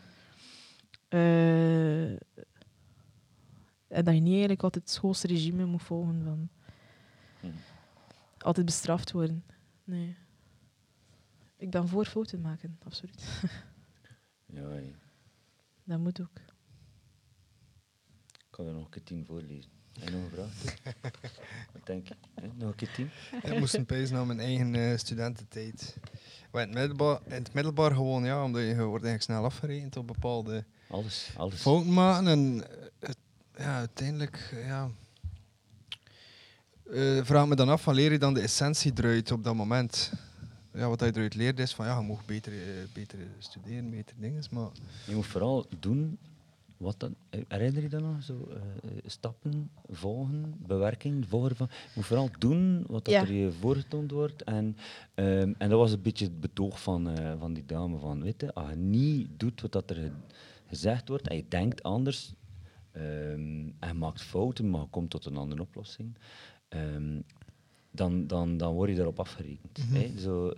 Eh, 1.08 2.10
en 3.88 4.04
dat 4.04 4.14
je 4.14 4.20
niet 4.20 4.30
eigenlijk 4.30 4.62
altijd 4.62 4.84
het 4.84 4.92
schoolse 4.92 5.26
regime 5.26 5.64
moet 5.64 5.82
volgen 5.82 6.24
van... 6.24 6.48
Mhm. 7.40 7.56
Altijd 8.38 8.66
bestraft 8.66 9.12
worden. 9.12 9.44
Nee. 9.84 10.16
Ik 11.56 11.70
ben 11.70 11.88
voor 11.88 12.04
fouten 12.04 12.40
maken, 12.40 12.78
absoluut. 12.84 13.24
Ja, 14.52 14.68
hé. 14.68 14.94
Dat 15.84 15.98
moet 15.98 16.20
ook. 16.20 16.38
ik 18.26 18.46
kan 18.50 18.66
er 18.66 18.72
nog 18.72 18.84
een 18.84 18.90
keer 18.90 19.02
tien 19.02 19.24
voorlezen. 19.24 19.70
Je 19.92 20.10
nog 20.10 20.22
een 20.22 20.30
vraag? 20.34 20.74
Wat 21.72 21.86
denk 21.86 22.08
je? 22.08 22.14
Nog 22.54 22.68
een 22.70 22.74
keer 22.74 22.90
tien? 22.94 23.10
Ik 23.42 23.58
moest 23.58 23.74
een 23.74 23.86
pees 23.86 24.10
naar 24.10 24.26
mijn 24.26 24.40
eigen 24.40 24.74
eh, 24.74 24.98
studententijd. 24.98 25.96
Maar 26.50 26.62
in 26.62 26.68
het, 26.68 26.78
middelbaar, 26.78 27.20
in 27.26 27.32
het 27.32 27.52
middelbaar 27.52 27.90
gewoon, 27.94 28.24
ja, 28.24 28.44
omdat 28.44 28.60
je 28.60 28.66
je 28.66 28.74
wordt 28.74 29.04
eigenlijk 29.04 29.22
snel 29.22 29.44
afgerekend 29.44 29.96
op 29.96 30.06
bepaalde 30.06 30.64
Alles, 30.88 31.30
alles. 31.36 31.60
fouten 31.60 31.92
maken. 31.92 32.26
En 32.28 32.64
eh, 32.70 32.76
het- 32.98 33.16
ja, 33.56 33.76
uiteindelijk, 33.78 34.54
ja... 34.66 34.90
eh, 36.92 37.20
vraag 37.24 37.46
me 37.46 37.54
dan 37.56 37.68
af, 37.68 37.82
van 37.82 37.94
leer 37.94 38.12
je 38.12 38.18
dan 38.18 38.34
de 38.34 38.40
essentie 38.40 38.92
eruit 38.96 39.30
op 39.32 39.44
dat 39.44 39.54
moment? 39.54 40.12
Ja, 40.74 40.88
wat 40.88 41.00
je 41.00 41.06
eruit 41.06 41.34
leert 41.34 41.58
is 41.58 41.74
van, 41.74 41.86
ja, 41.86 41.98
je 42.00 42.06
mag 42.06 42.24
beter, 42.24 42.52
beter 42.92 43.18
studeren, 43.38 43.90
beter 43.90 44.16
dingen, 44.18 44.42
maar... 44.50 44.68
Je 45.06 45.14
moet 45.14 45.26
vooral 45.26 45.66
doen 45.78 46.18
wat 46.80 47.00
dan. 47.00 47.14
eh, 47.30 47.40
Herinner 47.48 47.82
je 47.82 47.88
dat 47.88 48.00
nog? 48.02 48.22
Zo, 48.22 48.48
eh, 48.50 48.56
eh, 48.56 48.96
stappen, 49.06 49.70
volgen, 49.88 50.54
bewerking, 50.66 51.28
volgen 51.28 51.56
van. 51.56 51.68
Je 51.70 51.90
moet 51.94 52.04
vooral 52.06 52.28
doen 52.38 52.84
wat 52.88 53.04
dat 53.04 53.14
Ja. 53.14 53.20
er 53.20 53.32
je 53.32 53.52
voorgetoond 53.52 54.10
wordt. 54.10 54.42
En, 54.42 54.76
ehm, 55.14 55.52
en 55.58 55.68
dat 55.68 55.78
was 55.78 55.92
een 55.92 56.02
beetje 56.02 56.24
het 56.24 56.40
betoog 56.40 56.82
van, 56.82 57.16
van 57.38 57.52
die 57.52 57.64
dame. 57.66 57.98
Van, 57.98 58.22
weet 58.22 58.40
je, 58.40 58.54
als 58.54 58.70
je 58.70 58.76
niet 58.76 59.28
doet 59.36 59.60
wat 59.60 59.72
dat 59.72 59.90
er 59.90 59.96
ge- 59.96 60.10
gezegd 60.66 61.08
wordt 61.08 61.28
en 61.28 61.36
je 61.36 61.44
denkt 61.48 61.82
anders 61.82 62.32
ehm, 62.92 63.68
en 63.78 63.88
je 63.88 63.94
maakt 63.94 64.22
fouten, 64.22 64.70
maar 64.70 64.80
je 64.80 64.86
komt 64.90 65.10
tot 65.10 65.24
een 65.24 65.36
andere 65.36 65.62
oplossing. 65.62 66.14
ehm, 66.68 67.20
dan, 67.92 68.26
dan, 68.26 68.56
dan 68.56 68.74
word 68.74 68.90
je 68.90 68.96
daarop 68.96 69.18
afgerekend. 69.20 69.78
hè. 69.82 70.18
Zo, 70.18 70.52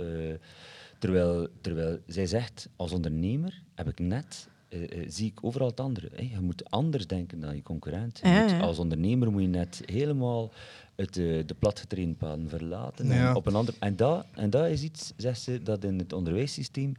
terwijl, 0.99 1.49
terwijl 1.61 1.99
zij 2.07 2.27
zegt, 2.27 2.69
als 2.77 2.93
ondernemer 2.93 3.63
heb 3.75 3.89
ik 3.89 3.99
net, 3.99 4.49
eh, 4.73 4.83
eh, 5.03 5.05
zie 5.09 5.27
ik 5.31 5.45
overal 5.45 5.69
het 5.69 5.81
andere. 5.81 6.09
hè. 6.15 6.23
Je 6.23 6.41
moet 6.41 6.71
anders 6.71 7.07
denken 7.07 7.41
dan 7.41 7.55
je 7.57 7.63
concurrent. 7.63 8.19
Je 8.23 8.29
Ja, 8.29 8.41
moet- 8.43 8.51
ja. 8.51 8.61
Als 8.61 8.79
ondernemer 8.79 9.31
moet 9.33 9.43
je 9.43 9.49
net 9.49 9.83
helemaal 9.85 10.53
het, 10.97 11.17
eh, 11.17 11.47
de 11.47 11.55
platgetrainde 11.59 12.15
paden 12.15 12.49
verlaten. 12.49 13.11
En, 13.11 13.17
Ja. 13.17 13.35
op 13.35 13.47
een 13.47 13.55
ander, 13.55 13.75
en, 13.79 13.97
dat, 13.97 14.27
en 14.35 14.51
dat 14.51 14.67
is 14.69 14.83
iets, 14.83 15.13
zegt 15.17 15.41
ze, 15.41 15.63
dat 15.63 15.85
in 15.85 15.99
het 15.99 16.13
onderwijssysteem 16.13 16.93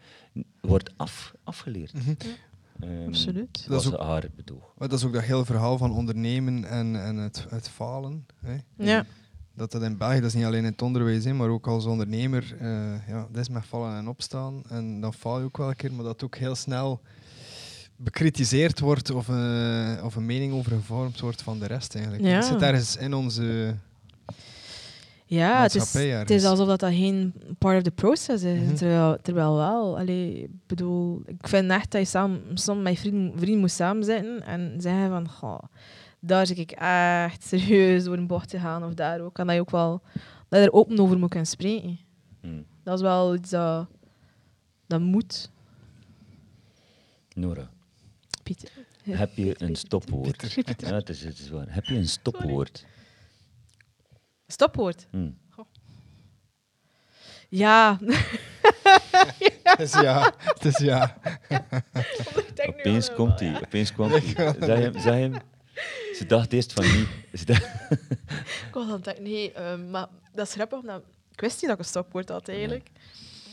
wordt 0.62 0.92
af, 0.98 1.34
afgeleerd. 1.44 1.94
Ehm, 2.80 3.08
Absoluut. 3.08 3.66
Dat 3.70 3.82
is 3.82 3.94
ook- 3.94 4.00
haar 4.02 4.28
betoog. 4.36 4.74
Maar 4.78 4.88
dat 4.90 5.00
is 5.00 5.06
ook 5.06 5.14
dat 5.14 5.24
hele 5.24 5.46
verhaal 5.46 5.78
van 5.78 5.92
ondernemen 5.92 6.66
en, 6.66 7.04
en 7.04 7.16
het, 7.18 7.46
het 7.50 7.70
falen. 7.70 8.26
Hè. 8.46 8.56
Ja. 8.78 9.06
Dat 9.56 9.72
dat 9.72 9.82
in 9.82 9.98
België, 9.98 10.16
dat 10.20 10.24
is 10.30 10.34
niet 10.34 10.46
alleen 10.46 10.66
in 10.66 10.72
het 10.72 10.82
onderwijs, 10.82 11.24
hè, 11.26 11.34
maar 11.34 11.50
ook 11.50 11.68
als 11.68 11.86
ondernemer, 11.86 12.56
eh 12.60 13.08
ja, 13.08 13.28
dat 13.32 13.42
is 13.42 13.50
met 13.50 13.66
vallen 13.66 13.98
en 13.98 14.08
opstaan. 14.08 14.64
En 14.70 15.02
dan 15.02 15.14
faal 15.14 15.40
je 15.40 15.46
ook 15.46 15.58
wel 15.58 15.70
een 15.70 15.76
keer, 15.76 15.94
maar 15.94 16.04
dat 16.06 16.24
ook 16.24 16.36
heel 16.36 16.56
snel 16.56 17.02
bekritiseerd 18.04 18.80
wordt 18.80 19.10
of, 19.10 19.28
een 19.28 20.04
of 20.04 20.16
een 20.16 20.26
mening 20.26 20.54
over 20.54 20.72
gevormd 20.72 21.20
wordt 21.20 21.42
van 21.42 21.60
de 21.60 21.68
rest 21.68 21.96
eigenlijk. 21.96 22.26
Ja. 22.26 22.36
Het 22.36 22.46
zit 22.46 22.62
ergens 22.62 22.98
in 22.98 23.14
onze... 23.14 23.76
Ja, 25.26 25.62
het 25.62 25.76
is, 25.76 25.78
maatschappij 25.78 26.10
het 26.10 26.30
is 26.30 26.46
alsof 26.46 26.68
dat, 26.68 26.80
dat 26.80 26.94
geen 26.94 27.34
part 27.58 27.78
of 27.78 27.84
the 27.84 27.92
process 27.92 28.44
is. 28.44 28.60
Mhm. 28.60 28.76
terwijl, 28.76 29.18
terwijl 29.22 29.56
wel. 29.56 29.98
Allee, 29.98 30.42
ik 30.42 30.50
bedoel, 30.68 31.22
ik 31.26 31.48
vind 31.48 31.72
echt 31.72 31.92
dat 31.92 32.02
je 32.02 32.08
samen, 32.08 32.42
soms 32.54 32.82
met 32.82 32.94
je 32.94 33.00
vrienden, 33.00 33.38
vrienden 33.38 33.60
moet 33.60 33.72
samenzitten 33.72 34.46
en 34.46 34.76
zeggen 34.78 35.10
van, 35.10 35.30
goh, 35.30 35.60
daar 36.20 36.48
zit 36.48 36.58
ik 36.58 36.72
echt 36.72 37.44
serieus 37.44 38.04
door 38.04 38.18
een 38.18 38.28
bocht 38.28 38.50
te 38.50 38.60
gaan 38.60 38.84
of 38.84 38.94
daar 38.94 39.22
ook. 39.22 39.40
En 39.40 39.46
dat 39.46 39.56
je 39.56 39.62
ook 39.62 39.72
wel 39.72 40.02
dat 40.50 40.60
je 40.60 40.66
er 40.66 40.74
open 40.74 41.00
over 41.00 41.18
moet 41.18 41.30
kunnen 41.30 41.48
spreken. 41.48 42.00
Hmm. 42.42 42.66
Dat 42.84 42.96
is 42.96 43.02
wel 43.02 43.36
iets 43.36 43.50
dat, 43.50 43.88
dat 44.88 45.00
moet. 45.00 45.52
Nora, 47.34 47.70
Pieter. 48.44 48.70
heb 49.10 49.36
je 49.36 49.56
een 49.58 49.76
stopwoord? 49.76 50.42
Ja, 50.90 50.94
het 50.96 51.10
is, 51.10 51.24
het 51.24 51.40
is 51.40 51.50
waar. 51.50 51.66
Heb 51.74 51.86
je 51.86 51.96
een 51.96 52.08
stopwoord? 52.08 52.86
Stopwoord. 54.48 55.08
Hmm. 55.12 55.38
Ja. 57.50 58.00
Dus 59.78 59.92
ja, 59.94 60.34
het 60.38 60.66
is 60.66 60.78
ja. 60.78 61.18
Opeens 62.68 63.14
komt 63.14 63.40
hij. 63.40 63.62
Opeens 63.64 63.94
kwam 63.94 64.10
hij. 64.10 64.22
Zeg 64.60 64.78
hem, 64.80 64.94
zeg 65.00 65.14
hem. 65.14 65.34
Ze 66.16 66.26
dacht 66.28 66.54
eerst 66.54 66.74
van 66.74 66.84
niet. 66.98 67.08
Ze 67.34 67.46
dacht- 67.46 67.70
Ik 68.68 68.70
was 68.74 68.84
aan 68.86 68.92
het 68.92 69.04
denken, 69.04 69.24
nee, 69.24 69.52
ehm, 69.52 69.90
maar 69.90 70.08
dat 70.34 70.48
is 70.48 70.54
grappig, 70.54 70.80
omdat 70.80 71.04
ik 71.32 71.40
wist 71.42 71.54
niet 71.54 71.62
dat 71.62 71.72
ik 71.72 71.80
een 71.80 71.86
stopwoord 71.90 72.30
had 72.30 72.48
eigenlijk. 72.48 72.90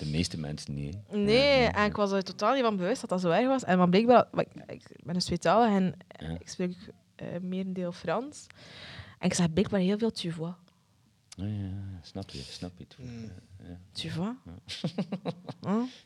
De 0.01 0.07
meeste 0.07 0.38
mensen 0.38 0.74
niet. 0.74 0.96
hè. 1.09 1.16
Nee, 1.16 1.64
en 1.66 1.84
ik 1.84 1.96
was 1.96 2.11
er 2.12 2.22
totaal 2.22 2.55
niet 2.55 2.62
van 2.62 2.76
bewust 2.76 3.01
dat 3.01 3.11
dat 3.11 3.20
zo 3.20 3.30
erg 3.30 3.46
was. 3.46 3.64
En 3.64 3.78
maar 3.78 3.88
blijkbaar, 3.88 4.26
ik, 4.32 4.48
ik 4.66 4.90
ben 5.05 5.14
een 5.14 5.20
tweetalig 5.20 5.74
en 5.76 5.94
Ja. 6.18 6.36
ik 6.38 6.48
spreek 6.48 6.76
eh 7.14 7.26
merendeel 7.40 7.92
Frans. 7.92 8.46
En 9.18 9.26
ik 9.26 9.34
zeg 9.34 9.53
blijkbaar 9.53 9.80
heel 9.80 9.98
veel 9.98 10.11
tu 10.11 10.30
vois. 10.32 10.55
Ja, 11.36 11.46
ja, 11.46 11.70
snap 12.03 12.30
je, 12.30 12.38
snap 12.38 12.72
je. 12.78 12.86
Mm. 12.98 13.30
Ja. 13.62 13.78
Tu 13.92 14.11
vois? 14.11 14.34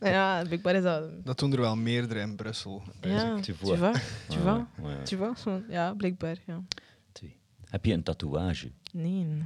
Ja, 0.01 0.43
blijkbaar 0.49 0.75
is 0.75 0.83
dat... 0.83 1.25
Dat 1.25 1.39
doen 1.39 1.53
er 1.53 1.61
wel 1.61 1.77
meerdere 1.77 2.21
in 2.21 2.37
Brussel. 2.37 2.83
Ja, 3.01 3.35
tu 3.35 3.41
tu 3.41 3.55
vois. 3.55 3.73
Tu 3.73 3.79
vois? 3.79 3.99
Ja, 4.29 4.67
ja. 4.83 5.03
Tu 5.03 5.17
vois? 5.17 5.45
Ja, 5.69 5.95
blijkbaar, 5.95 6.37
ja. 6.47 6.63
Twee. 7.13 7.37
Heb 7.65 7.85
je 7.85 7.93
een 7.93 8.03
tatoeage? 8.03 8.71
Nee, 8.93 9.43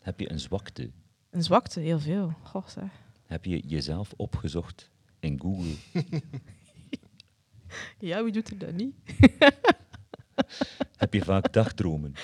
Heb 0.00 0.20
je 0.20 0.30
een 0.30 0.40
zwakte? 0.40 0.90
een 1.30 1.42
zwakte, 1.42 1.80
heel 1.80 1.98
veel. 2.00 2.34
Goh, 2.42 2.66
zeg. 2.68 2.84
Heb 3.30 3.44
je 3.44 3.60
jezelf 3.66 4.12
opgezocht 4.16 4.90
in 5.20 5.40
Google? 5.40 5.74
Ja, 7.98 8.24
wie 8.24 8.32
doet 8.32 8.50
er 8.50 8.58
dat 8.58 8.72
niet? 8.72 8.94
Heb 10.96 11.14
je 11.14 11.22
vaak 11.22 11.52
dagdromen? 11.52 12.14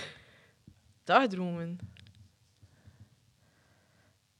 Dagdromen. 1.05 1.79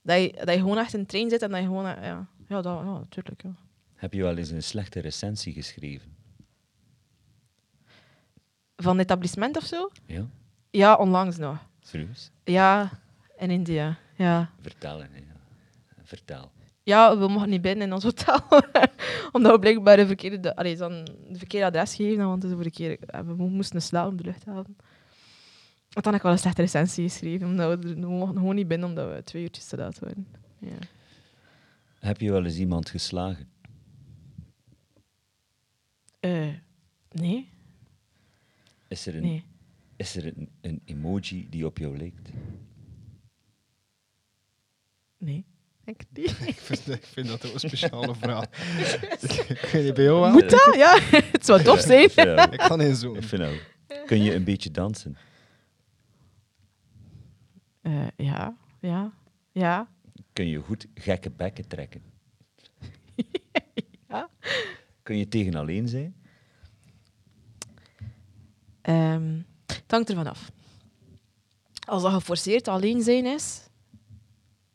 Dat 0.03 0.21
je, 0.23 0.33
dat 0.45 0.49
je 0.55 0.61
gewoon 0.61 0.79
echt 0.79 0.93
in 0.95 1.01
een 1.01 1.07
trein 1.07 1.31
zit 1.31 1.43
en 1.43 1.51
dat 1.51 1.61
je 1.61 1.67
gewoon... 1.67 1.87
eh, 1.87 2.03
Ja, 2.03 2.27
ja, 2.49 2.61
dat, 2.63 2.81
ja 2.85 2.99
natuurlijk. 2.99 3.43
Ja. 3.43 3.55
Heb 3.95 4.13
je 4.13 4.23
wel 4.23 4.37
eens 4.37 4.51
een 4.51 4.63
slechte 4.63 5.01
recensie 5.01 5.53
geschreven? 5.53 6.17
Van 8.77 8.99
etablissement 8.99 9.57
of 9.57 9.65
zo? 9.65 9.91
Ja? 10.07 10.27
Ja, 10.71 10.95
onlangs 10.97 11.37
nog. 11.37 11.59
Serieus? 11.81 12.31
Ja, 12.45 12.91
in 13.39 13.51
India. 13.51 13.99
Ja. 14.17 14.51
Vertel, 14.61 14.99
hè. 14.99 15.07
Ja. 15.17 15.37
Vertel. 16.03 16.51
Ja, 16.87 17.19
we 17.19 17.29
mochten 17.29 17.51
niet 17.51 17.63
binnen 17.63 17.87
in 17.87 17.93
ons 17.93 18.03
hotel. 18.05 18.41
Omdat 19.33 19.53
we 19.53 19.59
blijkbaar 19.59 19.97
de 19.97 20.07
verkeerde, 20.07 20.41
de, 20.41 20.57
allee, 20.57 20.77
dan 20.77 21.05
de 21.05 21.39
verkeerde 21.39 21.67
adres 21.67 21.95
gegeven 21.95 22.27
want 22.27 22.43
het 22.43 22.51
is 22.51 22.57
voor 22.57 22.65
de 22.67 22.71
keer, 22.71 22.99
eh, 23.01 23.21
we 23.21 23.35
mo- 23.35 23.49
moesten 23.49 23.83
slaap 23.83 24.07
op 24.11 24.19
de 24.19 24.25
luchthaven. 24.25 24.77
Want 25.91 26.05
dan 26.05 26.05
heb 26.05 26.15
ik 26.15 26.23
wel 26.23 26.33
een 26.33 26.39
slechte 26.39 26.61
recensie 26.63 27.09
geschreven, 27.09 27.47
omdat 27.47 27.79
we, 27.85 27.95
we 27.95 28.07
mochten 28.07 28.37
gewoon 28.39 28.55
niet 28.55 28.69
binnen 28.69 28.89
omdat 28.89 29.15
we 29.15 29.23
twee 29.23 29.43
uurtjes 29.43 29.67
te 29.67 29.77
laat 29.77 29.99
waren. 29.99 30.27
Ja. 30.59 30.77
Heb 31.99 32.21
je 32.21 32.31
wel 32.31 32.45
eens 32.45 32.59
iemand 32.59 32.91
geslagen? 32.91 33.49
Eh, 36.21 36.49
nee, 37.11 37.49
Is 38.89 39.07
er 39.07 39.15
een, 39.17 39.23
nee. 39.23 39.45
is 39.97 40.17
er 40.17 40.27
een, 40.27 40.49
een 40.61 40.81
emoji 40.85 41.47
die 41.51 41.67
op 41.67 41.79
jou 41.79 41.97
lijkt? 41.97 42.31
Nee. 45.19 45.45
Ik 45.87 46.05
niet. 46.13 46.31
Ik 46.49 46.57
vind, 46.59 46.89
ik 46.89 47.05
vind 47.05 47.29
dat 47.29 47.43
een 47.45 47.59
speciale 47.59 48.15
vraag. 48.25 48.45
ik 49.49 49.69
weet 49.73 49.85
niet 49.85 49.95
bij 49.95 50.05
jou 50.05 50.21
wel. 50.21 50.31
Moet 50.31 50.51
dat? 50.51 50.75
Ja, 50.77 50.99
het 51.33 51.47
zou 51.47 51.63
tof 51.63 51.81
zijn. 51.81 52.09
Ja, 52.15 52.51
Ik 52.51 52.59
kan 52.59 52.79
niet 52.79 52.97
zo. 52.97 53.15
ik 53.15 53.23
vind 53.23 53.43
ook. 53.43 53.61
Kun 54.07 54.23
je 54.23 54.35
een 54.35 54.45
beetje 54.45 54.71
dansen? 54.71 55.17
Eh, 57.83 58.07
ja, 58.17 58.57
ja, 58.81 59.13
ja. 59.53 59.89
Kun 60.33 60.49
je 60.49 60.59
goed 60.59 60.87
gekke 60.95 61.31
bekken 61.31 61.69
trekken? 61.69 62.03
Ja. 64.09 64.31
Kun 65.03 65.17
je 65.17 65.29
tegen 65.29 65.55
alleen 65.55 65.89
zijn? 65.89 66.17
Ehm, 68.83 69.41
het 69.67 69.85
hangt 69.87 70.09
ervan 70.09 70.27
af. 70.27 70.51
Als 71.87 72.03
dat 72.03 72.13
geforceerd 72.13 72.69
alleen 72.69 73.03
zijn 73.03 73.27
is, 73.27 73.66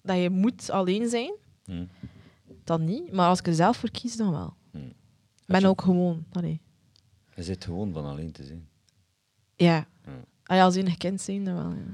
dat 0.02 0.18
je 0.18 0.30
moet 0.30 0.70
alleen 0.70 1.10
zijn, 1.10 1.34
Hm. 1.66 1.86
dan 2.64 2.86
niet. 2.86 3.12
Maar 3.12 3.28
als 3.30 3.40
ik 3.40 3.48
er 3.48 3.54
zelf 3.54 3.78
voor 3.78 3.92
kies, 3.92 4.16
dan 4.18 4.32
wel. 4.32 4.54
Hm. 4.72 4.78
Ik 4.78 4.84
Had 5.38 5.46
ben 5.46 5.60
je- 5.60 5.68
ook 5.68 5.82
gewoon. 5.82 6.26
Allee. 6.32 6.62
Je 7.36 7.44
zit 7.44 7.64
gewoon 7.66 7.94
van 7.94 8.06
alleen 8.06 8.32
te 8.32 8.44
zijn. 8.46 8.70
Ja. 9.56 9.88
Als 10.44 10.58
je 10.58 10.64
als 10.64 10.76
enig 10.76 10.98
kind 10.98 11.22
zijn, 11.22 11.44
dan 11.44 11.56
wel. 11.56 11.72
Ja. 11.74 11.94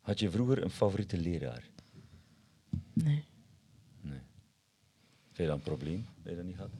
Had 0.00 0.18
je 0.20 0.30
vroeger 0.30 0.62
een 0.62 0.70
favoriete 0.70 1.18
leraar? 1.18 1.64
Nee. 2.92 3.24
Nee. 4.00 4.20
Vind 5.32 5.36
je 5.36 5.46
dat 5.46 5.56
een 5.56 5.62
probleem 5.62 6.06
dat 6.22 6.30
je 6.32 6.36
dat 6.36 6.44
niet 6.46 6.56
had? 6.56 6.70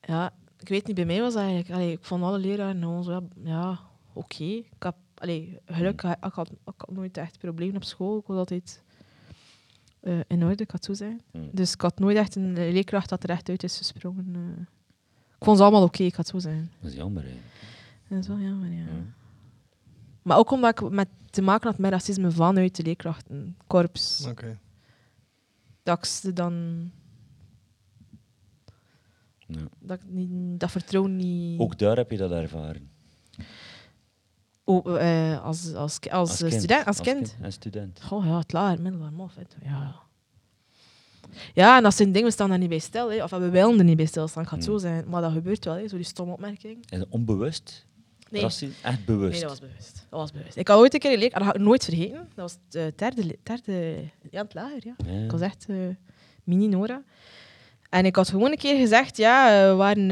Ja, 0.00 0.32
ik 0.58 0.68
weet 0.68 0.86
niet, 0.86 0.94
bij 0.96 1.04
mij 1.06 1.20
was 1.20 1.34
eigenlijk... 1.34 1.70
Allee, 1.70 1.92
ik 1.92 2.04
vond 2.04 2.22
alle 2.22 2.38
leraren 2.38 2.82
gewoon 2.82 3.04
zo... 3.04 3.28
Ja, 3.42 3.80
oké. 4.18 4.44
Ik 4.44 4.66
heb... 4.78 4.96
Allee, 5.14 5.58
geluk, 5.66 6.02
ik 6.02 6.32
had, 6.32 6.50
ik 6.50 6.56
had 6.76 6.90
nooit 6.90 7.16
echt 7.16 7.38
problemen 7.38 7.76
op 7.76 7.84
school. 7.84 8.18
Ik 8.18 8.26
was 8.26 8.36
altijd 8.36 8.82
eh, 10.00 10.20
in 10.26 10.44
orde, 10.44 10.62
ik 10.62 10.70
had 10.70 10.84
zo 10.84 10.94
zijn. 10.94 11.20
Hm. 11.30 11.38
Dus 11.52 11.72
ik 11.72 11.80
had 11.80 11.98
nooit 11.98 12.16
echt 12.16 12.34
een 12.36 12.52
leerkracht 12.52 13.08
dat 13.08 13.22
er 13.22 13.30
echt 13.30 13.48
uit 13.48 13.62
is 13.62 13.76
gesprongen. 13.76 14.34
eh. 14.34 14.66
Ik 15.38 15.44
vond 15.44 15.56
ze 15.56 15.62
allemaal 15.62 15.82
oké, 15.82 16.02
ik 16.02 16.14
had 16.14 16.26
zo 16.26 16.38
zijn. 16.38 16.72
Dat 16.80 16.90
is 16.90 16.96
jammer 16.96 17.22
eigenlijk. 17.22 17.52
Dat 18.08 18.18
is 18.18 18.28
wel 18.28 18.38
jammer, 18.38 18.72
ja. 18.72 18.84
Maar 20.22 20.38
ook 20.38 20.50
omdat 20.50 20.80
ik 20.80 20.90
met, 20.90 21.08
te 21.30 21.42
maken 21.42 21.70
had 21.70 21.78
met 21.78 21.90
racisme 21.90 22.30
vanuit 22.30 22.76
de 22.76 22.82
leerkrachtenkorps. 22.82 24.26
Oké. 24.26 24.58
Dat 25.82 25.98
ik 25.98 26.04
ze 26.04 26.32
dan... 26.32 26.90
Ja. 29.46 29.60
Dat, 29.78 30.00
ik 30.02 30.08
niet, 30.08 30.60
dat 30.60 30.70
vertrouwen 30.70 31.16
niet... 31.16 31.60
Ook 31.60 31.78
daar 31.78 31.96
heb 31.96 32.10
je 32.10 32.16
dat 32.16 32.30
ervaren. 32.30 32.90
Oh, 34.68 35.00
eh, 35.00 35.44
als, 35.44 35.74
als, 35.74 35.98
als, 36.10 36.36
student, 36.36 36.86
als, 36.86 37.00
kind. 37.00 37.36
Als 37.42 37.54
student. 37.54 38.00
Goh, 38.02 38.24
ja, 38.24 38.38
het 38.38 38.52
lager, 38.52 38.82
middelbaar, 38.82 39.12
mof. 39.12 39.34
Ja. 39.62 39.94
ja, 41.54 41.76
en 41.76 41.82
dat 41.82 41.94
zijn 41.94 42.12
dingen, 42.12 42.26
we 42.28 42.32
staan 42.32 42.48
daar 42.48 42.58
niet 42.58 42.68
bij 42.68 42.78
stil. 42.78 43.10
Hè. 43.10 43.22
Of 43.22 43.30
we 43.30 43.50
willen 43.50 43.78
er 43.78 43.84
niet 43.84 43.96
bij 43.96 44.06
stilstaan, 44.06 44.42
ik 44.42 44.48
ga 44.48 44.56
het 44.56 44.64
Hmm. 44.64 44.74
zo 44.74 44.80
zijn. 44.80 45.08
Maar 45.08 45.22
dat 45.22 45.32
gebeurt 45.32 45.64
wel, 45.64 45.74
hè. 45.74 45.88
zo 45.88 45.96
die 45.96 46.04
stomme 46.04 46.32
opmerking. 46.32 46.84
En 46.88 47.06
onbewust? 47.08 47.86
Nee. 48.30 48.42
Rassie? 48.42 48.72
Echt 48.82 49.04
bewust? 49.04 49.32
Nee, 49.32 49.40
dat 49.40 49.50
was 49.50 49.60
bewust. 49.60 50.06
Dat 50.10 50.20
was 50.20 50.32
bewust. 50.32 50.56
Ik 50.56 50.68
had 50.68 50.78
ooit 50.78 50.94
een 50.94 51.00
keer 51.00 51.10
geleerd, 51.10 51.32
en 51.32 51.38
dat 51.38 51.48
ga 51.48 51.54
ik 51.54 51.60
nooit 51.60 51.84
vergeten. 51.84 52.16
Dat 52.16 52.26
was 52.34 52.58
het 52.64 52.74
eh, 52.74 52.84
derde, 52.96 53.38
derde 53.42 53.96
ja, 54.30 54.42
het 54.42 54.54
lager, 54.54 54.80
ja. 54.84 54.94
Ja. 55.06 55.24
Ik 55.24 55.30
was 55.30 55.40
echt 55.40 55.66
eh, 55.68 55.76
mini-Nora. 56.44 57.02
En 57.90 58.04
ik 58.04 58.16
had 58.16 58.28
gewoon 58.28 58.50
een 58.50 58.56
keer 58.56 58.76
gezegd, 58.78 59.16
ja, 59.16 59.68
we 59.68 59.74
waren, 59.74 60.08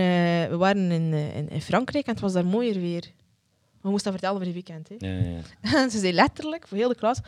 we 0.51 0.57
waren 0.57 0.91
in, 0.91 1.13
in, 1.13 1.49
in 1.49 1.63
Frankrijk 1.63 2.07
en 2.07 2.13
het 2.13 2.21
was 2.21 2.33
daar 2.33 2.47
mooier 2.47 2.81
weer. 2.81 3.13
We 3.87 3.93
moesten 3.93 4.13
dat 4.13 4.21
vertellen 4.21 4.43
over 4.43 4.55
het 4.55 4.67
weekend. 4.67 4.89
Hè. 4.89 5.09
Ja, 5.09 5.19
ja, 5.31 5.43
ja. 5.63 5.79
En 5.83 5.91
ze 5.91 5.99
zei 5.99 6.13
letterlijk, 6.13 6.69
voor 6.69 6.77
heel 6.77 6.89
de 6.89 6.95
klas, 6.95 7.19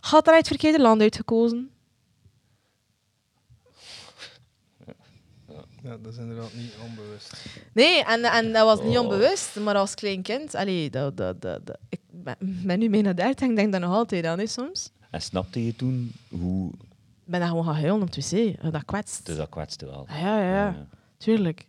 had 0.00 0.24
daar 0.24 0.36
het 0.36 0.46
verkeerde 0.46 0.80
land 0.80 1.00
uitgekozen. 1.00 1.70
Ja, 5.82 5.96
dat 6.02 6.12
is 6.12 6.18
inderdaad 6.18 6.54
niet 6.54 6.72
onbewust. 6.88 7.44
Nee, 7.72 8.04
en, 8.04 8.22
en 8.24 8.52
dat 8.52 8.64
was 8.64 8.82
niet 8.86 8.96
Oh. 8.98 9.02
onbewust, 9.02 9.56
maar 9.56 9.74
als 9.74 9.94
klein 9.94 10.22
kind, 10.22 10.54
allee, 10.54 10.90
dat, 10.90 11.16
dat, 11.16 11.40
dat, 11.42 11.66
dat- 11.66 11.78
ik 11.88 12.00
ben, 12.10 12.36
ben 12.40 12.78
nu 12.78 12.90
bijna 12.90 13.12
30 13.12 13.40
en 13.44 13.50
ik 13.50 13.56
denk 13.56 13.72
daar 13.72 13.80
nog 13.80 13.94
altijd 13.94 14.24
aan, 14.24 14.38
hè, 14.38 14.46
soms. 14.46 14.90
En 15.10 15.22
snapte 15.22 15.64
je 15.66 15.76
toen 15.76 16.12
hoe... 16.28 16.72
Ik 16.72 17.36
ben 17.36 17.40
daar 17.40 17.48
gewoon 17.48 17.64
gaan 17.64 17.74
huilen 17.74 18.02
op 18.02 18.14
het 18.14 18.30
wc. 18.30 18.72
Dat 18.72 18.84
kwetst. 18.84 19.26
Dus 19.26 19.36
dat 19.36 19.48
kwetste 19.48 19.86
wel. 19.86 20.06
Ah, 20.08 20.20
ja, 20.20 20.38
ja, 20.42 20.54
ja. 20.54 20.86
Tuurlijk. 21.16 21.66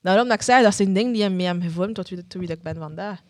Daarom 0.00 0.28
dat 0.28 0.36
ik 0.36 0.42
zei, 0.42 0.62
dat 0.62 0.74
zijn 0.74 0.92
dingen 0.92 1.12
die 1.12 1.22
hem 1.22 1.36
mee 1.36 1.46
hebben 1.46 1.64
gevormd 1.64 1.94
tot 1.94 2.08
wie, 2.08 2.26
tot 2.26 2.32
wie 2.40 2.48
dat 2.48 2.56
ik 2.56 2.62
ben 2.62 2.76
vandaag. 2.76 3.20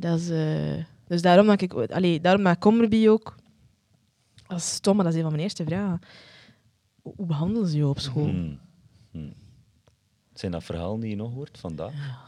Dat 0.00 0.18
is, 0.18 0.30
eh, 0.30 0.84
dus 1.06 1.22
daarom 1.22 1.46
dat 1.46 1.60
ik... 1.60 1.72
Allee, 1.72 2.20
daarom 2.20 2.44
dat 2.44 2.58
Commerby 2.58 3.08
ook... 3.08 3.36
Dat 4.46 4.58
is 4.58 4.74
stom, 4.74 4.96
maar 4.96 5.04
dat 5.04 5.12
is 5.12 5.18
een 5.18 5.24
van 5.24 5.32
mijn 5.32 5.44
eerste 5.44 5.64
vragen. 5.64 6.00
hoe 7.02 7.26
behandelen 7.26 7.68
ze 7.68 7.76
je 7.76 7.86
op 7.86 7.98
school? 7.98 8.28
Hmm. 8.28 8.58
Hmm. 9.10 9.34
Zijn 10.32 10.52
dat 10.52 10.64
verhalen 10.64 11.00
die 11.00 11.10
je 11.10 11.16
nog 11.16 11.32
hoort 11.32 11.58
vandaag? 11.58 11.92
Ja, 11.92 12.18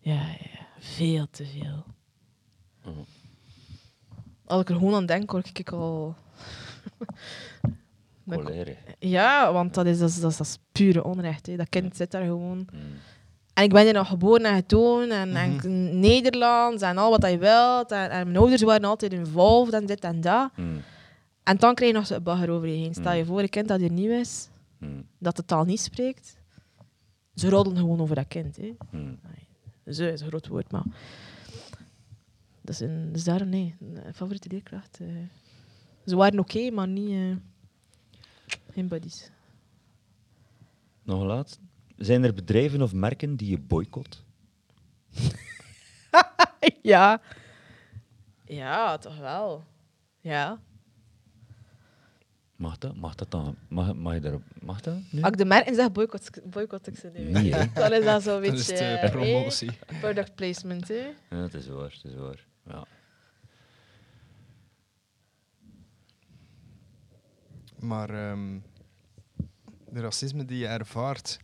ja, 0.00 0.28
ja, 0.28 0.66
veel 0.78 1.26
te 1.30 1.46
veel. 1.46 1.84
Mhm. 2.84 3.00
Als 4.44 4.60
ik 4.60 4.68
er 4.68 4.74
gewoon 4.74 4.94
aan 4.94 5.06
denk, 5.06 5.30
word 5.30 5.58
ik 5.58 5.72
al... 5.72 6.14
Colère. 8.28 8.76
Ja, 8.98 9.52
want 9.52 9.74
dat 9.74 9.86
is, 9.86 9.98
dat 9.98 10.08
is, 10.08 10.20
dat 10.20 10.30
is, 10.30 10.36
dat 10.36 10.46
is 10.46 10.58
pure 10.72 11.04
onrecht. 11.04 11.46
Hè. 11.46 11.56
Dat 11.56 11.68
kind 11.68 11.96
zit 11.96 12.10
daar 12.10 12.24
gewoon. 12.24 12.68
En 13.58 13.64
ik 13.64 13.70
ben 13.72 13.84
hier 13.84 13.92
nog 13.92 14.08
geboren 14.08 14.44
en 14.44 14.54
getoond 14.54 15.10
en, 15.10 15.36
en 15.36 15.54
Mhm. 15.54 15.98
Nederlands 15.98 16.82
en 16.82 16.98
al 16.98 17.10
wat 17.10 17.30
je 17.30 17.38
wilt. 17.38 17.90
En, 17.92 18.10
en 18.10 18.24
mijn 18.26 18.36
ouders 18.36 18.62
waren 18.62 18.84
altijd 18.88 19.12
involved 19.12 19.74
en 19.74 19.86
dit 19.86 20.00
en 20.00 20.20
dat. 20.20 20.50
Hmm. 20.54 20.80
En 21.42 21.56
dan 21.56 21.74
krijg 21.74 21.90
je 21.92 21.96
nog 21.98 22.06
zo'n 22.06 22.22
bagger 22.22 22.50
over 22.50 22.68
je 22.68 22.74
heen. 22.76 22.94
Stel 22.94 23.12
je 23.12 23.20
Mm. 23.22 23.26
voor, 23.26 23.40
een 23.40 23.48
kind 23.48 23.68
dat 23.68 23.80
hier 23.80 23.90
nieuw 23.92 24.10
is, 24.10 24.48
dat 25.18 25.36
de 25.36 25.44
taal 25.44 25.64
niet 25.64 25.80
spreekt. 25.80 26.36
Ze 27.34 27.48
roddelen 27.48 27.78
gewoon 27.78 28.00
over 28.00 28.14
dat 28.14 28.28
kind. 28.28 28.56
Hè. 28.56 28.74
Ze 29.92 30.12
is 30.12 30.20
een 30.20 30.28
groot 30.28 30.46
woord, 30.46 30.70
maar... 30.72 30.82
Dat 32.62 32.74
is, 32.74 32.80
een, 32.80 33.12
dus 33.12 33.24
daarom, 33.24 33.48
nee, 33.48 33.74
een 34.04 34.14
favoriete 34.14 34.48
leerkracht. 34.48 34.98
eh. 35.00 35.06
Ze 36.06 36.16
waren 36.16 36.38
oké, 36.38 36.70
maar 36.70 36.88
niet... 36.88 37.10
eh, 37.10 37.36
geen 38.72 38.88
buddies. 38.88 39.30
Nog 41.02 41.22
laatst. 41.22 41.60
Zijn 41.98 42.24
er 42.24 42.34
bedrijven 42.34 42.82
of 42.82 42.92
merken 42.92 43.36
die 43.36 43.50
je 43.50 43.58
boycott? 43.58 44.24
ja. 46.82 47.20
Ja, 48.44 48.98
toch 48.98 49.18
wel. 49.18 49.64
Ja. 50.20 50.60
Mag 52.56 52.78
dat? 52.78 52.96
Mag 52.96 53.14
dat 53.14 53.30
dan? 53.30 53.56
Mag, 53.68 53.94
mag 53.94 54.14
je 54.14 54.20
daarop? 54.20 54.42
Mag 54.60 54.80
dat? 54.80 54.94
nu? 55.10 55.22
Als 55.22 55.30
ik 55.30 55.38
de 55.38 55.44
merken 55.44 55.74
zeg, 55.74 55.92
boycott, 55.92 56.50
boycott 56.50 56.86
ik 56.86 56.96
ze 56.96 57.10
nu. 57.14 57.30
Nee, 57.30 57.54
hè? 57.54 57.66
Dan 57.80 57.92
is 57.92 58.04
dat 58.04 58.22
zo'n 58.22 58.32
Dat 58.42 58.42
beetje... 58.42 58.58
is 58.74 59.00
de 59.00 59.08
promotie. 59.10 59.70
eh, 59.86 60.00
product 60.00 60.34
placement, 60.34 60.88
hè. 60.88 60.94
Ja, 61.30 61.36
het 61.36 61.54
is 61.54 61.66
waar, 61.68 61.92
het 61.92 62.04
is 62.04 62.14
waar. 62.14 62.46
Ja. 62.66 62.84
Maar 67.78 68.10
ehm, 68.30 68.58
de 69.90 70.00
racisme 70.00 70.44
die 70.44 70.58
je 70.58 70.66
ervaart, 70.66 71.38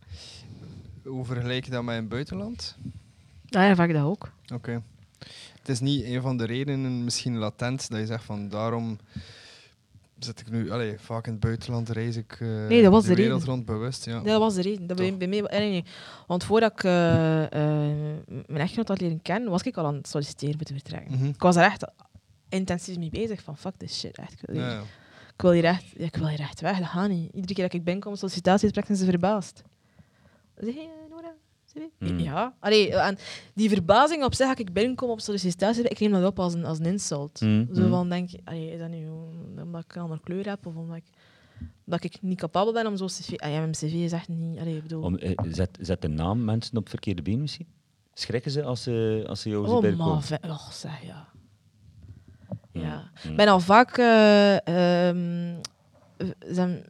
hoe 1.05 1.25
vergelijk 1.25 1.65
je 1.65 1.71
dat 1.71 1.83
met 1.83 1.95
in 1.95 1.99
het 2.01 2.09
buitenland? 2.09 2.77
Ja, 3.45 3.65
ja, 3.65 3.75
vaak 3.75 3.93
dat 3.93 4.03
ook. 4.03 4.31
Oké. 4.53 4.81
Het 5.59 5.69
is 5.69 5.79
niet 5.79 6.03
een 6.03 6.21
van 6.21 6.37
de 6.37 6.45
redenen, 6.45 7.03
misschien 7.03 7.37
latent, 7.37 7.89
dat 7.89 7.99
je 7.99 8.05
zegt 8.05 8.23
van 8.23 8.49
daarom 8.49 8.97
zit 10.19 10.39
ik 10.39 10.51
nu 10.51 10.71
allee, 10.71 10.99
vaak 10.99 11.25
in 11.25 11.31
het 11.31 11.41
buitenland, 11.41 11.89
reis 11.89 12.15
ik 12.15 12.37
eh, 12.39 12.47
Nee, 12.47 12.81
dat 12.81 12.91
was 12.91 13.03
de 13.03 13.09
de 13.09 13.15
wereld 13.15 13.39
reden. 13.39 13.53
rond 13.53 13.65
bewust. 13.65 14.05
Ja. 14.05 14.13
Ja, 14.15 14.23
dat 14.23 14.39
was 14.39 14.55
de 14.55 14.61
reden. 14.61 14.87
Dat 14.87 14.97
bij, 14.97 15.11
mij, 15.11 15.27
nee, 15.27 15.41
nee, 15.41 15.69
nee. 15.69 15.83
Want 16.27 16.43
voordat 16.43 16.71
ik 16.71 16.83
eh, 16.83 17.43
eh, 17.43 17.51
mijn 18.27 18.61
echtgenoot 18.61 18.87
had 18.87 19.01
leren 19.01 19.21
kennen, 19.21 19.49
was 19.49 19.61
ik 19.61 19.77
al 19.77 19.85
aan 19.85 19.95
het 19.95 20.07
solliciteren 20.07 20.57
te 20.65 20.73
vertrekken. 20.73 21.17
Mhm. 21.17 21.25
Ik 21.25 21.41
was 21.41 21.55
er 21.55 21.63
echt 21.63 21.87
intensief 22.49 22.97
mee 22.97 23.09
bezig 23.09 23.41
van 23.43 23.57
fuck 23.57 23.73
this 23.77 23.99
shit. 23.99 24.17
Echt, 24.17 24.31
ik, 24.33 24.39
wil 24.41 24.55
hier, 24.55 24.65
Ja, 24.65 24.81
ik, 25.33 25.41
wil 25.41 25.51
hier 25.51 25.63
echt, 25.63 25.83
ja, 25.97 26.05
ik 26.05 26.15
wil 26.15 26.27
hier 26.27 26.39
echt 26.39 26.61
weg, 26.61 26.77
dat 26.77 26.87
gaat 26.87 27.09
niet. 27.09 27.33
Iedere 27.33 27.53
keer 27.53 27.63
dat 27.63 27.73
ik 27.73 27.83
binnenkom 27.83 28.11
op 28.11 28.17
sollicitatiegesprek 28.17 28.85
zijn 28.85 28.97
ze 28.97 29.05
verbaasd. 29.05 29.63
Zeg 30.57 30.73
je, 30.73 30.79
eh, 30.79 31.09
Nora? 31.09 31.33
Zeg 31.65 31.83
je? 31.99 32.05
Mm. 32.13 32.19
Ja. 32.19 32.55
Allee, 32.59 32.95
en 32.95 33.17
die 33.53 33.69
verbazing 33.69 34.23
op 34.23 34.33
zich, 34.33 34.53
ik 34.55 34.73
binnenkom 34.73 35.09
op 35.09 35.19
sollicitatiegesprek, 35.19 35.91
ik 35.91 35.99
neem 35.99 36.21
dat 36.21 36.29
op 36.31 36.39
als 36.39 36.53
een, 36.53 36.65
als 36.65 36.79
een 36.79 36.85
insult. 36.85 37.41
Mm, 37.41 37.67
Zo 37.73 37.81
mm. 37.83 37.89
van, 37.89 38.09
denk 38.09 38.29
allee, 38.43 38.71
is 38.71 38.79
dat 38.79 38.89
nu 38.89 39.07
omdat 39.61 39.83
ik 39.83 39.95
een 39.95 40.01
andere 40.01 40.21
kleur 40.21 40.47
heb 40.49 40.65
of 40.65 40.75
omdat 40.75 40.95
ik, 40.95 41.03
dat 41.85 42.03
ik 42.03 42.21
niet 42.21 42.37
capabel 42.39 42.73
ben 42.73 42.87
om 42.87 42.97
zo'n 42.97 43.07
cv... 43.07 43.29
Ja, 43.29 43.47
mijn 43.47 43.71
cv 43.71 43.83
is 43.93 44.11
echt 44.11 44.27
niet... 44.27 44.59
Allee, 44.59 44.75
ik 44.75 44.81
bedoel... 44.81 45.03
Om, 45.03 45.15
eh, 45.17 45.31
zet, 45.47 45.77
zet 45.81 46.01
de 46.01 46.07
naam 46.07 46.43
mensen 46.43 46.77
op 46.77 46.89
verkeerde 46.89 47.21
been 47.21 47.41
misschien? 47.41 47.67
Schrikken 48.13 48.51
ze 48.51 48.63
als 48.63 48.83
ze, 48.83 49.23
als 49.27 49.41
ze 49.41 49.49
jou 49.49 49.65
zien 49.65 49.75
Oh, 49.75 49.81
binnenkomen? 49.81 50.17
Och, 50.49 50.73
zeg, 50.73 51.03
ja. 51.05 51.27
Ja. 52.71 53.09
Mm. 53.29 53.35
Ben 53.35 53.47
al 53.47 53.59
vaak 53.59 53.97
eh, 53.97 55.07
ehm, 55.07 55.55
v- 56.17 56.31
zijn 56.55 56.85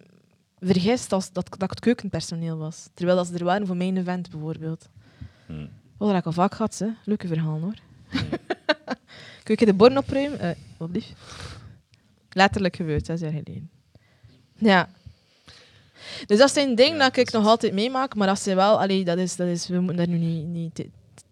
vergist 0.65 1.11
als 1.11 1.31
dat, 1.31 1.45
dat 1.49 1.63
ik 1.63 1.69
het 1.69 1.79
keukenpersoneel 1.79 2.57
was. 2.57 2.89
Terwijl 2.93 3.17
dat 3.17 3.27
ze 3.27 3.33
er 3.33 3.43
waren 3.43 3.67
voor 3.67 3.77
mijn 3.77 3.97
event, 3.97 4.29
bijvoorbeeld. 4.29 4.89
Mm. 5.47 5.69
Oh, 5.97 6.07
dat 6.07 6.09
heb 6.09 6.17
ik 6.17 6.25
al 6.25 6.31
vaak 6.31 6.55
gehad, 6.55 6.79
hè. 6.79 6.87
Leuke 7.03 7.27
verhaal, 7.27 7.59
hoor. 7.59 7.75
Kun 9.43 9.55
je 9.59 9.65
de 9.65 9.73
borden 9.73 9.97
opruimen? 9.97 10.39
Eh 10.39 10.49
wat 10.77 10.89
lief. 10.89 11.13
Letterlijk 12.29 12.75
gebeurd, 12.75 13.05
zes 13.05 13.19
jaar 13.19 13.29
geleden. 13.29 13.69
Ja. 14.55 14.89
Dus 16.25 16.37
dat 16.37 16.51
zijn 16.51 16.75
dingen 16.75 16.97
Ja, 16.97 17.03
dat 17.03 17.17
ik 17.17 17.31
dat 17.31 17.41
nog 17.41 17.51
altijd 17.51 17.73
meemaak, 17.73 18.15
maar 18.15 18.27
dat 18.27 18.39
zijn 18.39 18.55
wel... 18.55 18.79
Allee, 18.79 19.03
dat 19.03 19.17
is, 19.17 19.35
dat 19.35 19.47
is, 19.47 19.67
we 19.67 19.79
moeten 19.79 19.95
daar 19.95 20.07
nu 20.07 20.17
niet... 20.17 20.45
niet 20.45 20.77
het, 20.77 20.87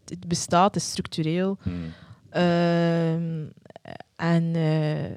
het 0.05 0.27
bestaat, 0.27 0.73
het 0.73 0.83
is 0.83 0.89
structureel. 0.89 1.57
Mm. 1.63 1.93
Ehm, 2.29 3.45
en 4.15 4.55
eh, 4.55 5.11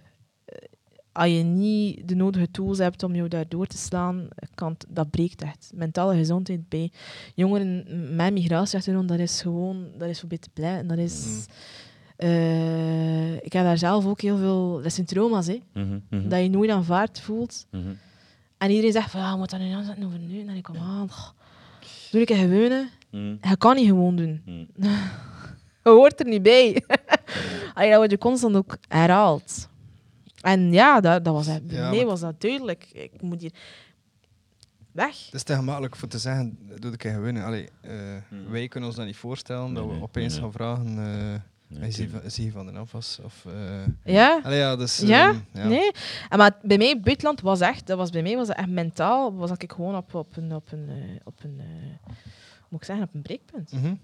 als 1.17 1.31
je 1.31 1.43
niet 1.43 2.09
de 2.09 2.15
nodige 2.15 2.51
tools 2.51 2.79
hebt 2.79 3.03
om 3.03 3.15
jou 3.15 3.29
daar 3.29 3.49
door 3.49 3.67
te 3.67 3.77
slaan, 3.77 4.29
kan 4.55 4.77
dat 4.89 5.11
breekt 5.11 5.43
echt. 5.43 5.71
Mentale 5.75 6.17
gezondheid 6.17 6.69
bij 6.69 6.91
jongeren 7.35 7.85
met 8.17 8.33
migratieachtergrond, 8.33 9.09
dat 9.09 9.19
is 9.19 9.43
gewoon, 9.43 9.87
dat 9.99 10.09
is 10.09 10.19
voorbij 10.21 10.39
te 10.39 10.49
pleiten. 10.53 10.87
Dat 10.87 10.99
is... 10.99 11.27
Mm. 11.27 11.45
eh, 12.17 13.35
ik 13.35 13.53
heb 13.53 13.65
daar 13.65 13.79
zelf 13.79 14.07
ook 14.07 14.21
heel 14.21 14.37
veel... 14.37 14.81
Dat 14.83 14.93
zijn 14.93 15.07
trauma's, 15.07 15.47
hè. 15.47 15.63
Mhm, 15.73 15.99
mhm, 16.11 16.29
Dat 16.29 16.41
je 16.43 16.51
nooit 16.51 16.71
aanvaard 16.71 17.21
voelt. 17.21 17.67
mhm. 17.71 17.83
En 18.59 18.69
iedereen 18.71 18.93
zegt 18.93 19.11
van, 19.11 19.21
ja, 19.21 19.31
je 19.31 19.37
moet 19.37 19.51
dat 19.51 19.61
nu 19.61 19.71
aanzetten 19.73 20.05
over 20.05 20.19
nu. 20.19 20.41
En 20.41 20.47
dan 20.47 20.55
denk 20.55 20.69
ik, 20.69 20.77
aan. 20.77 21.09
Doe 22.11 22.21
ik 22.21 22.31
een 22.31 22.37
gewone. 22.37 22.89
Je 23.41 23.57
kan 23.59 23.77
niet 23.77 23.87
gewoon 23.87 24.17
doen. 24.17 24.41
Je 25.85 25.93
hoort 25.93 26.21
er 26.21 26.27
niet 26.27 26.43
bij. 26.43 26.83
Allee, 27.75 27.89
dat 27.89 27.97
wordt 27.97 28.11
je 28.11 28.19
constant 28.19 28.57
ook 28.57 28.77
herhaald. 28.89 29.69
En 30.47 30.73
ja, 30.73 31.01
dat, 31.01 31.25
dat 31.25 31.35
was, 31.35 31.47
bij 31.47 31.61
Ja, 31.67 31.89
mij 31.89 31.97
maar- 31.99 32.07
was 32.07 32.21
dat 32.21 32.41
duidelijk. 32.41 32.87
Ik 32.93 33.23
moet 33.23 33.41
hier 33.41 33.53
weg. 34.93 35.25
Het 35.25 35.35
is 35.35 35.43
te 35.43 35.55
gemakkelijk 35.55 35.97
voor 35.97 36.09
te 36.09 36.19
zeggen, 36.19 36.59
doe 36.81 36.93
ik 36.93 37.05
een 37.05 37.23
winnen. 37.23 37.45
Allee, 37.45 37.69
eh, 37.81 37.93
Hmm. 38.29 38.51
Wij 38.51 38.69
kunnen 38.69 38.89
ons 38.89 38.99
dat 38.99 39.07
niet 39.07 39.17
voorstellen, 39.17 39.63
dat 39.75 39.83
Nee, 39.83 39.87
we 39.87 39.93
nee, 39.93 40.03
opeens 40.03 40.33
nee, 40.33 40.43
gaan 40.43 40.53
vragen, 40.53 40.87
eh 40.87 41.41
Nee, 41.69 41.89
is 41.89 41.97
hij 41.97 42.05
tuurlijk. 42.07 42.11
van- 42.11 42.23
is 42.23 42.37
hij 42.37 42.51
van 42.51 42.67
den 42.67 42.77
afwas? 42.77 43.19
Of, 43.25 43.45
eh, 43.47 44.13
Ja? 44.15 44.41
allee, 44.43 44.59
ja, 44.59 44.77
dus, 44.77 44.99
Ja? 44.99 45.29
ehm, 45.29 45.39
ja. 45.53 45.69
Nee? 45.69 45.91
En 46.29 46.39
maar 46.39 46.59
bij 46.63 46.79
mij, 46.79 47.01
buitenland 47.01 47.41
was 47.41 47.61
echt, 47.61 47.87
dat 47.87 47.99
was 47.99 48.11
bij 48.11 48.23
mij 48.23 48.37
was 48.37 48.47
dat 48.47 48.57
echt 48.57 48.69
mentaal, 48.69 49.35
was 49.35 49.51
ik 49.51 49.73
gewoon 49.73 49.97
op, 49.97 50.15
op 50.15 50.37
een, 50.37 50.55
op 50.55 50.73
een, 50.73 50.89
eh, 50.89 51.21
op 51.25 51.45
een 51.45 51.61
eh, 51.61 51.67
hoe 52.07 52.15
moet 52.69 52.81
ik 52.81 52.87
zeggen, 52.87 53.07
op 53.07 53.15
een 53.15 53.23
breekpunt. 53.23 53.73
Mhm. 53.73 53.95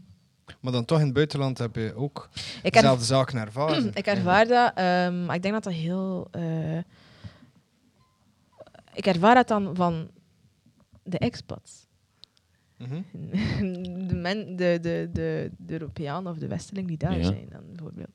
Maar 0.61 0.73
dan 0.73 0.85
toch 0.85 0.99
in 0.99 1.05
het 1.05 1.15
buitenland 1.15 1.59
heb 1.59 1.77
je 1.77 1.93
ook 1.97 2.29
Ik, 2.63 2.73
dezelfde 2.73 3.05
zaken 3.05 3.39
ervaren. 3.39 3.91
ik 4.03 4.07
ervaar 4.07 4.47
dat, 4.47 4.73
ehm, 4.75 5.25
maar 5.25 5.37
ik 5.37 5.43
denk 5.43 5.55
dat 5.55 5.63
dat 5.65 5.73
heel... 5.73 6.29
eh, 6.31 6.79
ik 8.95 9.07
ervaar 9.07 9.35
dat 9.35 9.49
dan 9.49 9.77
van 9.77 10.11
de 11.03 11.19
expats. 11.19 11.87
Mhm. 12.79 13.01
de, 14.09 14.15
men, 14.15 14.57
de, 14.57 14.79
de, 14.81 15.09
de, 15.13 15.51
de 15.59 15.73
Europeaan 15.73 16.27
of 16.27 16.37
de 16.39 16.49
Westeling 16.49 16.89
die 16.89 16.97
daar 16.97 17.17
Ja. 17.19 17.25
zijn, 17.25 17.47
dan 17.51 17.63
bijvoorbeeld. 17.73 18.11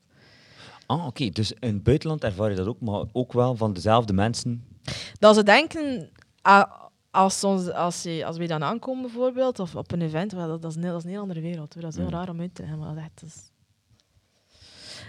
Ah, 0.86 1.06
oké. 1.06 1.30
Dus 1.30 1.52
in 1.60 1.74
het 1.74 1.84
buitenland 1.84 2.24
ervaar 2.24 2.50
je 2.50 2.56
dat 2.56 2.68
ook, 2.68 2.80
maar 2.82 3.04
ook 3.12 3.34
wel 3.34 3.56
van 3.56 3.74
dezelfde 3.74 4.14
mensen. 4.14 4.64
Dat 5.20 5.36
ze 5.36 5.44
denken, 5.44 6.10
ah, 6.42 6.72
als, 7.18 7.44
ons, 7.44 7.70
als, 7.72 8.04
je, 8.04 8.26
als 8.26 8.38
we 8.38 8.48
dan 8.48 8.64
aankomen 8.64 9.02
bijvoorbeeld, 9.02 9.60
of 9.60 9.76
op 9.76 9.92
een 9.92 10.02
event, 10.02 10.32
dat, 10.32 10.62
dat, 10.62 10.72
is 10.72 10.76
een, 10.76 10.82
heel- 10.84 10.92
dat 10.92 11.00
is 11.00 11.06
een 11.06 11.12
heel 11.12 11.22
andere 11.22 11.42
wereld. 11.42 11.74
Hoor. 11.74 11.82
Dat 11.84 11.92
is 11.92 11.98
heel 11.98 12.08
Mm. 12.08 12.14
raar 12.14 12.30
om 12.30 12.40
uit 12.40 12.56
te 12.56 12.62
leggen, 12.62 12.80
maar 12.80 12.96
dat 12.96 13.24
is 13.26 13.52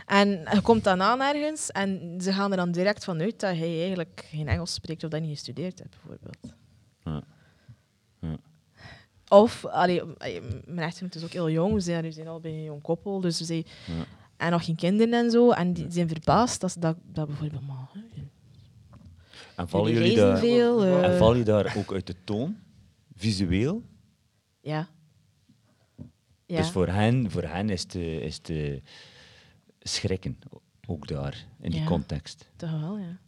En 0.07 0.29
je 0.29 0.61
komt 0.63 0.85
dan 0.85 1.03
aan 1.03 1.21
ergens 1.21 1.71
en 1.71 2.21
ze 2.21 2.33
gaan 2.33 2.51
er 2.51 2.57
dan 2.57 2.71
direct 2.73 3.05
van 3.05 3.21
uit 3.21 3.41
dat 3.41 3.57
hij 3.57 3.79
eigenlijk 3.81 4.27
geen 4.31 4.49
Engels 4.49 4.73
spreekt 4.75 5.05
of 5.05 5.11
dat 5.11 5.21
je 5.21 5.27
niet 5.27 5.37
gestudeerd 5.37 5.79
hebt, 5.79 5.97
bijvoorbeeld. 6.03 6.55
Ja. 7.05 7.23
Ja. 8.21 8.37
Of, 9.29 9.65
allee, 9.65 10.03
mijn 10.65 10.79
echtgenoot 10.79 11.15
is 11.15 11.25
ook 11.25 11.33
heel 11.33 11.51
jong, 11.51 11.73
we 11.75 11.81
zijn, 11.81 12.03
we 12.03 12.13
zijn 12.13 12.29
al 12.29 12.41
bij 12.41 12.51
een 12.51 12.63
jong 12.63 12.83
koppel, 12.83 13.21
dus 13.21 13.39
we 13.39 13.45
zijn, 13.45 13.65
Ja. 13.87 14.05
en 14.37 14.51
nog 14.51 14.65
geen 14.65 14.77
kinderen 14.77 15.15
en 15.25 15.31
zo, 15.31 15.51
en 15.51 15.73
die 15.73 15.87
zijn 15.91 16.09
verbaasd 16.09 16.61
dat, 16.61 16.73
ze 16.73 16.81
dat, 16.81 16.97
dat 17.05 17.27
bijvoorbeeld... 17.27 17.67
Maar, 17.67 17.89
hè, 17.93 18.01
En 19.59 19.69
vallen 19.69 19.93
jullie 19.93 20.17
daar, 20.17 20.39
veel. 20.39 20.85
eh, 20.85 21.05
en 21.05 21.17
vallen 21.19 21.37
jullie 21.39 21.53
daar 21.53 21.77
ook 21.77 21.93
uit 21.93 22.07
de 22.07 22.15
toon? 22.25 22.57
Visueel? 23.15 23.83
Ja. 24.61 24.89
Ja. 26.47 26.57
Dus 26.57 26.71
voor 26.71 26.87
hen, 26.89 27.31
voor 27.31 27.43
hen 27.43 27.71
is 27.71 27.83
het, 27.83 27.95
eh, 27.95 28.17
is 28.23 28.37
het 28.37 28.49
eh, 28.51 28.81
schrikken, 29.81 30.39
ook 30.87 31.07
daar, 31.09 31.47
in 31.61 31.71
die 31.71 31.81
Ja. 31.81 31.87
context. 31.87 32.49
Toch 32.57 32.81
wel, 32.81 32.99
ja. 32.99 33.19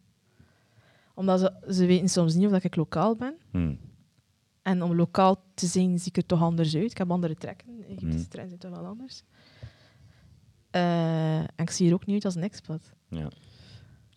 Omdat 1.15 1.40
ze, 1.40 1.73
ze 1.73 1.86
weten 1.86 2.09
soms 2.09 2.35
niet 2.35 2.47
of 2.47 2.51
dat 2.52 2.65
ik 2.65 2.77
lokaal 2.77 3.16
ben. 3.16 3.35
Hm. 3.51 3.74
En 4.62 4.82
om 4.82 4.94
lokaal 4.94 5.43
te 5.55 5.66
zijn, 5.66 5.98
zie 5.98 6.09
ik 6.09 6.16
er 6.16 6.27
toch 6.27 6.43
anders 6.43 6.74
uit. 6.74 6.90
Ik 6.90 6.98
heb 6.98 7.11
andere 7.11 7.35
trekken. 7.35 7.69
Egyptische 7.82 8.07
Mm. 8.16 8.28
trekken 8.28 8.48
zijn 8.48 8.59
toch 8.73 8.81
wel 8.81 8.89
anders. 8.90 9.23
En 10.70 11.47
ik 11.57 11.70
zie 11.70 11.89
er 11.89 11.94
ook 11.94 12.07
niet 12.07 12.15
uit 12.15 12.24
als 12.24 12.35
een 12.35 12.43
expat. 12.43 12.93
Ja. 13.09 13.28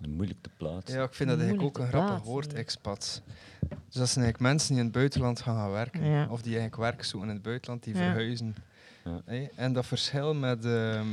Moeilijk 0.07 0.41
te 0.41 0.49
plaatsen. 0.57 0.97
Ja, 0.97 1.03
ik 1.03 1.13
vind 1.13 1.29
dat 1.29 1.39
eigenlijk 1.39 1.67
ook 1.67 1.77
een 1.83 1.87
grappig 1.87 2.23
woord, 2.23 2.51
ja. 2.51 2.57
expats. 2.57 3.21
Dus 3.59 3.95
dat 3.95 4.09
zijn 4.09 4.23
eigenlijk 4.25 4.39
mensen 4.39 4.67
die 4.69 4.77
in 4.77 4.83
het 4.83 4.93
buitenland 4.93 5.41
gaan, 5.41 5.55
gaan 5.55 5.71
werken. 5.71 6.05
Ja. 6.05 6.27
Of 6.29 6.41
die 6.41 6.57
eigenlijk 6.57 6.81
werk 6.91 7.03
zoeken 7.03 7.29
in 7.29 7.35
het 7.35 7.43
buitenland, 7.43 7.83
die 7.83 7.93
Ja. 7.93 7.99
verhuizen. 7.99 8.55
Ja. 9.05 9.47
En 9.55 9.73
dat 9.73 9.85
verschil 9.85 10.33
met... 10.33 10.65
ehm, 10.65 11.07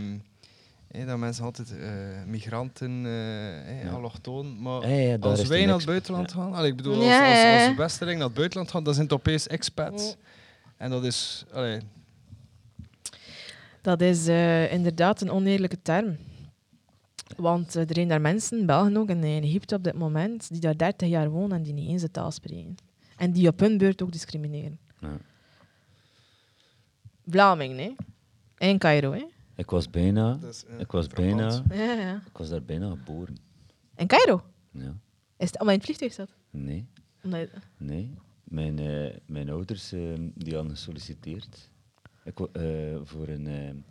dat 1.06 1.18
mensen 1.18 1.44
altijd 1.44 1.78
eh, 1.78 1.88
migranten, 2.26 2.90
eh 2.90 3.10
hé, 3.72 3.80
Ja. 3.84 3.90
allochtoon, 3.90 4.62
maar 4.62 4.82
als 5.20 5.46
wij 5.46 5.66
naar 5.66 5.76
het 5.76 5.84
buitenland 5.86 6.32
gaan, 6.32 6.54
allee, 6.54 6.70
ik 6.70 6.76
bedoel, 6.76 6.94
als, 6.94 7.04
Ja, 7.04 7.28
als, 7.30 7.38
ja, 7.42 7.66
als 7.66 7.76
Westerling 7.76 8.18
naar 8.18 8.26
het 8.26 8.36
buitenland 8.36 8.70
gaan, 8.70 8.84
dan 8.84 8.94
zijn 8.94 9.06
het 9.06 9.14
opeens 9.14 9.46
expats. 9.46 10.16
En 10.76 10.90
dat 10.90 11.04
is, 11.04 11.44
allee, 11.52 11.80
Dat 13.80 14.00
is 14.00 14.26
eh, 14.26 14.72
inderdaad 14.72 15.20
een 15.20 15.30
oneerlijke 15.30 15.82
term. 15.82 16.16
Want 17.36 17.76
eh, 17.76 17.82
er 17.88 17.94
zijn 17.94 18.08
daar 18.08 18.20
mensen, 18.20 18.66
Belgen 18.66 18.96
ook 18.96 19.08
en 19.08 19.24
in 19.24 19.42
Egypte 19.42 19.74
op 19.74 19.84
dit 19.84 19.94
moment, 19.94 20.48
die 20.50 20.60
daar 20.60 20.76
30 20.76 21.08
jaar 21.08 21.30
wonen 21.30 21.56
en 21.56 21.62
die 21.62 21.72
niet 21.72 21.88
eens 21.88 22.02
de 22.02 22.10
taal 22.10 22.30
spreken. 22.30 22.74
En 23.16 23.32
die 23.32 23.48
op 23.48 23.60
hun 23.60 23.78
beurt 23.78 24.02
ook 24.02 24.12
discrimineren. 24.12 24.78
Ja. 25.00 25.16
Vlamingen, 27.26 27.78
hè? 27.78 27.92
In 28.66 28.78
Cairo, 28.78 29.12
hè? 29.12 29.24
Ik 29.56 29.70
was 29.70 29.90
bijna, 29.90 30.38
eh, 30.68 30.80
ik 30.80 30.90
was 30.90 31.06
bijna, 31.06 31.62
Ja, 31.70 31.92
ja. 31.92 32.22
ik 32.26 32.36
was 32.36 32.48
daar 32.48 32.62
bijna 32.62 32.90
geboren. 32.90 33.36
In 33.96 34.06
Cairo? 34.06 34.42
Ja. 34.70 34.94
Is 35.36 35.46
het 35.50 35.60
omdat 35.60 35.66
je 35.66 35.72
in 35.72 35.76
het 35.78 35.84
vliegtuig 35.84 36.12
zat? 36.12 36.28
Nee, 36.50 36.86
Omdat 37.22 37.40
je- 37.40 37.50
nee. 37.76 38.14
Mijn, 38.44 38.78
eh, 38.78 39.16
mijn 39.26 39.50
ouders 39.50 39.88
die 40.34 40.54
hadden 40.54 40.70
gesolliciteerd 40.70 41.70
ik, 42.24 42.38
eh, 42.40 42.62
voor, 43.04 43.28
een, 43.28 43.84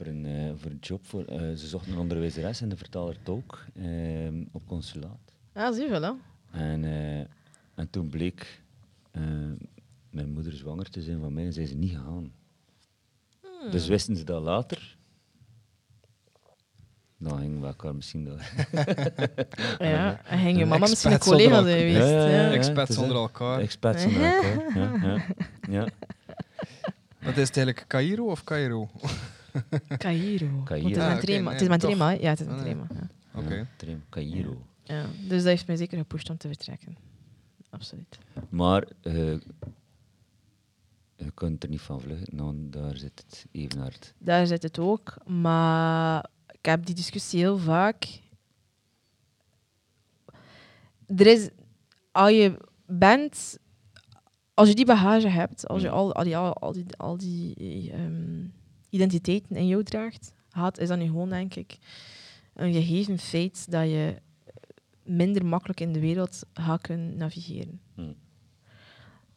voor, 0.00 0.08
een, 0.08 0.26
eh, 0.26 0.52
voor 0.56 0.70
een 0.70 0.78
job. 0.80 1.06
Voor, 1.06 1.24
eh, 1.24 1.38
ze 1.38 1.66
zochten 1.66 1.92
een 1.92 1.98
onderwijzeres 1.98 2.60
en 2.60 2.68
de 2.68 2.76
vertaler 2.76 3.16
tolk 3.22 3.64
eh, 3.74 3.86
op 4.52 4.66
consulaat. 4.66 5.32
Ah, 5.52 5.74
zie 5.74 5.84
je 5.84 5.90
wel, 5.90 6.02
hè? 6.02 6.12
En, 6.50 6.84
eh, 6.84 7.18
en 7.74 7.90
toen 7.90 8.08
bleek 8.08 8.62
eh, 9.10 9.22
mijn 10.10 10.32
moeder 10.32 10.52
zwanger 10.52 10.90
te 10.90 11.02
zijn 11.02 11.20
van 11.20 11.32
mij 11.32 11.44
en 11.44 11.52
zijn 11.52 11.66
ze 11.66 11.74
niet 11.74 11.90
gegaan. 11.90 12.32
Hmm. 13.40 13.70
Dus 13.70 13.88
wisten 13.88 14.16
ze 14.16 14.24
dat 14.24 14.42
later. 14.42 14.98
Dan 17.18 17.38
gingen 17.38 17.60
we 17.60 17.66
elkaar 17.66 17.94
misschien 17.94 18.24
door. 18.24 18.40
Ja, 19.78 20.24
en 20.24 20.38
ging 20.38 20.58
je 20.58 20.66
mama 20.66 20.86
misschien 20.86 21.12
een 21.12 21.22
zonder 21.22 21.38
collega 21.38 21.56
elkaar. 21.56 21.70
zijn 21.70 21.78
geweest. 21.78 22.10
Ja, 22.10 22.10
ja, 22.10 22.26
ja. 22.26 22.46
ja. 22.46 22.52
expats 22.52 22.88
het 22.88 22.96
is 22.96 23.02
onder 23.02 23.16
elkaar. 23.16 23.60
Expats 23.60 24.04
onder 24.04 24.22
elkaar. 24.22 24.78
Ja, 24.78 24.94
ja, 25.02 25.24
ja. 25.80 25.88
Wat 27.18 27.36
is 27.36 27.46
het 27.48 27.56
eigenlijk, 27.56 27.84
Cairo 27.88 28.24
of 28.24 28.44
Cairo? 28.44 28.90
Cairo. 29.98 30.46
Want 30.64 30.68
Het 30.68 30.78
is 30.84 30.96
Ah, 30.96 30.96
mijn 30.96 31.16
oké, 31.16 31.20
trema. 31.26 31.50
nee, 31.50 31.58
Het 31.68 31.70
is 31.72 31.78
trema? 31.78 32.10
Ja, 32.10 32.28
het 32.30 32.40
is 32.40 32.46
mijn 32.46 32.58
Ah, 32.58 32.64
trema. 32.64 32.86
Ja. 32.94 33.08
Oké. 33.40 33.66
Cairo. 34.08 34.62
Ja. 34.84 35.04
Dus 35.28 35.36
dat 35.36 35.44
heeft 35.44 35.66
mij 35.66 35.76
zeker 35.76 35.98
gepusht 35.98 36.30
om 36.30 36.36
te 36.36 36.48
vertrekken. 36.48 36.96
Absoluut. 37.70 38.18
Maar 38.48 38.86
eh, 39.02 39.32
je 41.16 41.30
kunt 41.34 41.62
er 41.62 41.68
niet 41.68 41.80
van 41.80 42.00
vluchten, 42.00 42.36
want 42.36 42.72
daar 42.72 42.96
zit 42.96 43.22
het 43.26 43.46
even 43.52 43.80
hard. 43.80 44.14
Daar 44.18 44.46
zit 44.46 44.62
het 44.62 44.78
ook. 44.78 45.14
Maar 45.26 46.26
ik 46.52 46.64
heb 46.66 46.86
die 46.86 46.94
discussie 46.94 47.38
heel 47.40 47.58
vaak. 47.58 48.20
Er 51.06 51.26
is, 51.26 51.48
als 52.12 52.30
je 52.30 52.56
bent, 52.86 53.58
als 54.54 54.68
je 54.68 54.74
die 54.74 54.84
bagage 54.86 55.28
hebt, 55.28 55.68
als 55.68 55.82
je 55.82 55.88
Mm. 55.88 55.94
al, 55.94 56.14
al 56.14 56.24
die, 56.24 56.36
al, 56.36 56.54
al 56.54 56.72
die, 56.72 56.84
al 56.96 57.16
die 57.16 57.90
ehm, 57.92 58.44
identiteiten 58.90 59.56
in 59.56 59.66
jou 59.66 59.82
draagt, 59.82 60.32
is 60.74 60.88
dat 60.88 60.98
nu 60.98 61.04
gewoon, 61.04 61.28
denk 61.28 61.54
ik, 61.54 61.78
een 62.54 62.72
gegeven 62.72 63.18
feit 63.18 63.70
dat 63.70 63.88
je 63.88 64.16
minder 65.02 65.46
makkelijk 65.46 65.80
in 65.80 65.92
de 65.92 66.00
wereld 66.00 66.42
gaat 66.52 66.80
kunnen 66.80 67.16
navigeren. 67.16 67.80
Hm. 67.94 68.12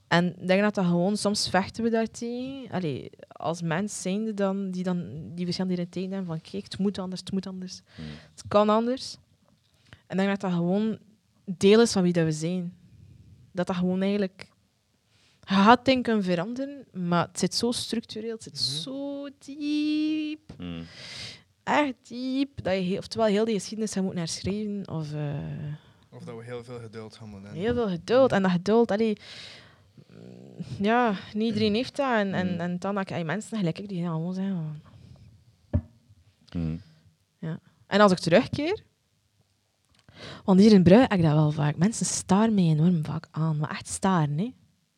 En 0.08 0.42
ik 0.42 0.48
denk 0.48 0.62
dat 0.62 0.76
dat 0.76 0.86
gewoon, 0.86 1.18
soms 1.18 1.50
vechten 1.50 1.84
we 1.84 1.90
daartegen. 1.90 2.72
Allee, 2.72 3.10
als 3.28 3.62
mens 3.62 4.02
zijnde 4.02 4.34
dan, 4.34 4.72
die 4.72 4.84
dan 4.84 5.32
die 5.36 5.46
verschillende 5.46 5.76
identiteiten 5.76 6.16
hebben 6.16 6.32
van 6.36 6.52
kijk, 6.52 6.64
het 6.64 6.78
moet 6.78 6.98
anders, 6.98 7.20
het 7.20 7.32
moet 7.32 7.48
anders, 7.48 7.82
Hm. 7.96 8.02
het 8.32 8.44
kan 8.48 8.70
anders. 8.70 9.18
En 9.90 10.20
ik 10.20 10.26
denk 10.26 10.30
dat 10.30 10.42
dat 10.42 10.52
gewoon 10.52 10.98
deel 11.46 11.82
is 11.82 11.92
van 11.92 12.04
wie 12.04 12.14
dat 12.14 12.24
we 12.26 12.32
zijn. 12.32 12.74
Dat 13.52 13.68
dat 13.68 13.76
gewoon 13.76 14.02
eigenlijk... 14.02 14.52
Je 15.46 15.54
gaat 15.54 15.86
dingen 15.86 16.02
kunnen 16.04 16.24
veranderen, 16.24 16.86
maar 16.94 17.28
het 17.28 17.40
zit 17.40 17.56
zo 17.56 17.72
structureel, 17.72 18.32
het 18.34 18.44
zit 18.44 18.54
Mhm. 18.54 18.64
zo 18.64 19.28
diep, 19.40 20.52
Hm. 20.58 20.82
echt 21.64 21.94
diep, 22.08 22.64
dat 22.64 22.74
je 22.74 22.80
heel, 22.80 22.98
oftewel 22.98 23.28
heel 23.28 23.46
die 23.46 23.54
geschiedenis 23.54 23.94
gaat 23.94 24.04
moeten 24.04 24.22
herschrijven, 24.22 24.90
of... 24.90 25.14
eh, 25.14 25.34
Of 26.10 26.24
dat 26.24 26.36
we 26.38 26.44
heel 26.44 26.64
veel 26.64 26.80
geduld 26.80 27.16
gaan 27.16 27.30
moeten 27.30 27.46
hebben. 27.50 27.66
Heel 27.66 27.74
veel 27.74 27.90
geduld. 27.90 28.32
En 28.32 28.42
dat 28.42 28.52
geduld, 28.52 28.92
allee, 28.92 29.18
mm, 30.08 30.66
ja, 30.86 31.16
niet 31.34 31.48
iedereen 31.48 31.74
heeft 31.74 31.96
dat. 31.96 32.16
En, 32.18 32.34
en, 32.34 32.54
Mm. 32.54 32.60
en 32.60 32.80
dan 32.80 32.98
heb 32.98 33.08
je 33.10 33.24
mensen 33.24 33.58
gelijk 33.58 33.80
ik 33.80 33.90
die 33.90 33.98
zeggen. 34.02 34.34
van- 34.34 34.82
Hm. 36.50 36.78
En 37.88 38.02
als 38.02 38.12
ik 38.12 38.20
terugkeer, 38.20 38.84
want 40.46 40.60
hier 40.60 40.72
in 40.72 40.84
Brugge 40.84 41.02
heb 41.02 41.14
ik 41.14 41.22
dat 41.22 41.34
wel 41.34 41.52
vaak. 41.52 41.78
Mensen 41.78 42.06
staren 42.06 42.54
mij 42.54 42.64
enorm 42.64 43.06
vaak 43.06 43.28
aan, 43.32 43.58
maar 43.58 43.70
echt 43.70 43.88
staren, 43.88 44.38
hè. 44.38 44.54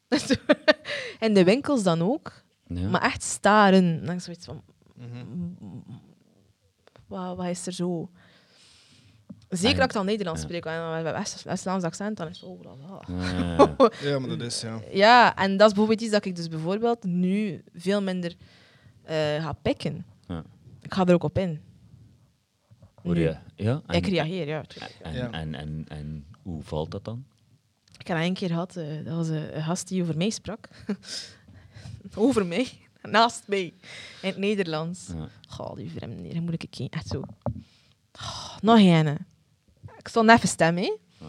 en 1.19 1.33
de 1.33 1.43
winkels 1.43 1.83
dan 1.83 2.01
ook, 2.01 2.43
Ja. 2.67 2.89
maar 2.89 3.01
echt 3.01 3.23
staren. 3.23 4.05
Dan 4.05 4.21
zoiets 4.21 4.45
van, 4.45 4.61
Mhm. 4.95 5.25
wat, 7.07 7.37
wat 7.37 7.45
is 7.47 7.65
er 7.67 7.73
zo? 7.73 8.09
Zeker 9.49 9.77
als 9.77 9.87
ik 9.87 9.93
dan 9.93 10.05
Nederlands 10.05 10.41
ja. 10.41 10.47
spreek, 10.47 10.65
en 10.65 11.03
met 11.03 11.13
West- 11.13 11.43
West-Vlaams 11.43 11.83
accent, 11.83 12.17
dan 12.17 12.27
is 12.27 12.39
het 12.39 12.49
oh. 12.49 12.65
Ah, 12.67 13.69
Ja, 14.01 14.19
maar 14.19 14.29
dat 14.29 14.41
is, 14.41 14.61
ja. 14.61 14.79
Ja, 14.91 15.35
en 15.35 15.49
dat 15.57 15.67
is 15.67 15.73
bijvoorbeeld 15.73 16.01
iets 16.01 16.11
dat 16.11 16.25
ik 16.25 16.35
dus 16.35 16.47
bijvoorbeeld 16.47 17.03
nu 17.03 17.63
veel 17.73 18.01
minder 18.01 18.35
eh, 19.03 19.15
ga 19.43 19.53
pikken. 19.61 20.05
Ja. 20.27 20.43
Ik 20.81 20.93
ga 20.93 21.05
er 21.05 21.13
ook 21.13 21.23
op 21.23 21.37
in. 21.37 21.61
hoor 23.03 23.17
je? 23.17 23.35
Ja? 23.55 23.81
En, 23.85 23.95
Ik 23.95 24.07
reageer, 24.07 24.47
ja. 24.47 24.63
En, 25.01 25.13
Ja. 25.13 25.31
en, 25.31 25.55
en, 25.55 25.85
en 25.87 26.25
hoe 26.41 26.61
valt 26.63 26.91
dat 26.91 27.03
dan? 27.03 27.25
Ik 28.05 28.11
heb 28.11 28.19
één 28.19 28.33
keer 28.33 28.49
gehad, 28.49 28.75
eh, 28.75 29.05
dat 29.05 29.15
was 29.15 29.27
een, 29.27 29.57
een 29.57 29.63
gast 29.63 29.87
die 29.87 30.01
over 30.01 30.17
mij 30.17 30.29
sprak. 30.29 30.67
over 32.15 32.45
mij, 32.45 32.67
naast 33.01 33.43
mij, 33.47 33.63
in 34.21 34.29
het 34.29 34.37
Nederlands. 34.37 35.07
Ja. 35.15 35.29
Goh, 35.47 35.75
die 35.75 35.91
vreemde, 35.91 36.27
hier 36.27 36.41
moet 36.41 36.63
ik 36.63 36.75
een 36.77 36.89
echt 36.89 37.07
zo. 37.07 37.23
Oh, 38.13 38.57
nog 38.61 38.77
een. 38.77 39.17
Ik 39.97 40.07
stond 40.07 40.29
even 40.29 40.47
stem, 40.47 40.77
hè. 40.77 40.97
Ja. 41.17 41.27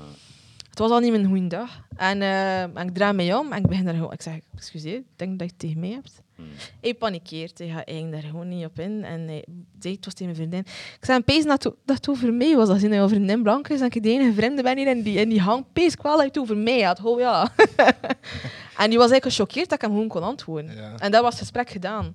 Het 0.70 0.78
was 0.78 0.90
al 0.90 1.00
niet 1.00 1.10
mijn 1.10 1.26
goede 1.26 1.46
dag. 1.46 1.80
En, 1.96 2.22
eh, 2.22 2.62
en 2.62 2.88
ik 2.88 2.94
draai 2.94 3.12
mij 3.12 3.34
om 3.34 3.52
en 3.52 3.58
ik 3.58 3.66
begin 3.66 3.84
daar 3.84 3.94
gewoon... 3.94 4.12
Ik 4.12 4.22
zeg, 4.22 4.38
excuseer, 4.54 4.96
ik 4.96 5.04
denk 5.16 5.38
dat 5.38 5.48
je 5.48 5.52
het 5.52 5.58
tegen 5.58 5.80
mij 5.80 5.90
hebt. 5.90 6.22
Hm. 6.36 6.42
Hij 6.80 6.94
panikeert, 6.94 7.58
hij 7.58 7.68
gaat 7.68 7.86
eigenlijk 7.86 8.20
daar 8.22 8.30
gewoon 8.30 8.48
niet 8.48 8.64
op 8.64 8.78
in. 8.78 9.04
En 9.04 9.20
hij 9.20 9.44
zei, 9.78 9.94
het 9.94 10.04
was 10.04 10.14
tegen 10.14 10.24
mijn 10.34 10.36
vriendin. 10.36 10.60
Ik 10.98 11.04
zei, 11.04 11.20
pees 11.22 11.44
dat, 11.44 11.72
het- 11.86 12.08
over 12.08 12.32
mij 12.32 12.56
was. 12.56 12.68
Als 12.68 12.82
hij 12.82 12.98
een 12.98 13.08
vriendin 13.08 13.42
blank 13.42 13.68
is 13.68 13.80
en 13.80 13.86
ik 13.90 14.02
de 14.02 14.08
enige 14.10 14.32
vrienden 14.32 14.64
ben 14.64 14.76
hier 14.78 14.86
en 14.86 15.02
die, 15.02 15.18
en 15.18 15.28
die 15.28 15.40
hangt, 15.40 15.72
pees 15.72 15.94
wel 16.02 16.16
dat 16.16 16.24
het 16.26 16.38
over 16.38 16.56
mij 16.56 16.80
had. 16.82 17.04
Oh 17.04 17.20
ja. 17.20 17.42
en 18.82 18.90
die 18.90 18.98
was 18.98 19.10
eigenlijk 19.10 19.24
gechoqueerd 19.24 19.68
dat 19.68 19.78
ik 19.78 19.80
hem 19.80 19.90
gewoon 19.90 20.08
kon 20.08 20.22
antwoorden. 20.22 20.74
ja. 20.76 20.94
En 20.98 21.10
dat 21.10 21.22
was 21.22 21.30
het 21.32 21.40
gesprek 21.40 21.70
gedaan. 21.70 22.14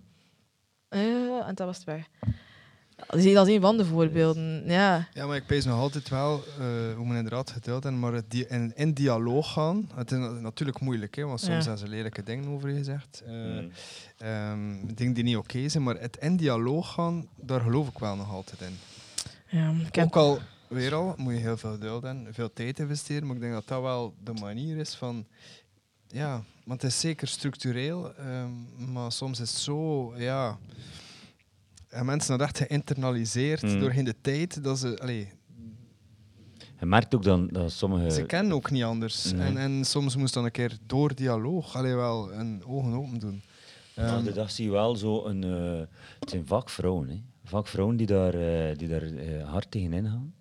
Ja, 0.90 1.48
en 1.48 1.56
dat 1.56 1.68
was 1.68 1.76
het 1.78 1.86
weg. 1.86 2.06
Dat 3.08 3.48
is 3.48 3.56
een 3.56 3.62
van 3.62 3.78
de 3.78 3.86
voorbeelden. 3.86 4.64
Ja. 4.66 5.08
Ja, 5.14 5.26
maar 5.28 5.36
ik 5.36 5.46
pees 5.46 5.66
nog 5.66 5.80
altijd 5.80 6.10
wel 6.10 6.44
eh, 6.60 6.66
hoe 6.96 7.06
men 7.06 7.16
inderdaad 7.18 7.50
geduld 7.52 7.84
hebben, 7.84 8.02
maar 8.02 8.14
het 8.14 8.32
di- 8.32 8.46
in, 8.50 8.72
in 8.76 8.94
dialoog 8.94 9.52
gaan. 9.54 9.90
Het 9.96 10.12
is 10.12 10.18
na- 10.18 10.30
natuurlijk 10.30 10.80
moeilijk, 10.80 11.16
hè, 11.16 11.26
want 11.26 11.40
soms 11.40 11.52
Ja. 11.52 11.70
hebben 11.70 11.78
ze 11.78 11.88
lelijke 11.88 12.24
dingen 12.24 12.48
over 12.50 12.70
je 12.70 12.78
gezegd. 12.78 13.22
eh, 13.26 13.34
Hm. 13.34 13.68
ehm, 14.18 14.94
dingen 14.96 15.14
die 15.14 15.24
niet 15.24 15.38
oké 15.38 15.70
zijn, 15.70 15.84
maar 15.84 16.00
het 16.00 16.18
in 16.18 16.36
dialoog 16.38 16.94
gaan, 16.94 17.28
daar 17.36 17.62
geloof 17.62 17.88
ik 17.88 17.98
wel 18.00 18.16
nog 18.16 18.32
altijd 18.32 18.62
in. 18.62 18.78
ja 19.50 19.74
ik 19.88 19.96
heb- 19.96 20.06
Ook 20.06 20.16
al, 20.16 20.40
weer 20.68 20.94
al, 20.94 21.14
moet 21.18 21.34
je 21.34 21.40
heel 21.40 21.58
veel 21.58 21.72
geduld 21.72 22.04
hebben, 22.04 22.34
veel 22.34 22.54
tijd 22.54 22.80
investeren, 22.80 23.26
maar 23.28 23.36
ik 23.36 23.42
denk 23.42 23.54
dat 23.54 23.68
dat 23.68 23.82
wel 23.82 24.14
de 24.24 24.34
manier 24.34 24.78
is 24.78 24.94
van... 24.96 25.26
Ja, 26.08 26.44
want 26.66 26.82
het 26.82 26.92
is 26.92 27.00
zeker 27.00 27.28
structureel, 27.28 28.14
ehm, 28.16 28.92
maar 28.92 29.12
soms 29.12 29.40
is 29.40 29.50
het 29.52 29.60
zo, 29.60 30.14
ja... 30.18 30.58
En 31.92 32.06
mensen 32.06 32.38
dat 32.38 32.48
echt 32.48 32.58
geïnternaliseerd 32.58 33.62
Mm. 33.62 33.80
doorheen 33.80 34.06
de 34.06 34.16
tijd, 34.22 34.64
dat 34.64 34.80
ze... 34.80 34.98
Allee, 35.02 35.28
Je 36.80 36.86
merkt 36.86 37.16
ook 37.16 37.24
dan 37.24 37.48
dat 37.48 37.72
sommige... 37.72 38.12
ze 38.12 38.24
kennen 38.26 38.54
ook 38.54 38.72
niet 38.72 38.84
anders. 38.84 39.32
Nee. 39.32 39.42
En, 39.48 39.58
en 39.58 39.86
soms 39.86 40.16
moest 40.16 40.34
dan 40.34 40.46
een 40.46 40.52
keer 40.52 40.78
door 40.86 41.16
dialoog 41.16 41.76
allee, 41.76 41.94
wel 41.96 42.34
een 42.34 42.64
ogen 42.66 42.94
open 42.94 43.20
doen. 43.20 43.42
Maar 43.96 44.06
Ehm, 44.06 44.24
de 44.24 44.34
dag 44.34 44.52
zie 44.52 44.66
je 44.66 44.72
wel 44.72 44.96
zo 44.96 45.26
een... 45.26 45.44
eh, 45.44 45.80
het 46.20 46.30
zijn 46.30 46.46
vaak 46.48 46.70
vrouwen, 46.70 47.10
hè. 47.10 47.22
Vaak 47.44 47.68
vrouwen 47.68 47.96
die 47.98 48.08
daar, 48.08 48.34
eh, 48.34 48.78
die 48.78 48.88
daar 48.88 49.02
eh, 49.04 49.50
hard 49.50 49.72
tegen 49.72 49.94
ingaan. 49.94 50.34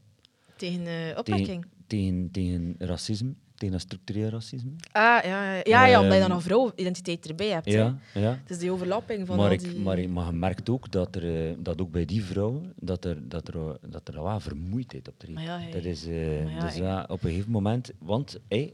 tegen 0.57 0.87
eh 0.87 1.19
opwekking. 1.19 1.67
Tegen, 1.87 2.29
tegen 2.33 2.75
racisme, 2.79 3.35
tegen 3.61 3.81
structureel 3.81 4.29
racisme. 4.29 4.71
Ah, 4.93 5.03
ja, 5.25 5.55
ja, 5.55 5.61
ja, 5.65 5.87
ja 5.87 6.01
omdat 6.01 6.15
je 6.15 6.21
dan 6.21 6.29
Ehm, 6.29 6.39
een 6.39 6.45
vrouw-identiteit 6.45 7.29
erbij 7.29 7.49
hebt. 7.49 7.67
hè. 7.67 7.73
Ja, 7.73 7.99
ja. 8.15 8.31
Het 8.41 8.51
is 8.51 8.59
die 8.59 8.71
overlapping 8.71 9.27
van 9.27 9.37
Maar, 9.37 9.53
ik, 9.53 9.61
die... 9.61 9.79
maar, 9.79 10.09
maar 10.11 10.27
je 10.27 10.33
merkt 10.33 10.69
ook 10.69 10.91
dat, 10.91 11.17
er, 11.17 11.49
eh, 11.51 11.55
dat 11.59 11.81
ook 11.81 11.91
bij 11.91 12.05
die 12.05 12.25
vrouwen 12.25 12.73
dat 12.77 13.05
er, 13.05 13.29
dat 13.29 13.49
er, 13.49 13.55
eh, 13.57 13.75
dat 13.91 14.09
er 14.09 14.23
wel 14.23 14.41
vermoeidheid 14.41 15.09
optreedt. 15.09 15.35
Maar 15.35 15.45
ja, 15.45 15.59
hey. 15.59 15.71
Dat 15.71 15.85
is 15.85 16.07
eh, 16.07 16.43
Maar 16.45 16.53
ja, 16.53 16.61
dus 16.61 16.75
ja, 16.77 17.03
op 17.09 17.23
een 17.23 17.31
gegeven 17.31 17.51
moment, 17.51 17.93
want 17.99 18.39
hey, 18.49 18.73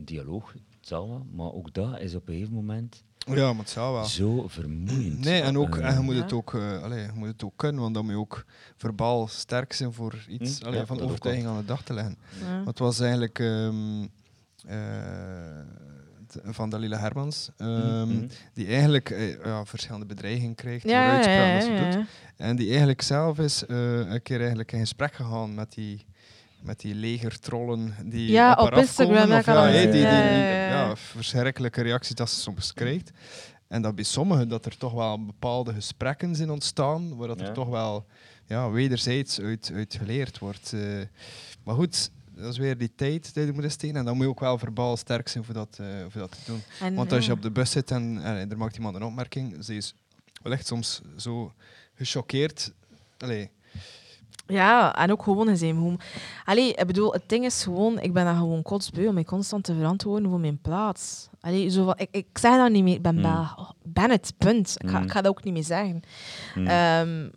dialoog, 0.00 0.54
het 0.84 0.92
zal 0.92 1.08
wel, 1.08 1.26
maar 1.32 1.52
ook 1.52 1.72
dat 1.74 2.00
is 2.00 2.14
op 2.14 2.28
een 2.28 2.34
gegeven 2.34 2.54
moment 2.54 3.02
Ja, 3.18 3.52
maar 3.52 3.62
het 3.62 3.70
zou 3.70 3.94
wel. 3.94 4.04
zo 4.04 4.48
vermoeiend. 4.48 5.24
Nee, 5.24 5.40
en, 5.40 5.58
ook, 5.58 5.76
Eh, 5.76 5.88
en 5.88 5.94
je, 5.94 6.00
moet 6.00 6.14
het 6.16 6.32
ook, 6.32 6.54
eh, 6.54 6.82
allee, 6.82 7.02
je 7.02 7.10
moet 7.14 7.28
het 7.28 7.44
ook 7.44 7.52
kunnen, 7.56 7.80
want 7.82 7.94
dan 7.94 8.04
moet 8.04 8.12
je 8.12 8.18
ook 8.18 8.44
verbaal 8.76 9.26
sterk 9.28 9.72
zijn 9.72 9.92
voor 9.92 10.24
iets 10.28 10.58
Hm, 10.60 10.66
allee, 10.66 10.78
ja, 10.78 10.86
van 10.86 11.00
overtuiging 11.00 11.46
aan 11.46 11.56
de 11.58 11.64
dag 11.64 11.82
te 11.82 11.94
leggen. 11.94 12.16
Ja. 12.40 12.62
Het 12.64 12.78
was 12.78 13.00
eigenlijk 13.00 13.38
ehm, 13.38 14.02
eh, 14.66 14.78
t- 16.26 16.40
van 16.44 16.70
Dalila 16.70 16.98
Hermans, 16.98 17.50
ehm, 17.56 18.08
mhm. 18.08 18.26
die 18.52 18.66
eigenlijk 18.66 19.36
ja, 19.44 19.64
verschillende 19.64 20.06
bedreigingen 20.06 20.54
krijgt, 20.54 20.88
Ja, 20.88 21.04
door 21.04 21.12
uitspraken 21.14 21.54
dat 21.54 21.62
ze 21.62 21.70
ja, 21.72 21.84
doet. 21.84 22.06
ja. 22.36 22.44
En 22.46 22.56
die 22.56 22.68
eigenlijk 22.68 23.02
zelf 23.02 23.38
is 23.38 23.66
eh, 23.66 23.98
een 23.98 24.22
keer 24.22 24.38
eigenlijk 24.38 24.72
in 24.72 24.78
gesprek 24.78 25.14
gegaan 25.14 25.54
met 25.54 25.72
die, 25.72 26.06
met 26.64 26.80
die 26.80 26.94
legertrollen 26.94 27.94
die 28.04 28.30
Ja, 28.30 28.52
op, 28.52 28.72
op 28.72 28.78
Instagram, 28.78 29.28
dat 29.28 29.38
of 29.38 29.44
kan 29.44 29.72
ja, 29.72 29.90
die, 29.90 30.00
Ja, 30.00 30.96
verschrikkelijke 30.96 31.82
reacties 31.82 32.14
dat 32.14 32.30
ze 32.30 32.40
soms 32.40 32.72
krijgt. 32.72 33.10
En 33.68 33.82
dat 33.82 33.94
bij 33.94 34.04
sommigen 34.04 34.48
dat 34.48 34.66
er 34.66 34.76
toch 34.76 34.92
wel 34.92 35.24
bepaalde 35.24 35.72
gesprekken 35.72 36.34
zijn 36.36 36.50
ontstaan, 36.50 37.16
waar 37.16 37.28
dat 37.28 37.40
Ja. 37.40 37.46
er 37.46 37.52
toch 37.52 37.68
wel 37.68 38.06
ja, 38.46 38.70
wederzijds 38.70 39.40
uit, 39.40 39.70
uit 39.74 39.94
geleerd 39.98 40.38
wordt. 40.38 40.72
eh. 40.72 40.80
maar 41.64 41.74
goed, 41.74 42.10
dat 42.36 42.52
is 42.52 42.58
weer 42.58 42.78
die 42.78 42.92
tijd 42.96 43.34
die 43.34 43.46
je 43.46 43.52
moet 43.52 43.72
steken. 43.72 43.96
En 43.96 44.04
dan 44.04 44.14
moet 44.14 44.24
je 44.24 44.30
ook 44.30 44.40
wel 44.40 44.58
verbaal 44.58 44.96
sterk 44.96 45.28
zijn 45.28 45.44
voor 45.44 45.54
dat, 45.54 45.76
eh, 45.80 45.86
voor 46.08 46.20
dat 46.20 46.30
te 46.30 46.38
doen. 46.46 46.62
En, 46.80 46.94
Want 46.94 47.12
als 47.12 47.24
je 47.24 47.30
ja. 47.30 47.36
op 47.36 47.42
de 47.42 47.50
bus 47.50 47.70
zit 47.70 47.90
en, 47.90 48.22
en 48.22 48.50
er 48.50 48.58
maakt 48.58 48.76
iemand 48.76 48.96
een 48.96 49.02
opmerking, 49.02 49.64
ze 49.64 49.74
is 49.76 49.94
wellicht 50.42 50.66
soms 50.66 51.00
zo 51.16 51.52
gechoqueerd. 51.94 52.72
Allee, 53.18 53.50
Ja, 54.46 54.96
en 54.96 55.12
ook 55.12 55.22
gewoon. 55.22 55.56
Gewoon... 55.56 56.00
Allee, 56.44 56.74
ik 56.74 56.86
bedoel, 56.86 57.12
het 57.12 57.22
ding 57.26 57.44
is 57.44 57.62
gewoon, 57.62 58.00
ik 58.00 58.12
ben 58.12 58.24
dan 58.24 58.36
gewoon 58.36 58.62
kotsbeu 58.62 59.06
om 59.08 59.14
mij 59.14 59.24
constant 59.24 59.64
te 59.64 59.74
verantwoorden 59.74 60.28
voor 60.30 60.40
mijn 60.40 60.58
plaats. 60.60 61.28
Allee, 61.40 61.68
zo 61.68 61.84
van, 61.84 61.94
ik, 61.96 62.08
ik 62.10 62.26
zeg 62.38 62.56
dat 62.56 62.70
niet 62.70 62.82
meer, 62.82 62.94
ik 62.94 63.02
ben 63.02 63.14
Mm. 63.14 63.22
Belg. 63.22 63.58
Oh, 63.58 63.70
ben 63.82 64.10
het, 64.10 64.32
punt. 64.38 64.74
Ik 64.78 64.88
ga, 64.90 64.98
Mm. 64.98 65.04
ik 65.04 65.10
ga 65.10 65.20
dat 65.20 65.30
ook 65.30 65.44
niet 65.44 65.52
meer 65.52 65.62
zeggen. 65.64 66.02
Mm. 66.54 67.30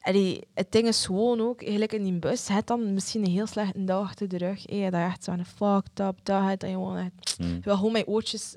Allee, 0.00 0.40
het 0.54 0.72
ding 0.72 0.86
is 0.86 1.06
gewoon 1.06 1.40
ook, 1.40 1.60
eigenlijk 1.62 1.92
in 1.92 2.02
die 2.04 2.12
bus, 2.18 2.48
het 2.48 2.66
dan 2.66 2.94
misschien 2.94 3.24
een 3.24 3.30
heel 3.30 3.46
slechte 3.46 3.84
dag 3.84 4.02
achter 4.02 4.28
de 4.28 4.38
rug. 4.38 4.62
Hey, 4.66 4.90
dat 4.90 5.00
je 5.00 5.06
echt 5.06 5.24
zo'n 5.24 5.44
fucked 5.44 6.00
up 6.00 6.18
dag 6.22 6.44
hebt, 6.48 6.60
dat 6.60 6.70
je 6.70 6.76
gewoon 6.76 6.96
echt... 6.96 7.38
Mm. 7.38 7.58
Gewoon 7.62 7.92
mijn 7.92 8.06
oortjes... 8.06 8.54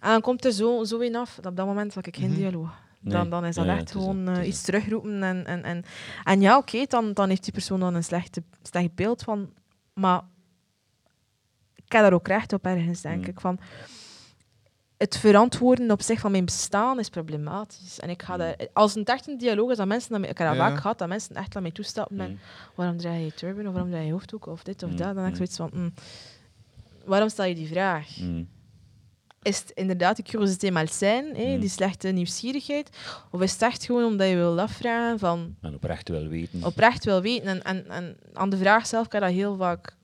En 0.00 0.10
dan 0.10 0.20
komt 0.20 0.44
er 0.44 0.52
zo, 0.52 0.84
zo 0.84 0.98
in 0.98 1.16
af. 1.16 1.38
Op 1.46 1.56
dat 1.56 1.66
moment 1.66 1.94
had 1.94 2.06
ik 2.06 2.16
geen 2.16 2.28
Mhm. 2.30 2.38
dialoog. 2.38 2.70
Nee. 3.02 3.12
Dan, 3.14 3.30
dan 3.30 3.44
is 3.44 3.54
dat 3.54 3.64
Ja, 3.64 3.72
echt 3.76 3.92
dat, 3.92 4.02
gewoon 4.02 4.28
eh, 4.28 4.46
iets 4.46 4.62
terugroepen. 4.62 5.22
En, 5.22 5.46
en, 5.46 5.62
en, 5.62 5.84
en 6.24 6.40
ja, 6.40 6.56
oké, 6.56 6.84
dan, 6.88 7.12
dan 7.12 7.28
heeft 7.28 7.42
die 7.44 7.52
persoon 7.52 7.80
dan 7.80 7.94
een 7.94 8.04
slechte, 8.04 8.42
slecht 8.62 8.94
beeld 8.94 9.22
van... 9.22 9.52
Maar 9.94 10.22
ik 11.74 11.92
heb 11.92 12.02
daar 12.02 12.12
ook 12.12 12.26
recht 12.28 12.52
op 12.52 12.66
ergens, 12.66 13.00
denk 13.00 13.22
Mm. 13.22 13.28
ik. 13.28 13.40
Van, 13.40 13.58
het 14.96 15.16
verantwoorden 15.16 15.90
op 15.90 16.02
zich 16.02 16.20
van 16.20 16.30
mijn 16.30 16.44
bestaan 16.44 16.98
is 16.98 17.08
problematisch. 17.08 18.00
En 18.00 18.10
ik 18.10 18.22
ga 18.22 18.32
Mm. 18.32 18.38
daar, 18.38 18.56
als 18.72 18.94
een 18.94 19.04
echt 19.04 19.28
een 19.28 19.38
dialoog 19.38 19.70
is, 19.70 19.76
dat 19.76 19.86
mensen... 19.86 20.20
mij- 20.20 20.30
Ik 20.30 20.38
heb 20.38 20.48
dat 20.48 20.56
Ja. 20.56 20.68
vaak 20.68 20.80
gehad, 20.80 20.98
dat 20.98 21.08
mensen 21.08 21.34
echt 21.34 21.56
aan 21.56 21.62
mij 21.62 21.70
toestappen 21.70 22.16
met... 22.16 22.28
Mm. 22.28 22.38
Waarom 22.74 22.96
draag 22.96 23.18
je 23.18 23.34
turban? 23.34 23.66
Of 23.66 23.72
waarom 23.72 23.90
draag 23.90 24.04
je 24.04 24.12
hoofddoek? 24.12 24.46
Of 24.46 24.62
dit 24.62 24.82
of 24.82 24.90
Mm, 24.90 24.96
dat. 24.96 25.14
Dan 25.14 25.24
heb 25.24 25.28
ik 25.30 25.36
zoiets 25.36 25.56
van... 25.56 25.92
waarom 27.04 27.28
stel 27.28 27.44
je 27.44 27.54
die 27.54 27.68
vraag? 27.68 28.08
Mm. 29.42 29.50
Is 29.50 29.58
het 29.58 29.70
inderdaad 29.74 30.16
die 30.16 30.24
curiositeit 30.24 30.72
malsain, 30.72 31.34
hè, 31.34 31.54
Mm. 31.54 31.60
die 31.60 31.68
slechte 31.68 32.08
nieuwsgierigheid? 32.08 32.88
Of 33.30 33.40
is 33.42 33.52
het 33.52 33.62
echt 33.62 33.84
gewoon 33.84 34.04
omdat 34.04 34.28
je 34.28 34.34
wil 34.36 34.60
afvragen 34.60 35.18
van 35.18 35.56
En 35.60 35.74
oprecht 35.74 36.08
wel 36.08 36.26
weten. 36.28 36.64
oprecht 36.64 37.04
wil 37.04 37.20
weten? 37.22 37.46
En, 37.48 37.62
en, 37.62 37.90
en 37.90 38.16
aan 38.32 38.50
de 38.50 38.56
vraag 38.56 38.86
zelf 38.86 39.08
kan 39.08 39.20
dat 39.20 39.30
heel 39.30 39.56
vaak... 39.56 39.96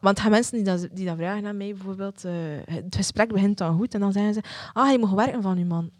Want 0.00 0.20
gaan 0.20 0.30
mensen 0.30 0.54
die 0.56 0.64
dat, 0.64 0.88
die 0.92 1.06
dat 1.06 1.16
vragen 1.16 1.46
aan 1.46 1.56
mij 1.56 1.74
bijvoorbeeld, 1.74 2.24
eh, 2.24 2.32
het 2.64 2.96
gesprek 2.96 3.28
begint 3.32 3.58
dan 3.58 3.76
goed 3.76 3.94
en 3.94 4.00
dan 4.00 4.12
zeggen 4.12 4.34
ze, 4.34 4.40
ah, 4.72 4.90
je 4.90 4.98
mag 4.98 5.10
werken 5.10 5.42
van 5.42 5.58
je 5.58 5.64
man. 5.64 5.90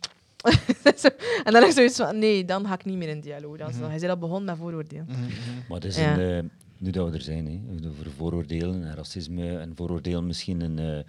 En 1.44 1.52
dan 1.52 1.62
is 1.64 1.74
zoiets 1.74 1.96
van, 1.96 2.18
nee, 2.18 2.44
dan 2.44 2.66
ga 2.66 2.74
ik 2.74 2.84
niet 2.84 2.96
meer 2.96 3.08
in 3.08 3.20
dialoog. 3.20 3.56
Dan, 3.56 3.70
Mhm. 3.70 3.84
Hij 3.88 3.98
zei 3.98 4.10
al 4.10 4.18
begonnen 4.18 4.44
met 4.44 4.56
vooroordelen. 4.56 5.04
mhm, 5.08 5.20
mhm. 5.20 5.30
Maar 5.68 5.76
het 5.80 5.84
is 5.84 5.96
Ja. 5.96 6.18
een, 6.18 6.44
eh, 6.44 6.50
nu 6.78 6.90
dat 6.90 7.08
we 7.10 7.14
er 7.16 7.22
zijn, 7.22 7.46
hè, 7.46 7.88
over 7.88 8.10
vooroordelen 8.16 8.84
en 8.84 8.94
racisme 8.94 9.58
en 9.58 9.72
vooroordelen 9.76 10.26
misschien 10.26 10.60
een, 10.60 10.78
eh, 10.78 11.04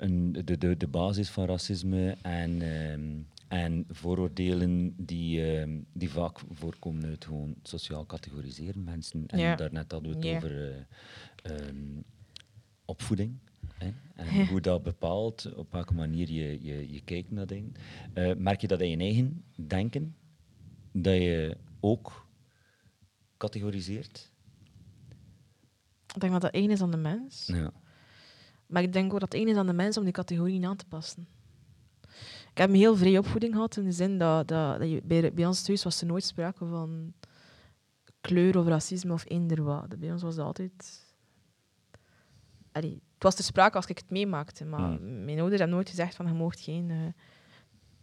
een, 0.00 0.32
de, 0.32 0.58
de, 0.58 0.76
de 0.76 0.88
basis 0.88 1.30
van 1.30 1.44
racisme 1.46 2.16
en, 2.22 2.62
ehm, 2.62 3.18
en 3.48 3.84
vooroordelen 3.88 4.94
die, 4.96 5.52
ehm, 5.54 5.80
die 5.92 6.10
vaak 6.10 6.38
voorkomen 6.50 7.04
uit 7.04 7.24
gewoon 7.24 7.54
sociaal 7.62 8.06
categoriseren 8.06 8.84
mensen. 8.84 9.26
En 9.26 9.38
Ja. 9.38 9.54
daarnet 9.56 9.92
hadden 9.92 10.10
we 10.10 10.16
het 10.16 10.26
Ja. 10.26 10.36
over 10.36 10.68
eh, 11.42 11.68
ehm, 11.68 12.00
opvoeding. 12.84 13.38
Hè? 13.74 13.90
En 14.14 14.34
Ja. 14.34 14.44
hoe 14.46 14.60
dat 14.60 14.82
bepaalt 14.82 15.54
op 15.54 15.72
welke 15.72 15.94
manier 15.94 16.30
je, 16.30 16.64
je, 16.64 16.92
je 16.92 17.00
kijkt 17.04 17.30
naar 17.30 17.46
dingen. 17.46 17.72
Eh, 18.14 18.34
merk 18.36 18.60
je 18.60 18.66
dat 18.66 18.80
in 18.80 18.90
je 18.90 18.96
eigen 18.96 19.44
denken, 19.66 20.14
dat 20.92 21.14
je 21.14 21.56
ook 21.80 22.26
categoriseert? 23.36 24.32
Ik 26.14 26.20
denk 26.20 26.32
dat 26.32 26.40
dat 26.42 26.52
één 26.52 26.70
is 26.70 26.80
aan 26.80 26.90
de 26.90 26.96
mens. 26.96 27.46
Ja. 27.46 27.72
Maar 28.70 28.82
ik 28.82 28.92
denk 28.92 29.12
ook 29.12 29.20
dat 29.20 29.32
het 29.32 29.40
één 29.40 29.48
is 29.48 29.56
aan 29.56 29.66
de 29.66 29.72
mens 29.72 29.96
om 29.96 30.04
die 30.04 30.12
categorieën 30.12 30.64
aan 30.64 30.76
te 30.76 30.86
passen. 30.86 31.28
Ik 32.50 32.58
heb 32.58 32.68
een 32.68 32.74
heel 32.74 32.96
vrije 32.96 33.18
opvoeding 33.18 33.52
gehad 33.54 33.76
in 33.76 33.84
de 33.84 33.92
zin 33.92 34.18
dat, 34.18 34.48
dat, 34.48 34.78
dat 34.78 34.90
je, 34.90 35.00
bij, 35.04 35.32
bij 35.34 35.46
ons 35.46 35.62
thuis 35.62 35.84
was 35.84 36.00
er 36.00 36.06
nooit 36.06 36.24
sprake 36.24 36.66
van 36.66 37.12
kleur 38.20 38.58
of 38.58 38.66
racisme 38.66 39.12
of 39.12 39.24
eender 39.28 39.62
wat. 39.62 39.98
Bij 39.98 40.12
ons 40.12 40.22
was 40.22 40.34
dat 40.34 40.46
altijd... 40.46 41.04
Allee, 42.72 43.02
het 43.14 43.22
was 43.22 43.34
ter 43.34 43.44
sprake 43.44 43.76
als 43.76 43.86
ik 43.86 43.98
het 43.98 44.10
meemaakte, 44.10 44.64
maar 44.64 44.80
Hmm. 44.96 45.24
mijn 45.24 45.38
ouders 45.38 45.58
hebben 45.58 45.76
nooit 45.76 45.88
gezegd 45.88 46.14
van 46.14 46.26
je 46.26 46.32
moogt 46.32 46.60
geen... 46.60 46.90
eh, 46.90 46.96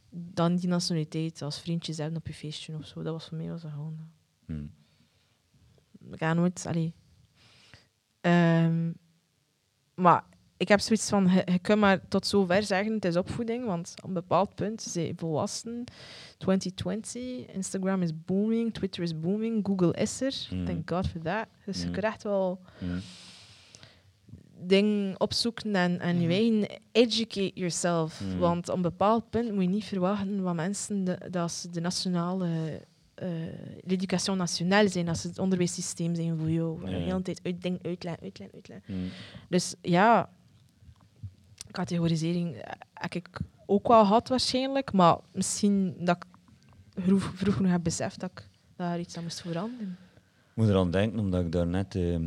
dan 0.10 0.56
die 0.56 0.68
nationaliteit 0.68 1.42
als 1.42 1.60
vriendjes 1.60 1.98
hebben 1.98 2.18
op 2.18 2.28
je 2.28 2.34
feestje 2.34 2.76
of 2.76 2.86
zo. 2.86 3.04
Dat 3.04 3.14
was 3.14 3.28
voor 3.28 3.38
mij 3.38 3.50
was 3.50 3.62
dat 3.62 3.72
gewoon... 3.72 3.98
Hm. 4.46 4.66
ik 6.12 6.20
ga 6.20 6.34
nooit. 6.34 6.66
Allee. 6.68 6.94
Ehm, 8.22 8.92
maar 9.96 10.24
ik 10.58 10.68
heb 10.68 10.80
zoiets 10.80 11.10
van: 11.10 11.28
je, 11.34 11.52
je 11.52 11.60
kunt 11.60 11.80
maar 11.80 12.08
tot 12.08 12.28
zover 12.28 12.64
zeggen, 12.64 12.94
het 12.94 13.06
is 13.06 13.16
opvoeding. 13.16 13.66
Want 13.66 13.94
op 14.02 14.08
een 14.08 14.14
bepaald 14.14 14.56
punt 14.56 14.82
zijn 14.82 15.14
volwassen. 15.18 15.84
2020, 16.38 17.46
Instagram 17.46 18.02
is 18.02 18.12
booming, 18.26 18.74
Twitter 18.74 19.04
is 19.04 19.20
booming, 19.20 19.66
Google 19.68 19.94
is 19.94 20.22
er. 20.22 20.48
Mm. 20.50 20.66
Thank 20.66 20.90
God 20.90 21.08
for 21.08 21.22
that. 21.22 21.46
Dus 21.66 21.80
je 21.82 21.86
Mm. 21.88 21.92
kunt 21.92 22.06
echt 22.06 22.24
wel 22.24 22.60
Hm. 22.80 22.86
dingen 24.60 25.20
opzoeken 25.20 25.76
en, 25.76 26.00
en 26.00 26.20
je 26.22 26.28
Mhm. 26.28 26.32
eigen 26.32 26.80
educate 26.92 27.52
yourself. 27.54 28.22
Mhm. 28.22 28.38
Want 28.38 28.70
op 28.70 28.76
een 28.76 28.82
bepaald 28.82 29.30
punt 29.30 29.52
moet 29.54 29.64
je 29.64 29.70
niet 29.70 29.86
verwachten 29.86 30.42
van 30.44 30.56
mensen 30.56 31.04
de, 31.04 31.18
dat 31.32 31.52
ze 31.52 31.70
de 31.70 31.82
nationale 31.82 32.48
eh 33.16 33.28
education 33.88 34.38
nationale 34.38 34.88
zijn, 34.88 35.08
als 35.10 35.22
ze 35.22 35.28
het 35.28 35.40
onderwijssysteem 35.40 36.16
zijn 36.16 36.38
voor 36.38 36.50
jou. 36.50 36.80
Ja. 36.84 36.90
De 36.90 36.96
hele 36.96 37.22
tijd 37.22 37.40
uit, 37.44 37.62
dingen 37.62 37.80
uitleggen, 37.84 38.24
uitleggen, 38.24 38.56
uitleggen. 38.56 38.94
Hm. 38.96 39.08
Dus 39.50 39.76
ja, 39.82 40.30
categorisering 41.78 42.56
eh, 42.56 42.72
heb 42.94 43.14
ik 43.14 43.40
ook 43.66 43.88
wel 43.88 44.06
gehad 44.06 44.28
waarschijnlijk, 44.28 44.92
maar 44.94 45.18
misschien 45.34 45.96
dat 46.00 46.16
ik 46.18 46.26
vroeg, 47.04 47.24
vroeg 47.36 47.56
genoeg 47.56 47.72
heb 47.72 47.84
beseft 47.84 48.20
dat 48.20 48.30
ik 48.32 48.50
daar 48.76 49.00
iets 49.00 49.18
aan 49.18 49.24
moest 49.24 49.42
veranderen. 49.42 49.98
Ik 50.50 50.54
moet 50.64 50.68
eraan 50.68 50.92
denken, 50.92 51.20
omdat 51.20 51.46
ik 51.46 51.52
daarnet, 51.52 51.96
eh, 51.96 52.20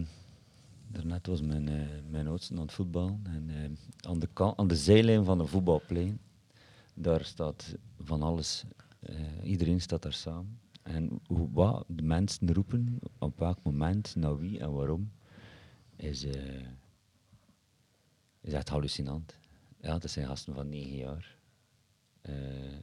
daarnet 0.88 1.26
was 1.26 1.40
mijn, 1.42 1.68
eh 1.68 1.88
mijn 2.10 2.26
oudste 2.26 2.54
aan 2.54 2.60
het 2.60 2.72
voetballen. 2.72 3.20
En 3.24 3.50
eh, 3.50 4.10
aan, 4.10 4.18
de 4.18 4.28
aan 4.56 4.68
de 4.68 4.76
zijlijn 4.76 5.24
van 5.24 5.40
een 5.40 5.46
voetbalplein, 5.48 6.20
daar 6.94 7.24
staat 7.24 7.76
van 7.98 8.22
alles. 8.22 8.64
eh, 9.00 9.16
iedereen 9.42 9.80
staat 9.80 10.02
daar 10.02 10.12
samen. 10.12 10.58
En 10.82 11.20
hoe, 11.26 11.48
wat 11.52 11.84
de 11.88 12.02
mensen 12.02 12.52
roepen, 12.52 12.98
op 13.18 13.38
welk 13.38 13.58
moment, 13.62 14.14
naar 14.16 14.38
wie 14.38 14.58
en 14.58 14.72
waarom, 14.72 15.10
is, 15.96 16.24
is 18.40 18.52
echt 18.52 18.68
hallucinant. 18.68 19.39
Ja, 19.80 19.98
dat 19.98 20.10
zijn 20.10 20.26
gasten 20.26 20.54
van 20.54 20.68
negen 20.68 20.96
jaar. 20.96 21.36
Eh, 22.22 22.34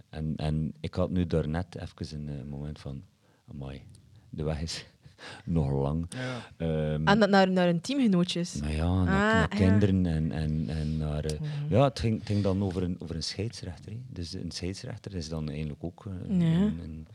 en, 0.09 0.35
en 0.35 0.73
ik 0.79 0.93
had 0.93 1.09
nu 1.09 1.27
daarnet 1.27 1.75
even 1.75 2.27
een 2.27 2.39
eh, 2.39 2.43
moment 2.45 2.79
van, 2.79 3.03
amai, 3.51 3.81
de 4.29 4.43
weg 4.43 4.61
is 4.61 4.85
nog 5.45 5.71
lang. 5.71 6.05
Ja. 6.09 6.41
Ehm, 6.57 7.07
En 7.07 7.19
dat 7.19 7.29
naar, 7.29 7.51
naar 7.51 7.65
hun 7.65 7.81
teamgenootjes. 7.81 8.53
nou 8.55 8.73
ja, 8.73 9.03
naar, 9.03 9.07
Ah, 9.07 9.33
naar 9.33 9.39
ja. 9.39 9.47
kinderen 9.69 10.05
en, 10.05 10.31
en, 10.31 10.69
en 10.69 10.97
naar... 10.97 11.23
eh, 11.25 11.39
Mhm. 11.39 11.73
ja, 11.73 11.83
het 11.83 11.99
ging, 11.99 12.17
het 12.17 12.27
ging 12.27 12.43
dan 12.43 12.63
over 12.63 12.83
een, 12.83 12.95
over 12.99 13.15
een 13.15 13.23
scheidsrechter. 13.23 13.93
Dus 14.09 14.33
een 14.33 14.51
scheidsrechter 14.51 15.15
is 15.15 15.29
dan 15.29 15.49
eigenlijk 15.49 15.83
ook 15.83 16.05
een, 16.05 16.39
Ja. 16.39 16.45
een- 16.47 16.79
een- 16.79 17.07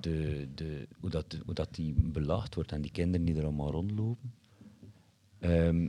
de, 0.00 0.48
de, 0.54 0.88
hoe, 1.00 1.10
dat, 1.10 1.36
hoe 1.44 1.54
dat 1.54 1.74
die 1.74 1.94
belaagd 1.96 2.54
wordt 2.54 2.72
en 2.72 2.80
die 2.80 2.90
kinderen 2.90 3.26
die 3.26 3.36
er 3.36 3.42
allemaal 3.44 3.70
rondlopen. 3.70 4.32
Ehm, 5.38 5.88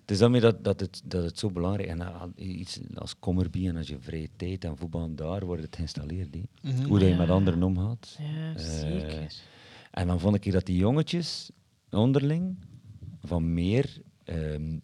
het 0.00 0.10
is 0.10 0.18
daarmee 0.18 0.40
dat, 0.40 0.64
dat, 0.64 0.80
het, 0.80 1.02
dat 1.04 1.24
het 1.24 1.38
zo 1.38 1.50
belangrijk 1.50 1.88
is. 1.88 1.94
En 1.94 2.00
uh, 2.36 2.58
iets 2.58 2.80
als 2.94 3.18
Commerby 3.18 3.68
en 3.68 3.76
als 3.76 3.88
je 3.88 3.98
vrije 4.00 4.28
tijd 4.36 4.64
en 4.64 4.76
voetbal, 4.76 5.14
daar 5.14 5.44
wordt 5.46 5.62
het 5.62 5.76
geïnstalleerd. 5.76 6.34
Mhm. 6.62 6.84
Hoe 6.84 6.98
dat 6.98 7.08
je 7.08 7.14
Ja. 7.14 7.16
met 7.20 7.30
anderen 7.30 7.62
omgaat. 7.62 8.16
Ja, 8.18 8.54
Eh, 8.54 8.62
zeker. 8.62 9.34
En 9.90 10.06
dan 10.06 10.20
vond 10.20 10.44
ik 10.44 10.52
dat 10.52 10.66
die 10.66 10.76
jongetjes 10.76 11.50
onderling 11.90 12.56
van 13.22 13.52
meer 13.54 14.02
ehm 14.24 14.78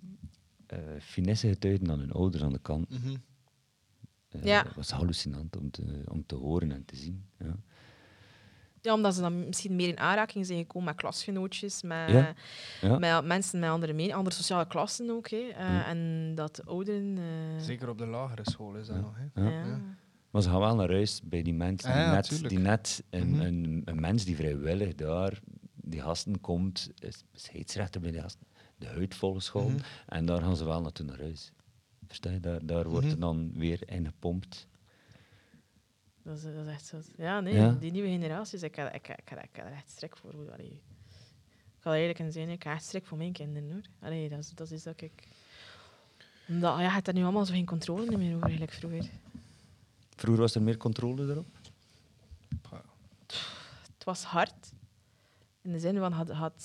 eh, 0.67 0.79
finesse 1.01 1.49
getuigden 1.49 1.87
dan 1.89 1.99
hun 1.99 2.13
ouders 2.13 2.43
aan 2.43 2.53
de 2.53 2.59
kant. 2.59 2.89
Mhm. 2.91 3.15
Eh, 4.29 4.43
Ja. 4.45 4.63
Dat 4.63 4.75
was 4.75 4.91
hallucinant 4.91 5.57
om 5.57 5.71
te, 5.71 5.83
om 6.09 6.27
te 6.27 6.35
horen 6.35 6.73
en 6.73 6.85
te 6.85 6.97
zien. 6.97 7.25
Ja. 7.39 7.57
Ja, 8.85 8.95
omdat 8.95 9.15
ze 9.15 9.21
dan 9.21 9.47
misschien 9.47 9.77
meer 9.77 9.89
in 9.89 9.99
aanraking 9.99 10.47
zijn 10.47 10.59
gekomen 10.59 10.89
met 10.89 10.97
klasgenootjes, 10.97 11.83
met, 11.83 12.11
Ja. 12.11 12.35
Ja. 12.81 12.99
met 12.99 13.25
mensen 13.25 13.59
met 13.61 13.71
andere 13.71 13.93
meningen, 13.93 14.17
andere 14.17 14.37
sociale 14.37 14.67
klassen 14.67 15.11
ook. 15.11 15.29
Hè. 15.29 15.37
Eh, 15.37 15.59
Ja. 15.59 15.87
En 15.87 16.33
dat 16.35 16.57
de 16.57 16.63
ouderen... 16.65 17.19
eh, 17.19 17.63
Zeker 17.65 17.89
op 17.89 17.99
de 17.99 18.07
lagere 18.07 18.51
school 18.51 18.75
is 18.75 18.87
dat 18.87 18.97
Ja. 18.97 19.03
nog. 19.03 19.15
Hè. 19.17 19.43
Ja. 19.43 19.51
ja. 19.51 19.67
Ja. 19.67 19.81
Maar 20.31 20.43
ze 20.43 20.49
gaan 20.49 20.61
wel 20.61 20.75
naar 20.75 20.91
huis 20.91 21.21
bij 21.25 21.43
die 21.43 21.55
mensen. 21.55 21.91
Ah 21.91 21.97
ja, 21.97 22.21
die 22.21 22.41
net, 22.41 22.49
die 22.49 22.59
net 22.59 23.05
een, 23.11 23.31
Mhm. 23.31 23.41
een, 23.41 23.83
een 23.85 24.01
mens 24.01 24.25
die 24.25 24.37
vrijwillig 24.37 24.95
daar, 24.95 25.39
die 25.75 26.01
gasten 26.01 26.41
komt, 26.41 26.91
is 26.99 27.25
scheidsrechter 27.33 28.01
bij 28.01 28.11
de 28.11 28.21
gasten, 28.21 28.47
de 28.77 28.87
huidvolle 28.87 29.41
school. 29.41 29.69
Mhm. 29.69 29.79
En 30.07 30.27
daar 30.27 30.41
gaan 30.43 30.57
ze 30.57 30.65
wel 30.65 30.81
naartoe 30.81 31.07
naar 31.07 31.19
huis. 31.21 31.53
Versta 32.07 32.31
je? 32.31 32.41
Daar, 32.41 32.67
daar 32.67 32.89
wordt 32.89 33.11
er 33.11 33.21
dan 33.21 33.53
weer 33.55 33.81
in 33.87 34.07
gepompt. 34.07 34.67
Dat, 36.25 36.37
is, 36.37 36.43
dat 36.43 36.53
is 36.67 36.73
echt 36.73 36.87
zo. 36.87 37.01
Ja, 37.17 37.41
nee, 37.41 37.55
Ja. 37.55 37.71
die 37.81 37.91
nieuwe 37.91 38.09
generaties, 38.09 38.63
ik 38.63 38.75
heb, 38.75 38.95
ik, 38.95 39.09
ik, 39.09 39.29
heb- 39.29 39.43
ik 39.43 39.49
heb 39.57 39.67
er 39.67 39.73
echt 39.73 39.91
strek 39.91 40.17
voor. 40.17 40.33
Allee. 40.53 40.81
Ik 41.77 41.91
ga 41.91 41.95
eerlijk 41.97 42.19
in 42.19 42.33
zijn, 42.33 42.49
ik 42.49 42.63
heb 42.63 42.73
echt 42.73 42.85
strek 42.85 43.07
voor 43.07 43.19
mijn 43.19 43.33
kinderen. 43.33 43.71
Hoor. 43.71 43.81
Allee, 44.01 44.29
dat, 44.29 44.39
is, 44.39 44.51
dat 44.55 44.71
is 44.71 44.83
dat 44.83 45.01
ik... 45.01 45.13
Omdat, 46.49 46.75
ja, 46.77 46.83
je 46.83 46.89
hebt 46.89 47.05
daar 47.05 47.15
nu 47.15 47.23
allemaal 47.23 47.45
zo 47.47 47.53
geen 47.53 47.67
controle 47.67 48.17
meer 48.17 48.31
over, 48.35 48.43
eigenlijk 48.49 48.73
vroeger. 48.73 49.11
Vroeger 50.17 50.43
was 50.43 50.55
er 50.55 50.63
meer 50.63 50.77
controle 50.77 51.31
erop. 51.31 51.47
Het 53.97 54.05
was 54.05 54.25
hard. 54.25 54.73
In 55.63 55.73
de 55.73 55.79
zin 55.79 55.99
van, 55.99 56.13
had, 56.13 56.31
had, 56.31 56.65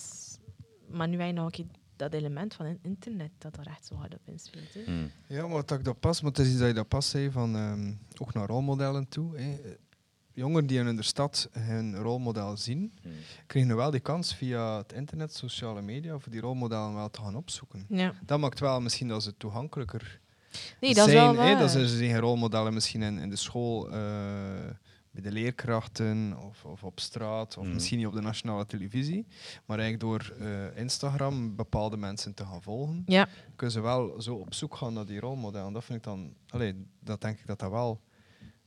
maar 0.88 1.08
nu 1.08 1.18
heb 1.18 1.28
je 1.28 1.34
nog 1.34 1.46
een 1.46 1.52
keer 1.52 1.66
dat 2.00 2.14
element 2.14 2.54
van 2.54 2.66
in- 2.66 2.80
internet 2.82 3.32
dat 3.38 3.58
er 3.58 3.68
echt 3.68 3.86
zo 3.86 3.96
hard 3.96 4.14
op 4.14 4.22
inspeelt. 4.26 4.74
hè. 4.74 4.92
Mm. 4.92 5.12
Ja, 5.28 5.48
maar 5.48 5.66
dat 5.66 5.72
ik 5.80 5.84
dat 5.86 6.00
pas, 6.00 6.22
maar 6.22 6.32
het 6.32 6.40
is 6.40 6.48
iets 6.50 6.58
dat 6.60 6.68
je 6.68 6.74
dat 6.74 6.88
pas 6.88 7.10
zei, 7.10 7.32
van, 7.32 7.56
ehm, 7.56 7.94
ook 8.22 8.34
naar 8.34 8.48
rolmodellen 8.48 9.08
toe. 9.10 9.38
Hè. 9.38 9.60
Jongeren 10.34 10.68
die 10.68 10.80
in 10.80 10.96
de 10.96 11.02
stad 11.02 11.50
hun 11.52 11.96
rolmodel 11.96 12.58
zien, 12.58 12.94
Mm. 13.04 13.12
kregen 13.48 13.76
wel 13.76 13.92
die 13.92 14.00
kans 14.00 14.34
via 14.36 14.78
het 14.78 14.94
internet, 14.94 15.34
sociale 15.34 15.82
media, 15.82 16.18
voor 16.20 16.32
die 16.32 16.42
rolmodellen 16.42 16.94
wel 16.96 17.10
te 17.10 17.22
gaan 17.22 17.36
opzoeken. 17.36 17.86
Ja. 17.90 18.14
Dat 18.26 18.40
maakt 18.40 18.60
wel 18.60 18.82
misschien 18.82 19.08
dat 19.08 19.24
ze 19.24 19.38
toegankelijker 19.38 20.20
Nee, 20.82 20.94
dat 20.94 21.08
is 21.08 21.14
zijn. 21.14 21.36
wel 21.36 21.46
hè. 21.46 21.58
Dat 21.58 21.72
ze 21.72 21.88
zien 21.88 22.18
rolmodellen 22.20 22.74
misschien 22.74 23.02
in, 23.02 23.18
in 23.18 23.30
de 23.30 23.36
school, 23.36 23.92
eh, 23.92 24.00
bij 25.12 25.22
de 25.22 25.32
leerkrachten 25.32 26.38
of, 26.38 26.66
of 26.66 26.84
op 26.84 27.00
straat, 27.00 27.58
of 27.58 27.64
Mhm. 27.66 27.74
misschien 27.74 27.98
niet 27.98 28.08
op 28.08 28.14
de 28.14 28.22
nationale 28.22 28.66
televisie. 28.66 29.26
Maar 29.66 29.80
eigenlijk 29.80 30.00
door 30.00 30.36
eh, 30.48 30.78
Instagram 30.78 31.56
bepaalde 31.56 31.98
mensen 31.98 32.34
te 32.34 32.46
gaan 32.46 32.62
volgen, 32.62 33.04
Ja, 33.06 33.28
kunnen 33.56 33.76
ze 33.76 33.82
wel 33.82 34.22
zo 34.22 34.36
op 34.36 34.54
zoek 34.54 34.76
gaan 34.76 34.94
naar 34.94 35.06
die 35.06 35.20
rolmodellen. 35.20 35.74
Dat 35.74 35.84
vind 35.86 35.98
ik 35.98 36.04
dan, 36.04 36.34
allee, 36.48 36.86
dat 37.00 37.22
denk 37.22 37.40
ik 37.40 37.48
dat 37.48 37.60
dat 37.60 37.72
wel 37.72 38.02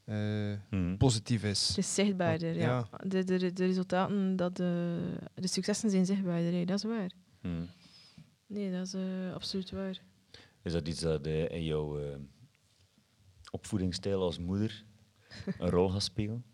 eh, 0.05 0.52
Mm. 0.70 0.97
positief 0.97 1.43
het 1.43 1.51
is. 1.51 1.77
is 1.78 1.94
zichtbaarder. 1.94 2.55
Ja. 2.56 2.89
De, 3.06 3.24
de, 3.24 3.52
de 3.52 3.66
resultaten, 3.66 4.36
dat 4.36 4.56
de, 4.56 4.98
de 5.35 5.47
successen 5.48 5.90
zijn 5.90 6.06
zichtbaarder. 6.06 6.52
hè. 6.52 6.64
Dat 6.64 6.77
is 6.78 6.85
waar. 6.85 7.10
Mm. 7.43 7.69
Nee, 8.47 8.73
dat 8.73 8.86
is 8.86 8.94
eh, 8.94 9.35
absoluut 9.35 9.70
waar. 9.70 10.01
Is 10.62 10.73
dat 10.73 10.89
iets 10.89 11.01
dat 11.01 11.27
in 11.27 11.64
jouw 11.64 11.98
eh, 12.01 12.16
opvoedingsstijl 13.51 14.23
als 14.23 14.39
moeder 14.39 14.85
een 15.59 15.71
rol 15.71 15.89
gaat 15.89 16.03
spelen? 16.03 16.45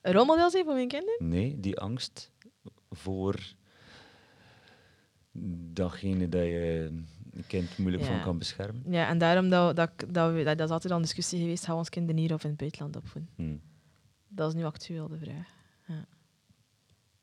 Een 0.00 0.12
rolmodel 0.12 0.50
zijn 0.50 0.64
voor 0.64 0.74
mijn 0.74 0.88
kinderen? 0.88 1.28
Nee, 1.28 1.60
die 1.60 1.78
angst 1.78 2.30
voor 2.90 3.40
datgene 5.72 6.28
dat 6.28 6.42
je 6.42 6.88
een 7.32 7.46
kind 7.46 7.78
moeilijk 7.78 8.02
Ja. 8.04 8.08
van 8.08 8.22
kan 8.22 8.38
beschermen. 8.38 8.82
Ja, 8.88 9.08
en 9.08 9.18
daarom 9.18 9.48
dat, 9.48 9.76
dat, 9.76 9.90
dat, 10.08 10.32
we, 10.32 10.42
dat, 10.44 10.58
dat 10.58 10.66
is 10.66 10.72
altijd 10.74 10.92
al 10.92 10.98
een 10.98 11.04
discussie 11.04 11.40
geweest, 11.40 11.64
gaan 11.64 11.72
we 11.72 11.78
ons 11.80 11.88
kinderen 11.88 12.20
hier 12.20 12.32
of 12.34 12.42
in 12.42 12.48
het 12.48 12.58
buitenland 12.58 12.96
opvoeden? 12.96 13.30
Mm. 13.36 13.60
Dat 14.28 14.48
is 14.48 14.54
nu 14.54 14.64
actueel 14.64 15.08
de 15.08 15.18
vraag. 15.18 15.48
Ja. 15.86 16.06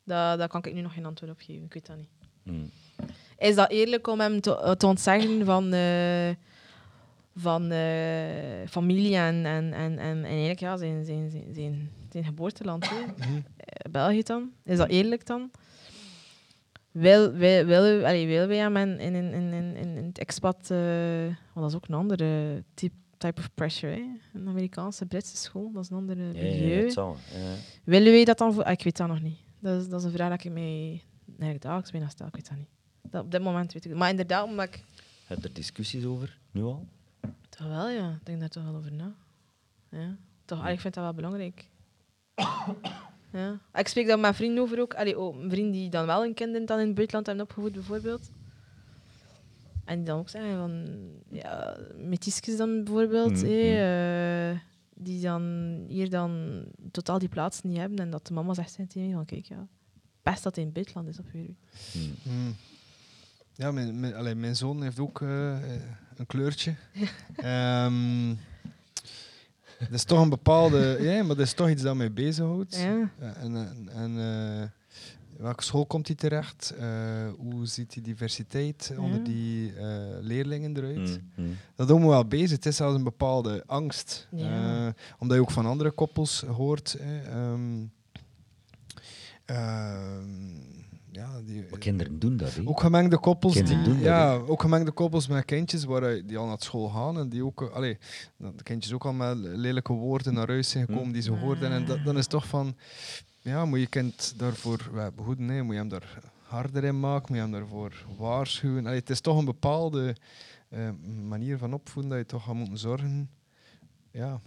Daar, 0.03 0.37
daar 0.37 0.47
kan 0.47 0.63
ik 0.63 0.73
nu 0.73 0.81
nog 0.81 0.93
geen 0.93 1.05
antwoord 1.05 1.31
op 1.31 1.39
geven, 1.39 1.63
ik 1.65 1.73
weet 1.73 1.85
dat 1.85 1.97
niet. 1.97 2.09
Mm. 2.43 2.69
Is 3.37 3.55
dat 3.55 3.69
eerlijk 3.69 4.07
om 4.07 4.19
hem 4.19 4.41
te, 4.41 4.75
te 4.77 4.87
ontzeggen 4.87 5.45
van, 5.45 5.73
eh, 5.73 6.29
van 7.35 7.71
eh, 7.71 8.67
familie 8.67 9.15
en, 9.15 9.45
en, 9.45 9.73
en, 9.73 9.73
en, 9.73 9.99
en 9.99 10.23
eigenlijk 10.23 10.59
ja, 10.59 10.77
zijn, 10.77 11.05
zijn, 11.05 11.29
zijn, 11.29 11.53
zijn, 11.53 11.91
zijn 12.09 12.23
geboorteland. 12.23 12.83
Eh, 12.83 13.91
België 13.91 14.23
dan? 14.23 14.51
Is 14.63 14.77
dat 14.77 14.89
eerlijk 14.89 15.25
dan? 15.25 15.51
Wil, 16.91 17.31
wil, 17.31 17.65
wil, 17.65 18.05
allee, 18.05 18.27
willen 18.27 18.47
wij 18.47 18.57
hem 18.57 18.77
in, 18.77 18.99
in, 18.99 19.15
in, 19.15 19.53
in, 19.53 19.75
in, 19.75 20.05
het 20.05 20.19
expat... 20.19 20.67
want 20.67 21.53
dat 21.53 21.69
is 21.69 21.75
ook 21.75 21.87
een 21.87 21.95
andere 21.95 22.63
type, 22.73 22.95
type 23.17 23.41
of 23.41 23.49
pressure. 23.53 23.93
Hè? 23.93 24.03
Een 24.33 24.47
Amerikaanse, 24.47 25.05
Britse 25.05 25.37
school, 25.37 25.71
dat 25.71 25.83
is 25.83 25.89
een 25.89 25.97
andere 25.97 26.23
ja, 26.23 26.41
milieu. 26.41 26.91
ja. 26.95 27.13
Ja. 27.33 27.55
Willen 27.83 28.11
wij 28.11 28.25
dat 28.25 28.37
dan 28.37 28.53
voor... 28.53 28.63
Ah, 28.63 28.71
ik 28.71 28.83
weet 28.83 28.97
dat 28.97 29.07
nog 29.07 29.21
niet. 29.21 29.37
Dat 29.59 29.81
is, 29.81 29.89
dat 29.89 29.99
is 29.99 30.05
een 30.05 30.11
vraag 30.11 30.29
dat 30.29 30.43
ik 30.43 30.51
mij 30.51 31.03
eigenlijk 31.27 31.61
dagelijks 31.61 31.91
bijna 31.91 32.09
stel. 32.09 32.27
Ik 32.27 32.35
weet 32.35 32.49
dat 32.49 32.57
niet. 32.57 32.69
Dat, 33.01 33.23
op 33.23 33.31
dit 33.31 33.41
moment 33.41 33.73
weet 33.73 33.85
ik 33.85 33.89
het. 33.89 33.99
Maar 33.99 34.09
inderdaad, 34.09 34.45
omdat 34.45 34.65
ik... 34.65 34.83
Heb 35.25 35.37
je 35.37 35.47
er 35.47 35.53
discussies 35.53 36.05
over, 36.05 36.37
nu 36.51 36.63
al? 36.63 36.87
Toch 37.57 37.67
wel, 37.67 37.89
ja. 37.89 38.09
Ik 38.09 38.25
denk 38.25 38.39
daar 38.39 38.49
toch 38.49 38.63
wel 38.63 38.75
over 38.75 38.91
na. 38.91 39.15
Ja. 39.89 40.17
Toch, 40.45 40.63
ah, 40.63 40.71
ik 40.71 40.79
vind 40.79 40.93
dat 40.93 41.03
wel 41.03 41.13
belangrijk. 41.13 41.67
ja. 43.31 43.59
Ik 43.73 43.87
spreek 43.87 44.05
daar 44.05 44.15
met 44.15 44.21
mijn 44.21 44.33
vrienden 44.33 44.63
over 44.63 44.79
ook. 44.79 44.93
Allee, 44.93 45.19
oh, 45.19 45.41
een 45.41 45.49
vriend 45.49 45.73
die 45.73 45.89
dan 45.89 46.05
wel 46.05 46.23
een 46.23 46.33
kind 46.33 46.67
dan 46.67 46.79
in 46.79 46.85
het 46.85 46.95
buitenland 46.95 47.25
hebben 47.27 47.45
opgevoed, 47.45 47.71
bijvoorbeeld. 47.71 48.31
En 49.85 49.95
die 49.95 50.05
dan 50.05 50.19
ook 50.19 50.29
zeggen 50.29 50.55
van... 50.57 50.87
Ja, 51.29 51.77
metisjes 51.97 52.57
dan 52.57 52.83
bijvoorbeeld. 52.83 53.31
Mhm, 53.31 53.45
hé, 53.45 54.51
eh, 54.51 54.59
die 54.93 55.21
dan 55.21 55.43
hier 55.87 56.09
dan 56.09 56.63
totaal 56.91 57.19
die 57.19 57.29
plaats 57.29 57.61
niet 57.61 57.77
hebben. 57.77 57.99
En 57.99 58.09
dat 58.09 58.27
de 58.27 58.33
mama 58.33 58.53
zegt 58.53 58.75
tegen 58.75 59.01
mij 59.01 59.11
van... 59.11 59.25
Kijk, 59.25 59.45
ja, 59.45 59.67
best 60.21 60.43
dat 60.43 60.55
hij 60.55 60.63
in 60.63 60.69
het 60.73 60.73
buitenland 60.73 61.07
is 61.07 61.19
op 61.19 61.31
weer. 61.31 61.55
Mm. 61.93 62.13
Mm. 62.23 62.55
Ja, 63.53 63.71
mijn, 63.71 63.99
mijn, 63.99 64.15
allee, 64.15 64.35
mijn 64.35 64.55
zoon 64.55 64.81
heeft 64.81 64.99
ook 64.99 65.21
eh, 65.21 65.57
een 66.21 66.27
kleurtje. 66.27 66.73
Ehm 67.35 68.29
dat 69.79 69.91
is 69.91 70.03
toch 70.03 70.21
een 70.21 70.29
bepaalde... 70.29 70.97
Ja, 70.99 71.17
maar 71.23 71.35
dat 71.35 71.45
is 71.45 71.53
toch 71.53 71.69
iets 71.69 71.81
dat 71.81 71.95
mij 71.95 72.13
bezighoudt. 72.13 72.75
Ja. 72.75 73.11
Eh, 73.19 73.43
en 73.43 73.55
en, 73.55 73.89
en 73.93 74.19
eh, 74.19 74.67
welke 75.37 75.63
school 75.63 75.85
komt 75.85 76.07
hij 76.07 76.15
terecht? 76.15 76.73
Eh, 76.79 76.87
hoe 77.37 77.65
ziet 77.65 77.93
die 77.93 78.01
diversiteit 78.03 78.91
Ja. 78.95 79.01
onder 79.01 79.23
die 79.23 79.73
eh, 79.75 79.85
leerlingen 80.19 80.77
eruit? 80.77 81.19
Mm. 81.35 81.45
Mm. 81.45 81.57
Dat 81.75 81.87
houdt 81.87 82.03
me 82.03 82.09
wel 82.09 82.25
bezig. 82.25 82.51
Het 82.51 82.65
is 82.65 82.75
zelfs 82.75 82.95
een 82.95 83.03
bepaalde 83.03 83.63
angst. 83.65 84.27
Ja. 84.31 84.85
Eh, 84.87 84.93
omdat 85.19 85.37
je 85.37 85.43
ook 85.43 85.51
van 85.51 85.65
andere 85.65 85.91
koppels 85.91 86.41
hoort. 86.41 86.95
hè, 86.99 87.21
ehm, 87.21 87.83
ehm, 89.45 90.80
ja, 91.11 91.41
die, 91.41 91.65
Maar 91.69 91.79
kinderen 91.79 92.19
doen 92.19 92.37
dat, 92.37 92.53
hè? 92.53 92.61
ook 92.65 92.79
gemengde 92.79 93.17
koppels, 93.17 93.53
Kinderen 93.53 93.83
die, 93.83 93.87
doen 93.87 93.97
dat, 93.97 94.05
ja, 94.05 94.33
ook 94.33 94.61
gemengde 94.61 94.91
koppels 94.91 95.27
met 95.27 95.45
kindjes 95.45 95.83
waar, 95.83 96.25
die 96.25 96.37
al 96.37 96.47
naar 96.47 96.57
school 96.59 96.89
gaan 96.89 97.17
en 97.17 97.29
die 97.29 97.45
ook, 97.45 97.61
allee, 97.61 97.97
dat 98.37 98.57
de 98.57 98.63
kindjes 98.63 98.93
ook 98.93 99.05
al 99.05 99.13
met 99.13 99.37
lelijke 99.37 99.93
woorden 99.93 100.33
naar 100.33 100.47
huis 100.47 100.69
zijn 100.69 100.85
gekomen 100.85 101.13
die 101.13 101.21
ze 101.21 101.31
hoorden. 101.31 101.71
En 101.71 101.85
dat, 101.85 102.03
dan 102.05 102.15
is 102.15 102.21
het 102.21 102.29
toch 102.29 102.47
van, 102.47 102.75
ja, 103.41 103.65
moet 103.65 103.79
je 103.79 103.87
kind 103.87 104.33
daarvoor 104.37 105.11
behoeden, 105.15 105.45
nee, 105.45 105.63
moet 105.63 105.73
je 105.73 105.79
hem 105.79 105.89
daar 105.89 106.19
harder 106.41 106.83
in 106.83 106.99
maken, 106.99 107.25
moet 107.27 107.37
je 107.37 107.41
hem 107.41 107.51
daarvoor 107.51 108.05
waarschuwen. 108.17 108.85
Allee, 108.85 108.99
het 108.99 109.09
is 109.09 109.21
toch 109.21 109.37
een 109.37 109.45
bepaalde 109.45 110.15
eh, 110.69 110.89
manier 111.27 111.57
van 111.57 111.73
opvoeden 111.73 112.11
dat 112.11 112.19
je 112.19 112.25
toch 112.25 112.43
gaat 112.43 112.55
moeten 112.55 112.77
zorgen, 112.77 113.29
ja, 114.11 114.41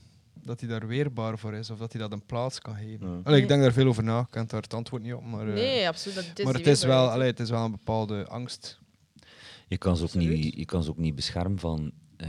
dat 0.44 0.60
hij 0.60 0.68
daar 0.68 0.86
weerbaar 0.86 1.38
voor 1.38 1.54
is 1.54 1.70
of 1.70 1.78
dat 1.78 1.92
hij 1.92 2.00
dat 2.00 2.12
een 2.12 2.26
plaats 2.26 2.58
kan 2.60 2.74
geven. 2.76 3.08
Ja. 3.10 3.20
Allee, 3.24 3.42
ik 3.42 3.48
denk 3.48 3.62
daar 3.62 3.72
veel 3.72 3.86
over 3.86 4.04
na, 4.04 4.20
ik 4.20 4.26
kan 4.30 4.46
daar 4.46 4.62
het 4.62 4.74
antwoord 4.74 5.02
niet 5.02 5.14
op, 5.14 5.24
maar, 5.24 5.48
eh, 5.48 5.54
Nee, 5.54 5.88
absoluut. 5.88 6.14
Dat, 6.16 6.36
dit 6.36 6.44
maar 6.44 6.54
het 6.54 6.66
is, 6.66 6.84
wel, 6.84 7.08
allee, 7.10 7.26
het 7.30 7.40
is 7.40 7.50
wel 7.50 7.64
een 7.64 7.70
bepaalde 7.70 8.26
angst. 8.26 8.80
Je 9.68 9.78
kan 9.78 9.96
ze 9.96 10.04
ook 10.04 10.14
niet, 10.14 10.54
je 10.54 10.64
kan 10.64 10.82
ze 10.84 10.90
ook 10.90 10.98
niet 10.98 11.14
beschermen 11.14 11.58
van 11.58 11.92
eh 12.16 12.28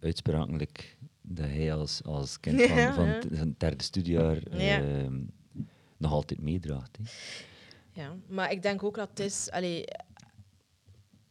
uitsprakelijk 0.00 0.96
dat 1.22 1.46
hij 1.46 1.74
als, 1.74 2.02
als 2.04 2.40
kind 2.40 2.62
van, 2.62 2.76
Ja, 2.76 2.94
van 2.94 3.06
ja. 3.06 3.18
t- 3.18 3.26
zijn 3.30 3.54
derde 3.58 3.84
studiejaar 3.84 4.58
Ja. 4.58 4.80
ehm, 4.82 5.20
nog 5.96 6.12
altijd 6.12 6.40
meedraagt. 6.40 6.98
Hè. 7.02 7.04
Ja, 8.02 8.16
maar 8.28 8.50
ik 8.52 8.62
denk 8.62 8.82
ook 8.82 8.94
dat 8.96 9.08
het 9.08 9.18
is... 9.18 9.50
Allee, 9.50 9.84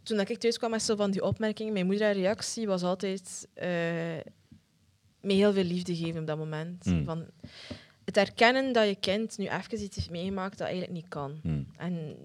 toen 0.04 0.20
ik 0.20 0.38
thuis 0.38 0.58
kwam 0.58 0.72
met 0.72 0.82
zo 0.84 0.96
van 0.96 1.12
die 1.12 1.24
opmerkingen, 1.24 1.74
mijn 1.74 1.86
moeder 1.86 2.12
reactie 2.14 2.68
was 2.68 2.84
altijd 2.84 3.48
eh 3.54 4.18
me 5.26 5.34
heel 5.34 5.54
veel 5.54 5.64
liefde 5.64 5.96
geven 5.96 6.22
op 6.22 6.28
dat 6.28 6.38
moment. 6.38 6.86
Mm. 6.86 7.06
Van 7.06 7.26
het 8.06 8.18
erkennen 8.18 8.74
dat 8.74 8.88
je 8.88 8.96
kind 8.96 9.38
nu 9.38 9.48
even 9.48 9.82
iets 9.84 9.96
heeft 9.96 10.10
meegemaakt 10.10 10.58
dat 10.58 10.68
eigenlijk 10.68 10.96
niet 10.96 11.08
kan. 11.08 11.40
Mm. 11.44 11.68
En 11.78 12.16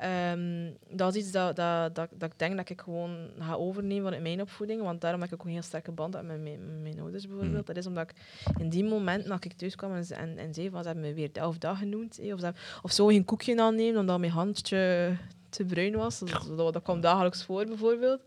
ehm, 0.00 0.70
dat 0.96 1.14
is 1.14 1.22
iets 1.22 1.30
dat, 1.32 1.56
dat, 1.56 1.94
dat, 1.94 2.08
dat 2.18 2.32
ik 2.32 2.38
denk 2.38 2.56
dat 2.56 2.68
ik 2.68 2.80
gewoon 2.80 3.16
ga 3.38 3.54
overnemen 3.54 4.02
vanuit 4.04 4.22
mijn 4.22 4.40
opvoeding. 4.40 4.82
Want 4.82 5.00
daarom 5.00 5.20
heb 5.20 5.32
ik 5.32 5.40
ook 5.40 5.46
een 5.46 5.52
heel 5.52 5.62
sterke 5.62 5.92
band 5.92 6.12
met 6.14 6.24
mijn, 6.26 6.42
mijn, 6.42 6.58
met 6.72 6.82
mijn 6.82 7.00
ouders 7.00 7.26
bijvoorbeeld. 7.26 7.56
Mm. 7.58 7.64
Dat 7.64 7.76
is 7.76 7.86
omdat 7.86 8.10
ik 8.10 8.16
in 8.58 8.68
die 8.68 8.84
moment, 8.84 9.26
dat 9.26 9.44
ik 9.44 9.52
thuis 9.52 9.74
kwam 9.76 9.94
en, 9.94 10.04
ze- 10.04 10.14
en, 10.14 10.38
en 10.38 10.54
zei 10.54 10.70
van 10.70 10.80
ze 10.82 10.86
hebben 10.88 11.04
me 11.06 11.14
weer 11.14 11.32
dat 11.32 11.46
of 11.46 11.58
dat 11.58 11.76
genoemd. 11.76 12.18
Of, 12.32 12.40
ze, 12.40 12.52
of 12.82 12.92
zo 12.92 13.06
geen 13.06 13.24
koekje 13.24 13.60
aannemen 13.60 14.00
omdat 14.00 14.18
mijn 14.18 14.32
handje 14.32 15.16
te 15.48 15.64
bruin 15.64 15.96
was. 15.96 16.18
Dat, 16.18 16.52
dat, 16.56 16.72
dat 16.72 16.82
kwam 16.82 17.00
dagelijks 17.00 17.44
voor 17.44 17.64
bijvoorbeeld. 17.66 18.20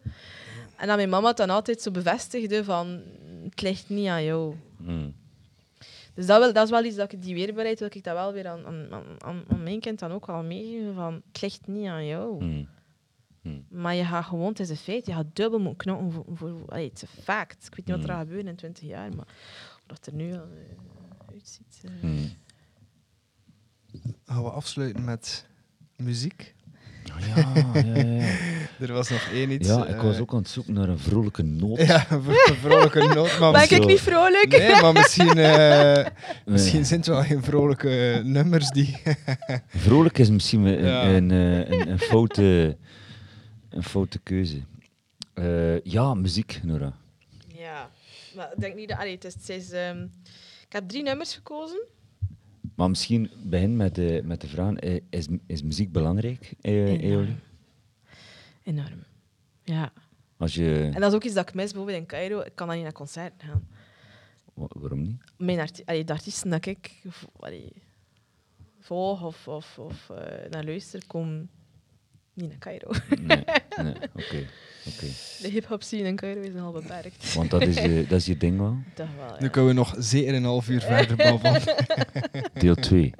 En 0.78 0.88
dat 0.88 0.96
mijn 0.96 1.10
mama 1.10 1.28
het 1.28 1.38
dan 1.38 1.50
altijd 1.50 1.82
zo 1.82 1.92
bevestigde 1.92 2.64
van 2.64 3.02
het 3.50 3.62
ligt 3.62 3.90
niet 3.90 4.08
aan 4.08 4.24
jou. 4.24 4.56
Mm. 4.78 5.14
Dus 6.14 6.26
dat, 6.26 6.40
wil, 6.44 6.54
dat 6.54 6.64
is 6.64 6.70
wel 6.70 6.84
iets 6.84 6.96
dat 6.96 7.12
ik 7.14 7.22
die 7.22 7.34
weerbaarheid 7.34 7.80
wil 7.80 7.90
ik 7.94 8.04
dat 8.04 8.14
wel 8.14 8.34
weer 8.34 8.48
aan, 8.48 8.66
aan, 8.66 8.88
aan- 9.20 9.44
aan, 9.48 9.64
mijn 9.64 9.80
kind 9.80 10.00
dan 10.00 10.12
ook 10.12 10.26
wel 10.26 10.44
meegeven 10.44 10.94
van 10.94 11.22
het 11.32 11.42
ligt 11.42 11.68
niet 11.68 11.88
aan 11.88 12.06
jou. 12.06 12.44
Mm. 12.44 12.68
Maar 13.70 13.96
je 13.96 14.04
gaat 14.06 14.26
gewoon, 14.26 14.48
het 14.48 14.60
is 14.60 14.70
een 14.70 14.76
feit, 14.76 15.06
je 15.06 15.14
gaat 15.14 15.36
dubbel 15.36 15.60
moeten 15.60 15.78
knokken 15.78 16.12
voor, 16.12 16.26
voor, 16.28 16.50
voor 16.58 16.70
allee, 16.70 16.88
het 16.88 16.96
is 16.96 17.02
een 17.02 17.24
fact. 17.24 17.66
Ik 17.66 17.76
weet 17.76 17.86
niet 17.86 17.96
wat 17.96 18.06
er 18.06 18.10
gaat 18.12 18.20
gebeuren 18.22 18.48
in 18.48 18.56
20 18.56 18.84
jaar, 18.84 19.16
maar 19.16 19.28
dat 19.86 20.06
er 20.06 20.14
nu 20.14 20.34
al 20.34 20.40
eh, 20.40 21.30
uitziet. 21.34 21.82
eh. 21.84 21.92
Mm. 22.04 22.30
Gaan 24.26 24.44
we 24.44 24.50
afsluiten 24.50 25.04
met 25.04 25.48
muziek? 25.96 26.56
Ja, 27.20 27.54
ja, 27.74 27.96
ja. 27.96 28.26
Er 28.80 28.94
was 28.94 29.10
nog 29.10 29.28
één 29.34 29.52
iets. 29.52 29.68
ja, 29.68 29.86
ik 29.86 29.96
eh, 29.96 30.04
was 30.04 30.20
ook 30.20 30.32
aan 30.32 30.38
het 30.38 30.48
zoeken 30.50 30.74
naar 30.74 30.90
een 30.90 31.00
vrolijke 31.00 31.44
noot. 31.44 31.82
Ja, 31.82 32.06
een 32.12 32.24
vrolijke 32.62 33.00
noot. 33.16 33.40
Maar 33.40 33.52
Ben 33.52 33.72
ik 33.82 33.86
niet 33.86 34.02
vrolijk? 34.02 34.48
nee, 34.50 34.82
maar 34.82 34.94
misschien, 34.94 35.38
eh, 35.38 36.06
misschien 36.46 36.76
Nee. 36.80 36.86
zijn 36.86 37.00
het 37.00 37.10
wel 37.10 37.24
geen 37.24 37.44
vrolijke 37.44 38.22
nummers 38.24 38.70
die. 38.70 39.02
Vrolijk 39.68 40.18
is 40.18 40.30
misschien 40.30 40.66
een, 40.66 40.86
Ja. 40.86 41.04
een, 41.04 41.30
een, 41.30 41.72
een, 41.74 41.90
een 41.90 42.00
foute, 42.00 42.78
een 43.70 43.84
foute 43.84 44.20
keuze. 44.20 44.62
Eh, 45.34 45.82
ja, 45.84 46.14
muziek, 46.14 46.60
Nora. 46.64 46.94
Ja, 47.48 47.90
maar 48.36 48.50
ik 48.56 48.60
denk 48.62 48.76
niet 48.76 48.90
dat... 48.90 48.98
Allee, 48.98 49.14
het 49.14 49.24
is, 49.26 49.34
het 49.34 49.50
is, 49.50 49.72
ehm, 49.72 50.04
ik 50.68 50.74
heb 50.74 50.88
drie 50.90 51.04
nummers 51.04 51.34
gekozen. 51.36 51.80
Maar 52.78 52.90
misschien 52.90 53.30
begin 53.44 53.76
met 53.76 53.96
de, 53.96 54.22
met 54.24 54.42
de 54.42 54.48
vraag: 54.48 54.74
eh, 54.76 55.00
is, 55.10 55.28
is 55.46 55.64
muziek 55.64 55.92
belangrijk, 55.92 56.54
eh, 56.62 56.86
Enorm. 56.86 57.02
Eoli? 57.02 57.36
Enorm. 58.64 59.04
Ja. 59.64 59.92
Als 60.38 60.56
je, 60.56 60.90
En 60.94 61.02
dat 61.02 61.10
is 61.10 61.16
ook 61.16 61.24
iets 61.24 61.34
dat 61.34 61.50
ik 61.50 61.56
mis, 61.56 61.72
bijvoorbeeld 61.72 61.98
in 62.02 62.06
Cairo. 62.06 62.40
Ik 62.40 62.52
kan 62.56 62.68
dan 62.68 62.76
niet 62.76 62.86
naar 62.86 62.94
concerten 62.94 63.48
gaan. 63.48 63.68
wa- 64.54 64.68
waarom 64.80 65.02
niet? 65.02 65.22
Mijn 65.38 65.60
arti 65.60 65.82
allee, 65.86 66.04
de 66.04 66.14
artiesten 66.14 66.50
dat 66.50 66.66
ik 66.66 67.02
allee, 67.40 67.72
volg 68.80 69.24
of, 69.24 69.48
of, 69.48 69.80
of 69.80 70.10
eh, 70.10 70.50
naar 70.50 70.64
luister, 70.66 71.08
komen 71.08 71.50
niet 72.38 72.50
naar 72.50 72.58
Cairo. 72.60 72.92
Nee, 73.20 73.44
nee 73.84 73.94
oké. 73.94 74.46
oké. 74.88 75.06
De 75.42 75.48
hip-hop 75.52 75.84
scene 75.84 76.08
in 76.08 76.16
Cairo 76.16 76.42
is 76.42 76.54
nogal 76.54 76.72
beperkt. 76.72 77.34
Want 77.34 77.50
dat 77.52 77.62
is, 77.62 77.76
je, 77.76 78.06
dat 78.10 78.20
is 78.20 78.26
je 78.26 78.38
ding 78.38 78.58
wel. 78.60 78.78
Toch 78.94 79.08
wel, 79.18 79.28
ja. 79.28 79.36
Nu 79.40 79.50
kunnen 79.50 79.70
we 79.70 79.76
nog 79.76 79.96
zeker 79.98 80.34
een 80.34 80.44
half 80.44 80.70
uur 80.70 80.82
verder 80.82 81.16
babbelen. 81.32 81.62
Deel 82.54 82.76
2. 82.76 83.14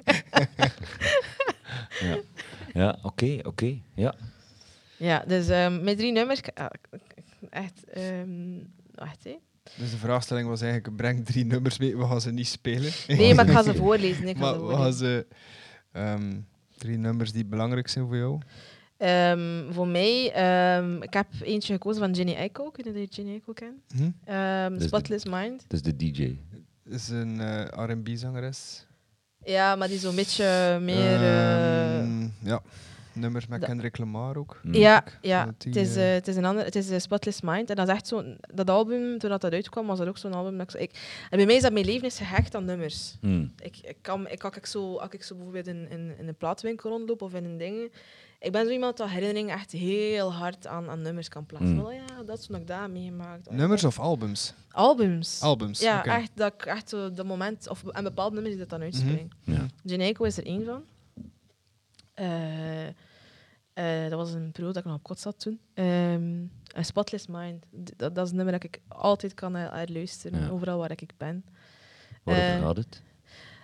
ja, 2.00 2.18
ja 2.74 2.98
oké, 3.02 3.38
oké. 3.42 3.78
Ja. 3.94 4.14
Ja, 4.96 5.24
dus 5.26 5.48
ehm 5.48 5.84
mijn 5.84 5.96
drie 5.96 6.12
nummers. 6.12 6.40
ah, 6.54 6.66
Echt. 7.50 7.84
ehm 7.92 8.30
wacht, 8.94 9.24
hè. 9.24 9.36
Dus 9.76 9.90
de 9.90 9.96
vraagstelling 9.96 10.48
was 10.48 10.60
eigenlijk: 10.60 10.96
breng 10.96 11.24
drie 11.26 11.44
nummers 11.44 11.78
mee, 11.78 11.96
we 11.96 12.06
gaan 12.06 12.20
ze 12.20 12.30
niet 12.32 12.46
spelen. 12.48 12.92
Nee, 13.06 13.34
maar 13.34 13.46
ik 13.48 13.52
ga 13.52 13.62
ze 13.62 13.74
voorlezen. 13.74 14.28
Ik 14.28 14.36
ga 14.36 14.42
Maar 14.42 14.54
ze 14.54 14.60
we 14.60 14.66
gaan 14.66 14.76
voorlezen. 14.76 14.98
ze. 14.98 15.26
ehm, 15.92 16.36
drie 16.76 16.96
nummers 16.98 17.32
die 17.32 17.44
belangrijk 17.44 17.88
zijn 17.88 18.06
voor 18.06 18.16
jou. 18.16 18.38
Ehm, 18.98 19.72
voor 19.72 19.86
mij, 19.88 20.32
ehm, 20.32 21.02
ik 21.02 21.12
heb 21.12 21.26
eentje 21.42 21.72
gekozen 21.72 22.02
van 22.02 22.12
Jenny 22.12 22.34
Aiko. 22.34 22.70
Kunnen 22.70 22.92
jullie 22.92 23.08
Jenny 23.08 23.32
Aiko 23.32 23.52
kennen? 23.52 23.82
Hm? 23.96 24.10
Ehm 24.24 24.78
de- 24.78 24.84
Spotless 24.86 25.24
Mind. 25.24 25.64
Dat 25.68 25.72
is 25.72 25.82
de 25.82 25.96
DJ. 25.96 26.36
is 26.84 27.08
een 27.08 27.40
eh, 27.40 27.84
R&B-zangeres. 27.86 28.86
Ja, 29.44 29.76
maar 29.76 29.88
die 29.88 29.98
zo'n 29.98 30.14
beetje 30.14 30.78
meer... 30.82 31.14
eh, 31.22 32.22
ja, 32.42 32.62
nummers 33.12 33.46
met 33.46 33.64
Kendrick 33.64 33.98
Lamar 33.98 34.36
ook. 34.36 34.60
Mm. 34.62 34.74
Ja, 34.74 35.04
ja. 35.20 35.54
Het, 35.58 35.76
is, 35.76 35.96
eh, 35.96 36.12
het 36.12 36.28
is 36.28 36.36
een 36.36 36.44
ander, 36.44 36.64
het 36.64 36.74
is 36.74 37.02
Spotless 37.02 37.40
Mind. 37.40 37.70
En 37.70 37.76
dat 37.76 37.88
is 37.88 37.94
echt 37.94 38.06
zo, 38.06 38.22
dat 38.54 38.70
album, 38.70 39.18
toen 39.18 39.30
dat, 39.30 39.40
dat 39.40 39.52
uitkwam, 39.52 39.86
was 39.86 39.98
dat 39.98 40.08
ook 40.08 40.18
zo'n 40.18 40.32
album. 40.34 40.58
Dat 40.58 40.66
ik, 40.66 40.70
zo- 40.70 40.78
ik, 40.82 40.90
en 41.30 41.36
bij 41.36 41.46
mij 41.46 41.54
is 41.56 41.62
dat 41.62 41.72
mijn 41.72 41.84
leven 41.84 42.06
is 42.06 42.18
gehecht 42.18 42.54
aan 42.54 42.64
nummers. 42.64 43.16
Mm. 43.20 43.52
Ik, 43.62 43.76
ik 43.82 43.96
kan, 44.00 44.28
ik, 44.28 44.44
als 44.44 44.56
ik 44.56 44.66
zo, 44.66 44.96
als 44.96 45.10
ik 45.10 45.22
zo 45.22 45.34
bijvoorbeeld 45.34 45.66
in, 45.66 45.88
in, 45.90 46.14
in 46.18 46.28
een 46.28 46.36
plaatwinkel 46.36 46.90
rondloop 46.90 47.22
of 47.22 47.34
in 47.34 47.44
een 47.44 47.58
ding, 47.58 47.92
ik 48.38 48.52
ben 48.52 48.64
zo 48.66 48.70
iemand 48.72 48.96
dat 48.96 49.08
herinneringen 49.08 49.54
echt 49.54 49.72
heel 49.72 50.32
hard 50.32 50.66
aan, 50.66 50.88
aan 50.88 51.02
nummers 51.02 51.28
kan 51.28 51.46
plaatsen. 51.46 51.72
Mm. 51.74 51.82
Wel, 51.82 51.92
ja, 51.92 52.22
dat 52.26 52.38
is 52.38 52.46
dat 52.46 52.78
heb 52.78 52.90
meegemaakt. 52.90 53.48
Oh, 53.48 53.54
Nummers 53.54 53.84
of 53.84 53.98
albums? 54.00 54.54
Albums. 54.70 55.40
Albums. 55.42 55.80
ja, 55.80 56.04
echt, 56.04 56.30
dat 56.34 56.52
ik 56.54 56.64
echt 56.66 56.88
zo 56.88 57.10
dat 57.12 57.26
moment, 57.26 57.68
of 57.68 57.82
een 57.86 58.04
bepaald 58.04 58.32
nummer 58.32 58.50
die 58.50 58.60
dat 58.60 58.68
dan 58.70 58.80
uitspringt. 58.82 59.34
Ja. 59.42 59.66
Geneco 59.84 60.24
is 60.24 60.36
er 60.36 60.46
één 60.46 60.64
van. 60.64 60.82
Eh, 62.14 62.86
eh, 62.86 64.10
dat 64.10 64.12
was 64.18 64.32
een 64.32 64.52
periode 64.52 64.72
dat 64.74 64.82
ik 64.82 64.84
nog 64.84 64.94
op 64.98 65.02
kot 65.02 65.20
zat 65.20 65.40
toen. 65.40 65.60
Ehm 65.74 66.46
een 66.68 66.84
Spotless 66.84 67.26
Mind. 67.26 67.64
Dat, 67.96 68.14
dat 68.14 68.24
is 68.24 68.30
een 68.30 68.36
nummer 68.36 68.54
dat 68.54 68.64
ik 68.64 68.80
altijd 68.88 69.34
kan 69.34 69.56
eh, 69.56 69.82
luisteren, 69.86 70.40
Ja. 70.40 70.48
overal 70.48 70.78
waar 70.78 70.90
ik 70.90 71.12
ben. 71.16 71.44
Waarover 72.24 72.54
Eh, 72.54 72.60
gaat 72.62 72.76
het? 72.76 73.02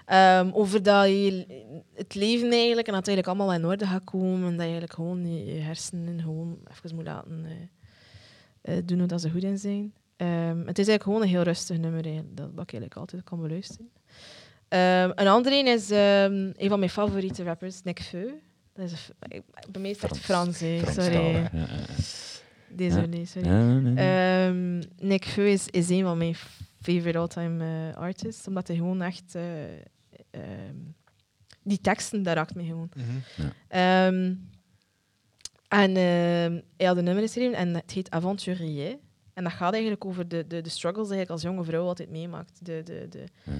Ehm, 0.05 0.51
over 0.53 0.83
dat 0.83 1.07
je 1.07 1.47
het 1.95 2.15
leven 2.15 2.51
eigenlijk, 2.51 2.87
en 2.87 2.93
dat 2.95 3.07
het 3.07 3.09
eigenlijk 3.17 3.27
allemaal 3.27 3.53
in 3.55 3.67
orde 3.67 3.87
gaat 3.87 4.05
komen, 4.05 4.39
en 4.51 4.57
dat 4.57 4.57
je 4.57 4.63
eigenlijk 4.63 4.93
gewoon 4.93 5.27
je, 5.35 5.45
je 5.55 5.61
hersenen 5.61 6.21
gewoon 6.21 6.59
even 6.71 6.95
moet 6.97 7.05
laten 7.07 7.45
eh, 7.45 8.77
eh, 8.77 8.83
doen 8.87 8.99
hoe 8.99 9.07
dat 9.09 9.21
ze 9.21 9.31
goed 9.31 9.43
in 9.43 9.59
zijn. 9.59 9.95
Ehm, 10.17 10.59
het 10.59 10.79
is 10.79 10.89
eigenlijk 10.89 11.03
gewoon 11.03 11.23
een 11.23 11.29
heel 11.29 11.43
rustig 11.43 11.79
nummer, 11.79 12.05
eigenlijk, 12.05 12.37
dat, 12.37 12.57
dat 12.57 12.63
ik 12.63 12.73
eigenlijk 12.73 12.97
altijd 12.97 13.25
kan 13.25 13.41
beluisteren. 13.41 13.91
Ehm, 14.69 15.11
een 15.15 15.29
andere 15.29 15.57
een 15.57 15.67
is 15.67 15.91
ehm, 15.91 16.51
een 16.57 16.69
van 16.69 16.79
mijn 16.79 16.91
favoriete 16.91 17.43
rappers, 17.45 17.83
Nick 17.83 18.01
Feu. 18.01 18.29
Dat 18.73 18.91
is 18.91 19.11
ik- 19.29 19.43
bij 19.71 19.81
mij 19.81 19.91
is 19.91 20.03
het 20.03 20.11
echt 20.11 20.21
Frans, 20.21 20.59
sorry. 20.59 21.35
Ja. 21.35 21.51
Désolé, 22.69 23.25
sorry. 23.25 23.49
Ja, 23.49 23.79
nee. 23.79 23.95
Ehm, 24.47 24.83
Nick 25.07 25.25
Feu 25.25 25.47
is, 25.49 25.67
is 25.69 25.89
een 25.89 26.03
van 26.03 26.19
mijn 26.19 26.35
favorite 26.81 27.19
all-time 27.19 27.65
eh, 27.91 27.97
artists, 27.97 28.47
omdat 28.49 28.67
hij 28.69 28.77
gewoon 28.77 29.03
echt... 29.03 29.35
eh, 29.35 29.43
ehm, 30.35 30.77
die 31.63 31.81
teksten, 31.81 32.23
daar 32.23 32.35
raakt 32.35 32.55
me 32.55 32.65
gewoon. 32.65 32.91
Mhm. 32.97 33.49
Ehm, 33.69 34.35
en 35.69 35.97
ehm, 35.97 36.61
hij 36.77 36.87
had 36.87 36.97
een 36.97 37.05
nummer 37.05 37.23
geschreven 37.23 37.57
en 37.57 37.75
het 37.75 37.91
heet 37.91 38.11
Aventurier. 38.11 38.99
En 39.35 39.43
dat 39.45 39.53
gaat 39.53 39.73
eigenlijk 39.73 40.05
over 40.05 40.29
de, 40.29 40.47
de, 40.47 40.61
de 40.61 40.69
struggles 40.69 41.09
die 41.09 41.19
je 41.19 41.27
als 41.27 41.43
jonge 41.43 41.65
vrouw 41.65 41.87
altijd 41.87 42.11
meemaakt. 42.11 42.65
De, 42.65 42.83
de, 42.83 43.07
de, 43.09 43.25
Ja. 43.45 43.53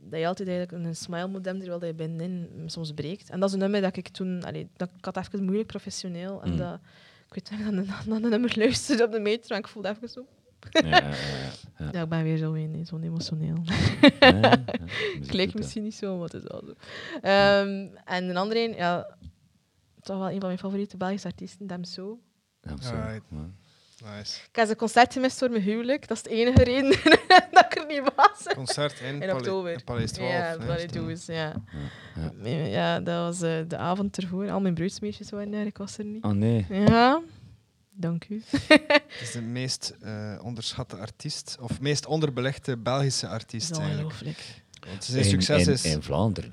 Dat 0.00 0.20
je 0.20 0.26
altijd 0.26 0.48
eigenlijk 0.48 0.84
een 0.84 0.96
smile 0.96 1.26
moet 1.26 1.44
hebben 1.44 1.62
terwijl 1.62 1.86
je 1.86 1.94
binnenin 1.94 2.62
soms 2.66 2.92
breekt. 2.92 3.30
En 3.30 3.40
dat 3.40 3.48
is 3.48 3.54
een 3.54 3.60
nummer 3.60 3.80
dat 3.80 3.96
ik 3.96 4.08
toen... 4.08 4.42
Allee, 4.44 4.68
dat, 4.76 4.90
ik 4.96 5.04
had 5.04 5.16
even 5.16 5.44
moeilijk 5.44 5.66
professioneel. 5.68 6.42
En 6.42 6.50
Mm. 6.50 6.56
dat, 6.56 6.78
ik 7.26 7.34
weet 7.34 7.50
niet, 7.50 7.60
dat 7.64 7.84
ik 7.84 8.08
dan 8.08 8.22
een 8.22 8.30
nummer 8.30 8.52
luisterde 8.58 9.04
op 9.04 9.12
de 9.12 9.20
metro 9.20 9.54
en 9.54 9.60
ik 9.60 9.68
voelde 9.68 9.88
even 9.88 10.08
zo... 10.08 10.26
Ja, 10.70 10.80
ja, 10.88 10.96
ja, 10.98 11.08
ja. 11.78 11.90
Ja, 11.92 12.02
ik 12.02 12.08
ben 12.08 12.22
weer 12.22 12.36
zo 12.36 12.52
een, 12.54 12.86
zo'n 12.86 13.02
emotioneel. 13.02 13.56
Ja, 13.64 13.74
ja, 14.20 14.28
ja. 14.40 14.62
Muziek 15.14 15.28
Klinkt 15.28 15.30
doet 15.30 15.46
dat. 15.46 15.54
misschien 15.54 15.82
niet 15.82 15.94
zo, 15.94 16.14
maar 16.16 16.24
het 16.24 16.34
is 16.34 16.42
wel 16.44 16.62
zo. 16.66 16.74
Ehm, 17.20 17.86
en 18.04 18.28
een 18.28 18.36
andere 18.36 18.60
een, 18.68 18.74
ja, 18.74 19.16
toch 20.00 20.18
wel 20.18 20.26
een 20.30 20.38
van 20.38 20.46
mijn 20.46 20.58
favoriete 20.58 20.96
Belgische 20.96 21.26
artiesten, 21.28 21.66
Damso. 21.66 22.18
Ja, 22.60 22.76
zo. 22.80 22.94
Alright. 22.94 23.22
Ja. 23.30 23.50
Nice. 24.16 24.40
Ik 24.48 24.56
heb 24.56 24.64
zijn 24.66 24.76
concert 24.78 25.12
gemist 25.12 25.38
voor 25.38 25.50
mijn 25.50 25.62
huwelijk. 25.62 26.08
Dat 26.08 26.16
is 26.16 26.22
de 26.22 26.30
enige 26.30 26.64
reden 26.64 26.90
dat 27.52 27.64
ik 27.64 27.74
er 27.78 27.86
niet 27.86 28.02
was. 28.16 28.54
Concert 28.54 29.00
in, 29.00 29.22
In 29.22 29.32
oktober. 29.32 29.72
in 29.72 29.84
Paleis 29.84 30.12
12. 30.12 30.30
ja, 30.30 30.36
hè, 30.58 30.66
dat 30.66 30.78
is 30.78 30.86
doe 30.86 31.08
het, 31.08 31.18
is, 31.18 31.26
ja. 31.26 31.54
Ja. 32.16 32.32
Ja. 32.42 32.64
ja, 32.64 33.00
dat 33.00 33.16
was 33.16 33.40
eh, 33.42 33.58
de 33.68 33.76
avond 33.76 34.16
ervoor. 34.16 34.50
Al 34.50 34.60
mijn 34.60 34.74
bruidsmeisjes 34.74 35.30
waren 35.30 35.50
daar, 35.50 35.66
ik 35.66 35.78
was 35.78 35.98
er 35.98 36.04
niet. 36.04 36.24
Oh 36.24 36.30
nee. 36.30 36.66
Ja, 36.70 37.20
dank 37.98 38.28
u. 38.28 38.42
Het 38.68 39.02
is 39.22 39.32
de 39.32 39.40
meest 39.40 39.94
eh, 40.00 40.34
onderschatte 40.42 40.96
artiest, 40.96 41.56
of 41.60 41.80
meest 41.80 42.06
onderbelegde 42.06 42.76
Belgische 42.76 43.28
artiest 43.28 43.70
eigenlijk. 43.70 44.02
ongelooflijk. 44.04 44.62
Want 44.88 45.04
zijn 45.04 45.24
In- 45.24 45.30
succes 45.30 45.66
in, 45.66 45.72
is 45.72 45.84
in 45.84 46.02
Vlaanderen. 46.02 46.52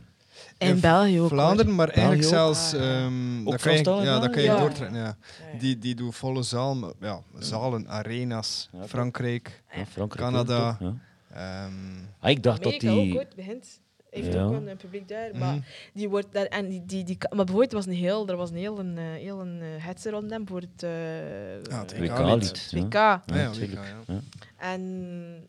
In 0.58 0.80
België 0.80 1.20
ook. 1.22 1.30
Vlaanderen, 1.30 1.76
maar 1.76 1.90
eigenlijk 1.90 2.30
België 2.30 2.36
zelfs... 2.36 2.72
Ja. 2.72 3.06
Ook 3.44 3.52
dat 3.52 3.62
kan 3.62 3.74
je, 3.74 4.06
ja, 4.06 4.20
dat 4.20 4.30
kan 4.32 4.42
je 4.42 4.48
Vlaanderen? 4.48 4.60
doortrekken. 4.60 4.98
Ja. 4.98 5.18
Die, 5.60 5.78
die 5.80 5.96
doen 5.96 6.14
volle 6.14 6.44
zaal, 6.44 6.76
maar 6.76 6.92
ja, 7.00 7.22
zalen, 7.40 7.88
arena's, 7.88 8.70
Ja, 8.72 8.88
Frankrijk. 8.88 9.64
Ja, 9.76 9.86
Frankrijk 9.86 10.26
Canada. 10.30 10.78
Ja. 10.80 10.94
ehm, 11.34 11.72
Ah, 12.20 12.30
ik 12.30 12.44
dacht 12.44 12.64
dat 12.64 12.74
ook 12.74 12.80
die... 12.80 13.16
ooit 13.18 13.36
begint. 13.36 13.80
Heeft 14.16 14.34
Ja. 14.34 14.44
ook 14.44 14.54
een, 14.54 14.68
een 14.68 14.78
publiek 14.78 15.08
daar. 15.08 15.30
Maar 15.38 15.54
mhm. 15.54 15.62
die 15.94 16.10
wordt 16.10 16.28
daar 16.32 16.46
en 16.46 16.68
die, 16.70 16.86
die, 16.86 17.04
die, 17.04 17.18
maar 17.20 17.46
bijvoorbeeld 17.46 17.72
er 17.72 17.78
was 17.78 17.86
een 17.86 17.94
heel, 17.94 18.28
er 18.28 18.36
was 18.36 18.50
een 18.50 18.56
heel 18.56 18.80
een, 18.80 18.98
eh, 18.98 19.04
heel 19.04 19.40
een 19.42 19.60
uh, 19.62 19.86
hetze 19.86 20.10
rond 20.10 20.30
hem 20.30 20.48
voor 20.48 20.60
het, 20.62 20.84
eh, 20.84 21.64
Ja, 21.64 21.80
het 21.80 21.94
eh, 21.94 22.00
WK 22.00 22.18
WK-lied. 22.18 22.72
WK. 22.72 22.94
ja, 22.94 23.24
Ja, 23.26 23.36
ja, 23.36 23.50
tuurlijk. 23.52 23.80
WK, 23.80 24.08
ja. 24.08 24.20
En 24.58 25.48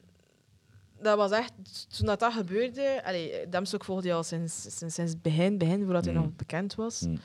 dat 1.02 1.16
was 1.16 1.30
echt, 1.30 1.52
toen 1.96 2.06
dat, 2.06 2.20
dat 2.20 2.32
gebeurde, 2.32 3.02
allee, 3.04 3.48
Damstok 3.48 3.84
volgde 3.84 4.08
je 4.08 4.14
al 4.14 4.22
sinds, 4.22 4.62
sinds, 4.62 4.94
sinds 4.94 5.12
het 5.12 5.22
begin, 5.22 5.58
begin, 5.58 5.84
voordat 5.84 6.04
hij 6.04 6.14
Mm. 6.14 6.20
nog 6.20 6.30
bekend 6.36 6.74
was. 6.74 7.00
Mm. 7.00 7.18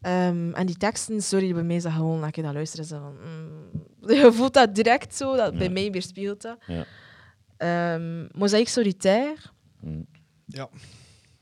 Ehm, 0.00 0.52
en 0.52 0.66
die 0.66 0.76
teksten, 0.76 1.22
sorry, 1.22 1.54
bij 1.54 1.62
mij 1.62 1.76
is 1.76 1.82
dat 1.82 1.92
gewoon, 1.92 2.22
als 2.22 2.30
je 2.34 2.42
dat 2.42 2.52
luistert, 2.54 2.82
is 2.82 2.88
dat 2.88 3.00
van... 3.00 3.14
mm, 3.24 4.14
je 4.16 4.32
voelt 4.32 4.54
dat 4.54 4.74
direct 4.74 5.14
zo, 5.14 5.36
dat, 5.36 5.54
bij 5.54 5.66
Ja. 5.66 5.72
mij 5.72 5.90
weerspiegelt 5.90 6.42
dat. 6.42 6.58
Ja. 6.66 6.84
Ehm 7.56 8.26
Mosaïque 8.38 8.70
Solitaire, 8.70 9.36
Mm. 9.80 10.06
Ja. 10.46 10.68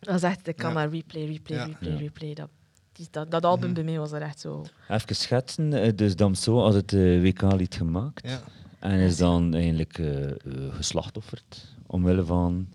dat 0.00 0.14
is 0.14 0.22
echt, 0.22 0.48
ik 0.48 0.56
kan 0.56 0.68
Ja. 0.70 0.74
naar 0.76 0.88
replay, 0.90 1.24
replay, 1.26 1.58
Ja. 1.58 1.64
replay, 1.64 1.96
replay. 1.96 2.34
Dat, 2.34 2.48
die, 2.92 3.06
dat, 3.10 3.30
dat 3.30 3.44
album 3.44 3.64
Mhm. 3.66 3.74
bij 3.74 3.84
mij 3.84 3.98
was 3.98 4.12
er 4.12 4.22
echt 4.22 4.40
zo... 4.40 4.64
Even 4.88 5.16
schetsen, 5.16 5.72
eh, 5.72 5.92
dus 5.94 6.16
Damso 6.16 6.58
had 6.60 6.74
het 6.74 6.92
eh, 6.92 7.20
WK-lied 7.22 7.74
gemaakt 7.74 8.28
Ja. 8.28 8.40
en 8.78 8.98
is 8.98 9.16
dan 9.16 9.54
eigenlijk 9.54 9.98
eh, 9.98 10.30
eh, 10.30 10.34
geslachtofferd 10.70 11.66
omwille 11.86 12.24
van 12.24 12.68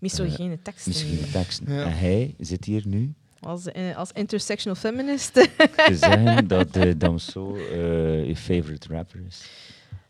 Misogene 0.00 0.62
teksten. 0.62 0.92
misschien 0.92 1.30
teksten. 1.32 1.72
Ja. 1.74 1.84
En 1.84 1.98
hij 1.98 2.34
zit 2.38 2.64
hier 2.64 2.86
nu 2.86 3.14
Als, 3.40 3.66
als 3.96 4.12
intersectional 4.12 4.76
feminist. 4.78 5.32
te 5.86 5.96
zeggen 6.00 6.46
dat 6.48 6.76
eh, 6.76 6.92
Damso 6.96 7.56
eh, 7.56 8.26
je 8.26 8.36
favorite 8.36 8.88
rapper 8.94 9.20
is. 9.26 9.50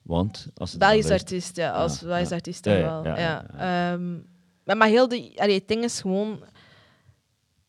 Want 0.03 0.49
als 0.57 0.71
het 0.71 0.79
Belgisch 0.79 1.11
artiest, 1.11 1.57
ja. 1.57 1.71
Als 1.73 2.01
Ja, 2.01 2.19
artiest 2.31 2.65
Ja, 2.65 2.73
wel. 2.81 3.05
ja, 3.05 3.19
Ja, 3.19 3.45
ja, 3.59 3.93
Ehm, 3.93 4.15
maar, 4.69 4.77
maar 4.77 4.89
heel 4.89 5.09
de... 5.09 5.33
Allee, 5.37 5.55
het 5.59 5.69
ding 5.69 5.85
is 5.85 6.01
gewoon... 6.01 6.43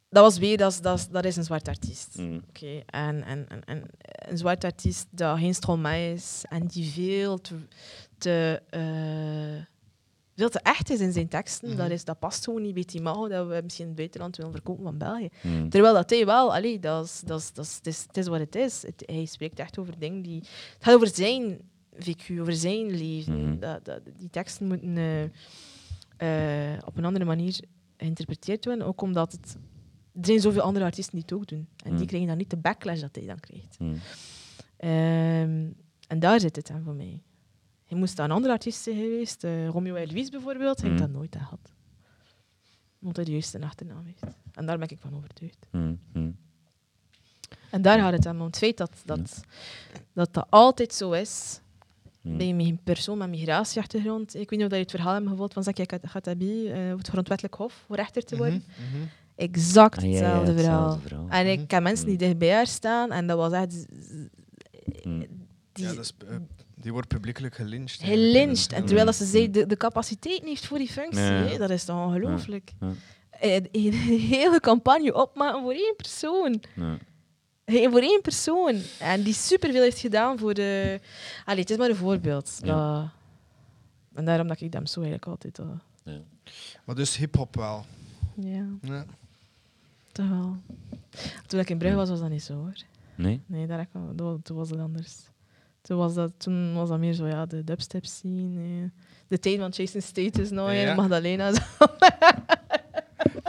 Dat 0.10 0.24
was 0.24 0.38
weer, 0.38 0.58
dat 0.58 0.72
is, 0.72 0.82
dat 0.82 0.98
is, 1.00 1.08
dat 1.08 1.26
is 1.26 1.36
een 1.36 1.44
zwart 1.44 1.68
artiest. 1.68 2.18
Mm. 2.18 2.42
Oké, 2.50 2.82
en, 2.86 3.24
en, 3.24 3.48
en, 3.48 3.64
en 3.66 3.84
een 4.30 4.38
zwart 4.38 4.64
artiest 4.64 5.06
dat 5.10 5.38
geen 5.40 5.54
stromae 5.56 6.14
is 6.14 6.44
en 6.50 6.68
die 6.68 6.92
veel 6.92 7.42
te, 7.42 7.56
te, 8.18 8.62
eh, 8.70 9.64
veel 10.36 10.50
te 10.50 10.60
echt 10.60 10.90
is 10.90 11.00
in 11.00 11.12
zijn 11.14 11.28
teksten, 11.28 11.68
Mhm. 11.70 11.78
dat, 11.78 11.90
is, 11.90 12.04
dat 12.06 12.20
past 12.20 12.44
gewoon 12.44 12.62
niet 12.62 12.74
bij 12.74 12.84
die 12.86 13.02
mago 13.02 13.28
dat 13.28 13.48
we 13.48 13.60
misschien 13.64 13.84
in 13.84 13.90
het 13.92 13.98
buitenland 14.00 14.38
willen 14.38 14.52
verkopen 14.52 14.84
van 14.84 14.98
België. 14.98 15.30
Mm. 15.42 15.70
Terwijl 15.70 15.94
dat 15.94 16.10
hij 16.10 16.26
wel, 16.26 16.54
allee, 16.56 16.80
dat 16.80 17.06
is, 17.06 17.22
dat 17.26 17.40
is, 17.40 17.54
dat 17.54 17.66
is, 17.66 17.76
het, 17.76 17.88
is, 17.88 18.04
het 18.08 18.18
is 18.18 18.28
wat 18.28 18.40
het 18.40 18.56
is. 18.56 18.82
Het- 18.82 19.04
hij 19.06 19.26
spreekt 19.26 19.60
echt 19.60 19.78
over 19.80 20.00
dingen 20.00 20.22
die... 20.22 20.40
Het 20.40 20.78
gaat 20.80 20.96
over 20.96 21.08
zijn 21.14 21.60
VQ, 21.96 22.40
over 22.40 22.54
zijn 22.56 22.90
leven. 22.98 23.44
Mhm. 23.50 23.60
Dat, 23.60 23.86
dat, 23.86 24.02
die 24.18 24.30
teksten 24.30 24.68
moeten 24.68 24.98
eh, 24.98 25.24
eh, 26.20 26.78
op 26.86 26.98
een 26.98 27.06
andere 27.06 27.26
manier 27.26 27.60
geïnterpreteerd 27.98 28.66
worden, 28.66 28.86
ook 28.86 29.02
omdat 29.02 29.32
het... 29.32 29.58
Er 30.14 30.26
zijn 30.26 30.40
zoveel 30.40 30.62
andere 30.62 30.86
artiesten 30.86 31.14
die 31.14 31.22
het 31.22 31.34
ook 31.34 31.48
doen. 31.48 31.68
En 31.78 31.84
die 31.90 31.94
Mhm. 31.94 32.06
krijgen 32.06 32.28
dan 32.28 32.38
niet 32.38 32.50
de 32.50 32.58
backlash 32.58 33.00
dat 33.02 33.16
hij 33.16 33.26
dan 33.26 33.40
krijgt. 33.40 33.80
Mm. 33.80 33.96
Ehm, 34.78 35.68
en 36.08 36.20
daar 36.20 36.40
zit 36.40 36.56
het 36.56 36.68
dan 36.68 36.84
voor 36.84 36.94
mij. 36.96 37.22
Hij 37.86 37.98
moest 37.98 38.20
aan 38.20 38.32
andere 38.32 38.54
artiesten 38.54 38.96
geweest, 38.96 39.44
eh, 39.44 39.68
Romeo 39.68 39.96
en 39.96 40.08
Louise 40.08 40.32
bijvoorbeeld, 40.32 40.82
hij 40.82 40.90
heeft 40.90 41.02
Mhm. 41.02 41.12
dat 41.12 41.20
nooit 41.22 41.36
gehad. 41.36 41.74
Omdat 43.00 43.16
hij 43.16 43.26
de 43.26 43.32
juiste 43.32 43.62
achternaam 43.62 44.06
heeft. 44.06 44.36
En 44.54 44.66
daar 44.66 44.78
ben 44.78 44.90
ik 44.90 44.98
van 45.00 45.16
overtuigd. 45.16 45.68
Mm. 45.72 46.00
Mm. 46.14 46.38
En 47.72 47.82
daar 47.82 48.00
gaat 48.00 48.14
het 48.14 48.26
aan 48.26 48.40
om. 48.40 48.46
Het 48.46 48.58
feit 48.58 48.78
dat 48.78 49.02
dat, 49.06 49.44
dat, 50.14 50.34
dat 50.34 50.46
altijd 50.50 50.94
zo 50.94 51.12
is, 51.12 51.60
Mm. 52.22 52.38
bij 52.38 52.48
een 52.50 52.80
persoon 52.84 53.18
met 53.18 53.30
migratieachtergrond. 53.30 54.36
Ik 54.36 54.50
weet 54.50 54.60
niet 54.60 54.68
of 54.68 54.74
je 54.76 54.82
het 54.82 54.92
verhaal 54.92 55.14
hebt 55.14 55.28
gevolgd 55.28 55.54
van 55.54 55.64
Zaki 55.64 55.86
Khattabi, 55.86 56.68
eh 56.68 56.96
het 56.98 57.08
grondwettelijk 57.08 57.56
hof, 57.56 57.84
voor 57.88 57.96
rechter 57.96 58.24
te 58.24 58.38
worden. 58.38 58.64
Mhm, 58.78 58.98
mhm. 58.98 59.06
Exact 59.36 59.98
Ah, 59.98 60.04
ja, 60.04 60.10
ja, 60.10 60.16
hetzelfde 60.16 60.54
verhaal. 60.62 60.84
hetzelfde 60.84 61.08
verhaal. 61.08 61.30
En 61.30 61.52
ik 61.52 61.58
Mhm. 61.58 61.68
ken 61.68 61.84
mensen 61.84 62.06
die 62.06 62.16
Mhm. 62.16 62.24
dichtbij 62.24 62.54
haar 62.54 62.68
staan 62.68 63.12
en 63.12 63.28
dat 63.28 63.38
was 63.38 63.52
echt... 63.52 63.74
z- 63.74 63.86
Mm. 65.04 65.20
Die, 65.72 65.86
Ja, 65.86 65.94
dat 65.94 66.04
is, 66.04 66.14
eh, 66.28 66.36
die 66.76 66.92
wordt 66.92 67.08
publiekelijk 67.08 67.56
gelyncht. 67.56 68.02
eigenlijk. 68.02 68.34
lyncht. 68.46 68.74
En 68.74 68.86
terwijl 68.86 69.06
dat 69.06 69.16
ze 69.16 69.26
zei, 69.26 69.52
de, 69.52 69.66
de 69.66 69.78
capaciteit 69.78 70.40
niet 70.40 70.50
heeft 70.50 70.66
voor 70.66 70.78
die 70.78 70.88
functie. 70.92 71.58
Dat 71.58 71.70
is 71.70 71.84
toch 71.84 72.06
ongelooflijk. 72.06 72.72
Ja. 72.80 72.88
Eh, 73.30 73.56
Een 73.72 73.94
hele 73.94 74.60
campagne 74.60 75.14
opmaken 75.14 75.62
voor 75.62 75.72
één 75.74 75.94
persoon. 75.98 76.62
Ja. 77.70 77.90
Voor 77.90 78.02
één 78.02 78.22
persoon. 78.22 78.82
En 79.00 79.24
die 79.24 79.34
superveel 79.34 79.82
heeft 79.82 80.00
gedaan 80.00 80.38
voor 80.40 80.54
de... 80.54 81.00
Allee, 81.46 81.60
het 81.60 81.70
is 81.70 81.78
maar 81.78 81.90
een 81.90 81.96
voorbeeld. 81.96 82.60
Ja. 82.64 83.00
Dat- 83.02 83.10
En 84.14 84.26
daarom 84.26 84.48
dat 84.48 84.62
ik 84.62 84.74
hem 84.74 84.86
zo 84.86 85.02
eigenlijk 85.02 85.30
altijd... 85.32 85.60
al- 85.60 85.80
Maar 86.86 86.96
dus 86.96 87.18
hip-hop 87.18 87.56
wel. 87.56 87.86
Ja, 88.36 88.66
Ja. 88.82 89.06
toch 90.12 90.30
wel. 90.30 90.56
Toen 91.48 91.60
ik 91.60 91.70
in 91.70 91.78
Brugge 91.78 91.96
was, 91.98 92.10
was 92.10 92.20
dat 92.20 92.30
niet 92.30 92.44
zo, 92.44 92.54
hoor. 92.54 92.74
Nee? 93.16 93.42
Nee, 93.46 93.68
daar, 93.68 93.88
toen 94.44 94.56
was 94.58 94.70
het 94.70 94.80
anders. 94.80 95.16
Toen 95.82 95.98
was 95.98 96.14
dat, 96.14 96.32
toen 96.38 96.74
was 96.74 96.90
dat 96.90 97.00
meer 97.00 97.14
zo, 97.14 97.28
ja, 97.28 97.46
de 97.46 97.64
dubstep 97.64 98.06
scene. 98.06 98.64
eh, 98.84 98.90
De 99.28 99.40
tijd 99.40 99.60
van 99.60 99.70
Jason 99.70 100.02
Status 100.02 100.50
Ja. 100.50 100.72
en 100.72 100.96
Magdalena. 100.96 101.54
zo. 101.54 101.62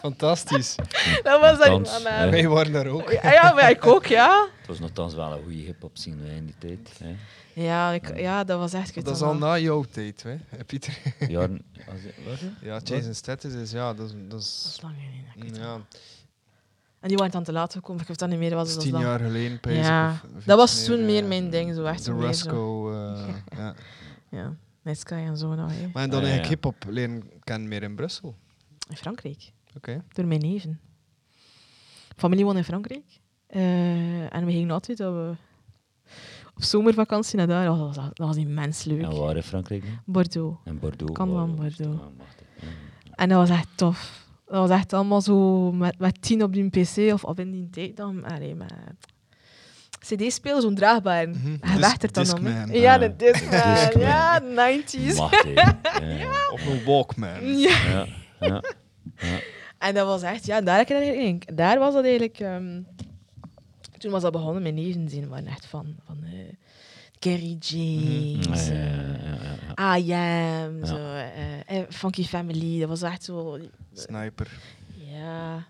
Fantastisch. 0.01 0.75
dat 1.23 1.41
was 1.41 1.59
dat. 1.59 2.03
Maar- 2.03 2.25
eh. 2.25 2.31
Wij 2.31 2.49
waren 2.49 2.73
daar 2.73 2.87
ook. 2.87 3.11
Ja, 3.11 3.33
ja, 3.33 3.53
maar 3.53 3.71
ik 3.71 3.87
ook, 3.87 4.07
ja. 4.07 4.49
Het 4.59 4.67
was 4.67 4.79
nogthans 4.79 5.15
wel 5.15 5.33
een 5.33 5.43
goede 5.43 5.59
hip-hop 5.59 5.97
scene 5.97 6.23
hè, 6.27 6.35
in 6.35 6.45
die 6.47 6.55
tijd. 6.59 6.91
Hè. 6.99 7.17
Ja, 7.63 7.91
ik, 7.93 8.19
ja, 8.19 8.45
dat 8.45 8.59
was 8.59 8.73
echt... 8.73 8.95
weet 8.95 9.05
Dat 9.05 9.17
is 9.17 9.23
al 9.23 9.35
na 9.35 9.59
jouw 9.59 9.85
tijd, 9.91 10.23
hè, 10.23 10.65
Pieter. 10.67 10.99
Als, 11.19 12.01
wat? 12.27 12.39
Ja, 12.63 12.81
Jason 12.85 13.15
Status 13.15 13.53
is, 13.55 13.71
ja, 13.71 13.95
dat 13.95 14.07
is... 14.07 14.13
Dat 14.13 14.31
Dat 14.31 14.41
is 14.41 14.65
is 14.77 14.83
lang 14.83 14.95
geleden. 14.95 15.25
ik 15.37 15.43
weet 15.43 15.55
dat 15.55 15.63
ja. 15.65 15.81
En 17.01 17.09
die 17.09 17.17
waren 17.17 17.33
dan 17.33 17.45
te 17.45 17.53
laat 17.53 17.73
gekomen. 17.73 18.03
Ik 18.03 18.09
weet 18.09 18.19
dat 18.19 18.29
niet 18.29 18.39
meer. 18.39 18.51
dat 18.51 18.59
Was 18.59 18.77
is 18.77 18.83
tien 18.83 18.99
jaar 18.99 19.19
geleden. 19.21 19.61
pijs 19.61 19.87
Ja, 19.87 20.11
of- 20.11 20.37
of 20.37 20.45
dat 20.45 20.57
was 20.57 20.85
toen 20.85 20.99
eh, 20.99 21.05
meer 21.05 21.25
mijn 21.25 21.51
ding, 21.51 21.75
zo 21.75 21.85
echt 21.85 22.05
De. 22.05 22.13
Rasco, 22.21 22.93
eh, 22.93 23.29
ja. 23.59 23.75
Ja, 24.31 24.55
Nice 24.83 25.01
Sky 25.01 25.13
en 25.15 25.37
zo 25.37 25.55
nog. 25.55 25.71
hè. 25.73 25.89
Maar 25.93 26.03
en 26.03 26.11
dan 26.11 26.19
Ah, 26.21 26.27
ja, 26.27 26.31
eigenlijk 26.33 26.43
ja. 26.45 26.49
hip-hop 26.49 26.85
leren 26.93 27.31
kennen 27.45 27.69
meer 27.69 27.83
in 27.83 27.95
Brussel. 27.95 28.35
In 28.89 28.97
Frankrijk. 28.97 29.53
Oké. 29.77 30.05
Door 30.13 30.27
mijn 30.27 30.41
neven. 30.41 30.81
Familie 32.17 32.45
woont 32.45 32.57
in 32.57 32.65
Frankrijk. 32.65 33.21
Eh, 33.47 34.35
en 34.35 34.45
we 34.45 34.53
gingen 34.53 34.71
altijd 34.71 34.99
dat 34.99 35.13
we 35.13 35.33
op 36.55 36.63
zomervakantie 36.63 37.37
naar 37.37 37.47
daar. 37.47 37.71
Oh, 37.71 37.79
dat, 37.79 37.97
was, 37.97 38.05
dat 38.13 38.27
was 38.27 38.37
immens 38.37 38.85
leuk. 38.85 39.03
En 39.03 39.17
waar 39.17 39.37
in 39.37 39.43
Frankrijk? 39.43 39.85
Bordeaux. 40.05 40.59
En 40.65 40.79
Bordeaux. 40.79 41.13
Kan 41.13 41.29
van 41.29 41.55
Bordeaux. 41.55 42.01
En 43.15 43.29
dat 43.29 43.49
was 43.49 43.59
echt 43.59 43.69
tof. 43.75 44.29
Dat 44.47 44.69
was 44.69 44.79
echt 44.79 44.93
allemaal 44.93 45.21
zo 45.21 45.73
met, 45.73 45.99
met 45.99 46.23
tien 46.23 46.43
op 46.43 46.53
die 46.53 46.69
pc 46.69 47.13
of, 47.13 47.25
of 47.25 47.39
in 47.39 47.51
die 47.51 47.71
tijd 47.71 47.97
dan. 47.97 48.25
Allee, 48.25 48.55
met 48.55 48.73
cd-speler, 49.99 50.61
zo'n 50.61 50.75
draagbaar. 50.75 51.29
Mhm. 51.29 51.57
Hij 51.61 51.95
er 52.01 52.13
dan 52.13 52.39
om. 52.39 52.73
Ja, 52.73 52.99
de 52.99 53.17
Discman. 53.17 53.75
Discman. 53.75 54.03
Ja, 54.03 54.41
90s. 54.43 55.17
Machtig. 55.17 55.55
Ja. 55.55 56.49
Op 56.51 56.61
een 56.67 56.85
Walkman. 56.85 57.59
Ja. 57.59 58.07
Ja. 58.41 58.63
Ja. 59.17 59.41
En 59.81 59.95
dat 59.95 60.07
was 60.07 60.23
echt, 60.23 60.47
ja, 60.47 60.61
daar, 60.61 60.77
heb 60.79 60.89
ik 60.91 60.97
eigenlijk 60.97 61.57
daar 61.57 61.79
was 61.79 61.95
dat 61.95 62.05
eigenlijk. 62.05 62.39
ehm, 62.39 62.83
toen 63.99 64.11
was 64.11 64.23
dat 64.23 64.33
begonnen 64.33 64.63
met 64.63 64.75
nevenzien, 64.75 65.29
waren 65.29 65.47
echt 65.47 65.67
van, 65.67 65.95
van 66.05 66.25
eh, 66.25 66.55
Gary 67.21 67.57
James, 67.61 68.67
Ja, 68.69 68.75
ja, 68.75 68.81
eh, 68.81 69.23
ja, 69.23 69.35
ja, 69.77 69.95
ja. 69.95 69.97
I 69.97 70.13
Am, 70.67 70.79
Ja. 70.79 70.87
zo, 70.87 70.97
eh, 70.97 71.79
eh, 71.79 71.85
Funky 71.89 72.25
Family. 72.25 72.81
Dat 72.81 72.89
was 72.89 73.03
echt 73.03 73.25
zo. 73.25 73.59
Sniper. 73.93 74.51
Ja. 74.95 75.65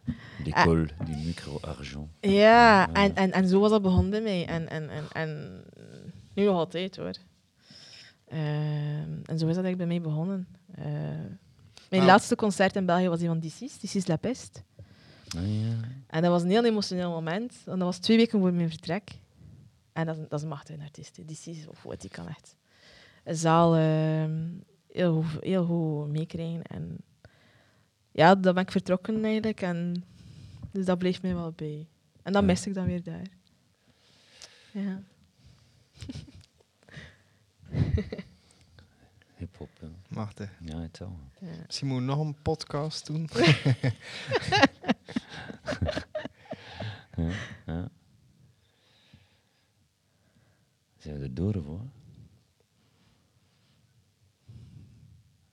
Die 0.44 0.52
col, 0.52 0.84
die 1.04 1.16
micro-argent. 1.24 2.08
Ja, 2.20 2.30
Ja. 2.30 2.92
en, 2.92 3.14
en, 3.14 3.32
en 3.32 3.48
zo 3.48 3.60
was 3.60 3.70
dat 3.70 3.82
begonnen 3.82 4.10
bij 4.10 4.20
mij. 4.20 4.46
En, 4.46 4.68
en, 4.68 4.90
en, 4.90 5.04
en 5.12 5.62
nu 6.34 6.44
nog 6.44 6.56
altijd 6.56 6.96
hoor. 6.96 7.12
Ehm, 8.28 9.12
en 9.24 9.38
zo 9.38 9.46
is 9.46 9.54
dat 9.54 9.64
eigenlijk 9.64 9.76
bij 9.76 9.86
mij 9.86 10.00
begonnen. 10.00 10.46
Eh, 10.74 10.84
mijn 11.90 12.02
Ah. 12.02 12.08
laatste 12.08 12.36
concert 12.36 12.76
in 12.76 12.86
België 12.86 13.08
was 13.08 13.18
die 13.18 13.28
van 13.28 13.40
DC's, 13.40 13.78
DC's 13.78 14.06
La 14.06 14.16
Peste. 14.16 14.60
Ah, 15.36 15.60
ja. 15.62 15.74
En 16.06 16.22
dat 16.22 16.30
was 16.30 16.42
een 16.42 16.50
heel 16.50 16.64
emotioneel 16.64 17.10
moment. 17.10 17.52
En 17.66 17.78
dat 17.78 17.80
was 17.88 17.98
twee 17.98 18.16
weken 18.16 18.40
voor 18.40 18.52
mijn 18.52 18.68
vertrek. 18.68 19.10
En 19.92 20.06
dat 20.06 20.16
is, 20.16 20.22
dat 20.28 20.38
is 20.38 20.42
een 20.42 20.48
machtige 20.48 20.82
artiest. 20.82 21.26
DC's, 21.26 21.66
of 21.66 21.82
wat, 21.82 22.00
die 22.00 22.10
kan 22.10 22.28
echt 22.28 22.56
een 23.24 23.36
zaal 23.36 23.76
ehm, 23.76 24.48
heel, 24.92 25.22
goed- 25.22 25.42
heel 25.42 25.64
goed 25.64 26.08
meekrijgen. 26.08 26.62
En 26.62 26.96
ja, 28.12 28.34
dan 28.34 28.54
ben 28.54 28.62
ik 28.62 28.70
vertrokken 28.70 29.24
eigenlijk. 29.24 29.60
En 29.60 30.04
dus 30.72 30.84
dat 30.84 30.98
bleef 30.98 31.22
mij 31.22 31.34
wel 31.34 31.52
bij. 31.52 31.86
En 32.22 32.32
dan 32.32 32.40
Ja. 32.42 32.48
miste 32.48 32.68
ik 32.68 32.74
dan 32.74 32.86
weer 32.86 33.02
daar. 33.02 33.26
Ja. 34.72 35.02
Hip-hop, 39.36 39.68
ja. 39.68 39.69
Machtig. 40.10 40.50
Ja, 40.64 40.80
het 40.80 40.96
zal. 40.96 41.18
ja. 41.40 41.46
Misschien 41.66 41.88
moeten 41.88 42.06
we 42.06 42.12
nog 42.14 42.24
een 42.26 42.36
podcast 42.42 43.06
doen. 43.06 43.28
Ja. 47.16 47.30
ja. 47.66 47.88
Zijn 50.96 51.18
we 51.18 51.22
er 51.24 51.34
door 51.34 51.62
wat? 51.62 51.80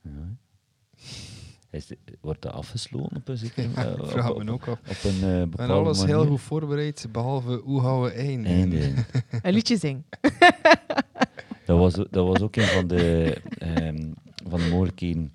Ja. 0.01 0.35
Is 1.69 1.85
de- 1.87 1.97
wordt 2.21 2.41
dat 2.41 2.51
afgesloten 2.53 3.17
op 3.17 3.27
een 3.27 3.37
zeker 3.37 3.69
Ja, 3.69 3.85
eh, 3.85 4.07
vraag 4.07 4.29
op, 4.29 4.43
me 4.43 4.51
ook 4.51 4.67
af. 4.67 4.79
op 4.79 5.03
een 5.03 5.13
eh, 5.13 5.19
We 5.21 5.47
bepaalde 5.47 5.73
hebben 5.73 5.75
alles 5.75 6.03
heel 6.03 6.25
goed 6.25 6.41
voorbereid, 6.41 7.07
behalve 7.11 7.55
hoe 7.63 7.81
gaan 7.81 8.01
we. 8.01 8.11
Eindigen. 8.11 9.05
Een 9.41 9.53
liedje 9.53 9.77
zingen. 9.77 10.05
Dat 11.65 11.77
was, 11.79 11.93
dat 11.93 12.27
was 12.27 12.41
ook 12.41 12.55
een 12.55 12.63
van 12.67 12.87
de, 12.87 13.33
ehm, 13.57 14.11
van 14.49 14.59
de 14.59 14.69
mogelijkheden 14.69 15.33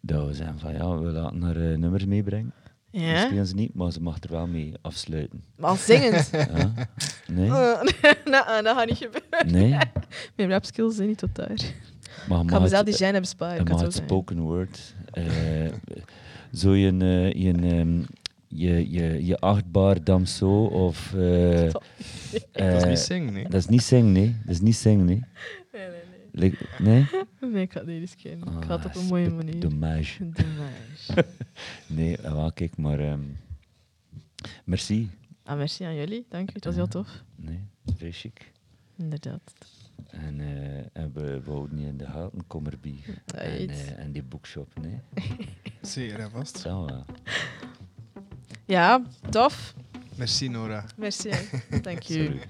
dat 0.00 0.26
we 0.26 0.34
zeggen 0.34 0.58
van 0.58 0.72
ja, 0.72 0.98
we 0.98 1.10
laten 1.10 1.42
haar 1.42 1.56
eh, 1.56 1.76
nummers 1.78 2.04
meebrengen. 2.04 2.52
Dat 2.90 3.00
Ja, 3.02 3.24
spelen 3.26 3.46
ze 3.46 3.54
niet, 3.54 3.74
maar 3.74 3.92
ze 3.92 4.02
mag 4.02 4.16
er 4.20 4.30
wel 4.30 4.46
mee 4.46 4.72
afsluiten. 4.80 5.44
maar 5.56 5.70
al 5.70 5.76
zingend. 5.76 6.30
Ja? 6.56 6.72
Nee? 7.26 7.50
Eh, 8.02 8.10
nou, 8.24 8.62
dat 8.62 8.76
gaat 8.76 8.86
niet 8.88 8.96
gebeuren. 8.98 9.52
Nee? 9.52 9.78
Mijn 10.36 10.48
rap 10.50 10.64
skills 10.64 10.96
zijn 10.96 11.08
niet 11.08 11.18
tot 11.18 11.34
daar. 11.34 11.60
Maar 12.28 12.42
Ik 12.42 12.50
ga 12.50 12.58
mezelf 12.58 12.84
die. 12.84 13.06
Je 13.06 13.12
ik 13.14 13.64
kan 13.64 13.74
mag 13.74 13.80
het 13.80 13.94
spoken 13.94 14.40
word. 14.40 14.94
eh 15.12 15.24
zo 16.52 16.74
je, 16.74 16.90
eh, 16.98 17.32
je, 17.42 17.52
ehm, 17.52 18.02
je, 18.48 18.90
je, 18.90 19.26
je 19.26 19.38
achtbaar 19.38 20.04
damso 20.04 20.64
of... 20.64 21.14
eh. 21.14 21.70
Dat 21.72 21.82
is 22.32 22.82
eh, 22.82 22.88
niet 22.88 22.98
zingen, 22.98 23.32
nee. 23.32 23.42
dat 23.44 23.54
is 23.54 23.66
niet 23.66 23.82
zingen, 23.82 24.12
nee. 24.12 24.36
Dat 24.44 24.54
is 24.54 24.60
niet 24.60 24.76
zingen, 24.76 25.04
nee. 25.04 25.24
Nee, 26.32 26.58
nee, 27.40 27.62
ik 27.62 27.72
ga 27.72 27.78
het 27.78 27.88
niet 27.88 27.98
riskeren. 27.98 28.38
ik 28.38 28.64
ga 28.64 28.76
het 28.76 28.84
op 28.84 28.90
Ah, 28.90 29.02
een 29.02 29.06
mooie 29.08 29.30
manier. 29.30 29.60
Dommage. 29.60 30.28
Dommage. 30.30 31.26
Nee, 31.86 32.16
eh, 32.16 32.32
wel, 32.32 32.52
kijk, 32.52 32.76
maar... 32.76 32.98
ehm, 32.98 33.20
merci. 34.64 35.10
Ah, 35.44 35.56
merci 35.56 35.84
aan 35.84 35.94
jullie. 35.94 36.26
Dank 36.28 36.50
u. 36.50 36.52
Het 36.52 36.64
was 36.64 36.74
heel 36.74 36.88
tof. 36.88 37.22
Nee, 37.36 37.60
vrij 37.96 38.12
chic. 38.12 38.52
Inderdaad. 38.98 39.52
En, 40.10 40.40
eh, 40.40 40.84
en 41.02 41.12
we 41.12 41.40
wouden 41.44 41.76
niet 41.76 41.86
in 41.86 41.96
de 41.96 42.06
houten, 42.06 42.46
kom 42.46 42.66
erbij. 42.66 42.98
Ja, 43.06 43.38
En, 43.38 43.68
eh, 43.68 43.98
en 43.98 44.12
die 44.12 44.22
boekshop, 44.22 44.72
nee. 44.80 44.98
Zeker 45.80 46.18
en 46.20 46.30
vast. 46.30 46.58
Zo 46.58 46.84
wel. 46.84 47.04
Ja, 48.66 49.02
tof. 49.30 49.74
Merci, 50.16 50.48
Nora. 50.48 50.84
Merci. 50.96 51.30
Thank 51.82 52.02
you. 52.02 52.24
Sorry. 52.24 52.40